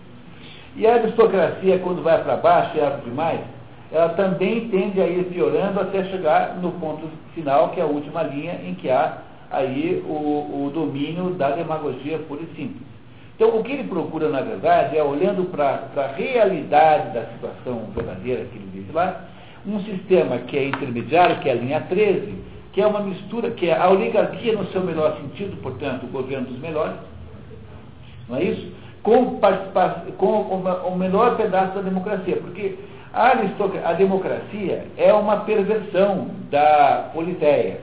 E 0.75 0.85
a 0.85 0.95
aristocracia, 0.95 1.79
quando 1.79 2.03
vai 2.03 2.21
para 2.23 2.35
baixo 2.35 2.77
e 2.77 2.81
abre 2.81 3.01
demais, 3.01 3.39
ela 3.91 4.09
também 4.09 4.69
tende 4.69 4.99
a 4.99 5.05
ir 5.05 5.25
piorando 5.25 5.79
até 5.79 6.03
chegar 6.05 6.57
no 6.57 6.71
ponto 6.73 7.07
final, 7.33 7.69
que 7.69 7.79
é 7.79 7.83
a 7.83 7.87
última 7.87 8.23
linha, 8.23 8.59
em 8.65 8.73
que 8.73 8.89
há 8.89 9.19
aí 9.51 10.03
o, 10.07 10.65
o 10.65 10.71
domínio 10.73 11.29
da 11.35 11.51
demagogia 11.51 12.17
pura 12.19 12.41
e 12.41 12.55
simples. 12.55 12.93
Então, 13.35 13.57
o 13.57 13.63
que 13.63 13.71
ele 13.71 13.83
procura, 13.85 14.29
na 14.29 14.41
verdade, 14.41 14.97
é, 14.97 15.03
olhando 15.03 15.45
para 15.51 15.87
a 15.95 16.07
realidade 16.15 17.13
da 17.13 17.25
situação 17.27 17.87
verdadeira 17.95 18.45
que 18.45 18.57
ele 18.57 18.69
vive 18.73 18.91
lá, 18.91 19.25
um 19.65 19.79
sistema 19.83 20.39
que 20.39 20.57
é 20.57 20.67
intermediário, 20.67 21.39
que 21.39 21.49
é 21.49 21.53
a 21.53 21.55
linha 21.55 21.81
13, 21.81 22.33
que 22.73 22.81
é 22.81 22.87
uma 22.87 23.01
mistura, 23.01 23.51
que 23.51 23.69
é 23.69 23.77
a 23.77 23.89
oligarquia 23.89 24.53
no 24.53 24.65
seu 24.67 24.81
melhor 24.81 25.17
sentido, 25.17 25.55
portanto, 25.61 26.03
o 26.03 26.07
governo 26.07 26.47
dos 26.47 26.59
melhores, 26.59 26.95
não 28.27 28.37
é 28.37 28.43
isso? 28.43 28.73
com, 29.03 29.39
com 30.17 30.55
o 30.87 30.97
menor 30.97 31.35
pedaço 31.35 31.75
da 31.75 31.81
democracia, 31.81 32.37
porque 32.37 32.75
a, 33.13 33.33
a 33.83 33.93
democracia 33.93 34.85
é 34.97 35.13
uma 35.13 35.41
perversão 35.41 36.29
da 36.49 37.09
politeia. 37.13 37.81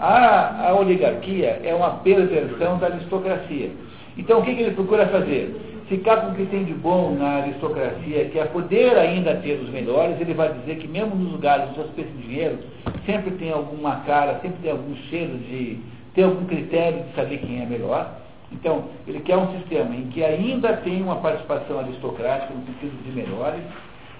A, 0.00 0.68
a, 0.68 0.74
oligarquia 0.74 1.60
é 1.62 1.72
uma 1.72 1.90
perversão 1.98 2.78
da 2.78 2.88
aristocracia. 2.88 3.70
Então, 4.18 4.40
o 4.40 4.42
que, 4.42 4.54
que 4.54 4.62
ele 4.62 4.74
procura 4.74 5.06
fazer? 5.06 5.54
Ficar 5.88 6.16
com 6.16 6.32
o 6.32 6.34
que 6.34 6.46
tem 6.46 6.64
de 6.64 6.74
bom 6.74 7.12
na 7.12 7.42
aristocracia, 7.42 8.24
que 8.24 8.38
é 8.38 8.44
poder 8.46 8.98
ainda 8.98 9.36
ter 9.36 9.60
os 9.60 9.70
melhores, 9.70 10.20
ele 10.20 10.34
vai 10.34 10.52
dizer 10.52 10.78
que 10.78 10.88
mesmo 10.88 11.14
nos 11.14 11.30
lugares 11.30 11.66
onde 11.66 11.74
pessoas 11.76 11.90
têm 11.94 12.06
dinheiro, 12.22 12.58
sempre 13.04 13.30
tem 13.32 13.52
alguma 13.52 14.00
cara, 14.00 14.40
sempre 14.42 14.58
tem 14.62 14.72
algum 14.72 14.96
cheiro 15.08 15.38
de, 15.38 15.78
tem 16.12 16.24
algum 16.24 16.44
critério 16.46 17.04
de 17.04 17.14
saber 17.14 17.38
quem 17.38 17.62
é 17.62 17.66
melhor. 17.66 18.20
Então, 18.50 18.84
ele 19.06 19.20
quer 19.20 19.36
um 19.36 19.52
sistema 19.58 19.94
em 19.94 20.08
que 20.08 20.24
ainda 20.24 20.76
tem 20.78 21.00
uma 21.02 21.16
participação 21.16 21.78
aristocrática, 21.78 22.52
no 22.52 22.66
sentido 22.66 23.04
de 23.04 23.12
melhores, 23.12 23.62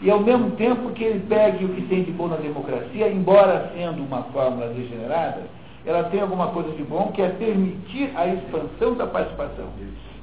e 0.02 0.08
ao 0.08 0.20
mesmo 0.20 0.52
tempo 0.52 0.90
que 0.90 1.02
ele 1.02 1.24
pegue 1.28 1.64
o 1.64 1.70
que 1.70 1.82
tem 1.82 2.04
de 2.04 2.12
bom 2.12 2.28
na 2.28 2.36
democracia, 2.36 3.08
embora 3.08 3.72
sendo 3.74 4.04
uma 4.04 4.22
fórmula 4.24 4.68
degenerada, 4.68 5.42
ela 5.84 6.04
tem 6.04 6.20
alguma 6.20 6.48
coisa 6.48 6.70
de 6.72 6.82
bom 6.84 7.12
que 7.12 7.22
é 7.22 7.28
permitir 7.28 8.12
a 8.14 8.26
expansão 8.26 8.94
da 8.94 9.06
participação. 9.06 9.66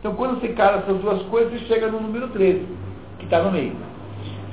Então, 0.03 0.15
quando 0.15 0.41
você 0.41 0.49
cara 0.49 0.79
essas 0.79 0.97
duas 0.97 1.21
coisas, 1.27 1.53
você 1.53 1.59
chega 1.59 1.87
no 1.87 2.01
número 2.01 2.27
13, 2.27 2.65
que 3.19 3.23
está 3.23 3.41
no 3.41 3.53
meio. 3.53 3.71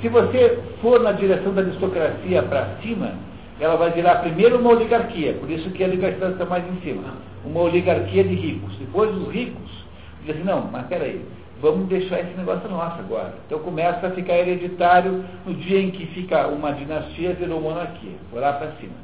Se 0.00 0.08
você 0.08 0.60
for 0.80 1.00
na 1.00 1.10
direção 1.10 1.52
da 1.52 1.62
aristocracia 1.62 2.40
para 2.44 2.76
cima, 2.80 3.14
ela 3.58 3.74
vai 3.74 3.90
virar 3.90 4.20
primeiro 4.20 4.60
uma 4.60 4.70
oligarquia, 4.70 5.34
por 5.34 5.50
isso 5.50 5.68
que 5.70 5.82
a 5.82 5.88
oligarquia 5.88 6.28
está 6.28 6.44
mais 6.44 6.64
em 6.68 6.80
cima. 6.82 7.02
Uma 7.44 7.62
oligarquia 7.62 8.22
de 8.22 8.32
ricos. 8.32 8.76
Depois 8.76 9.10
os 9.12 9.28
ricos 9.32 9.84
dizem 10.20 10.36
assim, 10.36 10.44
não, 10.44 10.68
mas 10.70 10.86
peraí, 10.86 11.20
vamos 11.60 11.88
deixar 11.88 12.20
esse 12.20 12.36
negócio 12.36 12.70
nosso 12.70 13.00
agora. 13.00 13.34
Então 13.48 13.58
começa 13.58 14.06
a 14.06 14.10
ficar 14.10 14.34
hereditário 14.34 15.24
no 15.44 15.52
dia 15.54 15.80
em 15.80 15.90
que 15.90 16.06
fica 16.06 16.46
uma 16.46 16.70
dinastia, 16.74 17.32
virou 17.32 17.60
monarquia, 17.60 18.12
foi 18.30 18.40
lá 18.40 18.52
para 18.52 18.70
cima. 18.80 18.94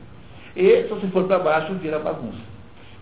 E 0.55 0.85
se 0.85 0.89
você 0.91 1.09
for 1.09 1.25
para 1.25 1.41
baixo, 1.41 1.75
vira 1.75 1.99
bagunça. 1.99 2.39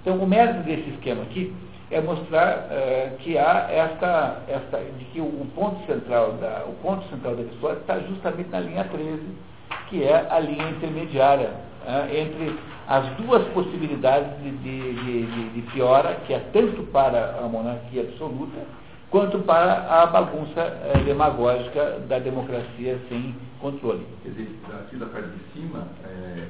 Então 0.01 0.17
o 0.17 0.27
desse 0.65 0.89
esquema 0.89 1.25
aqui 1.25 1.53
é 1.95 2.01
mostrar 2.01 2.67
uh, 2.67 3.17
que 3.19 3.39
há 3.39 3.69
esta, 3.71 4.43
esta, 4.49 4.79
de 4.79 5.05
que 5.07 5.21
o, 5.21 5.47
ponto 5.55 5.87
central 5.87 6.33
da, 6.33 6.65
o 6.67 6.73
ponto 6.83 7.09
central 7.09 7.37
da 7.37 7.43
história 7.43 7.79
está 7.79 8.01
justamente 8.01 8.51
na 8.51 8.61
linha 8.61 8.85
13, 8.85 9.23
que 9.89 10.03
é 10.03 10.27
a 10.29 10.41
linha 10.41 10.71
intermediária 10.71 11.51
é, 11.87 12.21
entre 12.21 12.59
as 12.89 13.07
duas 13.17 13.47
possibilidades 13.49 14.37
de, 14.43 14.51
de, 14.51 14.93
de, 14.95 15.51
de, 15.51 15.63
piora, 15.73 16.17
que 16.27 16.35
é 16.35 16.41
tanto 16.53 16.83
para 16.85 17.39
a 17.39 17.49
monarquia 17.49 18.03
absoluta, 18.03 18.59
quanto 19.11 19.39
para 19.41 20.03
a 20.03 20.07
bagunça 20.07 20.61
é, 20.61 20.99
demagógica 21.05 22.01
da 22.09 22.19
democracia 22.19 22.99
sem 23.09 23.35
controle. 23.61 24.05
Quer 24.23 24.31
dizer, 24.31 24.59
aqui 24.81 24.97
da 24.97 25.07
parte 25.07 25.29
de 25.29 25.53
cima, 25.53 25.87
é, 26.05 26.49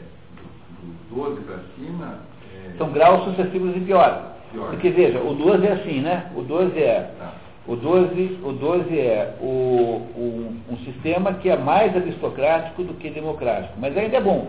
do 0.80 1.14
12 1.14 1.40
para 1.42 1.58
cima. 1.76 2.18
É... 2.54 2.76
São 2.78 2.90
graus 2.92 3.24
sucessivos 3.24 3.76
e 3.76 3.80
piores. 3.80 4.34
Pior. 4.54 4.70
Porque 4.70 4.88
veja, 4.90 5.18
o 5.18 5.34
12 5.34 5.66
é 5.66 5.72
assim, 5.72 6.00
né? 6.00 6.30
O 6.36 6.42
12 6.42 6.78
é. 6.78 7.10
Tá. 7.18 7.32
O 7.66 7.76
12, 7.76 8.38
o 8.44 8.52
12 8.52 8.98
é 8.98 9.34
o, 9.40 9.46
o, 9.46 10.54
um 10.70 10.76
sistema 10.84 11.32
que 11.34 11.48
é 11.48 11.56
mais 11.56 11.96
aristocrático 11.96 12.84
do 12.84 12.92
que 12.94 13.08
democrático, 13.08 13.72
mas 13.78 13.96
ainda 13.96 14.18
é 14.18 14.20
bom. 14.20 14.48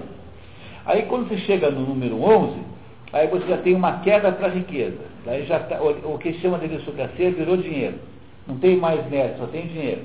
Aí 0.85 1.03
quando 1.03 1.29
você 1.29 1.37
chega 1.39 1.71
no 1.71 1.81
número 1.81 2.21
11, 2.21 2.57
aí 3.13 3.27
você 3.27 3.47
já 3.47 3.57
tem 3.57 3.73
uma 3.73 3.99
queda 3.99 4.33
para 4.33 4.47
a 4.47 4.51
riqueza. 4.51 4.99
Aí 5.25 5.45
já 5.45 5.59
tá, 5.59 5.81
o, 5.81 6.15
o 6.15 6.17
que 6.19 6.33
chama 6.33 6.59
de 6.59 6.65
aristocracia 6.65 7.31
virou 7.31 7.55
dinheiro. 7.55 7.95
Não 8.45 8.57
tem 8.57 8.75
mais 8.75 9.09
mérito, 9.09 9.39
só 9.39 9.47
tem 9.47 9.65
dinheiro. 9.67 10.01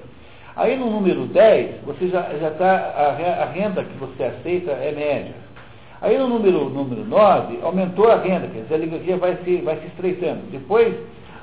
Aí 0.54 0.76
no 0.76 0.88
número 0.88 1.26
10, 1.26 1.82
você 1.84 2.06
já 2.08 2.22
está, 2.30 2.74
a, 2.74 3.42
a 3.42 3.46
renda 3.46 3.82
que 3.82 3.98
você 3.98 4.22
aceita 4.22 4.70
é 4.70 4.92
média. 4.92 5.34
Aí 6.02 6.16
no 6.16 6.28
número, 6.28 6.70
número 6.70 7.04
9, 7.04 7.58
aumentou 7.62 8.10
a 8.10 8.16
renda, 8.16 8.48
quer 8.48 8.62
dizer, 8.62 8.74
a 8.74 8.78
oligarquia 8.78 9.16
vai 9.18 9.36
se, 9.44 9.56
vai 9.58 9.76
se 9.76 9.86
estreitando. 9.88 10.40
Depois, 10.50 10.94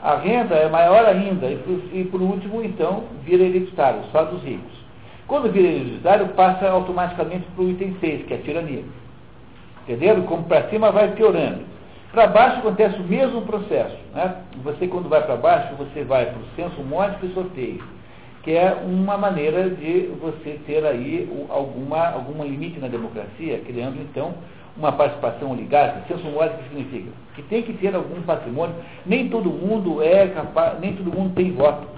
a 0.02 0.16
renda 0.16 0.56
é 0.56 0.68
maior 0.68 1.06
ainda, 1.06 1.48
e 1.48 1.58
por, 1.58 1.80
e 1.94 2.04
por 2.06 2.22
último, 2.22 2.64
então, 2.64 3.04
vira 3.24 3.44
hereditário, 3.44 4.02
só 4.12 4.24
dos 4.24 4.42
ricos. 4.44 4.78
Quando 5.28 5.52
vira 5.52 5.68
hereditário, 5.68 6.30
passa 6.30 6.68
automaticamente 6.70 7.46
para 7.56 7.64
o 7.64 7.70
item 7.70 7.96
6, 8.00 8.26
que 8.26 8.34
é 8.34 8.38
a 8.38 8.42
tirania. 8.42 8.84
Entendeu? 9.84 10.24
Como 10.24 10.44
para 10.44 10.70
cima 10.70 10.92
vai 10.92 11.12
piorando. 11.12 11.62
Para 12.12 12.28
baixo 12.28 12.60
acontece 12.60 13.00
o 13.00 13.04
mesmo 13.04 13.42
processo. 13.44 13.96
Né? 14.14 14.36
Você, 14.64 14.88
quando 14.88 15.08
vai 15.08 15.22
para 15.24 15.36
baixo, 15.36 15.76
você 15.76 16.04
vai 16.04 16.26
para 16.26 16.40
o 16.40 16.46
censo 16.56 16.82
módico 16.82 17.26
e 17.26 17.34
sorteio, 17.34 17.84
que 18.48 18.56
é 18.56 18.82
uma 18.82 19.18
maneira 19.18 19.70
de 19.70 20.10
você 20.22 20.58
ter 20.66 20.86
aí 20.86 21.30
alguma, 21.50 22.12
algum 22.12 22.42
limite 22.46 22.80
na 22.80 22.88
democracia, 22.88 23.60
criando, 23.66 24.02
então, 24.02 24.36
uma 24.78 24.94
participação 24.94 25.52
oligárquica, 25.52 26.08
senso 26.08 26.32
módico 26.32 26.64
significa 26.64 27.10
que 27.36 27.42
tem 27.42 27.62
que 27.62 27.74
ter 27.74 27.94
algum 27.94 28.22
patrimônio, 28.22 28.74
nem 29.06 29.28
todo 29.28 29.50
mundo 29.50 30.02
é 30.02 30.28
capaz, 30.28 30.80
nem 30.80 30.94
todo 30.94 31.12
mundo 31.14 31.36
tem 31.36 31.52
voto. 31.52 31.90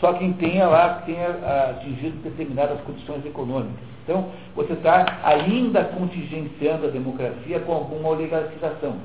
Só 0.00 0.14
quem 0.14 0.32
tenha 0.32 0.66
lá, 0.66 1.02
tenha 1.06 1.28
atingido 1.70 2.20
determinadas 2.24 2.80
condições 2.80 3.24
econômicas. 3.24 3.78
Então, 4.02 4.30
você 4.56 4.72
está 4.72 5.20
ainda 5.22 5.84
contingenciando 5.84 6.88
a 6.88 6.90
democracia 6.90 7.60
com 7.60 7.74
alguma 7.74 8.08
oligarquização. 8.08 8.96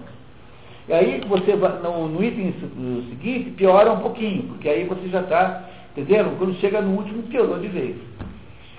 E 0.88 0.94
aí 0.94 1.22
você 1.30 1.56
no, 1.56 2.08
no 2.08 2.24
item 2.24 2.52
seguinte 3.08 3.52
piora 3.52 3.92
um 3.92 4.00
pouquinho, 4.00 4.42
porque 4.48 4.68
aí 4.68 4.86
você 4.86 5.08
já 5.10 5.22
está, 5.22 5.64
entendendo? 5.92 6.38
Quando 6.38 6.56
chega 6.60 6.82
no 6.82 6.98
último, 6.98 7.24
piorou 7.24 7.60
de 7.60 7.68
vez. 7.68 7.96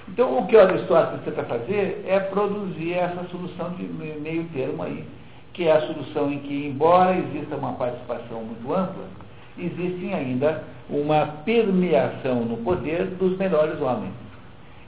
Então, 0.09 0.39
o 0.39 0.47
que 0.47 0.57
o 0.57 0.61
Aristóteles 0.61 1.25
tenta 1.25 1.45
fazer 1.45 2.05
é 2.07 2.19
produzir 2.19 2.95
essa 2.95 3.25
solução 3.31 3.71
de 3.71 3.85
meio 3.85 4.45
termo 4.53 4.83
aí, 4.83 5.05
que 5.53 5.69
é 5.69 5.73
a 5.73 5.87
solução 5.87 6.33
em 6.33 6.41
que, 6.41 6.67
embora 6.67 7.17
exista 7.17 7.55
uma 7.57 7.75
participação 7.75 8.43
muito 8.43 8.75
ampla, 8.75 9.05
existe 9.57 10.13
ainda 10.13 10.65
uma 10.89 11.27
permeação 11.45 12.45
no 12.45 12.57
poder 12.59 13.07
dos 13.07 13.39
melhores 13.39 13.81
homens. 13.81 14.13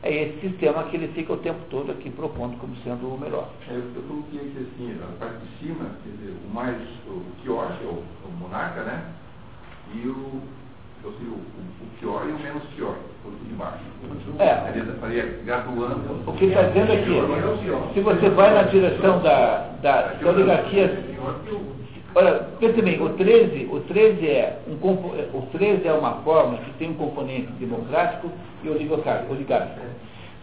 É 0.03 0.13
esse 0.13 0.41
sistema 0.41 0.83
que 0.85 0.97
ele 0.97 1.09
fica 1.15 1.33
o 1.33 1.37
tempo 1.37 1.61
todo 1.71 1.93
aqui 1.93 2.11
propondo 2.11 2.59
como 2.59 2.75
sendo 2.83 3.07
o 3.07 3.17
melhor. 3.17 3.49
É, 3.71 3.75
eu 3.77 4.03
coloquei 4.09 4.41
aqui 4.41 4.67
assim, 4.75 4.99
a 5.01 5.25
parte 5.25 5.37
de 5.39 5.59
cima, 5.59 5.87
quer 6.03 6.11
dizer, 6.11 6.37
o 6.45 6.53
mais, 6.53 6.77
o 7.07 7.23
pior, 7.41 7.71
é 7.81 7.87
o, 7.87 8.03
o 8.27 8.33
monarca, 8.41 8.83
né? 8.83 9.05
E 9.95 10.09
o, 10.09 10.43
ou 11.05 11.13
seja, 11.13 11.31
o, 11.31 11.35
o 11.35 11.87
pior 11.99 12.27
e 12.29 12.33
o 12.33 12.39
menos 12.39 12.63
pior, 12.75 12.97
o 13.25 13.31
de 13.49 13.55
baixo. 13.55 13.79
É. 14.39 14.55
Faria 15.01 15.41
graduando. 15.45 16.23
O 16.27 16.33
que 16.35 16.47
está 16.47 16.63
dizendo 16.63 16.93
aqui, 16.93 17.19
é 17.19 17.95
se 17.95 18.01
você 18.01 18.29
vai 18.31 18.55
na 18.55 18.63
direção 18.65 19.21
da, 19.21 19.69
da, 19.83 20.13
da 20.15 20.31
oligarquia. 20.31 21.13
Olha, 22.15 22.47
pense 22.61 22.83
bem, 22.83 23.03
o 23.03 23.09
13, 23.11 23.69
o 23.73 23.81
13 23.81 24.27
é 24.27 24.61
um 24.69 24.75
o 24.75 25.49
13 25.53 25.89
é 25.89 25.93
uma 25.93 26.17
forma 26.23 26.59
que 26.59 26.71
tem 26.73 26.91
um 26.91 26.95
componente 26.95 27.51
democrático 27.53 28.31
e 28.63 28.69
oligárquico. 28.69 29.35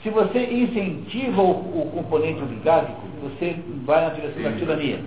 Se 0.01 0.09
você 0.09 0.45
incentiva 0.45 1.41
o, 1.41 1.51
o 1.51 1.91
componente 1.93 2.41
oligárquico, 2.41 3.01
você 3.21 3.55
vai 3.85 4.05
na 4.05 4.09
direção 4.13 4.41
da 4.43 4.51
tirania. 4.53 4.99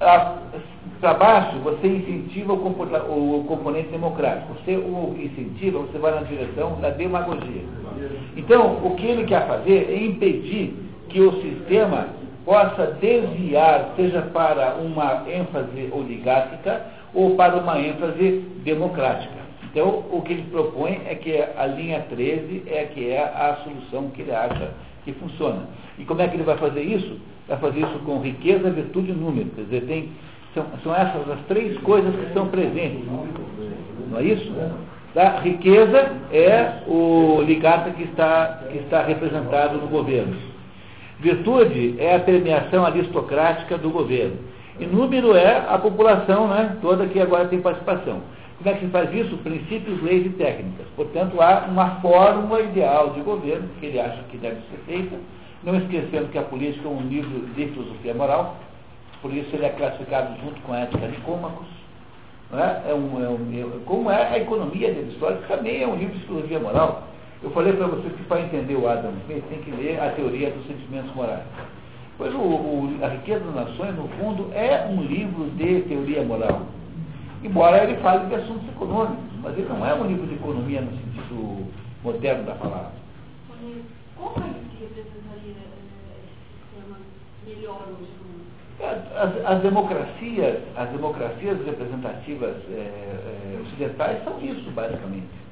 É 0.00 0.71
para 1.02 1.14
baixo, 1.14 1.58
você 1.64 1.88
incentiva 1.88 2.52
o, 2.52 2.56
o, 2.56 3.44
componente 3.48 3.88
democrático. 3.88 4.54
Você 4.54 4.76
o 4.76 5.16
incentiva, 5.18 5.80
você 5.80 5.98
vai 5.98 6.14
na 6.14 6.20
direção 6.20 6.80
da 6.80 6.90
demagogia. 6.90 7.64
Então, 8.36 8.78
o 8.84 8.94
que 8.94 9.06
ele 9.06 9.24
quer 9.24 9.44
fazer 9.48 9.90
é 9.90 9.96
impedir 10.04 10.72
que 11.08 11.20
o 11.20 11.42
sistema 11.42 12.06
possa 12.44 12.86
desviar, 13.00 13.94
seja 13.96 14.22
para 14.32 14.76
uma 14.76 15.24
ênfase 15.28 15.88
oligárquica 15.90 16.82
ou 17.12 17.34
para 17.34 17.56
uma 17.56 17.80
ênfase 17.80 18.44
democrática. 18.62 19.42
Então, 19.72 20.04
o 20.08 20.22
que 20.22 20.34
ele 20.34 20.46
propõe 20.52 21.00
é 21.04 21.16
que 21.16 21.36
a 21.36 21.66
linha 21.66 22.06
13 22.10 22.62
é 22.68 22.84
que 22.84 23.10
é 23.10 23.18
a 23.18 23.58
solução 23.64 24.08
que 24.10 24.22
ele 24.22 24.32
acha 24.32 24.70
que 25.04 25.12
funciona. 25.14 25.66
E 25.98 26.04
como 26.04 26.22
é 26.22 26.28
que 26.28 26.36
ele 26.36 26.44
vai 26.44 26.58
fazer 26.58 26.82
isso? 26.82 27.18
Vai 27.48 27.58
fazer 27.58 27.80
isso 27.80 27.98
com 28.04 28.20
riqueza, 28.20 28.70
virtude 28.70 29.10
e 29.10 29.14
número. 29.14 29.50
Quer 29.50 29.62
dizer, 29.62 29.80
tem 29.86 30.12
são, 30.54 30.66
são 30.82 30.94
essas 30.94 31.30
as 31.30 31.40
três 31.48 31.78
coisas 31.78 32.14
que 32.14 32.26
estão 32.26 32.48
presentes. 32.48 33.04
Não 34.10 34.18
é 34.18 34.22
isso? 34.22 34.52
A 35.14 35.40
riqueza 35.40 36.12
é 36.32 36.82
o 36.86 37.36
oligarca 37.38 37.90
que 37.90 38.04
está, 38.04 38.62
que 38.70 38.78
está 38.78 39.02
representado 39.02 39.78
no 39.78 39.88
governo. 39.88 40.34
Virtude 41.20 41.96
é 41.98 42.16
a 42.16 42.20
permeação 42.20 42.84
aristocrática 42.84 43.76
do 43.76 43.90
governo. 43.90 44.36
E 44.80 44.86
número 44.86 45.36
é 45.36 45.64
a 45.68 45.78
população 45.78 46.48
né, 46.48 46.76
toda 46.80 47.06
que 47.06 47.20
agora 47.20 47.46
tem 47.46 47.60
participação. 47.60 48.22
Como 48.58 48.70
é 48.70 48.78
que 48.78 48.86
se 48.86 48.90
faz 48.90 49.12
isso? 49.14 49.36
Princípios, 49.38 50.02
leis 50.02 50.26
e 50.26 50.30
técnicas. 50.30 50.86
Portanto, 50.96 51.40
há 51.40 51.66
uma 51.68 52.00
fórmula 52.00 52.60
ideal 52.62 53.10
de 53.10 53.20
governo 53.20 53.68
que 53.80 53.86
ele 53.86 54.00
acha 54.00 54.22
que 54.30 54.36
deve 54.36 54.56
ser 54.70 54.78
feita, 54.86 55.16
não 55.62 55.76
esquecendo 55.76 56.28
que 56.28 56.38
a 56.38 56.42
política 56.42 56.88
é 56.88 56.90
um 56.90 57.02
livro 57.02 57.46
de 57.54 57.66
filosofia 57.66 58.14
moral, 58.14 58.56
por 59.22 59.32
isso 59.32 59.54
ele 59.54 59.64
é 59.64 59.70
classificado 59.70 60.36
junto 60.42 60.60
com 60.62 60.72
a 60.72 60.80
ética 60.80 61.06
de 61.06 61.16
Cômacos. 61.18 61.68
É? 62.52 62.90
É 62.90 62.94
um, 62.94 63.24
é 63.24 63.28
um, 63.28 63.80
como 63.86 64.10
é 64.10 64.28
a 64.28 64.38
economia 64.38 64.92
dele 64.92 65.12
histórica, 65.12 65.56
também 65.56 65.82
é 65.82 65.86
um 65.86 65.94
livro 65.96 66.18
de 66.18 66.26
filosofia 66.26 66.58
moral. 66.60 67.04
Eu 67.42 67.50
falei 67.52 67.72
para 67.72 67.86
vocês 67.86 68.12
que 68.14 68.24
para 68.24 68.42
entender 68.42 68.74
o 68.74 68.86
Adam 68.86 69.12
Smith 69.22 69.44
tem 69.48 69.62
que 69.62 69.70
ler 69.70 69.98
a 69.98 70.10
teoria 70.10 70.50
dos 70.50 70.66
sentimentos 70.66 71.14
morais. 71.14 71.44
Pois 72.18 72.34
o, 72.34 72.38
o, 72.38 72.98
a 73.02 73.08
riqueza 73.08 73.44
das 73.44 73.54
nações, 73.54 73.96
no 73.96 74.06
fundo, 74.08 74.50
é 74.52 74.86
um 74.86 75.02
livro 75.02 75.50
de 75.52 75.80
teoria 75.82 76.22
moral. 76.22 76.66
Embora 77.42 77.82
ele 77.82 77.96
fale 78.02 78.26
de 78.26 78.34
assuntos 78.34 78.68
econômicos, 78.68 79.24
mas 79.42 79.56
ele 79.56 79.68
não 79.68 79.86
é 79.86 79.94
um 79.94 80.06
livro 80.06 80.26
de 80.26 80.34
economia 80.34 80.82
no 80.82 80.90
sentido 80.90 81.72
moderno 82.04 82.44
da 82.44 82.54
palavra. 82.54 82.92
Como 84.16 84.36
é 84.36 84.50
que 84.70 84.84
representaria 84.84 85.52
esse 85.52 86.76
sistema 86.76 86.98
melhor 87.46 87.82
hoje? 87.88 88.21
As, 88.80 89.46
as, 89.46 89.62
democracias, 89.62 90.58
as 90.76 90.88
democracias 90.90 91.64
representativas 91.64 92.56
é, 92.70 92.78
é, 92.78 93.60
ocidentais 93.62 94.24
são 94.24 94.40
isso, 94.40 94.70
basicamente. 94.70 95.42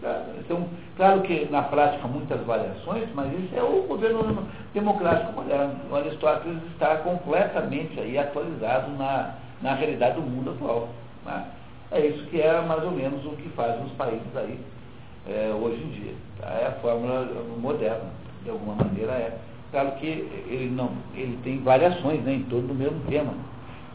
Tá? 0.00 0.24
Então, 0.38 0.68
claro 0.96 1.22
que 1.22 1.46
na 1.50 1.62
prática 1.62 2.06
muitas 2.06 2.40
variações, 2.44 3.08
mas 3.14 3.32
isso 3.38 3.54
é 3.56 3.62
o 3.62 3.82
governo 3.82 4.46
democrático 4.72 5.32
moderno. 5.32 5.74
O 5.90 5.96
Aristóteles 5.96 6.62
está 6.72 6.96
completamente 6.96 7.98
aí 7.98 8.16
atualizado 8.16 8.92
na, 8.92 9.34
na 9.60 9.74
realidade 9.74 10.16
do 10.16 10.22
mundo 10.22 10.50
atual. 10.50 10.88
Né? 11.24 11.44
É 11.90 12.06
isso 12.06 12.24
que 12.26 12.40
é 12.40 12.60
mais 12.60 12.82
ou 12.84 12.90
menos 12.90 13.24
o 13.24 13.30
que 13.30 13.48
fazem 13.50 13.84
os 13.84 13.92
países 13.92 14.36
aí 14.36 14.58
é, 15.26 15.52
hoje 15.52 15.82
em 15.82 15.90
dia. 15.90 16.14
Tá? 16.40 16.48
É 16.48 16.66
a 16.66 16.72
fórmula 16.80 17.26
moderna, 17.58 18.10
de 18.44 18.50
alguma 18.50 18.74
maneira 18.74 19.12
é. 19.12 19.38
Claro 19.70 19.92
que 19.92 20.06
ele 20.06 20.70
não, 20.74 20.90
ele 21.14 21.38
tem 21.44 21.58
variações 21.58 22.22
né, 22.22 22.34
em 22.34 22.42
torno 22.44 22.68
do 22.68 22.74
mesmo 22.74 22.98
tema, 23.08 23.34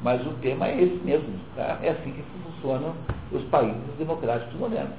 mas 0.03 0.25
o 0.25 0.31
tema 0.41 0.67
é 0.67 0.83
esse 0.83 0.99
mesmo. 1.03 1.33
Tá? 1.55 1.79
É 1.81 1.89
assim 1.89 2.11
que 2.11 2.23
funcionam 2.43 2.93
os 3.31 3.43
países 3.45 3.81
democráticos 3.97 4.53
modernos. 4.59 4.93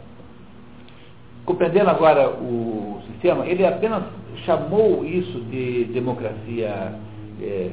Compreendendo 1.44 1.90
agora 1.90 2.30
o 2.30 3.00
sistema, 3.06 3.46
ele 3.46 3.64
apenas 3.64 4.02
chamou 4.44 5.04
isso 5.04 5.40
de 5.42 5.84
democracia, 5.92 6.98
é, 7.40 7.70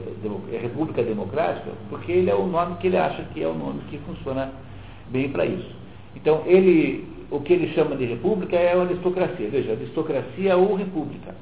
é, 0.52 0.58
república 0.58 1.02
democrática, 1.02 1.72
porque 1.90 2.12
ele 2.12 2.30
é 2.30 2.36
o 2.36 2.46
nome 2.46 2.76
que 2.78 2.88
ele 2.88 2.98
acha 2.98 3.24
que 3.34 3.42
é 3.42 3.48
o 3.48 3.54
nome 3.54 3.82
que 3.90 3.98
funciona 4.00 4.52
bem 5.10 5.30
para 5.30 5.46
isso. 5.46 5.74
Então, 6.16 6.44
ele, 6.46 7.08
o 7.32 7.40
que 7.40 7.54
ele 7.54 7.74
chama 7.74 7.96
de 7.96 8.06
república 8.06 8.58
é 8.58 8.74
a 8.74 8.82
aristocracia. 8.82 9.50
Veja, 9.50 9.72
aristocracia 9.72 10.58
ou 10.58 10.76
república. 10.76 11.34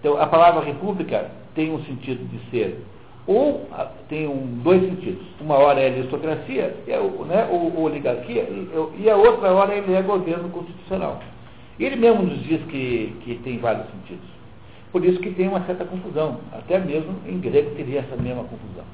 Então, 0.00 0.20
a 0.20 0.26
palavra 0.26 0.64
república 0.64 1.30
tem 1.54 1.72
um 1.72 1.82
sentido 1.84 2.24
de 2.28 2.38
ser 2.50 2.78
Ou 3.26 3.68
tem 4.08 4.28
um, 4.28 4.60
dois 4.62 4.82
sentidos. 4.82 5.26
Uma 5.40 5.56
hora 5.56 5.80
é 5.80 5.86
aristocracia, 5.86 6.76
é 6.86 6.98
o, 6.98 7.24
né, 7.24 7.48
ou, 7.50 7.82
oligarquia, 7.82 8.42
e, 8.42 9.02
e, 9.02 9.10
a 9.10 9.16
outra 9.16 9.52
hora 9.52 9.74
ele 9.74 9.92
é 9.92 10.02
governo 10.02 10.48
constitucional. 10.50 11.20
Ele 11.78 11.96
mesmo 11.96 12.22
nos 12.22 12.42
diz 12.44 12.62
que, 12.66 13.16
que 13.22 13.34
tem 13.42 13.58
vários 13.58 13.86
sentidos. 13.90 14.36
Por 14.92 15.04
isso 15.04 15.20
que 15.20 15.30
tem 15.32 15.48
uma 15.48 15.60
certa 15.66 15.84
confusão. 15.84 16.40
Até 16.52 16.78
mesmo 16.78 17.16
em 17.26 17.38
grego 17.38 17.74
teria 17.74 18.00
essa 18.00 18.16
mesma 18.16 18.44
confusão. 18.44 18.84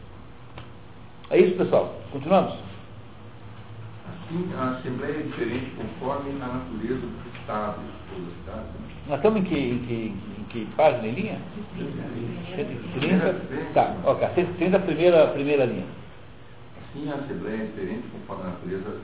É 1.30 1.38
isso, 1.38 1.56
pessoal. 1.56 1.94
Continuamos? 2.10 2.54
Assim, 4.08 4.50
a 4.58 4.70
Assembleia 4.70 5.14
é 5.14 5.22
diferente 5.22 5.70
conforme 5.76 6.30
a 6.42 6.46
natureza 6.46 7.06
dos 7.06 7.34
Estados 7.40 7.84
ou 8.14 8.22
Estados. 8.40 8.70
Nós 9.06 9.16
estamos 9.18 9.40
em 9.40 9.44
que, 9.44 9.54
em 9.54 9.78
que, 9.78 9.94
em 9.94 10.16
que 10.16 10.31
página 10.76 11.06
e 11.06 11.10
linha? 11.12 11.38
130. 12.56 13.72
Tá, 13.74 13.96
ok. 14.04 14.28
130 14.34 14.78
primeira, 14.80 15.26
primeira 15.28 15.64
linha. 15.64 15.86
Assim, 16.82 17.10
a 17.10 17.14
Assembleia 17.14 17.62
é 17.62 17.66
diferente 17.66 18.04
conforme 18.12 18.44
a 18.44 18.46
natureza 18.48 19.00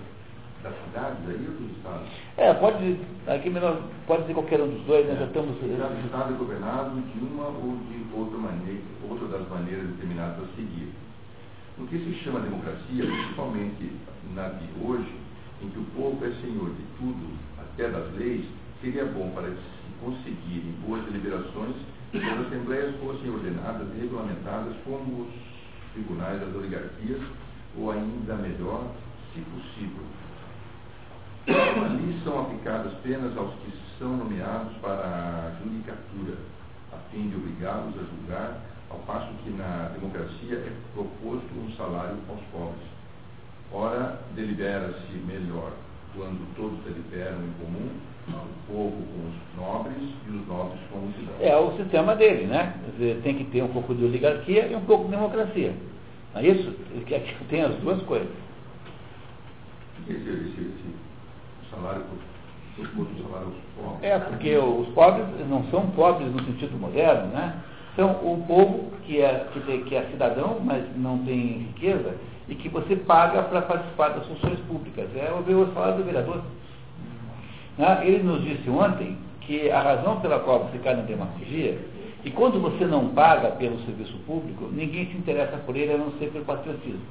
das 0.63 0.75
cidades 0.85 1.19
aí 1.29 1.47
ou 1.47 1.55
dos 1.55 1.77
estados? 1.77 2.09
É, 2.37 2.53
pode, 2.55 3.01
aqui 3.27 3.49
melhor, 3.49 3.81
pode 4.07 4.27
ser 4.27 4.35
qualquer 4.35 4.61
um 4.61 4.69
dos 4.69 4.83
dois, 4.85 5.07
né? 5.07 5.17
já 5.19 5.27
estamos... 5.27 5.57
Cada 5.61 5.95
estado 6.01 6.35
é 6.35 6.37
governado 6.37 7.01
de 7.01 7.19
uma 7.21 7.47
ou 7.47 7.79
de 7.89 8.05
outra 8.13 8.39
maneira, 8.39 8.81
outra 9.09 9.29
das 9.29 9.49
maneiras 9.49 9.87
determinadas 9.87 10.45
a 10.45 10.57
seguir. 10.57 10.93
No 11.79 11.87
que 11.87 11.99
se 11.99 12.13
chama 12.25 12.41
democracia, 12.41 13.07
principalmente 13.07 13.93
na 14.35 14.49
de 14.49 14.69
hoje, 14.85 15.15
em 15.63 15.69
que 15.71 15.79
o 15.79 15.85
povo 15.97 16.25
é 16.25 16.31
senhor 16.43 16.71
de 16.71 16.83
tudo, 16.99 17.39
até 17.59 17.89
das 17.89 18.13
leis, 18.17 18.45
seria 18.81 19.05
bom 19.07 19.31
para 19.31 19.49
se 19.99 20.05
conseguirem 20.05 20.75
boas 20.87 21.05
deliberações 21.05 21.75
que 22.11 22.19
as 22.19 22.47
assembleias 22.47 22.95
fossem 23.01 23.31
ordenadas 23.31 23.89
e 23.95 24.01
regulamentadas 24.01 24.75
como 24.85 25.23
os 25.23 25.35
tribunais 25.93 26.41
das 26.41 26.55
oligarquias, 26.55 27.21
ou 27.77 27.91
ainda 27.91 28.35
melhor, 28.37 28.93
se 29.33 29.41
possível, 29.41 30.05
Ali 31.49 32.21
são 32.25 32.43
aplicadas 32.43 32.93
penas 33.03 33.37
aos 33.37 33.55
que 33.55 33.73
são 33.99 34.17
nomeados 34.17 34.73
para 34.83 34.93
a 34.93 35.57
judicatura, 35.63 36.37
a 36.93 36.97
fim 37.11 37.29
de 37.31 37.37
obrigá-los 37.37 37.95
a 37.95 38.05
julgar, 38.05 38.61
ao 38.91 38.99
passo 39.01 39.33
que 39.43 39.51
na 39.51 39.91
democracia 39.95 40.57
é 40.57 40.73
proposto 40.95 41.49
um 41.59 41.71
salário 41.77 42.17
aos 42.29 42.41
pobres. 42.53 42.87
Ora, 43.73 44.21
delibera-se 44.35 45.13
melhor 45.27 45.73
quando 46.17 46.57
todos 46.57 46.79
deliberam 46.85 47.39
em 47.45 47.53
comum, 47.65 47.91
o 48.29 48.73
povo 48.73 49.03
com 49.03 49.29
os 49.29 49.57
nobres 49.57 49.97
e 50.27 50.31
os 50.31 50.47
nobres 50.47 50.81
com 50.91 51.07
os 51.07 51.15
cidadãos. 51.17 51.41
É 51.41 51.57
o 51.57 51.77
sistema 51.77 52.15
dele, 52.15 52.47
né? 52.47 52.75
Tem 53.23 53.37
que 53.37 53.45
ter 53.45 53.63
um 53.63 53.69
pouco 53.69 53.95
de 53.95 54.05
oligarquia 54.05 54.67
e 54.67 54.75
um 54.75 54.83
pouco 54.83 55.05
de 55.05 55.11
democracia. 55.13 55.75
É 56.35 56.47
isso? 56.47 56.75
Tem 57.49 57.63
as 57.63 57.75
duas 57.77 58.03
coisas. 58.03 58.29
Esse, 60.09 60.21
esse, 60.21 60.61
esse 60.61 61.71
salário 61.71 62.05
salário 62.85 63.47
aos 63.47 63.57
pobres. 63.77 64.03
É, 64.03 64.19
porque 64.19 64.57
os 64.57 64.89
pobres 64.89 65.27
não 65.49 65.65
são 65.71 65.91
pobres 65.91 66.31
no 66.33 66.45
sentido 66.45 66.79
moderno, 66.79 67.27
né? 67.33 67.61
São 67.99 68.13
o 68.13 68.45
povo 68.47 68.93
que 69.05 69.21
é, 69.21 69.49
que, 69.53 69.59
tem, 69.59 69.83
que 69.83 69.97
é 69.97 70.03
cidadão, 70.13 70.61
mas 70.63 70.85
não 70.97 71.19
tem 71.25 71.67
riqueza, 71.75 72.15
e 72.49 72.55
que 72.55 72.69
você 72.69 72.95
paga 72.95 73.43
para 73.43 73.61
participar 73.63 74.11
das 74.11 74.25
funções 74.25 74.61
públicas. 74.69 75.09
É 75.17 75.33
o 75.33 75.75
salário 75.75 75.97
do 75.97 76.05
vereador. 76.05 76.41
Né? 77.77 78.07
Ele 78.07 78.23
nos 78.23 78.45
disse 78.45 78.71
ontem 78.71 79.19
que 79.41 79.69
a 79.69 79.83
razão 79.83 80.21
pela 80.21 80.39
qual 80.39 80.61
você 80.61 80.79
cai 80.79 80.95
na 80.95 81.03
demagogia, 81.03 81.77
e 82.25 82.31
quando 82.31 82.61
você 82.61 82.85
não 82.85 83.09
paga 83.09 83.51
pelo 83.51 83.81
serviço 83.81 84.17
público, 84.19 84.69
ninguém 84.71 85.07
se 85.07 85.17
interessa 85.17 85.57
por 85.57 85.77
ele 85.77 85.95
a 85.95 85.99
não 85.99 86.13
ser 86.21 86.31
pelo 86.31 86.45
patriotismo. 86.45 87.03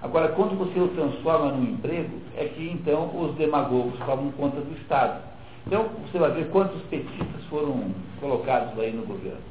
Agora, 0.00 0.28
quando 0.28 0.56
você 0.56 0.80
o 0.80 0.88
transforma 0.88 1.52
num 1.52 1.74
emprego, 1.74 2.16
é 2.34 2.46
que 2.46 2.66
então 2.66 3.10
os 3.14 3.34
demagogos 3.34 3.92
tomam 3.98 4.32
conta 4.32 4.62
do 4.62 4.74
Estado. 4.80 5.20
Então, 5.66 5.90
você 6.10 6.18
vai 6.18 6.30
ver 6.30 6.48
quantos 6.48 6.80
petistas 6.84 7.44
foram 7.50 7.90
colocados 8.18 8.78
aí 8.78 8.90
no 8.90 9.04
governo. 9.04 9.49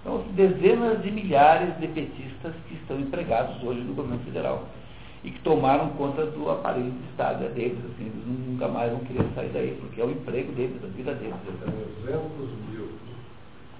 Então, 0.00 0.22
dezenas 0.34 1.02
de 1.02 1.10
milhares 1.10 1.78
de 1.78 1.86
petistas 1.88 2.54
que 2.66 2.74
estão 2.74 2.98
empregados 2.98 3.62
hoje 3.62 3.80
no 3.80 3.94
governo 3.94 4.22
federal 4.24 4.64
e 5.22 5.30
que 5.30 5.40
tomaram 5.40 5.90
conta 5.90 6.24
do 6.24 6.50
aparelho 6.50 6.90
de 6.90 7.10
Estado 7.10 7.44
é 7.44 7.48
deles. 7.48 7.78
Assim, 7.78 8.06
eles 8.06 8.26
nunca 8.26 8.68
mais 8.68 8.90
vão 8.90 9.00
querer 9.00 9.26
sair 9.34 9.50
daí, 9.52 9.76
porque 9.80 10.00
é 10.00 10.04
o 10.04 10.10
emprego 10.10 10.52
deles, 10.52 10.82
a 10.82 10.86
vida 10.86 11.14
deles. 11.14 11.34
Exemplos 12.02 12.48
mil. 12.70 12.88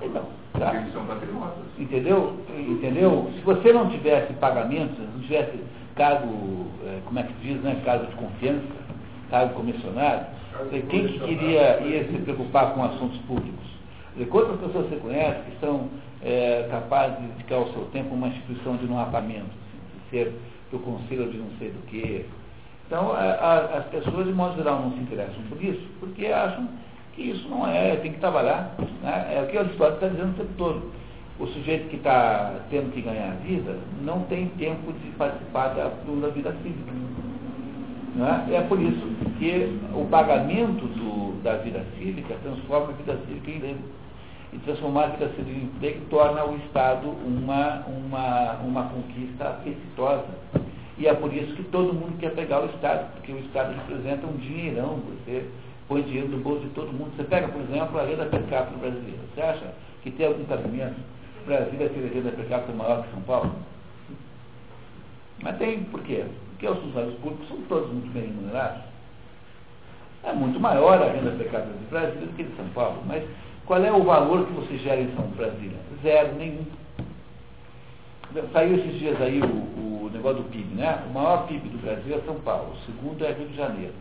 Então, 0.02 0.24
tá? 0.58 0.74
Eles 0.74 0.92
são 0.92 1.06
patriotas. 1.06 1.64
Entendeu? 1.78 2.36
Entendeu? 2.50 3.30
Se 3.34 3.40
você 3.40 3.72
não 3.72 3.88
tivesse 3.88 4.32
pagamentos, 4.34 4.98
não 4.98 5.20
tivesse 5.22 5.58
cargo, 5.96 6.66
é, 6.86 7.00
como 7.06 7.18
é 7.18 7.22
que 7.22 7.32
diz, 7.40 7.62
né, 7.62 7.80
cargo 7.84 8.06
de 8.06 8.16
confiança, 8.16 8.66
cargo 9.30 9.54
comissionário, 9.54 10.26
quem 10.90 11.06
que 11.06 11.18
queria 11.20 11.80
ir 11.80 12.08
se 12.10 12.18
preocupar 12.18 12.74
com 12.74 12.84
assuntos 12.84 13.16
públicos? 13.20 13.70
Quantas 14.28 14.60
pessoas 14.60 14.88
você 14.88 14.96
conhece 14.96 15.40
que 15.50 15.60
são 15.60 15.88
é, 16.22 16.68
capazes 16.70 17.18
de 17.18 17.26
dedicar 17.28 17.58
o 17.58 17.72
seu 17.72 17.84
tempo 17.86 18.10
a 18.10 18.14
uma 18.14 18.28
instituição 18.28 18.76
de 18.76 18.86
não 18.86 18.98
armamento, 18.98 19.50
de 19.94 20.10
ser 20.10 20.32
do 20.70 20.78
conselho 20.78 21.30
de 21.30 21.38
não 21.38 21.50
sei 21.58 21.70
do 21.70 21.86
que? 21.86 22.26
Então, 22.86 23.12
a, 23.12 23.18
a, 23.18 23.78
as 23.78 23.84
pessoas, 23.86 24.26
de 24.26 24.32
modo 24.32 24.56
geral, 24.56 24.80
não 24.80 24.92
se 24.92 25.00
interessam 25.00 25.42
por 25.48 25.62
isso, 25.62 25.86
porque 26.00 26.26
acham 26.26 26.68
que 27.14 27.22
isso 27.22 27.48
não 27.48 27.66
é, 27.66 27.96
tem 27.96 28.12
que 28.12 28.20
trabalhar. 28.20 28.74
Né? 29.02 29.36
É 29.36 29.42
o 29.42 29.50
que 29.50 29.58
a 29.58 29.62
história 29.62 29.94
está 29.94 30.08
dizendo 30.08 30.30
o 30.30 30.34
tempo 30.34 30.50
todo 30.56 31.00
o 31.40 31.46
sujeito 31.46 31.88
que 31.88 31.96
está 31.96 32.60
tendo 32.68 32.92
que 32.92 33.00
ganhar 33.00 33.32
a 33.32 33.36
vida 33.36 33.78
não 34.02 34.20
tem 34.24 34.48
tempo 34.58 34.92
de 34.92 35.10
participar 35.12 35.68
da, 35.68 35.84
da 35.84 36.28
vida 36.28 36.54
cívica. 36.62 36.92
É? 38.50 38.56
é? 38.56 38.60
por 38.62 38.78
isso 38.80 39.00
que 39.38 39.78
o 39.94 40.04
pagamento 40.06 40.86
do, 40.86 41.42
da 41.42 41.56
vida 41.56 41.82
cívica 41.96 42.36
transforma 42.42 42.88
a 42.88 42.92
vida 42.92 43.18
cívica 43.26 43.50
em 43.50 43.58
lei. 43.58 43.76
E 44.52 44.58
transformar 44.58 45.04
a 45.04 45.10
cívica 45.18 45.42
em 45.42 45.64
emprego 45.64 46.06
torna 46.10 46.44
o 46.44 46.56
Estado 46.56 47.08
uma, 47.08 47.84
uma, 47.86 48.52
uma 48.54 48.84
conquista 48.88 49.48
apetitosa. 49.48 50.26
E 50.98 51.06
é 51.06 51.14
por 51.14 51.32
isso 51.32 51.54
que 51.54 51.62
todo 51.64 51.94
mundo 51.94 52.18
quer 52.18 52.34
pegar 52.34 52.62
o 52.62 52.66
Estado, 52.66 53.12
porque 53.14 53.32
o 53.32 53.38
Estado 53.38 53.74
representa 53.74 54.26
um 54.26 54.36
dinheirão. 54.36 55.00
Você 55.24 55.48
põe 55.88 56.02
dinheiro 56.02 56.28
no 56.28 56.38
bolso 56.38 56.62
de 56.62 56.70
todo 56.70 56.92
mundo. 56.92 57.16
Você 57.16 57.24
pega, 57.24 57.48
por 57.48 57.62
exemplo, 57.62 57.98
a 57.98 58.04
renda 58.04 58.26
per 58.26 58.42
capita 58.50 58.76
brasileira. 58.76 59.18
Você 59.34 59.40
acha 59.40 59.74
que 60.02 60.10
tem 60.10 60.26
algum 60.26 60.44
cabimento? 60.44 60.96
Brasília 61.46 61.88
tem 61.88 62.06
renda 62.08 62.30
per 62.32 62.48
capita 62.48 62.72
maior 62.72 63.02
que 63.02 63.10
São 63.12 63.22
Paulo? 63.22 63.52
Mas 65.42 65.56
tem, 65.56 65.84
por 65.84 66.02
quê? 66.02 66.24
Porque 66.50 66.68
os 66.68 66.78
funcionários 66.80 67.18
públicos 67.20 67.48
são 67.48 67.56
todos 67.62 67.90
muito 67.90 68.12
bem 68.12 68.24
remunerados. 68.24 68.82
É 70.22 70.32
muito 70.32 70.60
maior 70.60 71.00
a 71.00 71.12
renda 71.12 71.30
per 71.30 71.50
capita 71.50 71.78
de 71.78 71.84
Brasília 71.86 72.26
do 72.26 72.36
que 72.36 72.44
de 72.44 72.56
São 72.56 72.68
Paulo. 72.74 73.02
Mas 73.06 73.24
qual 73.70 73.84
é 73.84 73.92
o 73.92 74.02
valor 74.02 74.48
que 74.48 74.52
você 74.52 74.78
gera 74.78 75.00
em 75.00 75.14
São 75.14 75.28
Brasília? 75.28 75.78
Zero, 76.02 76.34
nenhum. 76.34 76.66
Saiu 78.52 78.76
esses 78.76 78.98
dias 78.98 79.22
aí 79.22 79.40
o, 79.40 79.46
o 79.46 80.10
negócio 80.12 80.42
do 80.42 80.50
PIB, 80.50 80.74
né? 80.74 81.04
O 81.08 81.14
maior 81.14 81.46
PIB 81.46 81.68
do 81.68 81.78
Brasil 81.78 82.16
é 82.16 82.20
São 82.22 82.34
Paulo, 82.40 82.72
o 82.72 82.78
segundo 82.84 83.24
é 83.24 83.30
Rio 83.30 83.46
de 83.46 83.56
Janeiro, 83.56 83.92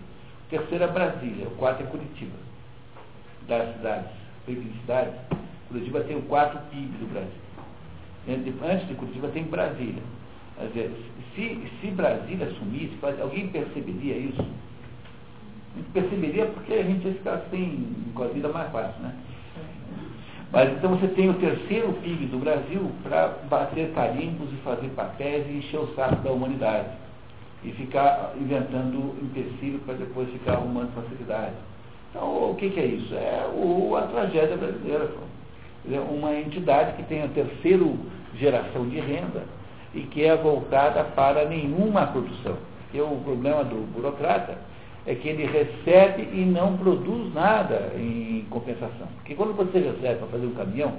o 0.47 0.49
terceiro 0.49 0.83
é 0.83 0.87
Brasília, 0.87 1.45
o 1.45 1.51
quarto 1.51 1.83
é 1.83 1.85
Curitiba. 1.85 2.35
Das 3.47 3.75
cidades, 3.75 4.09
cidades, 4.47 5.13
Curitiba 5.67 5.99
tem 6.01 6.17
o 6.17 6.23
quarto 6.23 6.57
PIB 6.71 6.97
do 6.97 7.13
Brasil. 7.13 8.71
Antes 8.73 8.87
de 8.87 8.95
Curitiba 8.95 9.27
tem 9.27 9.43
Brasília. 9.43 10.01
Quer 10.57 10.65
dizer, 10.69 10.91
se, 11.35 11.71
se 11.79 11.91
Brasília 11.91 12.51
sumisse, 12.57 12.97
alguém 13.21 13.49
perceberia 13.49 14.17
isso? 14.17 14.41
A 14.41 15.77
gente 15.77 15.91
perceberia 15.93 16.47
porque 16.47 16.73
a 16.73 16.83
gente 16.83 17.07
ia 17.07 17.13
ficar 17.13 17.43
sem, 17.51 17.85
com 18.15 18.27
vida 18.29 18.49
mais 18.49 18.71
fácil, 18.71 18.99
né? 19.03 19.13
Mas 20.51 20.71
então 20.71 20.95
você 20.95 21.07
tem 21.09 21.29
o 21.29 21.35
terceiro 21.35 21.93
PIB 21.93 22.25
do 22.27 22.39
Brasil 22.39 22.91
para 23.03 23.27
bater 23.49 23.91
carimbos 23.91 24.51
e 24.51 24.55
fazer 24.63 24.87
papéis 24.89 25.45
e 25.47 25.57
encher 25.57 25.79
o 25.79 25.93
saco 25.95 26.15
da 26.23 26.31
humanidade. 26.31 26.87
E 27.63 27.71
ficar 27.73 28.33
inventando 28.39 29.15
empecilho 29.21 29.79
para 29.79 29.95
depois 29.95 30.29
ficar 30.29 30.53
arrumando 30.53 30.93
facilidade. 30.95 31.53
Então, 32.09 32.51
o 32.51 32.55
que, 32.55 32.69
que 32.69 32.79
é 32.79 32.85
isso? 32.85 33.13
É 33.13 33.45
o, 33.53 33.95
a 33.95 34.03
tragédia 34.03 34.57
brasileira. 34.57 35.09
Uma 36.09 36.33
entidade 36.35 36.93
que 36.93 37.03
tem 37.03 37.23
a 37.23 37.27
terceira 37.27 37.85
geração 38.35 38.87
de 38.89 38.99
renda 38.99 39.43
e 39.93 40.01
que 40.01 40.23
é 40.23 40.35
voltada 40.35 41.03
para 41.03 41.45
nenhuma 41.45 42.07
produção. 42.07 42.57
Porque 42.83 42.99
o 42.99 43.17
problema 43.23 43.63
do 43.63 43.85
burocrata 43.93 44.57
é 45.05 45.15
que 45.15 45.27
ele 45.27 45.45
recebe 45.45 46.29
e 46.33 46.45
não 46.45 46.77
produz 46.77 47.33
nada 47.33 47.91
em 47.95 48.45
compensação. 48.49 49.07
Porque 49.17 49.35
quando 49.35 49.55
você 49.55 49.79
recebe 49.79 50.19
para 50.19 50.27
fazer 50.27 50.45
um 50.45 50.53
caminhão, 50.53 50.93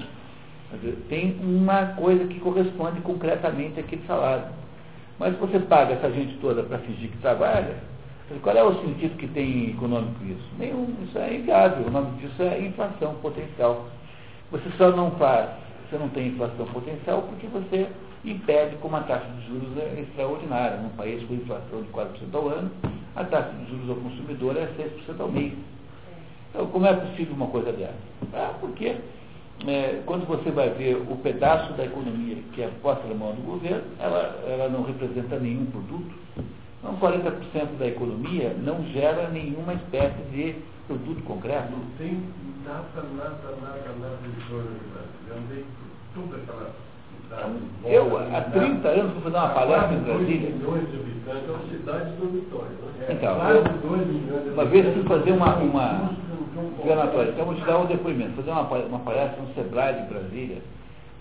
tem 1.09 1.36
uma 1.43 1.86
coisa 1.94 2.24
que 2.27 2.40
corresponde 2.40 3.01
concretamente 3.01 3.81
àquele 3.81 4.02
salário. 4.06 4.44
Mas 5.18 5.36
você 5.36 5.59
paga 5.59 5.94
essa 5.94 6.10
gente 6.10 6.36
toda 6.39 6.62
para 6.62 6.78
fingir 6.78 7.10
que 7.10 7.18
trabalha, 7.18 7.77
qual 8.43 8.56
é 8.56 8.62
o 8.62 8.81
sentido 8.82 9.16
que 9.16 9.27
tem 9.27 9.70
econômico 9.70 10.24
isso? 10.24 10.48
Nenhum, 10.59 10.94
isso 11.02 11.18
é 11.18 11.35
inviável. 11.35 11.86
O 11.86 11.90
nome 11.90 12.12
disso 12.20 12.43
é 12.43 12.60
inflação 12.60 13.14
potencial. 13.16 13.86
Você 14.52 14.70
só 14.78 14.90
não 14.93 15.10
faz, 15.12 15.51
você 15.89 15.98
não 15.98 16.09
tem 16.10 16.28
inflação 16.28 16.64
potencial 16.66 17.22
porque 17.22 17.48
você 17.48 17.89
impede 18.24 18.76
com 18.76 18.88
uma 18.88 19.02
taxa 19.02 19.26
de 19.26 19.47
juros 19.47 19.68
extraordinária. 19.98 20.78
Num 20.78 20.90
país 20.90 21.22
com 21.24 21.34
inflação 21.34 21.82
de 21.82 21.88
4% 21.88 22.09
ao 22.34 22.48
ano, 22.48 22.70
a 23.16 23.24
taxa 23.24 23.51
de 23.51 23.70
juros 23.70 23.90
ao 23.90 23.97
consumidor 23.97 24.56
é 24.56 24.66
6% 24.66 25.20
ao 25.20 25.28
mês. 25.28 25.52
Então, 26.51 26.66
como 26.66 26.86
é 26.86 26.92
possível 26.92 27.34
uma 27.34 27.47
coisa 27.47 27.72
dessa? 27.72 27.94
Ah, 28.34 28.55
porque 28.60 28.97
é, 29.66 30.02
quando 30.06 30.26
você 30.26 30.51
vai 30.51 30.70
ver 30.70 30.97
o 30.97 31.16
pedaço 31.16 31.72
da 31.74 31.84
economia 31.84 32.36
que 32.52 32.62
é 32.62 32.70
posta 32.82 33.06
na 33.06 33.14
mão 33.14 33.34
do 33.34 33.42
governo, 33.42 33.84
ela, 33.98 34.42
ela 34.47 34.68
não 34.68 34.82
representa 34.82 35.38
nenhum 35.38 35.66
produto. 35.66 36.14
Então, 36.78 36.97
40% 36.97 37.78
da 37.78 37.86
economia 37.86 38.56
não 38.59 38.82
gera 38.86 39.28
nenhuma 39.28 39.74
espécie 39.74 40.22
de 40.32 40.56
produto 40.86 41.22
concreto. 41.24 41.70
Não 41.70 41.84
tem 41.98 42.22
nada, 42.64 43.02
nada, 43.16 43.56
nada, 43.60 43.94
nada 44.01 44.18
de 44.22 44.51
Eu 44.51 45.36
andei 45.36 45.64
por 46.14 46.22
toda 46.22 46.36
aquela. 46.36 46.89
Eu, 47.85 48.19
há 48.19 48.40
30 48.40 48.89
anos, 48.89 49.12
fui 49.12 49.23
fazer 49.23 49.36
uma 49.36 49.48
palestra 49.51 49.94
em 49.94 50.01
Brasília. 50.01 50.48
é 50.48 50.52
né? 52.98 53.07
Então, 53.11 53.48
eu- 53.51 53.62
milhões 54.07 54.44
de 54.44 54.51
Uma 54.51 54.65
vez 54.65 54.94
fui 54.94 55.02
fazer 55.05 55.32
uma, 55.32 55.57
uma 55.57 56.11
então 57.31 57.44
vou 57.47 57.55
te 57.55 57.65
dar 57.65 57.78
um 57.78 57.86
depoimento, 57.86 58.32
fazer 58.36 58.51
uma, 58.51 58.62
uma 58.62 58.98
palestra 59.01 59.43
no 59.43 59.55
Sebrae 59.55 60.02
de 60.02 60.09
Brasília, 60.12 60.59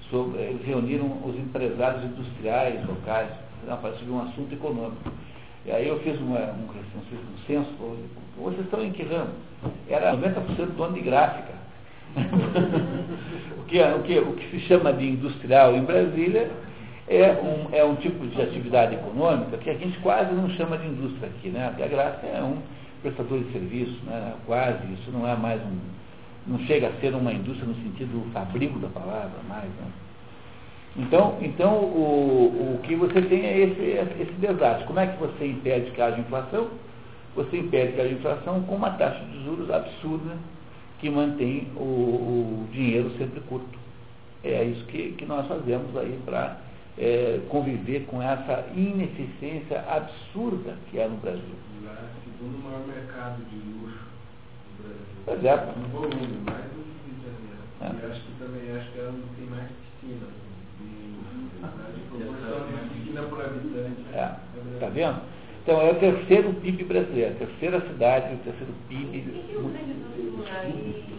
sobre, 0.10 0.40
eles 0.41 0.65
reuniram 0.65 1.06
os 1.23 1.36
empresários 1.36 2.03
industriais 2.03 2.86
locais, 2.88 3.30
fazer 3.60 3.72
uma 3.72 3.77
palestra 3.77 4.06
sobre 4.06 4.14
um 4.14 4.22
assunto 4.30 4.53
econômico. 4.53 5.11
E 5.65 5.72
aí 5.72 5.88
eu 5.88 5.99
fiz 5.99 6.19
uma, 6.19 6.40
um, 6.40 6.64
um, 6.64 6.69
um 6.69 7.38
censo, 7.45 7.69
vocês 8.38 8.61
estão 8.61 8.84
em 8.84 8.91
que 8.91 9.03
ramo? 9.03 9.30
Era 9.88 10.14
90% 10.15 10.76
dono 10.76 10.94
de 10.94 11.02
gráfica. 11.02 11.59
O, 13.60 13.64
que, 13.65 13.80
é- 13.80 13.94
o, 13.95 14.02
que, 14.02 14.19
o 14.19 14.34
que 14.34 14.49
se 14.52 14.60
chama 14.68 14.94
de 14.94 15.07
industrial 15.07 15.76
em 15.76 15.84
Brasília 15.84 16.49
é 17.07 17.31
um, 17.31 17.76
é 17.76 17.84
um 17.84 17.95
tipo 17.95 18.26
de 18.27 18.41
atividade 18.41 18.95
econômica 18.95 19.57
que 19.57 19.69
a 19.69 19.73
gente 19.73 19.98
quase 19.99 20.34
não 20.34 20.49
chama 20.52 20.77
de 20.77 20.88
indústria 20.88 21.30
aqui, 21.30 21.49
né? 21.49 21.68
A 21.68 21.88
gráfica 21.88 22.27
é 22.27 22.41
um 22.44 22.57
prestador 23.02 23.40
de 23.40 23.52
serviço, 23.52 23.98
né? 24.06 24.34
quase, 24.45 24.80
isso 24.94 25.11
não 25.11 25.27
é 25.27 25.36
mais 25.36 25.61
um, 25.61 25.77
não 26.45 26.60
chega 26.65 26.88
a 26.88 26.91
ser 26.99 27.14
uma 27.15 27.31
indústria 27.34 27.68
no 27.68 27.76
sentido 27.76 28.26
fabrico 28.34 28.77
da 28.80 28.90
palavra 28.90 29.40
mais, 29.48 29.69
né? 29.69 29.88
Então, 30.98 31.38
então 31.41 31.76
o, 31.76 32.76
o 32.76 32.80
que 32.84 32.95
você 32.95 33.22
tem 33.22 33.45
é 33.45 33.57
esse, 33.60 33.81
esse 34.22 34.34
desastre. 34.34 34.86
Como 34.86 34.99
é 34.99 35.07
que 35.07 35.18
você 35.19 35.48
impede 35.48 35.91
que 35.91 36.02
haja 36.02 36.19
inflação? 36.19 36.68
Você 37.36 37.57
impede 37.57 37.94
que 37.94 38.02
haja 38.02 38.14
inflação 38.14 38.61
com 38.64 38.76
uma 38.76 38.91
taxa 38.91 39.23
de 39.23 39.44
juros 39.45 39.69
absurda 39.72 40.36
que 40.99 41.09
mantém 41.09 41.67
o, 41.76 41.81
o 41.81 42.67
dinheiro 42.71 43.11
sempre 43.17 43.39
curto. 43.41 43.80
É 44.43 44.63
isso 44.63 44.85
que, 44.85 45.13
que 45.13 45.26
nós 45.26 45.47
fazemos 45.47 45.95
aí 45.97 46.19
para 46.26 46.57
é, 46.97 47.39
conviver 47.49 48.05
com 48.07 48.21
essa 48.21 48.65
ineficiência 48.76 49.84
absurda 49.88 50.76
que 50.89 50.99
é 50.99 51.07
no 51.07 51.17
Brasil. 51.17 51.55
Lá, 51.84 52.09
segundo 52.23 52.63
maior 52.63 52.85
mercado 52.88 53.43
de 53.49 53.55
luxo 53.55 54.05
do 54.77 54.84
Brasil. 54.84 55.05
Pois 55.26 55.43
é. 55.43 55.55
No 55.77 55.88
volume, 55.89 56.38
mais 56.45 56.65
do 56.65 56.84
que 56.84 57.05
Rio 57.05 57.15
de 57.15 57.23
Janeiro. 57.26 57.63
É. 57.81 58.07
E 58.07 58.11
acho 58.11 58.21
que 58.21 58.31
também 58.39 58.77
acho 58.77 58.91
que 58.91 58.99
ela 58.99 59.11
não 59.11 59.27
tem 59.35 59.45
mais 59.47 59.67
piscina. 59.69 60.27
De 61.93 62.01
proporção 62.09 62.67
de 62.67 62.89
piscina 62.95 63.21
por 63.23 63.41
habitante. 63.41 64.05
É, 64.13 64.35
tá 64.80 64.89
vendo? 64.89 65.21
Então 65.63 65.81
é 65.81 65.91
o 65.91 65.95
terceiro 65.95 66.53
PIB 66.53 66.84
brasileiro, 66.85 67.35
a 67.35 67.45
terceira 67.45 67.81
cidade, 67.81 68.34
o 68.34 68.38
terceiro 68.38 68.73
PIB. 68.88 69.23
Que 70.61 71.10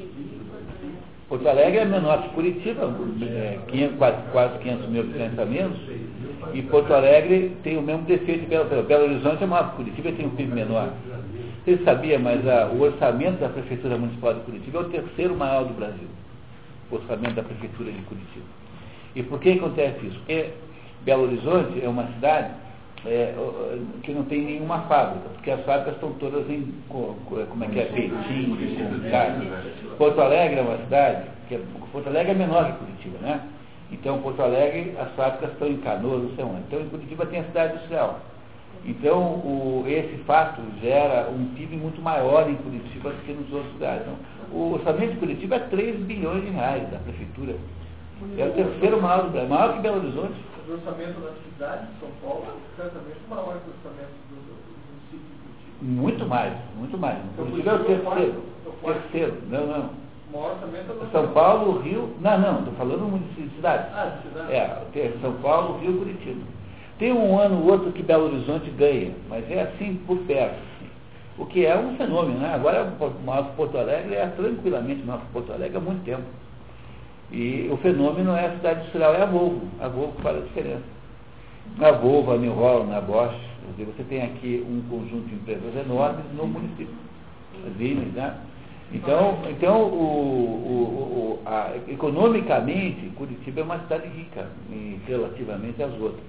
Porto 1.28 1.48
Alegre? 1.48 1.78
É 1.78 1.84
menor 1.84 2.22
que 2.22 2.28
Curitiba, 2.30 2.92
é, 3.22 3.58
500, 3.68 3.98
quase, 3.98 4.16
quase 4.32 4.58
500 4.58 4.88
mil 4.88 5.02
habitantes 5.02 5.38
a 5.38 5.44
menos, 5.44 5.78
e 6.52 6.62
Porto 6.62 6.92
Alegre 6.92 7.56
tem 7.62 7.76
o 7.76 7.82
mesmo 7.82 8.02
defeito 8.02 8.40
de 8.40 8.46
Belo, 8.46 8.64
Belo, 8.82 9.04
Horizonte 9.04 9.44
é 9.44 9.46
maior 9.46 9.70
que 9.70 9.76
Curitiba 9.76 10.12
tem 10.12 10.26
um 10.26 10.30
PIB 10.30 10.52
menor. 10.52 10.90
Você 11.64 11.78
sabia, 11.84 12.18
mas 12.18 12.46
a, 12.48 12.66
o 12.66 12.80
orçamento 12.80 13.38
da 13.38 13.48
Prefeitura 13.48 13.96
Municipal 13.96 14.34
de 14.34 14.40
Curitiba 14.40 14.78
é 14.78 14.80
o 14.82 14.88
terceiro 14.88 15.36
maior 15.36 15.64
do 15.64 15.74
Brasil, 15.74 16.08
o 16.90 16.94
orçamento 16.96 17.34
da 17.34 17.42
Prefeitura 17.42 17.92
de 17.92 18.02
Curitiba. 18.02 18.46
E 19.14 19.22
por 19.22 19.38
que 19.38 19.52
acontece 19.52 20.06
isso? 20.06 20.18
Porque 20.18 20.50
Belo 21.04 21.24
Horizonte 21.24 21.80
é 21.82 21.88
uma 21.88 22.06
cidade 22.14 22.50
é, 23.06 23.34
que 24.02 24.12
não 24.12 24.24
tem 24.24 24.42
nenhuma 24.42 24.80
fábrica, 24.82 25.28
porque 25.30 25.50
as 25.50 25.60
fábricas 25.64 25.94
estão 25.94 26.12
todas 26.14 26.48
em, 26.50 26.72
co- 26.88 27.14
co- 27.26 27.46
como 27.48 27.64
é 27.64 27.68
que 27.68 27.78
é, 27.80 27.84
carne. 29.10 29.46
Porto 29.96 30.20
Alegre 30.20 30.58
é 30.58 30.62
uma 30.62 30.76
cidade, 30.78 31.22
que 31.48 31.54
é, 31.54 31.60
Porto 31.92 32.06
Alegre 32.08 32.32
é 32.32 32.34
menor 32.34 32.66
que 32.66 32.72
Curitiba, 32.78 33.18
né? 33.22 33.40
Então, 33.92 34.18
Porto 34.20 34.40
Alegre, 34.42 34.94
as 35.00 35.10
fábricas 35.16 35.50
estão 35.52 35.66
em 35.68 35.78
Canoas, 35.78 36.22
não 36.22 36.30
sei 36.36 36.44
onde. 36.44 36.60
Então, 36.68 36.80
em 36.80 36.88
Curitiba 36.88 37.26
tem 37.26 37.40
a 37.40 37.44
cidade 37.44 37.72
industrial. 37.74 38.20
Então, 38.84 39.18
o, 39.18 39.84
esse 39.86 40.16
fato 40.24 40.60
gera 40.80 41.28
um 41.30 41.46
PIB 41.54 41.76
muito 41.76 42.00
maior 42.00 42.48
em 42.48 42.54
Curitiba 42.56 43.10
do 43.10 43.16
que 43.24 43.32
nos 43.32 43.52
outros 43.52 43.72
lugares. 43.74 44.02
Então, 44.02 44.14
o 44.52 44.74
orçamento 44.74 45.12
de 45.12 45.18
Curitiba 45.18 45.56
é 45.56 45.58
3 45.58 45.96
bilhões 46.00 46.42
de 46.44 46.50
reais 46.50 46.88
da 46.90 46.98
prefeitura. 46.98 47.54
É 48.38 48.44
o 48.46 48.52
terceiro 48.52 49.00
maior 49.02 49.24
do 49.24 49.30
Brasil, 49.30 49.48
maior 49.48 49.72
que 49.74 49.80
Belo 49.80 49.96
Horizonte. 49.98 50.34
O 50.70 50.74
orçamento 50.74 51.18
da 51.18 51.32
cidade 51.42 51.86
de 51.86 51.98
São 51.98 52.08
Paulo 52.22 52.44
é 52.46 52.80
certamente 52.80 53.18
maior 53.28 53.58
que 53.58 53.70
o 53.70 53.74
orçamento 53.74 54.14
do, 54.30 54.36
município 54.86 55.18
de 55.18 55.34
Curitiba. 55.42 56.00
Muito 56.00 56.26
mais, 56.26 56.54
muito 56.76 56.96
mais. 56.96 57.18
Então, 57.32 57.46
Curitiba 57.46 57.72
é 57.72 57.74
o 57.74 57.80
o 57.80 57.84
terceiro. 57.84 58.42
o. 58.66 58.92
Terceiro, 58.92 59.36
não, 59.48 59.66
não. 59.66 59.90
O 60.28 60.38
maior 60.38 60.56
é 60.62 61.10
São 61.10 61.26
Paulo, 61.32 61.80
Rio. 61.80 62.14
Não, 62.20 62.38
não, 62.38 62.58
estou 62.60 62.74
falando 62.74 63.00
município 63.00 63.48
de 63.48 63.56
cidade. 63.56 63.88
Ah, 63.92 64.16
de 64.16 64.28
cidade. 64.28 64.52
É, 64.52 65.18
São 65.20 65.32
Paulo, 65.42 65.80
Rio, 65.80 65.98
Curitiba. 65.98 66.40
Tem 67.00 67.12
um 67.12 67.36
ano 67.36 67.64
ou 67.64 67.72
outro 67.72 67.90
que 67.90 68.04
Belo 68.04 68.26
Horizonte 68.26 68.70
ganha, 68.70 69.12
mas 69.28 69.50
é 69.50 69.62
assim 69.62 69.96
por 70.06 70.18
perto. 70.18 70.54
assim. 70.54 70.90
O 71.36 71.46
que 71.46 71.66
é 71.66 71.76
um 71.76 71.96
fenômeno, 71.96 72.38
né? 72.38 72.54
Agora 72.54 72.84
o 72.84 73.24
maior 73.26 73.56
Porto 73.56 73.76
Alegre 73.76 74.14
é 74.14 74.26
tranquilamente 74.28 75.02
maior 75.02 75.20
que 75.20 75.32
Porto 75.32 75.52
Alegre 75.52 75.78
há 75.78 75.80
muito 75.80 76.04
tempo. 76.04 76.22
E 77.32 77.68
o 77.70 77.76
fenômeno 77.78 78.34
é 78.34 78.46
a 78.46 78.50
cidade 78.52 78.80
industrial, 78.80 79.14
é 79.14 79.22
a 79.22 79.26
Volvo. 79.26 79.62
A 79.80 79.88
Volvo 79.88 80.20
faz 80.22 80.36
a 80.38 80.40
diferença. 80.40 80.82
Na 81.78 81.92
Volvo, 81.92 82.32
a 82.32 82.36
New 82.36 82.52
Holland, 82.52 82.92
a 82.92 83.00
Bosch, 83.00 83.36
você 83.78 84.02
tem 84.04 84.22
aqui 84.22 84.64
um 84.68 84.82
conjunto 84.90 85.28
de 85.28 85.34
empresas 85.34 85.74
enormes 85.86 86.24
no 86.36 86.46
município. 86.46 86.94
As 87.66 87.76
Siemens, 87.76 88.12
né? 88.14 88.34
Então, 88.92 89.38
então 89.48 89.82
o, 89.82 89.94
o, 89.94 91.38
o- 91.38 91.42
a- 91.46 91.72
economicamente, 91.88 93.08
Curitiba 93.16 93.60
é 93.60 93.64
uma 93.64 93.78
cidade 93.80 94.08
rica, 94.08 94.48
em- 94.70 95.00
relativamente 95.06 95.80
às 95.82 95.92
outras. 96.00 96.24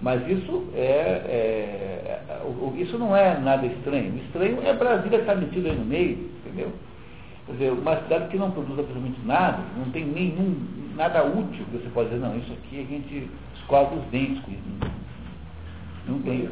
Mas 0.00 0.26
isso, 0.28 0.64
é, 0.74 0.80
é- 0.80 2.22
é- 2.28 2.80
isso 2.80 2.98
não 2.98 3.14
é 3.14 3.38
nada 3.38 3.66
estranho. 3.66 4.12
O 4.14 4.16
estranho 4.18 4.58
é 4.64 4.72
Brasília 4.72 5.18
estar 5.18 5.34
metido 5.36 5.68
aí 5.68 5.76
no 5.76 5.84
meio, 5.84 6.30
entendeu? 6.44 6.72
Quer 7.46 7.52
dizer, 7.52 7.72
uma 7.72 7.96
cidade 8.02 8.28
que 8.28 8.38
não 8.38 8.50
produz 8.52 8.78
absolutamente 8.78 9.20
nada, 9.26 9.64
não 9.76 9.90
tem 9.90 10.04
nenhum, 10.04 10.94
nada 10.94 11.24
útil 11.24 11.64
que 11.64 11.78
você 11.78 11.88
pode 11.90 12.10
dizer, 12.10 12.20
não, 12.20 12.36
isso 12.38 12.52
aqui 12.52 12.80
a 12.80 12.84
gente 12.84 13.30
escova 13.56 13.94
os 13.94 14.04
dentes 14.10 14.44
com 14.44 14.52
isso. 14.52 14.62
Não 16.06 16.22
tem. 16.22 16.48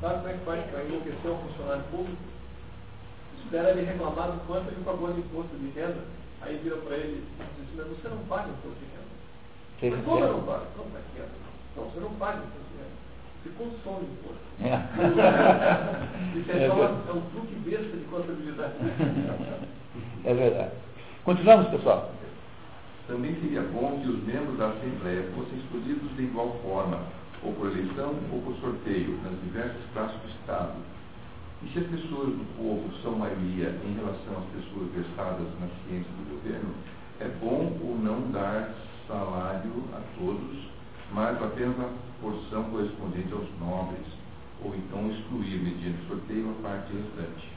Sabe 0.00 0.14
como 0.16 0.28
é 0.28 0.32
que 0.32 0.44
faz 0.44 0.64
para 0.70 0.84
enlouquecer 0.84 1.30
um 1.30 1.38
funcionário 1.38 1.84
público? 1.84 2.18
Espera 3.44 3.70
ele 3.70 3.86
reclamar 3.86 4.32
do 4.32 4.46
quanto 4.46 4.68
ele 4.68 4.84
pagou 4.84 5.12
de 5.12 5.20
imposto 5.20 5.56
de 5.56 5.70
renda, 5.78 6.02
aí 6.42 6.58
vira 6.62 6.76
para 6.78 6.96
ele 6.96 7.22
e 7.22 7.44
diz 7.60 7.68
assim, 7.68 7.76
mas 7.76 7.86
você 7.86 8.08
não 8.08 8.18
paga 8.26 8.48
imposto 8.48 8.78
de 8.80 8.86
renda. 8.90 9.14
Você 9.78 9.90
Mas 9.90 10.04
como 10.04 10.24
eu 10.24 10.32
não 10.32 10.42
pago? 10.42 10.66
Não, 10.76 10.86
mas 10.92 11.02
que 11.14 11.20
é? 11.20 11.28
Não, 11.76 11.84
você 11.84 12.00
não 12.00 12.10
paga 12.14 12.38
imposto 12.38 12.63
Você 13.44 13.50
consome 13.58 14.06
imposto. 14.06 14.40
É. 14.62 14.72
Isso 16.38 16.50
É 16.50 16.64
é, 16.64 16.68
só 16.68 16.74
verdade. 16.74 16.94
é 17.08 17.12
um 17.12 17.20
truque 17.32 17.54
besta 17.56 17.96
de 17.96 18.04
contabilidade. 18.04 18.74
É 20.24 20.32
verdade. 20.32 20.70
Continuamos, 21.24 21.68
pessoal. 21.68 22.10
Também 23.06 23.34
seria 23.34 23.60
bom 23.60 24.00
que 24.02 24.08
os 24.08 24.24
membros 24.24 24.56
da 24.56 24.68
Assembleia 24.68 25.22
fossem 25.36 25.58
escolhidos 25.58 26.16
de 26.16 26.22
igual 26.22 26.56
forma, 26.64 26.98
ou 27.42 27.52
por 27.52 27.66
eleição 27.70 28.14
ou 28.32 28.40
por 28.40 28.56
sorteio, 28.56 29.18
nas 29.22 29.38
diversas 29.42 29.82
classes 29.92 30.16
do 30.22 30.28
Estado. 30.30 30.72
E 31.62 31.68
se 31.68 31.78
as 31.78 31.86
pessoas 31.88 32.28
do 32.30 32.56
povo 32.56 32.90
são 33.02 33.12
maioria 33.18 33.76
em 33.84 33.94
relação 33.94 34.38
às 34.38 34.46
pessoas 34.64 34.88
versadas 34.92 35.46
na 35.60 35.68
ciência 35.86 36.10
do 36.16 36.30
governo, 36.40 36.74
é 37.20 37.28
bom 37.40 37.76
ou 37.84 37.98
não 38.02 38.30
dar 38.32 38.70
salário 39.06 39.84
a 39.92 40.00
todos, 40.18 40.56
mas 41.14 41.40
apenas 41.40 41.78
a 41.78 41.90
porção 42.20 42.64
correspondente 42.64 43.32
aos 43.32 43.46
nobres, 43.60 44.04
ou 44.64 44.74
então 44.74 45.08
excluir, 45.12 45.62
mediante 45.62 46.08
sorteio, 46.08 46.50
a 46.50 46.62
parte 46.62 46.92
restante. 46.92 47.54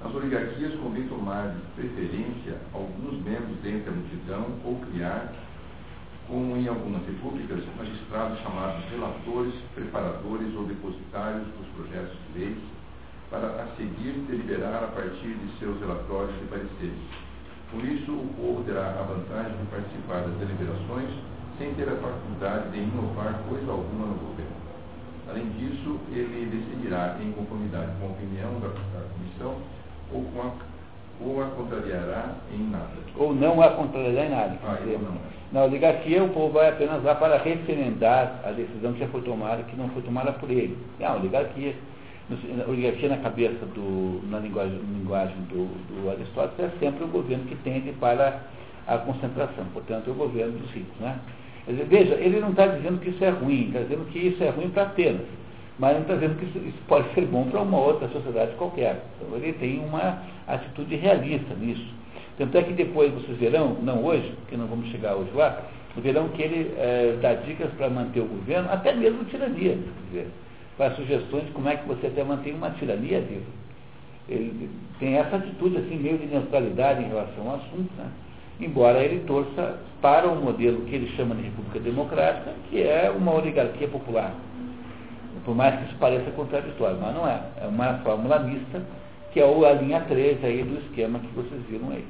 Nas 0.00 0.14
oligarquias 0.14 0.78
convém 0.78 1.08
tomar 1.08 1.48
de 1.48 1.60
preferência 1.74 2.60
alguns 2.72 3.20
membros 3.24 3.58
dentre 3.64 3.90
a 3.90 3.92
multidão 3.92 4.46
ou 4.64 4.78
criar, 4.86 5.32
como 6.28 6.56
em 6.56 6.68
algumas 6.68 7.04
repúblicas, 7.04 7.64
magistrados 7.76 8.38
chamados 8.40 8.84
relatores, 8.90 9.54
preparadores 9.74 10.54
ou 10.54 10.64
depositários 10.66 11.46
dos 11.58 11.66
projetos 11.74 12.16
de 12.32 12.38
leis, 12.38 12.58
para 13.28 13.46
a 13.60 13.66
seguir 13.76 14.22
deliberar 14.28 14.84
a 14.84 14.88
partir 14.88 15.34
de 15.34 15.58
seus 15.58 15.80
relatórios 15.80 16.36
e 16.42 16.46
pareceres. 16.46 17.26
Com 17.72 17.80
isso, 17.80 18.12
o 18.12 18.34
povo 18.36 18.62
terá 18.64 19.00
a 19.00 19.02
vantagem 19.02 19.56
de 19.56 19.66
participar 19.66 20.20
das 20.20 20.38
deliberações 20.38 21.10
sem 21.58 21.74
ter 21.74 21.88
a 21.88 21.96
faculdade 21.96 22.70
de 22.70 22.78
inovar 22.78 23.40
coisa 23.48 23.70
alguma 23.70 24.06
no 24.06 24.14
governo. 24.14 24.56
Além 25.28 25.48
disso, 25.50 25.98
ele 26.12 26.46
decidirá 26.46 27.16
em 27.20 27.32
conformidade 27.32 27.90
com 28.00 28.06
a 28.06 28.10
opinião 28.10 28.60
da, 28.60 28.68
da 28.68 29.06
comissão 29.14 29.56
ou, 30.12 30.22
com 30.24 30.40
a, 30.40 30.52
ou 31.20 31.42
a 31.42 31.46
contrariará 31.48 32.34
em 32.52 32.70
nada. 32.70 32.90
Ou 33.16 33.34
não 33.34 33.60
a 33.60 33.70
contrariará 33.70 34.26
em 34.26 34.30
nada. 34.30 34.56
Ah. 34.64 34.76
Na 35.52 35.64
oligarquia, 35.64 36.22
o 36.22 36.28
povo 36.28 36.54
vai 36.54 36.68
apenas 36.68 37.02
lá 37.02 37.14
para 37.14 37.38
referendar 37.38 38.40
a 38.44 38.50
decisão 38.50 38.92
que 38.92 39.00
já 39.00 39.08
foi 39.08 39.22
tomada, 39.22 39.62
que 39.64 39.76
não 39.76 39.88
foi 39.90 40.02
tomada 40.02 40.32
por 40.32 40.50
ele. 40.50 40.76
É 41.00 41.08
uma 41.08 41.18
oligarquia. 41.18 41.74
A 42.30 42.68
oligarquia 42.68 43.08
na 43.08 43.18
cabeça 43.18 43.64
do, 43.66 44.20
na 44.28 44.40
linguagem, 44.40 44.78
linguagem 44.78 45.36
do, 45.42 45.66
do 45.88 46.10
Aristóteles 46.10 46.72
é 46.72 46.78
sempre 46.78 47.04
o 47.04 47.08
governo 47.08 47.44
que 47.44 47.54
tende 47.56 47.92
para 47.92 48.40
a 48.86 48.98
concentração, 48.98 49.64
portanto 49.72 50.08
é 50.08 50.10
o 50.10 50.14
governo 50.14 50.58
dos 50.58 50.70
ricos. 50.70 50.98
Né? 50.98 51.16
Dizer, 51.66 51.84
veja, 51.86 52.14
ele 52.14 52.38
não 52.38 52.50
está 52.50 52.66
dizendo 52.66 53.00
que 53.00 53.10
isso 53.10 53.24
é 53.24 53.30
ruim, 53.30 53.68
está 53.68 53.80
dizendo 53.80 54.04
que 54.12 54.18
isso 54.18 54.42
é 54.42 54.50
ruim 54.50 54.70
para 54.70 54.84
Atenas, 54.84 55.26
mas 55.78 55.94
não 55.94 56.02
está 56.02 56.14
dizendo 56.14 56.38
que 56.38 56.44
isso, 56.46 56.58
isso 56.58 56.78
pode 56.86 57.12
ser 57.12 57.22
bom 57.22 57.44
para 57.44 57.60
uma 57.60 57.78
outra 57.78 58.08
sociedade 58.08 58.54
qualquer. 58.54 59.02
Então 59.20 59.36
ele 59.36 59.52
tem 59.54 59.80
uma 59.80 60.22
atitude 60.46 60.94
realista 60.94 61.54
nisso. 61.54 61.92
Tanto 62.38 62.56
é 62.56 62.62
que 62.62 62.72
depois 62.72 63.12
vocês 63.12 63.36
verão, 63.38 63.76
não 63.82 64.04
hoje, 64.04 64.32
porque 64.40 64.56
não 64.56 64.66
vamos 64.66 64.88
chegar 64.90 65.16
hoje 65.16 65.30
lá, 65.34 65.62
verão 65.96 66.28
que 66.28 66.42
ele 66.42 66.72
é, 66.76 67.16
dá 67.20 67.34
dicas 67.34 67.70
para 67.72 67.88
manter 67.88 68.20
o 68.20 68.26
governo, 68.26 68.70
até 68.70 68.94
mesmo 68.94 69.24
tirania, 69.24 69.72
quer 69.72 70.10
dizer, 70.10 70.28
faz 70.76 70.94
sugestões 70.94 71.46
de 71.46 71.52
como 71.52 71.68
é 71.68 71.76
que 71.76 71.88
você 71.88 72.06
até 72.06 72.22
mantém 72.22 72.54
uma 72.54 72.70
tirania 72.70 73.20
viva. 73.20 73.66
Ele 74.28 74.68
tem 74.98 75.16
essa 75.16 75.36
atitude 75.36 75.78
assim, 75.78 75.96
meio 75.96 76.18
de 76.18 76.26
neutralidade 76.26 77.02
em 77.02 77.08
relação 77.08 77.48
ao 77.48 77.56
assunto, 77.56 77.90
né? 77.96 78.06
Embora 78.60 79.02
ele 79.02 79.24
torça 79.26 79.78
para 80.00 80.28
o 80.28 80.36
modelo 80.36 80.82
que 80.82 80.94
ele 80.94 81.08
chama 81.16 81.34
de 81.34 81.42
República 81.42 81.80
Democrática, 81.80 82.52
que 82.70 82.82
é 82.82 83.10
uma 83.10 83.34
oligarquia 83.34 83.88
popular. 83.88 84.34
Por 85.44 85.54
mais 85.54 85.78
que 85.78 85.86
isso 85.86 85.96
pareça 85.98 86.30
contraditório, 86.32 86.98
mas 87.00 87.14
não 87.14 87.28
é. 87.28 87.40
É 87.62 87.66
uma 87.66 87.98
fórmula 87.98 88.38
mista, 88.40 88.82
que 89.32 89.40
é 89.40 89.44
a 89.44 89.72
linha 89.74 90.00
13 90.00 90.44
aí 90.44 90.62
do 90.62 90.78
esquema 90.86 91.18
que 91.18 91.34
vocês 91.34 91.62
viram 91.68 91.90
aí. 91.90 92.04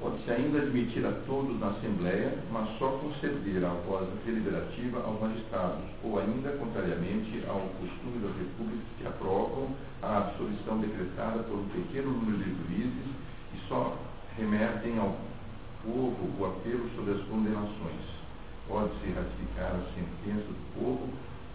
Pode-se 0.00 0.32
ainda 0.32 0.58
admitir 0.58 1.06
a 1.06 1.12
todos 1.26 1.60
na 1.60 1.68
Assembleia, 1.68 2.34
mas 2.50 2.68
só 2.78 2.88
conceder 2.88 3.64
a 3.64 3.68
voz 3.86 4.08
deliberativa 4.26 5.00
aos 5.06 5.20
magistrados, 5.20 5.84
ou 6.02 6.18
ainda, 6.18 6.50
contrariamente 6.58 7.44
ao 7.48 7.60
costume 7.78 8.18
das 8.20 8.36
repúblicas 8.36 8.84
que 8.98 9.06
aprovam 9.06 9.68
a 10.02 10.18
absolvição 10.18 10.78
decretada 10.78 11.44
por 11.44 11.56
um 11.56 11.68
pequeno 11.68 12.10
número 12.10 12.38
de 12.38 12.50
juízes 12.50 13.06
e 13.54 13.68
só 13.68 13.96
remetem 14.38 14.98
ao 14.98 15.16
povo 15.84 16.28
o 16.38 16.46
apelo 16.46 16.88
sobre 16.96 17.14
as 17.14 17.22
condenações. 17.22 18.02
Pode-se 18.68 19.10
ratificar 19.10 19.74
a 19.74 19.84
sentença 19.94 20.46
do 20.46 20.80
povo 20.80 21.08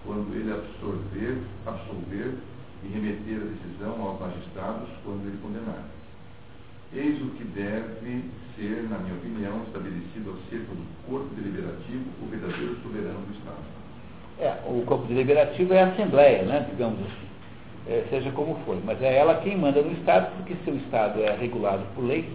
quando 0.06 0.34
ele 0.36 0.52
absorver, 0.52 1.42
absolver 1.66 2.36
e 2.84 2.88
remeter 2.88 3.42
a 3.42 3.46
decisão 3.46 4.02
aos 4.02 4.20
magistrados 4.20 4.90
quando 5.04 5.28
ele 5.28 5.40
condenar. 5.42 5.84
Eis 6.94 7.22
o 7.22 7.32
que 7.32 7.44
deve 7.44 8.24
ser, 8.56 8.88
na 8.90 8.98
minha 9.00 9.16
opinião, 9.16 9.64
estabelecido 9.64 10.38
acerca 10.40 10.74
do 10.74 10.86
corpo 11.10 11.28
deliberativo, 11.36 12.06
o 12.22 12.28
verdadeiro 12.28 12.78
soberano 12.82 13.20
do 13.26 13.34
Estado. 13.34 13.78
É, 14.40 14.56
o 14.68 14.86
corpo 14.86 15.06
deliberativo 15.08 15.74
é 15.74 15.84
a 15.84 15.88
Assembleia, 15.88 16.44
né, 16.44 16.68
digamos 16.70 17.00
assim, 17.00 17.28
é, 17.88 18.06
seja 18.10 18.32
como 18.32 18.56
for, 18.66 18.78
mas 18.86 19.02
é 19.02 19.18
ela 19.18 19.42
quem 19.42 19.58
manda 19.58 19.82
no 19.82 19.92
Estado, 19.94 20.32
porque 20.38 20.56
se 20.64 20.70
o 20.70 20.78
Estado 20.78 21.20
é 21.22 21.36
regulado 21.36 21.84
por 21.96 22.06
lei, 22.06 22.30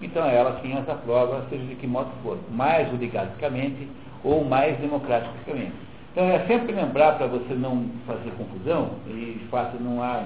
então 0.00 0.24
ela 0.24 0.60
quem 0.60 0.76
as 0.76 0.88
aprova, 0.88 1.44
seja 1.50 1.64
de 1.64 1.74
que 1.74 1.86
modo 1.86 2.10
for, 2.22 2.38
mais 2.50 2.92
oligarquicamente 2.92 3.88
ou 4.22 4.44
mais 4.44 4.76
democraticamente. 4.78 5.72
Então 6.12 6.24
é 6.24 6.46
sempre 6.46 6.72
lembrar 6.72 7.16
para 7.16 7.26
você 7.26 7.54
não 7.54 7.84
fazer 8.06 8.30
confusão, 8.32 8.90
e 9.06 9.38
de 9.38 9.44
fato 9.46 9.82
não 9.82 10.02
há 10.02 10.24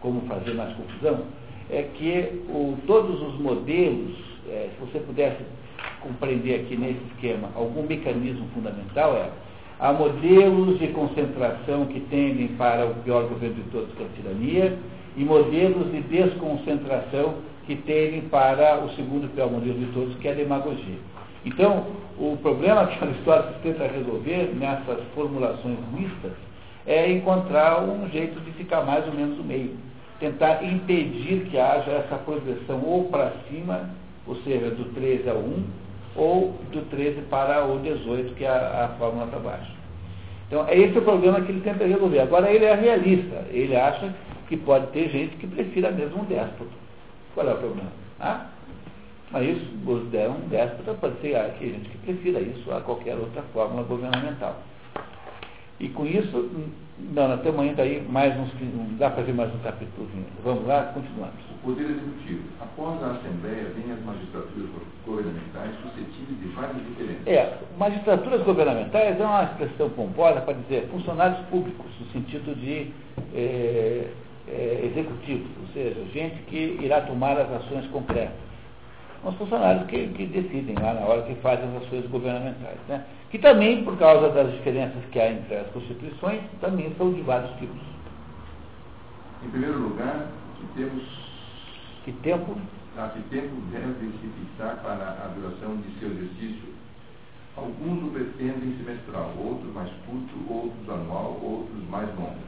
como 0.00 0.20
fazer 0.22 0.54
mais 0.54 0.74
confusão, 0.76 1.20
é 1.70 1.82
que 1.94 2.42
o, 2.48 2.76
todos 2.86 3.20
os 3.22 3.40
modelos, 3.40 4.16
é, 4.48 4.68
se 4.74 4.80
você 4.80 4.98
pudesse 4.98 5.38
compreender 6.00 6.60
aqui 6.60 6.76
nesse 6.76 7.00
esquema 7.12 7.48
algum 7.54 7.82
mecanismo 7.82 8.46
fundamental, 8.54 9.14
é 9.16 9.30
há 9.80 9.92
modelos 9.92 10.78
de 10.78 10.88
concentração 10.88 11.86
que 11.86 12.00
tendem 12.00 12.48
para 12.48 12.86
o 12.86 12.94
pior 12.96 13.24
governo 13.28 13.56
de 13.56 13.70
todos, 13.70 13.92
que 13.94 14.02
é 14.02 14.06
a 14.06 14.08
tirania, 14.10 14.78
e 15.16 15.24
modelos 15.24 15.90
de 15.90 16.00
desconcentração 16.02 17.34
que 17.66 17.76
tendem 17.76 18.22
para 18.22 18.84
o 18.84 18.90
segundo 18.94 19.32
pior 19.34 19.50
modelo 19.50 19.78
de 19.78 19.86
todos, 19.92 20.16
que 20.16 20.28
é 20.28 20.32
a 20.32 20.34
demagogia. 20.34 20.98
Então, 21.44 21.86
o 22.18 22.36
problema 22.42 22.86
que 22.86 23.04
Aristóteles 23.04 23.56
tenta 23.62 23.86
resolver 23.86 24.54
nessas 24.54 25.00
formulações 25.14 25.78
mistas 25.92 26.32
é 26.86 27.10
encontrar 27.10 27.82
um 27.82 28.08
jeito 28.10 28.38
de 28.40 28.50
ficar 28.52 28.82
mais 28.82 29.06
ou 29.06 29.14
menos 29.14 29.36
no 29.38 29.44
meio 29.44 29.76
tentar 30.24 30.64
impedir 30.64 31.46
que 31.50 31.58
haja 31.58 31.90
essa 31.90 32.16
progressão 32.16 32.82
ou 32.84 33.04
para 33.04 33.32
cima, 33.48 33.90
ou 34.26 34.36
seja, 34.36 34.70
do 34.70 34.84
13 34.94 35.28
ao 35.28 35.36
1, 35.36 35.64
ou 36.16 36.58
do 36.72 36.82
13 36.88 37.22
para 37.22 37.64
o 37.66 37.78
18, 37.80 38.34
que 38.34 38.44
é 38.44 38.48
a, 38.48 38.84
a 38.84 38.98
fórmula 38.98 39.26
para 39.26 39.40
baixo. 39.40 39.72
Então, 40.46 40.66
é 40.68 40.78
esse 40.78 40.96
o 40.96 41.02
problema 41.02 41.40
que 41.40 41.50
ele 41.50 41.60
tenta 41.60 41.84
resolver. 41.84 42.20
Agora, 42.20 42.50
ele 42.50 42.64
é 42.64 42.74
realista. 42.74 43.44
Ele 43.50 43.74
acha 43.74 44.14
que 44.48 44.56
pode 44.56 44.86
ter 44.88 45.08
gente 45.10 45.36
que 45.36 45.46
prefira 45.46 45.90
mesmo 45.90 46.22
um 46.22 46.24
déspota. 46.24 46.83
Qual 47.34 47.48
é 47.48 47.52
o 47.52 47.58
problema? 47.58 47.90
Ah? 48.20 48.46
Mas 49.30 49.48
isso, 49.48 49.66
um 49.84 50.48
déspota 50.48 50.94
pode 50.94 51.20
ser 51.20 51.34
ah, 51.34 51.50
que 51.58 51.68
gente 51.68 51.88
que 51.88 51.98
prefira 51.98 52.40
isso 52.40 52.70
a 52.72 52.80
qualquer 52.80 53.16
outra 53.16 53.42
fórmula 53.52 53.82
governamental. 53.82 54.62
E 55.80 55.88
com 55.88 56.06
isso, 56.06 56.48
não, 56.98 57.28
nós 57.28 57.42
temos 57.42 57.60
ainda 57.60 57.82
aí 57.82 58.00
mais 58.08 58.38
uns, 58.38 58.48
dá 58.96 59.10
para 59.10 59.24
ver 59.24 59.34
mais 59.34 59.52
um 59.52 59.58
capítulo. 59.58 60.08
Vamos 60.44 60.64
lá, 60.68 60.92
continuamos. 60.94 61.34
O 61.50 61.66
Poder 61.66 61.82
Executivo. 61.82 62.42
Após 62.60 63.02
a 63.02 63.10
Assembleia, 63.10 63.72
vem 63.74 63.92
as 63.92 64.00
magistraturas 64.04 64.70
governamentais 65.04 65.72
suscetíveis 65.82 66.40
de 66.40 66.48
várias 66.54 66.76
diferenças. 66.86 67.26
É, 67.26 67.58
magistraturas 67.76 68.42
governamentais 68.44 69.20
é 69.20 69.24
uma 69.24 69.42
expressão 69.42 69.90
pomposa 69.90 70.42
para 70.42 70.54
dizer 70.54 70.86
funcionários 70.92 71.44
públicos, 71.46 71.90
no 71.98 72.06
sentido 72.12 72.54
de 72.54 72.92
é, 73.34 74.10
é, 74.48 74.90
executivos, 74.90 75.50
ou 75.60 75.68
seja, 75.72 76.04
gente 76.12 76.42
que 76.44 76.78
irá 76.82 77.00
tomar 77.02 77.38
as 77.38 77.50
ações 77.50 77.86
concretas. 77.86 78.44
Os 79.24 79.34
funcionários 79.36 79.86
que, 79.86 80.08
que 80.08 80.26
decidem 80.26 80.74
lá 80.74 80.92
na 80.94 81.00
hora 81.06 81.22
que 81.22 81.34
fazem 81.36 81.64
as 81.68 81.82
ações 81.82 82.06
governamentais. 82.06 82.78
Né? 82.88 83.04
que 83.34 83.38
também, 83.40 83.82
por 83.82 83.98
causa 83.98 84.28
das 84.28 84.52
diferenças 84.52 85.04
que 85.10 85.18
há 85.18 85.28
entre 85.28 85.56
as 85.56 85.66
constituições, 85.72 86.40
também 86.60 86.94
são 86.96 87.12
de 87.12 87.20
vários 87.22 87.50
tipos. 87.58 87.82
Em 89.44 89.50
primeiro 89.50 89.76
lugar, 89.76 90.28
que 90.56 90.66
temos. 90.78 91.02
Que 92.04 92.12
tempo? 92.12 92.56
Ah, 92.96 93.10
que 93.12 93.20
tempo 93.30 93.56
deve 93.72 94.06
se 94.20 94.28
fixar 94.38 94.76
para 94.84 95.18
a 95.24 95.34
duração 95.34 95.76
de 95.78 95.98
seu 95.98 96.12
exercício? 96.12 96.74
Alguns 97.56 98.04
o 98.04 98.12
pretendem 98.12 98.76
semestral, 98.76 99.32
outros 99.36 99.74
mais 99.74 99.90
curto, 100.06 100.52
outros 100.54 100.88
anual, 100.88 101.36
outros 101.42 101.88
mais 101.90 102.08
longo. 102.14 102.38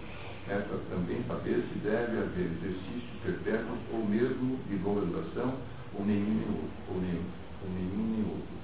Resta 0.47 0.78
também 0.90 1.23
saber 1.27 1.64
se 1.73 1.78
deve 1.81 2.18
haver 2.18 2.51
exercício 2.59 3.20
perpétuo 3.24 3.77
ou 3.93 4.06
mesmo 4.06 4.59
de 4.68 4.77
longa 4.77 5.01
duração, 5.06 5.55
ou 5.94 6.05
nenhum 6.05 6.35
nem 6.35 6.48
outro. 6.48 6.94
Ou 6.94 7.01
nenhum, 7.01 7.24
ou 7.62 7.70
nenhum 7.70 8.10
nem 8.12 8.24
outro 8.24 8.56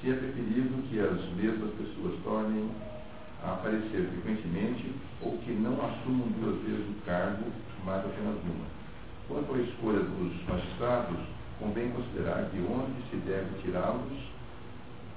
se 0.00 0.10
é 0.10 0.14
preferível 0.14 0.82
que 0.88 0.98
as 0.98 1.20
mesmas 1.36 1.70
pessoas 1.74 2.18
tornem 2.24 2.70
a 3.44 3.52
aparecer 3.52 4.08
frequentemente 4.08 4.94
ou 5.20 5.36
que 5.38 5.52
não 5.52 5.74
assumam 5.74 6.26
duas 6.40 6.56
vezes 6.62 6.88
o 6.88 7.04
cargo, 7.04 7.44
mas 7.84 7.98
apenas 7.98 8.36
uma. 8.44 8.64
Quanto 9.28 9.54
à 9.54 9.58
escolha 9.58 10.00
dos 10.00 10.48
magistrados, 10.48 11.18
convém 11.58 11.90
considerar 11.90 12.48
de 12.48 12.60
onde 12.60 13.10
se 13.10 13.16
deve 13.28 13.60
tirá-los, 13.62 14.18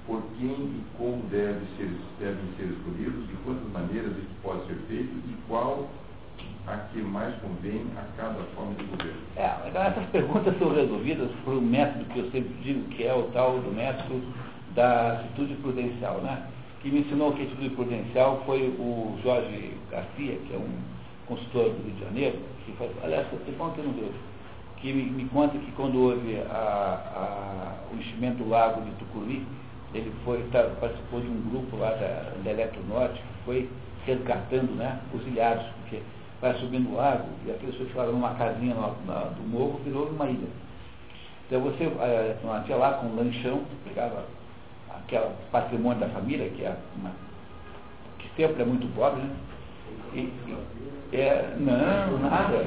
por 0.06 0.22
quem 0.36 0.52
e 0.52 0.84
como 0.98 1.22
deve 1.30 1.64
ser, 1.78 1.90
devem 2.20 2.44
ser 2.58 2.64
escolhidos, 2.64 3.26
de 3.26 3.34
quantas 3.42 3.72
maneiras 3.72 4.12
isso 4.18 4.36
pode 4.42 4.66
ser 4.66 4.76
feito 4.86 5.14
e 5.30 5.36
qual 5.48 5.88
a 6.66 6.76
que 6.92 6.98
mais 7.00 7.34
convém 7.36 7.84
a 7.96 8.02
cada 8.16 8.42
forma 8.54 8.74
de 8.74 8.84
governo. 8.84 9.20
É, 9.36 9.50
essas 9.74 10.06
perguntas 10.10 10.58
são 10.58 10.74
resolvidas 10.74 11.30
por 11.44 11.54
um 11.54 11.60
método 11.60 12.04
que 12.06 12.18
eu 12.18 12.30
sempre 12.30 12.54
digo 12.62 12.88
que 12.88 13.04
é 13.04 13.14
o 13.14 13.24
tal 13.32 13.58
do 13.58 13.74
método 13.74 14.22
da 14.74 15.12
atitude 15.12 15.54
prudencial, 15.56 16.18
né? 16.18 16.46
Que 16.80 16.90
me 16.90 17.00
ensinou 17.00 17.32
que 17.32 17.42
a 17.42 17.44
atitude 17.44 17.70
prudencial 17.70 18.42
foi 18.46 18.68
o 18.78 19.18
Jorge 19.22 19.76
Garcia, 19.90 20.36
que 20.46 20.54
é 20.54 20.56
um 20.56 20.68
consultor 21.26 21.70
do 21.70 21.82
Rio 21.82 21.94
de 21.94 22.04
Janeiro, 22.04 22.38
que 22.64 22.72
faz, 22.72 22.90
aliás, 23.02 23.26
tem 23.44 23.54
bom 23.54 23.70
que 23.70 23.80
eu 23.80 24.12
que 24.84 24.92
me, 24.92 25.04
me, 25.04 25.24
conta 25.30 25.56
que 25.56 25.72
quando 25.72 25.98
houve 25.98 26.36
a, 26.50 26.54
a, 26.54 27.74
o 27.90 27.96
enchimento 27.96 28.44
do 28.44 28.50
lago 28.50 28.82
de 28.82 28.90
Tucuruí, 28.96 29.46
ele 29.94 30.12
foi, 30.26 30.42
tá, 30.52 30.62
participou 30.78 31.20
de 31.20 31.26
um 31.26 31.40
grupo 31.48 31.76
lá 31.78 31.90
da, 31.90 32.32
da 32.44 32.50
Eletronorte, 32.50 33.14
que 33.14 33.44
foi 33.46 33.70
resgatando 34.04 34.74
né, 34.74 35.00
os 35.14 35.26
ilhados, 35.26 35.64
porque 35.80 36.02
vai 36.44 36.54
subindo 36.58 36.92
o 36.92 36.96
lago 36.96 37.24
e 37.46 37.50
aqueles 37.50 37.74
pessoas 37.74 37.88
ficaram 37.88 38.12
numa 38.12 38.34
casinha 38.34 38.74
na, 38.74 38.88
do 39.30 39.48
morro, 39.48 39.80
virou 39.82 40.08
uma 40.08 40.26
ilha. 40.26 40.46
Então 41.46 41.62
você 41.62 41.84
é, 41.84 42.36
tinha 42.66 42.76
lá 42.76 42.92
com 42.94 43.06
um 43.06 43.16
lanchão, 43.16 43.62
pegava 43.82 44.26
que 45.08 45.16
o 45.16 45.30
patrimônio 45.50 46.00
da 46.00 46.08
família, 46.10 46.50
que 46.50 46.62
é 46.62 46.76
uma, 46.96 47.12
que 48.18 48.28
sempre 48.36 48.60
é 48.60 48.66
muito 48.66 48.86
pobre, 48.94 49.22
né? 49.22 49.30
E, 50.12 50.18
e, 51.12 51.16
é, 51.16 51.56
não, 51.58 52.18
nada. 52.18 52.62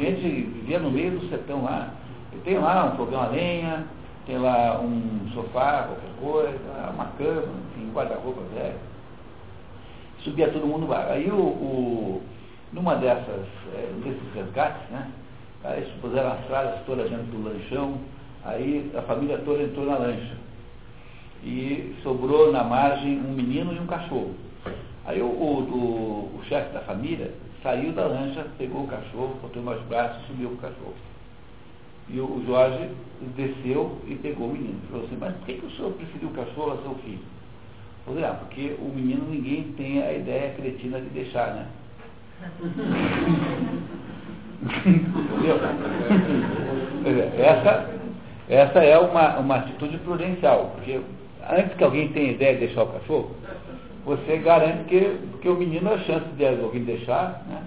Gente 0.00 0.20
vivia 0.20 0.80
no 0.80 0.90
meio 0.90 1.12
do 1.12 1.28
sertão 1.28 1.62
lá. 1.62 1.90
E 2.32 2.38
tem 2.38 2.58
lá 2.58 2.86
um 2.86 2.96
fogão 2.96 3.22
a 3.22 3.28
lenha, 3.28 3.86
tem 4.26 4.36
lá 4.36 4.80
um 4.80 5.28
sofá, 5.32 5.84
qualquer 5.84 6.10
coisa, 6.20 6.58
uma 6.92 7.06
cama, 7.18 7.54
enfim, 7.70 7.92
guarda-roupa 7.92 8.40
velho. 8.52 8.78
Subia 10.24 10.50
todo 10.50 10.66
mundo 10.66 10.88
lá. 10.88 11.06
Aí 11.10 11.30
o, 11.30 11.36
o 11.36 12.22
numa 12.76 12.94
dessas, 12.96 13.46
é, 13.74 13.90
desses 14.04 14.34
resgates, 14.34 14.90
né? 14.90 15.10
Aí 15.64 15.90
puseram 16.02 16.32
as 16.32 16.44
tralhas 16.44 16.84
todas 16.84 17.08
dentro 17.08 17.24
do 17.24 17.42
lanchão, 17.42 17.98
aí 18.44 18.92
a 18.94 19.00
família 19.02 19.38
toda 19.38 19.62
entrou 19.62 19.86
na 19.86 19.96
lancha. 19.96 20.36
E 21.42 21.96
sobrou 22.02 22.52
na 22.52 22.62
margem 22.62 23.18
um 23.18 23.32
menino 23.32 23.72
e 23.72 23.78
um 23.78 23.86
cachorro. 23.86 24.34
Aí 25.06 25.22
o, 25.22 25.26
o, 25.26 25.60
o, 25.62 26.38
o 26.38 26.44
chefe 26.44 26.72
da 26.74 26.80
família 26.80 27.32
saiu 27.62 27.92
da 27.92 28.06
lancha, 28.06 28.46
pegou 28.58 28.82
o 28.82 28.88
cachorro, 28.88 29.38
botou 29.40 29.62
nos 29.62 29.82
braços 29.84 30.22
e 30.24 30.26
subiu 30.26 30.50
com 30.50 30.54
o 30.56 30.58
cachorro. 30.58 30.94
E 32.08 32.20
o 32.20 32.44
Jorge 32.46 32.90
desceu 33.36 33.98
e 34.06 34.16
pegou 34.16 34.48
o 34.48 34.52
menino. 34.52 34.78
Falou 34.90 35.06
assim, 35.06 35.16
mas 35.18 35.34
por 35.34 35.46
que, 35.46 35.54
que 35.54 35.66
o 35.66 35.70
senhor 35.70 35.92
preferiu 35.92 36.28
o 36.28 36.32
cachorro 36.32 36.72
a 36.72 36.82
seu 36.82 36.94
filho? 36.96 37.24
Falei, 38.04 38.24
ah, 38.24 38.34
porque 38.34 38.76
o 38.78 38.92
menino 38.94 39.26
ninguém 39.28 39.72
tem 39.76 40.02
a 40.02 40.12
ideia 40.12 40.54
cretina 40.54 41.00
de 41.00 41.08
deixar, 41.08 41.54
né? 41.54 41.66
Entendeu? 47.00 47.30
Essa, 47.38 47.90
essa 48.48 48.78
é 48.84 48.98
uma, 48.98 49.38
uma 49.38 49.56
atitude 49.56 49.98
prudencial, 49.98 50.72
porque 50.74 51.00
antes 51.50 51.76
que 51.76 51.84
alguém 51.84 52.08
tenha 52.08 52.32
ideia 52.32 52.54
de 52.54 52.66
deixar 52.66 52.82
o 52.82 52.88
cachorro, 52.88 53.30
você 54.04 54.38
garante 54.38 54.84
que, 54.84 55.18
que 55.40 55.48
o 55.48 55.54
menino 55.54 55.92
a 55.92 55.98
chance 55.98 56.26
de 56.36 56.46
alguém 56.46 56.84
deixar, 56.84 57.44
né? 57.48 57.62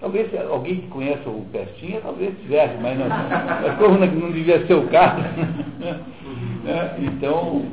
Talvez 0.00 0.30
alguém 0.50 0.76
que 0.76 0.86
conheça 0.88 1.28
o 1.28 1.44
Pestinha, 1.52 2.00
talvez 2.00 2.34
tivesse, 2.40 2.74
mas 2.80 2.98
não, 2.98 3.06
mas 3.06 3.76
como 3.76 3.98
não 3.98 4.32
devia 4.32 4.66
ser 4.66 4.74
o 4.74 4.88
caso. 4.88 5.20
Né? 6.60 6.94
então, 6.98 7.64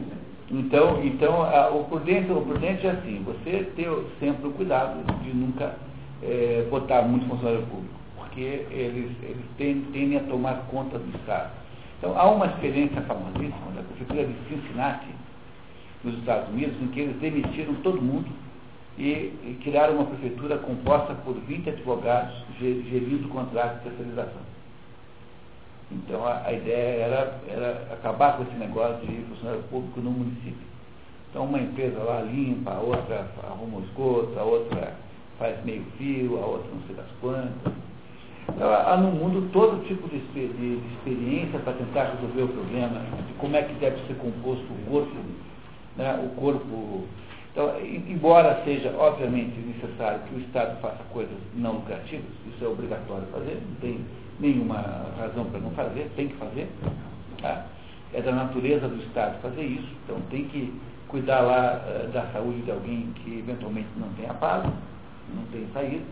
então, 0.49 1.03
então 1.03 1.41
a, 1.41 1.69
o, 1.71 1.83
prudente, 1.83 2.31
o 2.31 2.41
prudente 2.41 2.87
é 2.87 2.91
assim, 2.91 3.21
você 3.25 3.69
ter 3.75 3.89
sempre 4.17 4.47
o 4.47 4.51
cuidado 4.51 5.03
de 5.21 5.33
nunca 5.35 5.75
é, 6.23 6.67
botar 6.69 7.01
muito 7.03 7.27
funcionário 7.27 7.65
público, 7.67 7.99
porque 8.15 8.65
eles, 8.71 9.11
eles 9.23 9.45
tendem 9.57 10.17
a 10.17 10.21
tomar 10.21 10.67
conta 10.69 10.97
do 10.97 11.17
Estado. 11.17 11.51
Então, 11.97 12.17
há 12.17 12.29
uma 12.29 12.45
experiência 12.45 13.01
famosíssima 13.01 13.71
da 13.75 13.81
Prefeitura 13.81 14.25
de 14.25 14.49
Cincinnati, 14.49 15.07
nos 16.03 16.17
Estados 16.19 16.49
Unidos, 16.49 16.79
em 16.81 16.87
que 16.87 16.99
eles 16.99 17.15
demitiram 17.17 17.73
todo 17.75 18.01
mundo 18.01 18.27
e, 18.97 19.01
e 19.01 19.59
criaram 19.63 19.95
uma 19.95 20.05
prefeitura 20.05 20.57
composta 20.57 21.13
por 21.25 21.35
20 21.35 21.69
advogados 21.69 22.35
gerindo 22.59 23.27
o 23.27 23.29
contrato 23.29 23.77
de 23.77 23.89
terceirização. 23.89 24.41
Então 25.91 26.25
a, 26.25 26.43
a, 26.45 26.53
ideia 26.53 27.03
era, 27.03 27.41
era 27.47 27.93
acabar 27.93 28.37
com 28.37 28.43
esse 28.43 28.55
negócio 28.55 29.05
de 29.05 29.21
funcionário 29.23 29.63
público 29.63 30.01
no 30.01 30.11
município. 30.11 30.67
Então 31.29 31.45
uma 31.45 31.59
empresa 31.59 31.99
lá 31.99 32.21
limpa, 32.21 32.71
a 32.71 32.79
outra 32.79 33.27
arruma 33.43 33.77
o 33.77 33.83
esgoto, 33.83 34.37
a 34.37 34.43
outra 34.43 34.93
faz 35.37 35.63
meio 35.65 35.83
fio, 35.97 36.37
a 36.37 36.45
outra 36.45 36.69
não 36.73 36.81
sei 36.87 36.95
das 36.95 37.11
quantas. 37.21 37.73
Então, 38.49 38.73
há 38.73 38.95
no 38.97 39.11
mundo 39.11 39.49
todo 39.51 39.85
tipo 39.87 40.07
de, 40.07 40.19
de, 40.19 40.47
de 40.47 40.93
experiência 40.95 41.59
para 41.59 41.73
tentar 41.73 42.15
resolver 42.15 42.43
o 42.43 42.47
problema 42.47 43.01
de 43.27 43.33
como 43.33 43.55
é 43.55 43.61
que 43.61 43.73
deve 43.73 43.97
ser 44.07 44.15
composto 44.15 44.63
o 44.63 44.89
corpo 44.89 45.15
né, 45.97 46.19
o 46.23 46.29
corpo. 46.39 47.03
Então, 47.51 47.73
embora 47.81 48.61
seja 48.63 48.93
obviamente 48.97 49.59
necessário 49.59 50.19
que 50.29 50.35
o 50.35 50.39
Estado 50.39 50.79
faça 50.79 51.03
coisas 51.11 51.35
não 51.55 51.73
lucrativas, 51.73 52.25
isso 52.45 52.63
é 52.63 52.67
obrigatório 52.67 53.25
fazer, 53.31 53.59
não 53.67 53.75
tem 53.81 53.99
nenhuma 54.39 54.77
razão 55.17 55.45
para 55.45 55.59
não 55.59 55.71
fazer, 55.71 56.11
tem 56.15 56.27
que 56.27 56.35
fazer. 56.35 56.69
Tá? 57.41 57.65
É 58.13 58.21
da 58.21 58.31
natureza 58.31 58.87
do 58.87 59.01
Estado 59.03 59.41
fazer 59.41 59.63
isso, 59.63 59.89
então 60.03 60.21
tem 60.29 60.45
que 60.45 60.71
cuidar 61.07 61.41
lá 61.41 61.81
uh, 61.81 62.07
da 62.09 62.27
saúde 62.27 62.61
de 62.61 62.71
alguém 62.71 63.11
que 63.23 63.39
eventualmente 63.39 63.87
não 63.97 64.09
tem 64.09 64.27
pago, 64.35 64.71
não 65.35 65.43
tem 65.51 65.67
saída. 65.73 66.05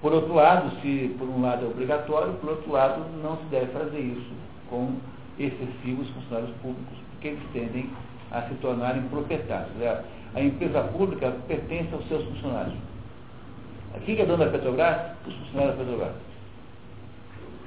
Por 0.00 0.12
outro 0.12 0.34
lado, 0.34 0.70
se 0.82 1.14
por 1.18 1.28
um 1.28 1.40
lado 1.40 1.64
é 1.64 1.68
obrigatório, 1.68 2.34
por 2.34 2.50
outro 2.50 2.72
lado 2.72 3.02
não 3.22 3.36
se 3.38 3.44
deve 3.44 3.66
fazer 3.72 4.00
isso 4.00 4.32
com 4.68 4.96
excessivos 5.38 6.08
funcionários 6.10 6.54
públicos, 6.62 6.98
porque 7.10 7.28
eles 7.28 7.42
tendem 7.52 7.90
a 8.30 8.42
se 8.42 8.54
tornarem 8.56 9.02
proprietários. 9.04 9.72
A 10.34 10.42
empresa 10.42 10.82
pública 10.82 11.34
pertence 11.46 11.94
aos 11.94 12.06
seus 12.08 12.24
funcionários. 12.24 12.74
Quem 14.04 14.18
é 14.18 14.26
dono 14.26 14.44
da 14.44 14.50
Petrobras? 14.50 15.12
Os 15.26 15.34
funcionários 15.34 15.78
da 15.78 15.84
Petrobras. 15.84 16.14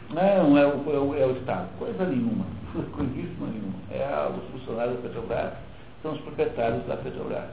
Não, 0.09 0.57
é 0.57 0.67
o, 0.67 0.93
é 0.93 0.99
o, 0.99 1.15
é 1.15 1.25
o 1.25 1.31
Estado. 1.37 1.69
Coisa 1.79 2.05
nenhuma. 2.05 2.45
Coisíssima 2.91 3.47
nenhuma. 3.47 3.73
É, 3.89 4.29
os 4.29 4.51
funcionários 4.51 4.97
da 4.97 5.09
Petrobras 5.09 5.53
são 6.01 6.11
os 6.13 6.21
proprietários 6.21 6.85
da 6.85 6.97
Petrobras. 6.97 7.45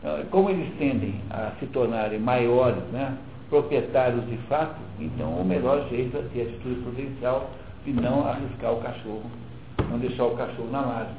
Então, 0.00 0.24
como 0.30 0.50
eles 0.50 0.74
tendem 0.78 1.20
a 1.30 1.52
se 1.60 1.66
tornarem 1.66 2.18
maiores, 2.18 2.82
né, 2.84 3.16
proprietários 3.48 4.26
de 4.26 4.36
fato, 4.48 4.80
então 4.98 5.28
o 5.36 5.44
melhor 5.44 5.86
jeito 5.90 6.16
é 6.16 6.22
ter 6.32 6.48
atitude 6.48 6.80
prudencial 6.80 7.50
e 7.86 7.92
não 7.92 8.26
arriscar 8.26 8.72
o 8.72 8.80
cachorro, 8.80 9.30
não 9.90 9.98
deixar 9.98 10.24
o 10.24 10.36
cachorro 10.36 10.70
na 10.70 10.82
margem 10.82 11.16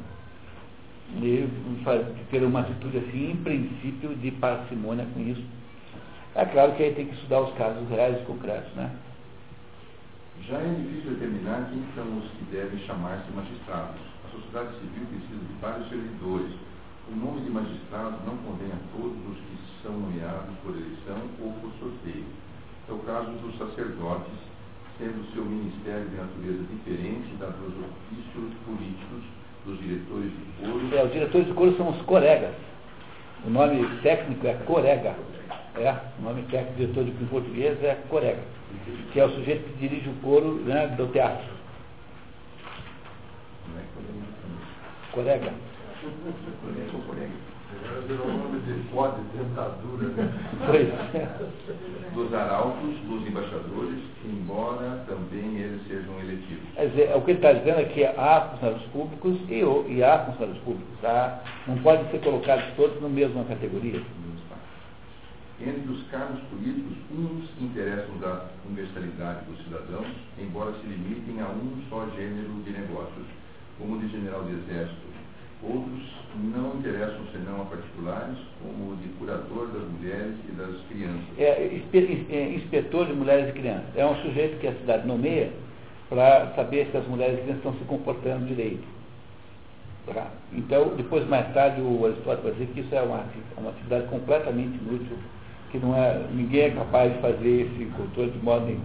de 1.19 1.47
ter 2.31 2.41
uma 2.43 2.61
atitude 2.61 2.97
assim, 2.97 3.31
em 3.31 3.35
princípio, 3.35 4.15
de 4.15 4.31
parcimônia 4.31 5.05
com 5.13 5.19
isso. 5.19 5.43
É 6.33 6.45
claro 6.45 6.71
que 6.73 6.83
aí 6.83 6.93
tem 6.93 7.05
que 7.05 7.13
estudar 7.15 7.41
os 7.41 7.53
casos 7.55 7.87
reais 7.89 8.17
e 8.21 8.25
concretos, 8.25 8.73
né? 8.75 8.89
Já 10.47 10.57
é 10.57 10.73
difícil 10.73 11.11
determinar 11.11 11.69
quem 11.69 11.83
são 11.93 12.17
os 12.17 12.23
que 12.31 12.45
devem 12.45 12.79
chamar-se 12.87 13.29
magistrados. 13.31 13.99
A 14.25 14.31
sociedade 14.31 14.69
civil 14.79 15.05
precisa 15.07 15.45
de 15.45 15.53
vários 15.61 15.89
servidores. 15.89 16.53
O 17.09 17.15
nome 17.15 17.41
de 17.41 17.49
magistrado 17.49 18.17
não 18.25 18.37
convém 18.37 18.71
a 18.71 18.79
todos 18.95 19.17
os 19.29 19.37
que 19.37 19.83
são 19.83 19.91
nomeados 19.91 20.55
por 20.63 20.75
eleição 20.75 21.17
ou 21.41 21.51
por 21.53 21.71
sorteio. 21.79 22.25
É 22.87 22.91
o 22.91 22.99
caso 22.99 23.31
dos 23.31 23.57
sacerdotes, 23.57 24.33
sendo 24.97 25.25
seu 25.33 25.43
ministério 25.43 26.07
de 26.09 26.15
natureza 26.15 26.63
diferente 26.69 27.35
da 27.35 27.47
dos 27.47 27.73
ofícios 27.73 28.53
políticos 28.65 29.23
dos 29.65 29.79
diretores 29.79 30.31
de 30.31 30.45
coro. 30.59 30.95
É, 30.95 31.03
os 31.03 31.11
diretores 31.11 31.47
de 31.47 31.53
coro 31.53 31.77
são 31.77 31.89
os 31.89 32.01
coregas. 32.03 32.55
O 33.45 33.49
nome 33.49 33.83
técnico 34.01 34.47
é 34.47 34.53
corega. 34.65 35.15
É, 35.75 35.95
o 36.19 36.21
nome 36.21 36.43
técnico 36.43 36.73
de 36.73 36.85
diretor 36.85 37.03
de 37.05 37.11
português 37.25 37.83
é 37.83 37.95
corega, 38.09 38.43
que 39.11 39.19
é 39.19 39.25
o 39.25 39.29
sujeito 39.29 39.63
que 39.69 39.87
dirige 39.87 40.09
o 40.09 40.13
coro 40.21 40.55
né, 40.65 40.87
do 40.97 41.07
teatro. 41.07 41.61
Corega 47.07 47.51
virou 48.07 48.27
nome 48.27 48.59
de 48.61 48.73
pode, 48.89 49.21
dentadura. 49.33 50.09
Pois. 50.65 52.13
Dos 52.13 52.33
arautos, 52.33 52.95
dos 53.07 53.27
embaixadores, 53.27 53.99
embora 54.25 55.03
também 55.07 55.57
eles 55.57 55.81
sejam 55.87 56.19
eletivos. 56.19 56.63
Quer 56.75 56.89
dizer, 56.89 57.15
o 57.15 57.21
que 57.21 57.31
ele 57.31 57.39
está 57.39 57.53
dizendo 57.53 57.79
é 57.79 57.85
que 57.85 58.05
há 58.05 58.49
funcionários 58.51 58.87
públicos 58.91 59.39
e, 59.49 59.93
e 59.93 60.03
há 60.03 60.25
funcionários 60.25 60.63
públicos. 60.63 60.99
Tá? 61.01 61.43
Não 61.67 61.77
podem 61.77 62.09
ser 62.11 62.19
colocados 62.19 62.65
todos 62.75 63.01
na 63.01 63.09
mesma 63.09 63.43
categoria. 63.45 64.01
Entre 65.61 65.91
os 65.91 66.07
cargos 66.07 66.39
políticos, 66.49 66.97
uns 67.11 67.45
interessam 67.61 68.17
da 68.19 68.47
universalidade 68.65 69.45
dos 69.45 69.63
cidadãos, 69.63 70.07
embora 70.39 70.73
se 70.81 70.87
limitem 70.87 71.39
a 71.39 71.49
um 71.49 71.79
só 71.87 72.07
gênero 72.15 72.49
de 72.65 72.71
negócios, 72.71 73.27
como 73.77 73.95
o 73.95 73.99
de 73.99 74.07
general 74.09 74.43
de 74.43 74.53
exército, 74.53 75.11
Outros 75.63 76.21
não 76.35 76.75
interessam 76.79 77.19
senão 77.31 77.61
a 77.61 77.65
particulares, 77.65 78.37
como 78.61 78.93
o 78.93 78.95
de 78.95 79.09
curador 79.19 79.67
das 79.67 79.83
mulheres 79.83 80.35
e 80.49 80.51
das 80.53 80.75
crianças. 80.89 81.23
É, 81.37 81.69
é, 82.31 82.53
inspetor 82.55 83.05
de 83.05 83.13
mulheres 83.13 83.49
e 83.49 83.51
crianças. 83.53 83.85
É 83.95 84.05
um 84.05 84.15
sujeito 84.23 84.59
que 84.59 84.67
a 84.67 84.73
cidade 84.73 85.07
nomeia 85.07 85.51
para 86.09 86.51
saber 86.55 86.87
se 86.91 86.97
as 86.97 87.07
mulheres 87.07 87.35
e 87.39 87.41
crianças 87.41 87.57
estão 87.57 87.73
se 87.73 87.83
comportando 87.85 88.45
direito. 88.45 88.83
Tá? 90.07 90.27
Então, 90.51 90.95
depois, 90.95 91.27
mais 91.27 91.53
tarde, 91.53 91.79
o 91.79 92.05
Aristóteles 92.05 92.43
vai 92.43 92.51
dizer 92.53 92.67
que 92.73 92.79
isso 92.79 92.95
é 92.95 93.01
uma, 93.01 93.23
uma 93.57 93.69
atividade 93.69 94.07
completamente 94.07 94.77
inútil, 94.79 95.17
que 95.69 95.77
não 95.77 95.95
é, 95.95 96.25
ninguém 96.33 96.61
é 96.61 96.69
capaz 96.71 97.13
de 97.13 97.19
fazer 97.19 97.61
esse 97.61 97.85
controle 97.91 98.31
de 98.31 98.39
modo 98.39 98.65
nenhum. 98.65 98.81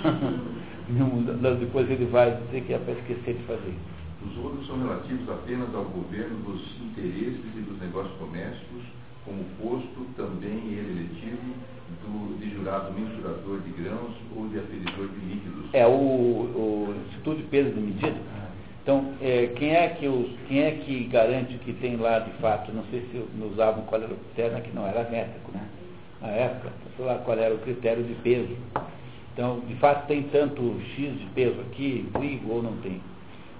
depois 1.58 1.90
ele 1.90 2.06
vai 2.06 2.36
dizer 2.36 2.62
que 2.62 2.72
é 2.72 2.78
para 2.78 2.94
esquecer 2.94 3.34
de 3.34 3.42
fazer 3.44 3.68
isso. 3.68 3.99
Os 4.26 4.36
outros 4.44 4.66
são 4.66 4.78
relativos 4.78 5.28
apenas 5.30 5.74
ao 5.74 5.84
governo 5.84 6.36
dos 6.44 6.60
interesses 6.82 7.40
e 7.56 7.60
dos 7.60 7.80
negócios 7.80 8.16
domésticos, 8.18 8.82
como 9.24 9.44
posto 9.60 10.06
também 10.16 10.58
ele 10.72 11.08
eletivo 11.08 11.54
do, 12.02 12.38
de 12.38 12.50
jurado 12.54 12.92
mensurador 12.92 13.60
de 13.60 13.70
grãos 13.70 14.14
ou 14.36 14.48
de 14.48 14.58
aferidor 14.58 15.08
de 15.08 15.26
líquidos. 15.26 15.64
É, 15.72 15.86
o, 15.86 15.90
o 15.90 16.94
Instituto 17.06 17.38
de 17.38 17.42
Peso 17.44 17.70
de 17.70 17.80
Medida 17.80 18.16
Então, 18.82 19.14
é, 19.20 19.46
quem, 19.56 19.74
é 19.74 19.88
que 19.88 20.06
os, 20.06 20.28
quem 20.48 20.62
é 20.62 20.70
que 20.72 21.04
garante 21.04 21.54
que 21.58 21.72
tem 21.74 21.96
lá 21.96 22.18
de 22.18 22.32
fato, 22.42 22.72
não 22.72 22.84
sei 22.90 23.00
se 23.10 23.24
usavam 23.44 23.84
qual 23.84 24.02
era 24.02 24.12
o 24.12 24.16
critério, 24.16 24.62
que 24.62 24.74
não 24.74 24.86
era 24.86 25.08
métrico, 25.08 25.50
né? 25.52 25.66
Na 26.20 26.28
época, 26.28 26.72
sei 26.96 27.06
lá 27.06 27.16
qual 27.18 27.38
era 27.38 27.54
o 27.54 27.58
critério 27.58 28.04
de 28.04 28.14
peso. 28.16 28.54
Então, 29.32 29.60
de 29.60 29.74
fato, 29.76 30.06
tem 30.06 30.24
tanto 30.24 30.78
X 30.94 31.18
de 31.18 31.26
peso 31.34 31.58
aqui, 31.62 32.06
trigo 32.12 32.52
ou 32.52 32.62
não 32.62 32.76
tem. 32.78 33.00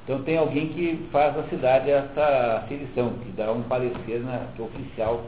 Então 0.05 0.22
tem 0.22 0.39
alguém 0.39 0.68
que 0.68 1.09
faz 1.12 1.36
a 1.39 1.43
cidade 1.44 1.90
essa 1.90 2.62
aferição, 2.64 3.10
que 3.22 3.31
dá 3.32 3.52
um 3.52 3.62
parecer 3.62 4.20
na, 4.24 4.47
que 4.56 4.62
é 4.62 4.64
oficial 4.64 5.24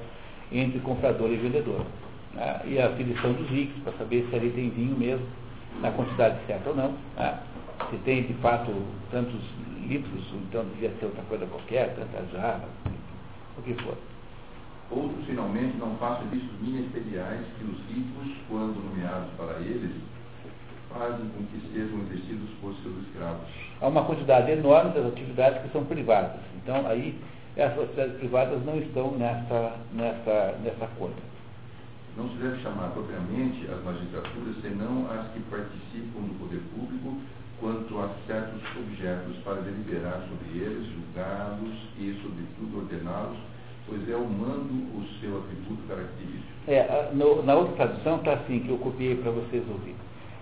entre 0.50 0.80
comprador 0.80 1.30
e 1.30 1.36
vendedor. 1.36 1.84
Né? 2.34 2.60
E 2.66 2.78
a 2.78 2.86
aferição 2.88 3.32
dos 3.32 3.48
ricos, 3.48 3.80
para 3.82 3.92
saber 3.94 4.26
se 4.28 4.36
ali 4.36 4.50
tem 4.50 4.70
vinho 4.70 4.96
mesmo, 4.96 5.26
na 5.80 5.90
quantidade 5.90 6.38
certa 6.46 6.70
ou 6.70 6.76
não. 6.76 6.94
Né? 7.16 7.38
Se 7.90 7.96
tem 7.98 8.22
de 8.22 8.34
fato 8.34 8.72
tantos 9.10 9.40
litros, 9.86 10.24
então 10.34 10.64
devia 10.74 10.90
ser 10.98 11.06
outra 11.06 11.22
coisa 11.24 11.46
qualquer, 11.46 11.94
tantas 11.94 12.30
jarras, 12.30 12.68
o 13.58 13.62
que 13.62 13.74
for. 13.82 13.96
Outros, 14.90 15.24
finalmente, 15.26 15.76
não 15.78 15.94
passam 15.96 16.26
disso 16.28 16.48
ministeriais 16.60 17.46
que 17.58 17.64
os 17.64 17.78
ricos, 17.88 18.36
quando 18.48 18.76
nomeados 18.76 19.28
para 19.36 19.58
eles, 19.60 19.92
fazem 20.92 21.26
com 21.28 21.44
que 21.46 21.60
sejam 21.72 22.00
exercidos 22.00 22.50
por 22.60 22.74
seus 22.82 22.96
escravos. 23.06 23.42
Há 23.80 23.88
uma 23.88 24.04
quantidade 24.04 24.50
enorme 24.50 24.92
das 24.92 25.06
atividades 25.06 25.62
que 25.62 25.72
são 25.72 25.84
privadas. 25.84 26.40
Então, 26.62 26.86
aí, 26.86 27.18
essas 27.56 27.84
atividades 27.84 28.16
privadas 28.18 28.64
não 28.64 28.78
estão 28.78 29.12
nessa, 29.12 29.76
nessa, 29.92 30.58
nessa 30.62 30.86
conta. 30.98 31.32
Não 32.16 32.28
se 32.28 32.36
deve 32.36 32.62
chamar 32.62 32.90
propriamente 32.90 33.66
as 33.70 33.82
magistraturas, 33.82 34.56
senão 34.60 35.10
as 35.10 35.32
que 35.32 35.40
participam 35.50 36.20
do 36.20 36.38
poder 36.38 36.60
público 36.74 37.16
quanto 37.58 37.98
a 38.00 38.10
certos 38.26 38.60
objetos 38.76 39.36
para 39.44 39.62
deliberar 39.62 40.20
sobre 40.28 40.58
eles, 40.58 40.88
julgá-los 40.92 41.72
e, 41.96 42.20
sobretudo, 42.20 42.78
ordená-los, 42.78 43.38
pois 43.86 44.08
é 44.10 44.16
o 44.16 44.24
mando 44.24 44.74
o 44.98 45.06
seu 45.20 45.38
atributo 45.38 45.82
característico. 45.88 46.52
É, 46.68 47.10
no, 47.14 47.42
na 47.42 47.54
outra 47.54 47.86
tradução 47.86 48.16
está 48.16 48.34
assim, 48.34 48.60
que 48.60 48.68
eu 48.68 48.78
copiei 48.78 49.16
para 49.16 49.30
vocês 49.30 49.62
ouvirem. 49.68 49.96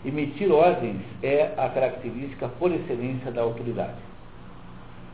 Emitir 0.05 0.51
ordens 0.51 1.03
é 1.23 1.53
a 1.59 1.69
característica 1.69 2.49
por 2.59 2.73
excelência 2.73 3.31
da 3.31 3.43
autoridade. 3.43 3.99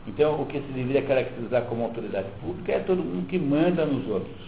Então, 0.07 0.41
o 0.41 0.45
que 0.45 0.59
se 0.59 0.71
deveria 0.71 1.01
caracterizar 1.01 1.63
como 1.63 1.83
autoridade 1.83 2.27
pública 2.41 2.71
é 2.71 2.79
todo 2.79 3.03
mundo 3.03 3.27
que 3.27 3.37
manda 3.37 3.85
nos 3.85 4.07
outros. 4.07 4.47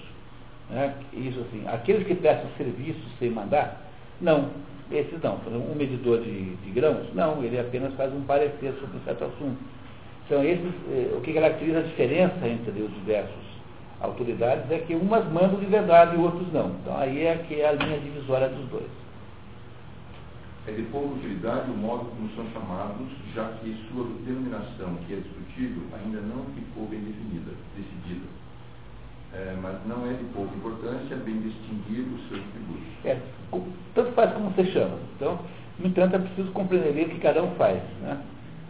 Né? 0.69 0.93
Isso 1.13 1.41
assim, 1.41 1.67
aqueles 1.67 2.07
que 2.07 2.15
prestam 2.15 2.49
serviço 2.57 3.01
sem 3.19 3.29
mandar, 3.29 3.81
não. 4.21 4.49
Esses 4.89 5.21
não. 5.21 5.37
Um 5.45 5.75
medidor 5.75 6.21
de, 6.21 6.55
de 6.55 6.71
grãos, 6.71 7.13
não. 7.13 7.43
Ele 7.43 7.59
apenas 7.59 7.93
faz 7.95 8.13
um 8.13 8.21
parecer 8.21 8.73
sobre 8.79 8.97
um 8.97 9.01
certo 9.01 9.25
assunto. 9.25 9.57
Então, 10.25 10.43
esses, 10.43 10.73
eh, 10.89 11.13
o 11.15 11.21
que 11.21 11.33
caracteriza 11.33 11.79
a 11.79 11.83
diferença 11.83 12.47
entre 12.47 12.81
os 12.81 12.93
diversos 12.93 13.49
autoridades 13.99 14.71
é 14.71 14.77
que 14.79 14.95
umas 14.95 15.25
mandam 15.31 15.59
de 15.59 15.65
verdade 15.65 16.15
e 16.15 16.19
outros 16.19 16.51
não. 16.53 16.69
Então, 16.81 16.97
aí 16.97 17.25
é 17.25 17.35
que 17.47 17.59
é 17.59 17.67
a 17.67 17.73
linha 17.73 17.99
divisória 17.99 18.47
dos 18.47 18.65
dois. 18.69 19.08
É 20.69 20.71
de 20.71 20.83
pouca 20.83 21.15
utilidade 21.15 21.71
o 21.71 21.73
modo 21.73 22.05
como 22.11 22.29
são 22.35 22.45
chamados, 22.51 23.07
já 23.33 23.53
que 23.53 23.75
sua 23.89 24.05
denominação, 24.23 24.97
que 25.07 25.13
é 25.13 25.15
discutível, 25.15 25.81
ainda 25.97 26.21
não 26.21 26.45
ficou 26.53 26.85
bem 26.85 26.99
definida, 26.99 27.53
decidida. 27.75 28.27
É, 29.33 29.57
mas 29.59 29.83
não 29.87 30.07
é 30.07 30.13
de 30.13 30.25
pouca 30.25 30.55
importância 30.55 31.15
bem 31.17 31.41
distinguir 31.41 32.05
os 32.13 32.29
seus 32.29 32.41
atributos. 32.41 32.85
É, 33.03 33.19
tanto 33.95 34.11
faz 34.11 34.31
como 34.33 34.51
você 34.51 34.65
chama. 34.65 34.99
Então, 35.15 35.39
no 35.79 35.87
entanto, 35.87 36.15
é 36.15 36.19
preciso 36.19 36.51
compreender 36.51 37.07
o 37.07 37.09
que 37.09 37.19
cada 37.19 37.41
um 37.41 37.49
faz. 37.55 37.81
Né? 38.01 38.21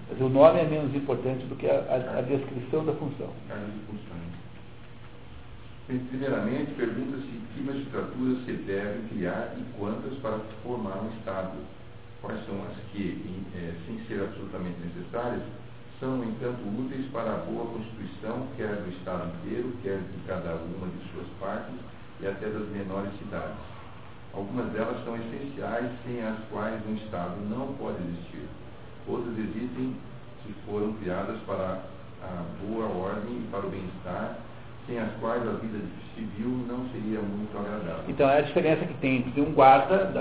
Mas 0.10 0.22
o 0.22 0.30
nome 0.30 0.58
é 0.58 0.64
menos 0.64 0.96
importante 0.96 1.46
do 1.48 1.56
que 1.58 1.68
a, 1.68 1.80
a, 1.80 2.20
a 2.20 2.22
descrição 2.22 2.86
da 2.86 2.94
função. 2.94 3.30
Primeiramente, 5.86 6.72
pergunta-se 6.76 7.28
que 7.54 7.62
magistraturas 7.62 8.46
se 8.46 8.54
devem 8.54 9.02
criar 9.10 9.54
e 9.58 9.78
quantas 9.78 10.14
para 10.20 10.40
formar 10.64 11.04
um 11.04 11.10
Estado 11.18 11.58
quais 12.22 12.46
são 12.46 12.56
as 12.66 12.76
que, 12.92 13.44
é, 13.56 13.74
sem 13.86 14.00
ser 14.08 14.24
absolutamente 14.24 14.78
necessárias, 14.80 15.44
são, 16.00 16.24
entanto, 16.24 16.62
úteis 16.80 17.06
para 17.12 17.34
a 17.34 17.38
boa 17.38 17.66
constituição, 17.66 18.48
quer 18.56 18.76
do 18.82 18.90
Estado 18.90 19.32
inteiro, 19.44 19.74
quer 19.84 20.00
de 20.00 20.20
cada 20.26 20.56
uma 20.56 20.88
de 20.88 21.12
suas 21.12 21.28
partes 21.40 21.76
e 22.22 22.28
até 22.28 22.48
das 22.48 22.68
menores 22.70 23.12
cidades. 23.20 23.58
Algumas 24.34 24.72
delas 24.72 25.04
são 25.04 25.16
essenciais, 25.18 25.92
sem 26.06 26.22
as 26.22 26.38
quais 26.52 26.82
um 26.88 26.96
Estado 26.96 27.36
não 27.50 27.74
pode 27.76 27.98
existir. 28.04 28.48
Outras 29.08 29.38
existem 29.38 29.96
se 30.46 30.54
foram 30.66 30.94
criadas 30.94 31.38
para 31.46 31.84
a 32.22 32.46
boa 32.62 32.86
ordem 32.86 33.38
e 33.38 33.48
para 33.52 33.66
o 33.66 33.70
bem-estar 33.70 34.38
sem 34.90 35.00
as 35.00 35.12
quais 35.22 35.48
a 35.48 35.52
vida 35.52 35.80
civil 36.16 36.50
não 36.68 36.90
seria 36.90 37.22
muito 37.22 37.56
agradável. 37.58 38.04
Então, 38.08 38.28
é 38.28 38.40
a 38.40 38.42
diferença 38.42 38.86
que 38.86 38.94
tem 38.96 39.18
entre 39.18 39.40
um 39.40 39.54
guarda, 39.54 40.12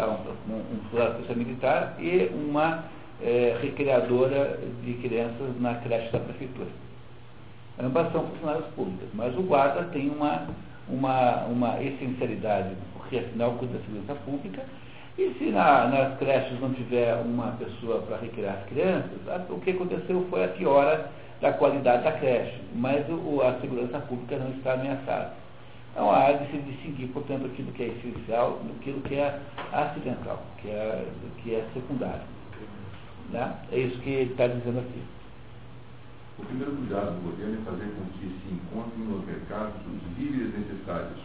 um, 0.47 0.53
um, 0.53 0.61
um 0.61 1.35
militar, 1.35 1.97
e 1.99 2.31
uma 2.35 2.85
é, 3.21 3.59
recreadora 3.61 4.61
de 4.85 4.95
crianças 4.95 5.59
na 5.59 5.75
creche 5.77 6.13
da 6.13 6.21
prefeitura. 6.21 6.69
Ambas 7.81 8.13
são 8.13 8.27
funcionárias 8.27 8.67
públicas, 8.77 9.09
mas 9.15 9.37
o 9.37 9.43
guarda 9.43 9.85
tem 9.85 10.11
uma, 10.11 10.49
uma, 10.89 11.45
uma 11.45 11.83
essencialidade, 11.83 12.75
porque 12.93 13.19
afinal 13.19 13.53
cuida 13.53 13.79
da 13.79 13.85
segurança 13.85 14.15
pública, 14.25 14.63
e 15.17 15.35
se 15.39 15.47
na, 15.47 15.89
nas 15.89 16.19
creches 16.19 16.61
não 16.61 16.73
tiver 16.75 17.15
uma 17.17 17.53
pessoa 17.53 18.03
para 18.03 18.19
recriar 18.19 18.59
as 18.59 18.69
crianças, 18.69 19.11
o 19.49 19.59
que 19.61 19.71
aconteceu 19.71 20.27
foi 20.31 20.45
a 20.45 20.49
piora 20.49 21.11
da 21.41 21.53
qualidade 21.53 22.05
da 22.05 22.13
creche, 22.13 22.61
mas 22.75 23.09
o, 23.09 23.43
a 23.43 23.61
segurança 23.61 23.99
pública 24.01 24.37
não 24.37 24.51
está 24.51 24.75
ameaçada. 24.75 25.33
Então 25.93 26.11
há 26.13 26.33
de 26.33 26.51
se 26.51 26.59
distinguir, 26.59 27.09
portanto, 27.09 27.47
aquilo 27.47 27.73
que 27.73 27.83
é 27.83 27.89
essencial 27.89 28.61
daquilo 28.65 29.01
que 29.03 29.15
é 29.15 29.41
acidental, 29.73 30.43
que 30.61 30.69
é, 30.69 31.07
que 31.43 31.55
é 31.55 31.67
secundário. 31.75 32.23
Né? 33.31 33.55
É 33.73 33.79
isso 33.79 33.99
que 34.01 34.11
ele 34.11 34.33
está 34.33 34.47
dizendo 34.47 34.79
aqui. 34.79 35.03
O 36.39 36.45
primeiro 36.45 36.77
cuidado 36.77 37.17
do 37.17 37.31
governo 37.31 37.59
é 37.61 37.65
fazer 37.65 37.93
com 37.97 38.05
que 38.19 38.27
se 38.29 38.55
encontrem 38.55 39.05
nos 39.07 39.25
mercados 39.27 39.75
os 39.87 40.17
víveres 40.17 40.55
necessários. 40.55 41.19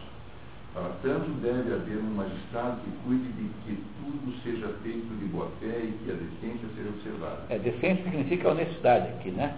Para 0.74 0.90
tanto, 1.02 1.30
deve 1.40 1.72
haver 1.72 1.98
um 1.98 2.14
magistrado 2.16 2.80
que 2.80 2.90
cuide 3.06 3.28
de 3.28 3.48
que 3.62 3.80
tudo 4.02 4.34
seja 4.42 4.74
feito 4.82 5.06
de 5.20 5.26
boa 5.26 5.48
fé 5.60 5.78
e 5.84 5.96
que 6.02 6.10
a 6.10 6.14
decência 6.14 6.68
seja 6.74 6.88
observada. 6.88 7.42
É, 7.48 7.58
decência 7.60 8.02
significa 8.02 8.48
honestidade 8.50 9.06
aqui, 9.10 9.30
né? 9.30 9.54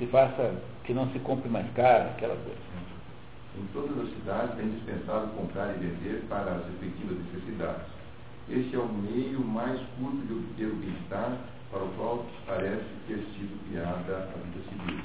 Se 0.00 0.06
faça, 0.06 0.54
que 0.84 0.94
não 0.94 1.12
se 1.12 1.18
compre 1.18 1.48
mais 1.50 1.70
caro, 1.74 2.08
aquela 2.08 2.34
coisa. 2.34 2.58
Em 3.58 3.66
todas 3.74 3.98
as 3.98 4.14
cidades 4.14 4.58
é 4.58 4.62
indispensável 4.62 5.28
comprar 5.36 5.76
e 5.76 5.78
vender 5.78 6.24
para 6.26 6.52
as 6.52 6.64
respectivas 6.64 7.18
necessidades. 7.18 7.86
Este 8.48 8.76
é 8.76 8.78
o 8.78 8.88
meio 8.88 9.44
mais 9.44 9.78
curto 9.98 10.26
de 10.26 10.32
obter 10.32 10.68
o 10.68 10.76
bem-estar 10.76 11.36
para 11.70 11.84
o 11.84 11.88
qual 11.98 12.24
parece 12.46 12.86
ter 13.06 13.18
sido 13.36 13.60
criada 13.68 14.30
a 14.32 14.38
vida 14.38 14.64
civil. 14.70 15.04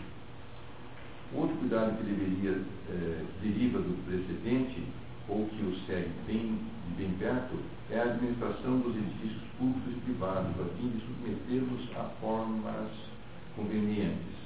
Outro 1.34 1.58
cuidado 1.58 1.98
que 1.98 2.04
deveria, 2.06 2.62
eh, 2.90 3.26
deriva 3.42 3.80
do 3.80 4.02
precedente, 4.06 4.82
ou 5.28 5.46
que 5.48 5.64
o 5.64 5.76
segue 5.88 6.10
bem, 6.26 6.58
bem 6.96 7.12
perto, 7.20 7.60
é 7.92 8.00
a 8.00 8.04
administração 8.04 8.80
dos 8.80 8.96
edifícios 8.96 9.44
públicos 9.58 9.92
e 9.92 10.00
privados, 10.06 10.52
a 10.62 10.78
fim 10.78 10.90
de 10.90 11.02
submetê-los 11.02 11.98
a 11.98 12.04
formas 12.22 12.90
convenientes 13.58 14.45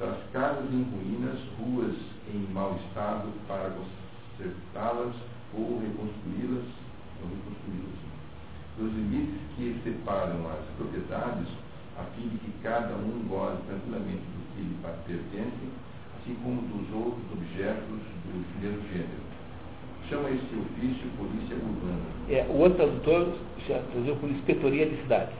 das 0.00 0.16
casas 0.32 0.64
em 0.72 0.82
ruínas, 0.82 1.38
ruas 1.60 1.94
em 2.32 2.50
mau 2.54 2.74
estado 2.86 3.28
para 3.46 3.68
consertá-las 3.68 5.14
ou 5.52 5.78
reconstruí-las, 5.78 6.64
ou 7.20 7.28
reconstruí-las. 7.28 8.00
Dos 8.78 8.92
limites 8.94 9.40
que 9.54 9.78
separam 9.84 10.40
as 10.48 10.64
propriedades, 10.78 11.48
a 11.98 12.04
fim 12.16 12.28
de 12.28 12.38
que 12.38 12.50
cada 12.62 12.94
um 12.94 13.26
goze 13.28 13.60
tranquilamente 13.68 14.24
do 14.24 14.40
que 14.54 14.62
lhe 14.62 14.76
pertence, 15.06 15.68
assim 16.16 16.34
como 16.42 16.62
dos 16.62 16.96
outros 16.96 17.22
objetos 17.34 18.00
do 18.24 18.60
mesmo 18.62 18.82
gênero. 18.88 19.30
Chama 20.08 20.30
esse 20.30 20.56
ofício 20.56 21.10
polícia 21.18 21.56
urbana. 21.56 22.00
É, 22.30 22.46
o 22.48 22.56
outro 22.56 22.78
tradutor 22.78 23.36
traduziu 23.66 24.16
por 24.16 24.30
inspetoria 24.30 24.86
de 24.86 24.96
cidades. 25.02 25.34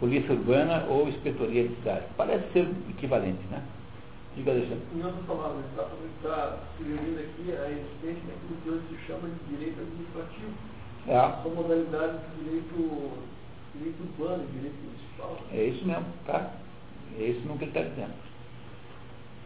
Polícia 0.00 0.34
urbana 0.34 0.84
ou 0.88 1.08
inspetoria 1.08 1.68
de 1.68 1.74
cidades. 1.76 2.08
Parece 2.16 2.44
ser 2.52 2.68
equivalente, 2.90 3.40
né? 3.48 3.62
Diga, 4.36 4.50
Alexandre. 4.52 4.84
Em 4.94 5.02
outras 5.02 5.24
palavras, 5.24 5.64
está 6.16 6.58
sugerindo 6.76 7.20
aqui 7.20 7.56
a 7.56 7.70
existência 7.70 8.22
daquilo 8.28 8.60
que 8.62 8.68
hoje 8.68 8.82
se 8.90 9.06
chama 9.06 9.28
de 9.28 9.56
direito 9.56 9.80
administrativo. 9.80 10.52
É. 11.08 11.42
São 11.42 11.54
modalidades 11.54 12.20
de 12.20 12.44
direito, 12.44 13.12
direito 13.74 14.02
urbano, 14.02 14.46
direito 14.52 14.76
municipal. 14.84 15.38
É 15.50 15.64
isso 15.64 15.86
mesmo, 15.86 16.04
tá? 16.26 16.52
É 17.18 17.22
isso 17.24 17.40
mesmo 17.40 17.56
que 17.56 17.64
ele 17.64 17.70
está 17.70 17.88
dizendo. 17.88 18.14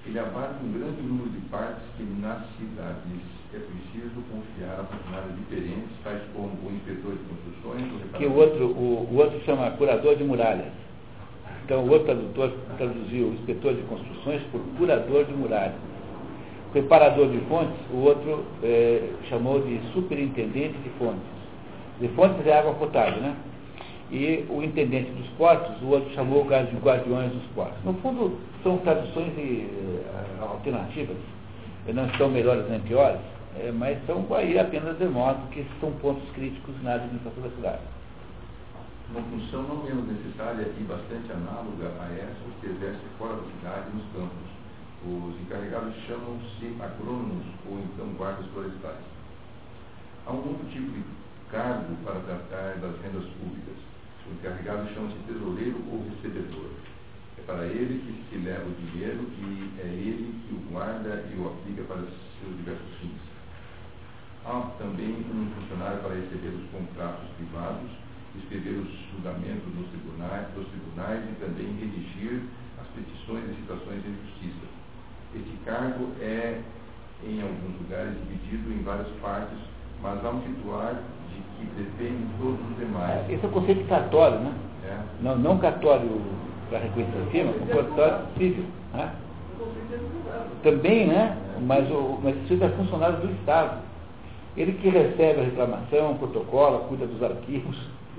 Ele 0.06 0.18
abarca 0.18 0.56
um 0.64 0.72
grande 0.72 1.02
número 1.02 1.30
de 1.30 1.40
partes 1.48 1.84
que 1.96 2.02
nas 2.02 2.42
cidades 2.56 3.22
é 3.54 3.58
preciso 3.58 4.22
confiar 4.26 4.80
a 4.80 4.84
funcionários 4.84 5.36
diferentes, 5.36 5.90
tais 6.02 6.22
como 6.34 6.50
o 6.66 6.72
inspetor 6.72 7.12
de 7.12 7.24
construções, 7.30 7.82
o 7.92 8.18
Que 8.18 8.26
o 8.26 8.34
outro, 8.34 8.66
o, 8.66 9.06
o 9.06 9.16
outro 9.18 9.40
chama 9.44 9.70
curador 9.72 10.16
de 10.16 10.24
muralhas. 10.24 10.72
Então, 11.70 11.84
o 11.84 11.90
outro 11.92 12.06
tradutor 12.06 12.52
traduziu 12.76 13.28
inspetor 13.28 13.74
de 13.74 13.82
construções 13.82 14.42
por 14.51 14.60
curador 14.76 15.24
de 15.24 15.32
muralhas. 15.32 15.76
Preparador 16.72 17.28
de 17.28 17.38
fontes, 17.42 17.76
o 17.92 17.98
outro 17.98 18.44
é, 18.64 19.09
chamou 19.28 19.60
de 19.60 19.78
superintendente 19.92 20.76
de 20.78 20.90
fontes. 20.98 21.22
De 22.01 22.09
fontes 22.09 22.44
é 22.44 22.59
água 22.59 22.74
potável, 22.74 23.22
né? 23.22 23.36
E 24.10 24.44
o 24.51 24.64
intendente 24.64 25.12
dos 25.12 25.28
portos, 25.38 25.80
o 25.80 25.90
outro 25.90 26.12
chamou 26.12 26.42
de 26.42 26.76
guardiões 26.78 27.30
dos 27.30 27.44
portos. 27.55 27.78
No 27.84 27.94
fundo, 28.01 28.36
são 28.64 28.78
traduções 28.78 29.32
de, 29.36 29.68
uh, 30.40 30.42
alternativas, 30.42 31.18
não 31.94 32.06
estão 32.06 32.28
melhores 32.30 32.68
nem 32.68 32.80
piores, 32.80 33.20
é, 33.60 33.70
mas 33.70 33.97
são 34.06 34.26
aí 34.34 34.59
apenas 34.59 34.97
demonstram 34.97 35.47
que 35.52 35.64
são 35.80 35.92
pontos 36.02 36.28
críticos 36.34 36.74
na 36.82 36.94
administração 36.94 37.44
da 37.44 37.51
cidade. 37.51 37.99
Uma 39.11 39.23
função 39.23 39.65
não 39.65 39.82
menos 39.82 40.07
necessária 40.07 40.70
e 40.78 40.85
bastante 40.85 41.32
análoga 41.32 41.91
a 41.99 42.07
essa 42.15 42.47
que 42.61 42.66
exerce 42.66 43.03
fora 43.19 43.35
da 43.35 43.43
cidade 43.43 43.91
nos 43.91 44.07
campos. 44.12 44.47
Os 45.03 45.35
encarregados 45.41 45.97
chamam-se 46.07 46.77
agrônomos 46.78 47.45
ou 47.66 47.81
então 47.81 48.07
guardas 48.15 48.47
florestais. 48.53 49.03
Há 50.24 50.31
um 50.31 50.37
outro 50.37 50.65
tipo 50.70 50.93
de 50.93 51.03
cargo 51.51 51.97
para 52.05 52.20
tratar 52.20 52.78
das 52.78 53.03
rendas 53.03 53.27
públicas. 53.35 53.74
O 54.28 54.35
encarregado 54.35 54.87
chama-se 54.95 55.19
tesoureiro 55.27 55.82
ou 55.91 56.07
recebedor. 56.07 56.70
É 57.37 57.43
para 57.43 57.66
ele 57.66 57.99
que 58.07 58.31
se 58.31 58.45
leva 58.45 58.62
o 58.62 58.74
dinheiro 58.74 59.27
e 59.43 59.74
é 59.81 59.87
ele 59.91 60.39
que 60.47 60.55
o 60.55 60.70
guarda 60.70 61.27
e 61.35 61.37
o 61.37 61.49
aplica 61.49 61.82
para 61.82 62.07
seus 62.39 62.57
diversos 62.59 62.95
fins. 63.01 63.19
Há 64.47 64.70
também 64.78 65.27
um 65.35 65.51
funcionário 65.59 65.99
para 65.99 66.15
receber 66.15 66.55
os 66.55 66.70
contratos 66.70 67.27
privados 67.37 67.91
escrever 68.39 68.78
os 68.78 68.89
julgamentos 69.12 69.66
nos 69.74 69.89
tribunais, 69.89 70.47
dos 70.55 70.66
tribunais 70.69 71.20
e 71.24 71.35
também 71.40 71.66
redigir 71.81 72.43
as 72.81 72.86
petições 72.89 73.44
e 73.51 73.55
citações 73.61 74.02
de 74.02 74.11
justiça. 74.11 74.66
Este 75.35 75.57
cargo 75.65 76.09
é, 76.20 76.61
em 77.24 77.43
alguns 77.43 77.81
lugares, 77.82 78.15
dividido 78.28 78.73
em 78.73 78.82
várias 78.82 79.09
partes, 79.20 79.59
mas 80.02 80.24
há 80.24 80.31
um 80.31 80.40
titular 80.40 80.94
de 81.28 81.40
que 81.59 81.66
depende 81.77 82.27
todos 82.39 82.59
os 82.70 82.77
demais. 82.78 83.28
Esse 83.28 83.44
é 83.44 83.48
o 83.48 83.52
conceito 83.52 83.82
de 83.82 83.89
cartório, 83.89 84.40
né? 84.40 84.52
É. 84.85 84.98
Não, 85.23 85.36
não 85.36 85.59
cartório 85.59 86.20
para 86.69 86.78
reconhecer 86.78 87.19
a 87.19 87.31
firma, 87.31 87.52
o 87.52 87.66
cartório 87.66 88.27
civil. 88.39 88.65
Né? 88.94 89.12
Também, 90.62 91.07
né? 91.09 91.36
Mas, 91.61 91.90
o, 91.90 92.19
mas 92.23 92.35
isso 92.51 92.62
é 92.62 92.69
funcionário 92.70 93.19
do 93.19 93.32
Estado. 93.32 93.82
Ele 94.57 94.73
que 94.73 94.89
recebe 94.89 95.40
a 95.40 95.44
reclamação, 95.44 96.16
protocola, 96.16 96.86
cuida 96.89 97.07
dos 97.07 97.23
arquivos, 97.23 97.77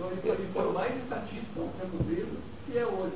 então, 0.10 0.74
mais 0.74 0.96
estatística 1.04 1.62
sendo 1.80 2.08
dedo 2.08 2.38
que 2.66 2.78
é 2.78 2.86
hoje. 2.86 3.14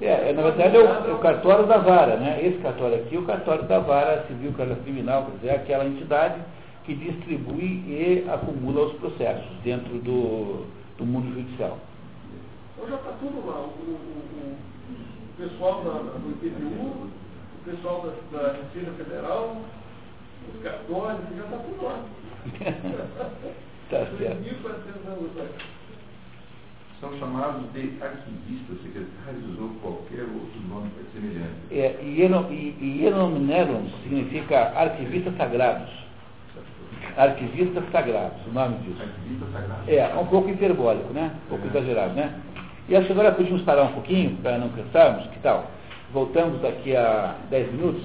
É, 0.00 0.32
na 0.34 0.42
verdade 0.42 0.76
é 0.76 0.80
o, 0.80 0.84
é 0.84 1.12
o, 1.14 1.18
cartório 1.18 1.66
da 1.66 1.78
vara, 1.78 2.16
né? 2.16 2.38
Esse 2.44 2.58
cartório 2.58 2.96
aqui 2.96 3.16
é 3.16 3.18
o 3.18 3.24
cartório 3.24 3.64
da 3.64 3.78
vara 3.78 4.26
civil 4.26 4.52
criminal, 4.52 5.24
quer 5.24 5.36
dizer, 5.36 5.48
é 5.48 5.54
aquela 5.56 5.86
entidade 5.86 6.38
que 6.84 6.94
distribui 6.94 7.82
e 7.86 8.26
acumula 8.28 8.86
os 8.86 8.92
processos 8.98 9.46
dentro 9.64 9.98
do, 9.98 10.66
do 10.98 11.06
mundo 11.06 11.34
judicial. 11.34 11.78
Então 12.76 12.90
já 12.90 12.96
está 12.96 13.12
tudo 13.12 13.46
lá. 13.46 13.60
O, 13.60 13.70
o, 13.88 14.56
o 15.32 15.48
pessoal 15.48 15.82
da, 15.82 15.92
do 15.92 16.30
IPTU, 16.30 16.66
o 16.66 17.10
pessoal 17.64 18.02
da, 18.02 18.38
da 18.38 18.52
Receita 18.52 18.92
Federal, 19.02 19.56
os 20.54 20.62
cartórios, 20.62 21.20
já 21.36 21.44
está 21.44 21.56
tudo 21.56 21.84
lá. 21.84 22.04
tá 23.90 24.06
certo 24.18 25.75
são 27.06 27.18
chamados 27.18 27.72
de 27.72 27.92
arquivistas, 28.02 28.82
secretários 28.82 29.60
ou 29.60 29.68
qualquer 29.80 30.22
outro 30.22 30.60
nome 30.68 30.90
semelhante. 31.12 31.52
É, 31.70 31.98
e 32.02 32.20
Hienominerum 33.00 33.88
significa 34.02 34.72
arquivistas 34.76 35.36
sagrados. 35.36 35.90
Arquivistas 37.16 37.84
sagrados, 37.92 38.38
o 38.46 38.52
nome 38.52 38.78
disso. 38.78 39.02
Arquivistas 39.02 39.52
sagrados. 39.52 39.88
É, 39.88 40.14
um 40.16 40.26
pouco 40.26 40.50
hiperbólico, 40.50 41.12
né? 41.12 41.30
Um 41.46 41.48
pouco 41.50 41.66
é. 41.66 41.70
exagerado, 41.70 42.14
né? 42.14 42.34
E 42.88 42.96
acho 42.96 43.06
que 43.06 43.12
agora 43.12 43.32
podíamos 43.32 43.62
parar 43.62 43.84
um 43.84 43.92
pouquinho, 43.92 44.36
para 44.38 44.58
não 44.58 44.68
cansarmos, 44.70 45.26
que 45.28 45.38
tal? 45.40 45.70
Voltamos 46.12 46.60
daqui 46.60 46.94
a 46.94 47.34
10 47.50 47.72
minutos, 47.72 48.02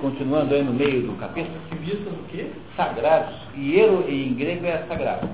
continuando 0.00 0.54
aí 0.54 0.62
no 0.62 0.72
meio 0.72 1.02
do 1.02 1.18
capítulo. 1.18 1.56
Arquivistas 1.70 2.12
do 2.12 2.28
quê? 2.28 2.50
Sagrados. 2.76 3.34
Hiero 3.56 4.04
em 4.08 4.34
grego 4.34 4.66
é 4.66 4.84
sagrado. 4.88 5.28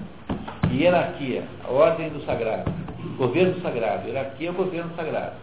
Hierarquia, 0.72 1.44
a 1.64 1.70
ordem 1.70 2.10
do 2.10 2.24
sagrado. 2.24 2.70
Governo 3.16 3.60
sagrado. 3.60 4.08
Hierarquia 4.08 4.48
é 4.48 4.50
o 4.50 4.54
governo 4.54 4.90
sagrado. 4.96 5.36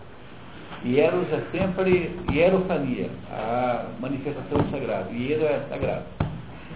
Hieros 0.85 1.27
é 1.33 1.41
sempre 1.51 2.15
hierofania, 2.31 3.09
a 3.31 3.85
manifestação 3.99 4.59
do 4.59 4.71
sagrado. 4.71 5.13
Hiero 5.13 5.43
é 5.43 5.65
sagrado. 5.69 6.05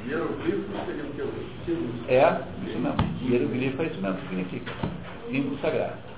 Hieroglifo 0.08 0.64
seria 0.86 1.04
o 1.04 1.32
que 1.66 2.12
É, 2.12 2.42
isso 2.68 2.80
mesmo. 2.80 2.98
Hieroglifo 3.22 3.82
é 3.82 3.86
isso 3.86 4.02
mesmo 4.02 4.18
que 4.18 4.28
significa. 4.30 4.72
Símbolo 5.30 5.58
sagrado. 5.60 6.11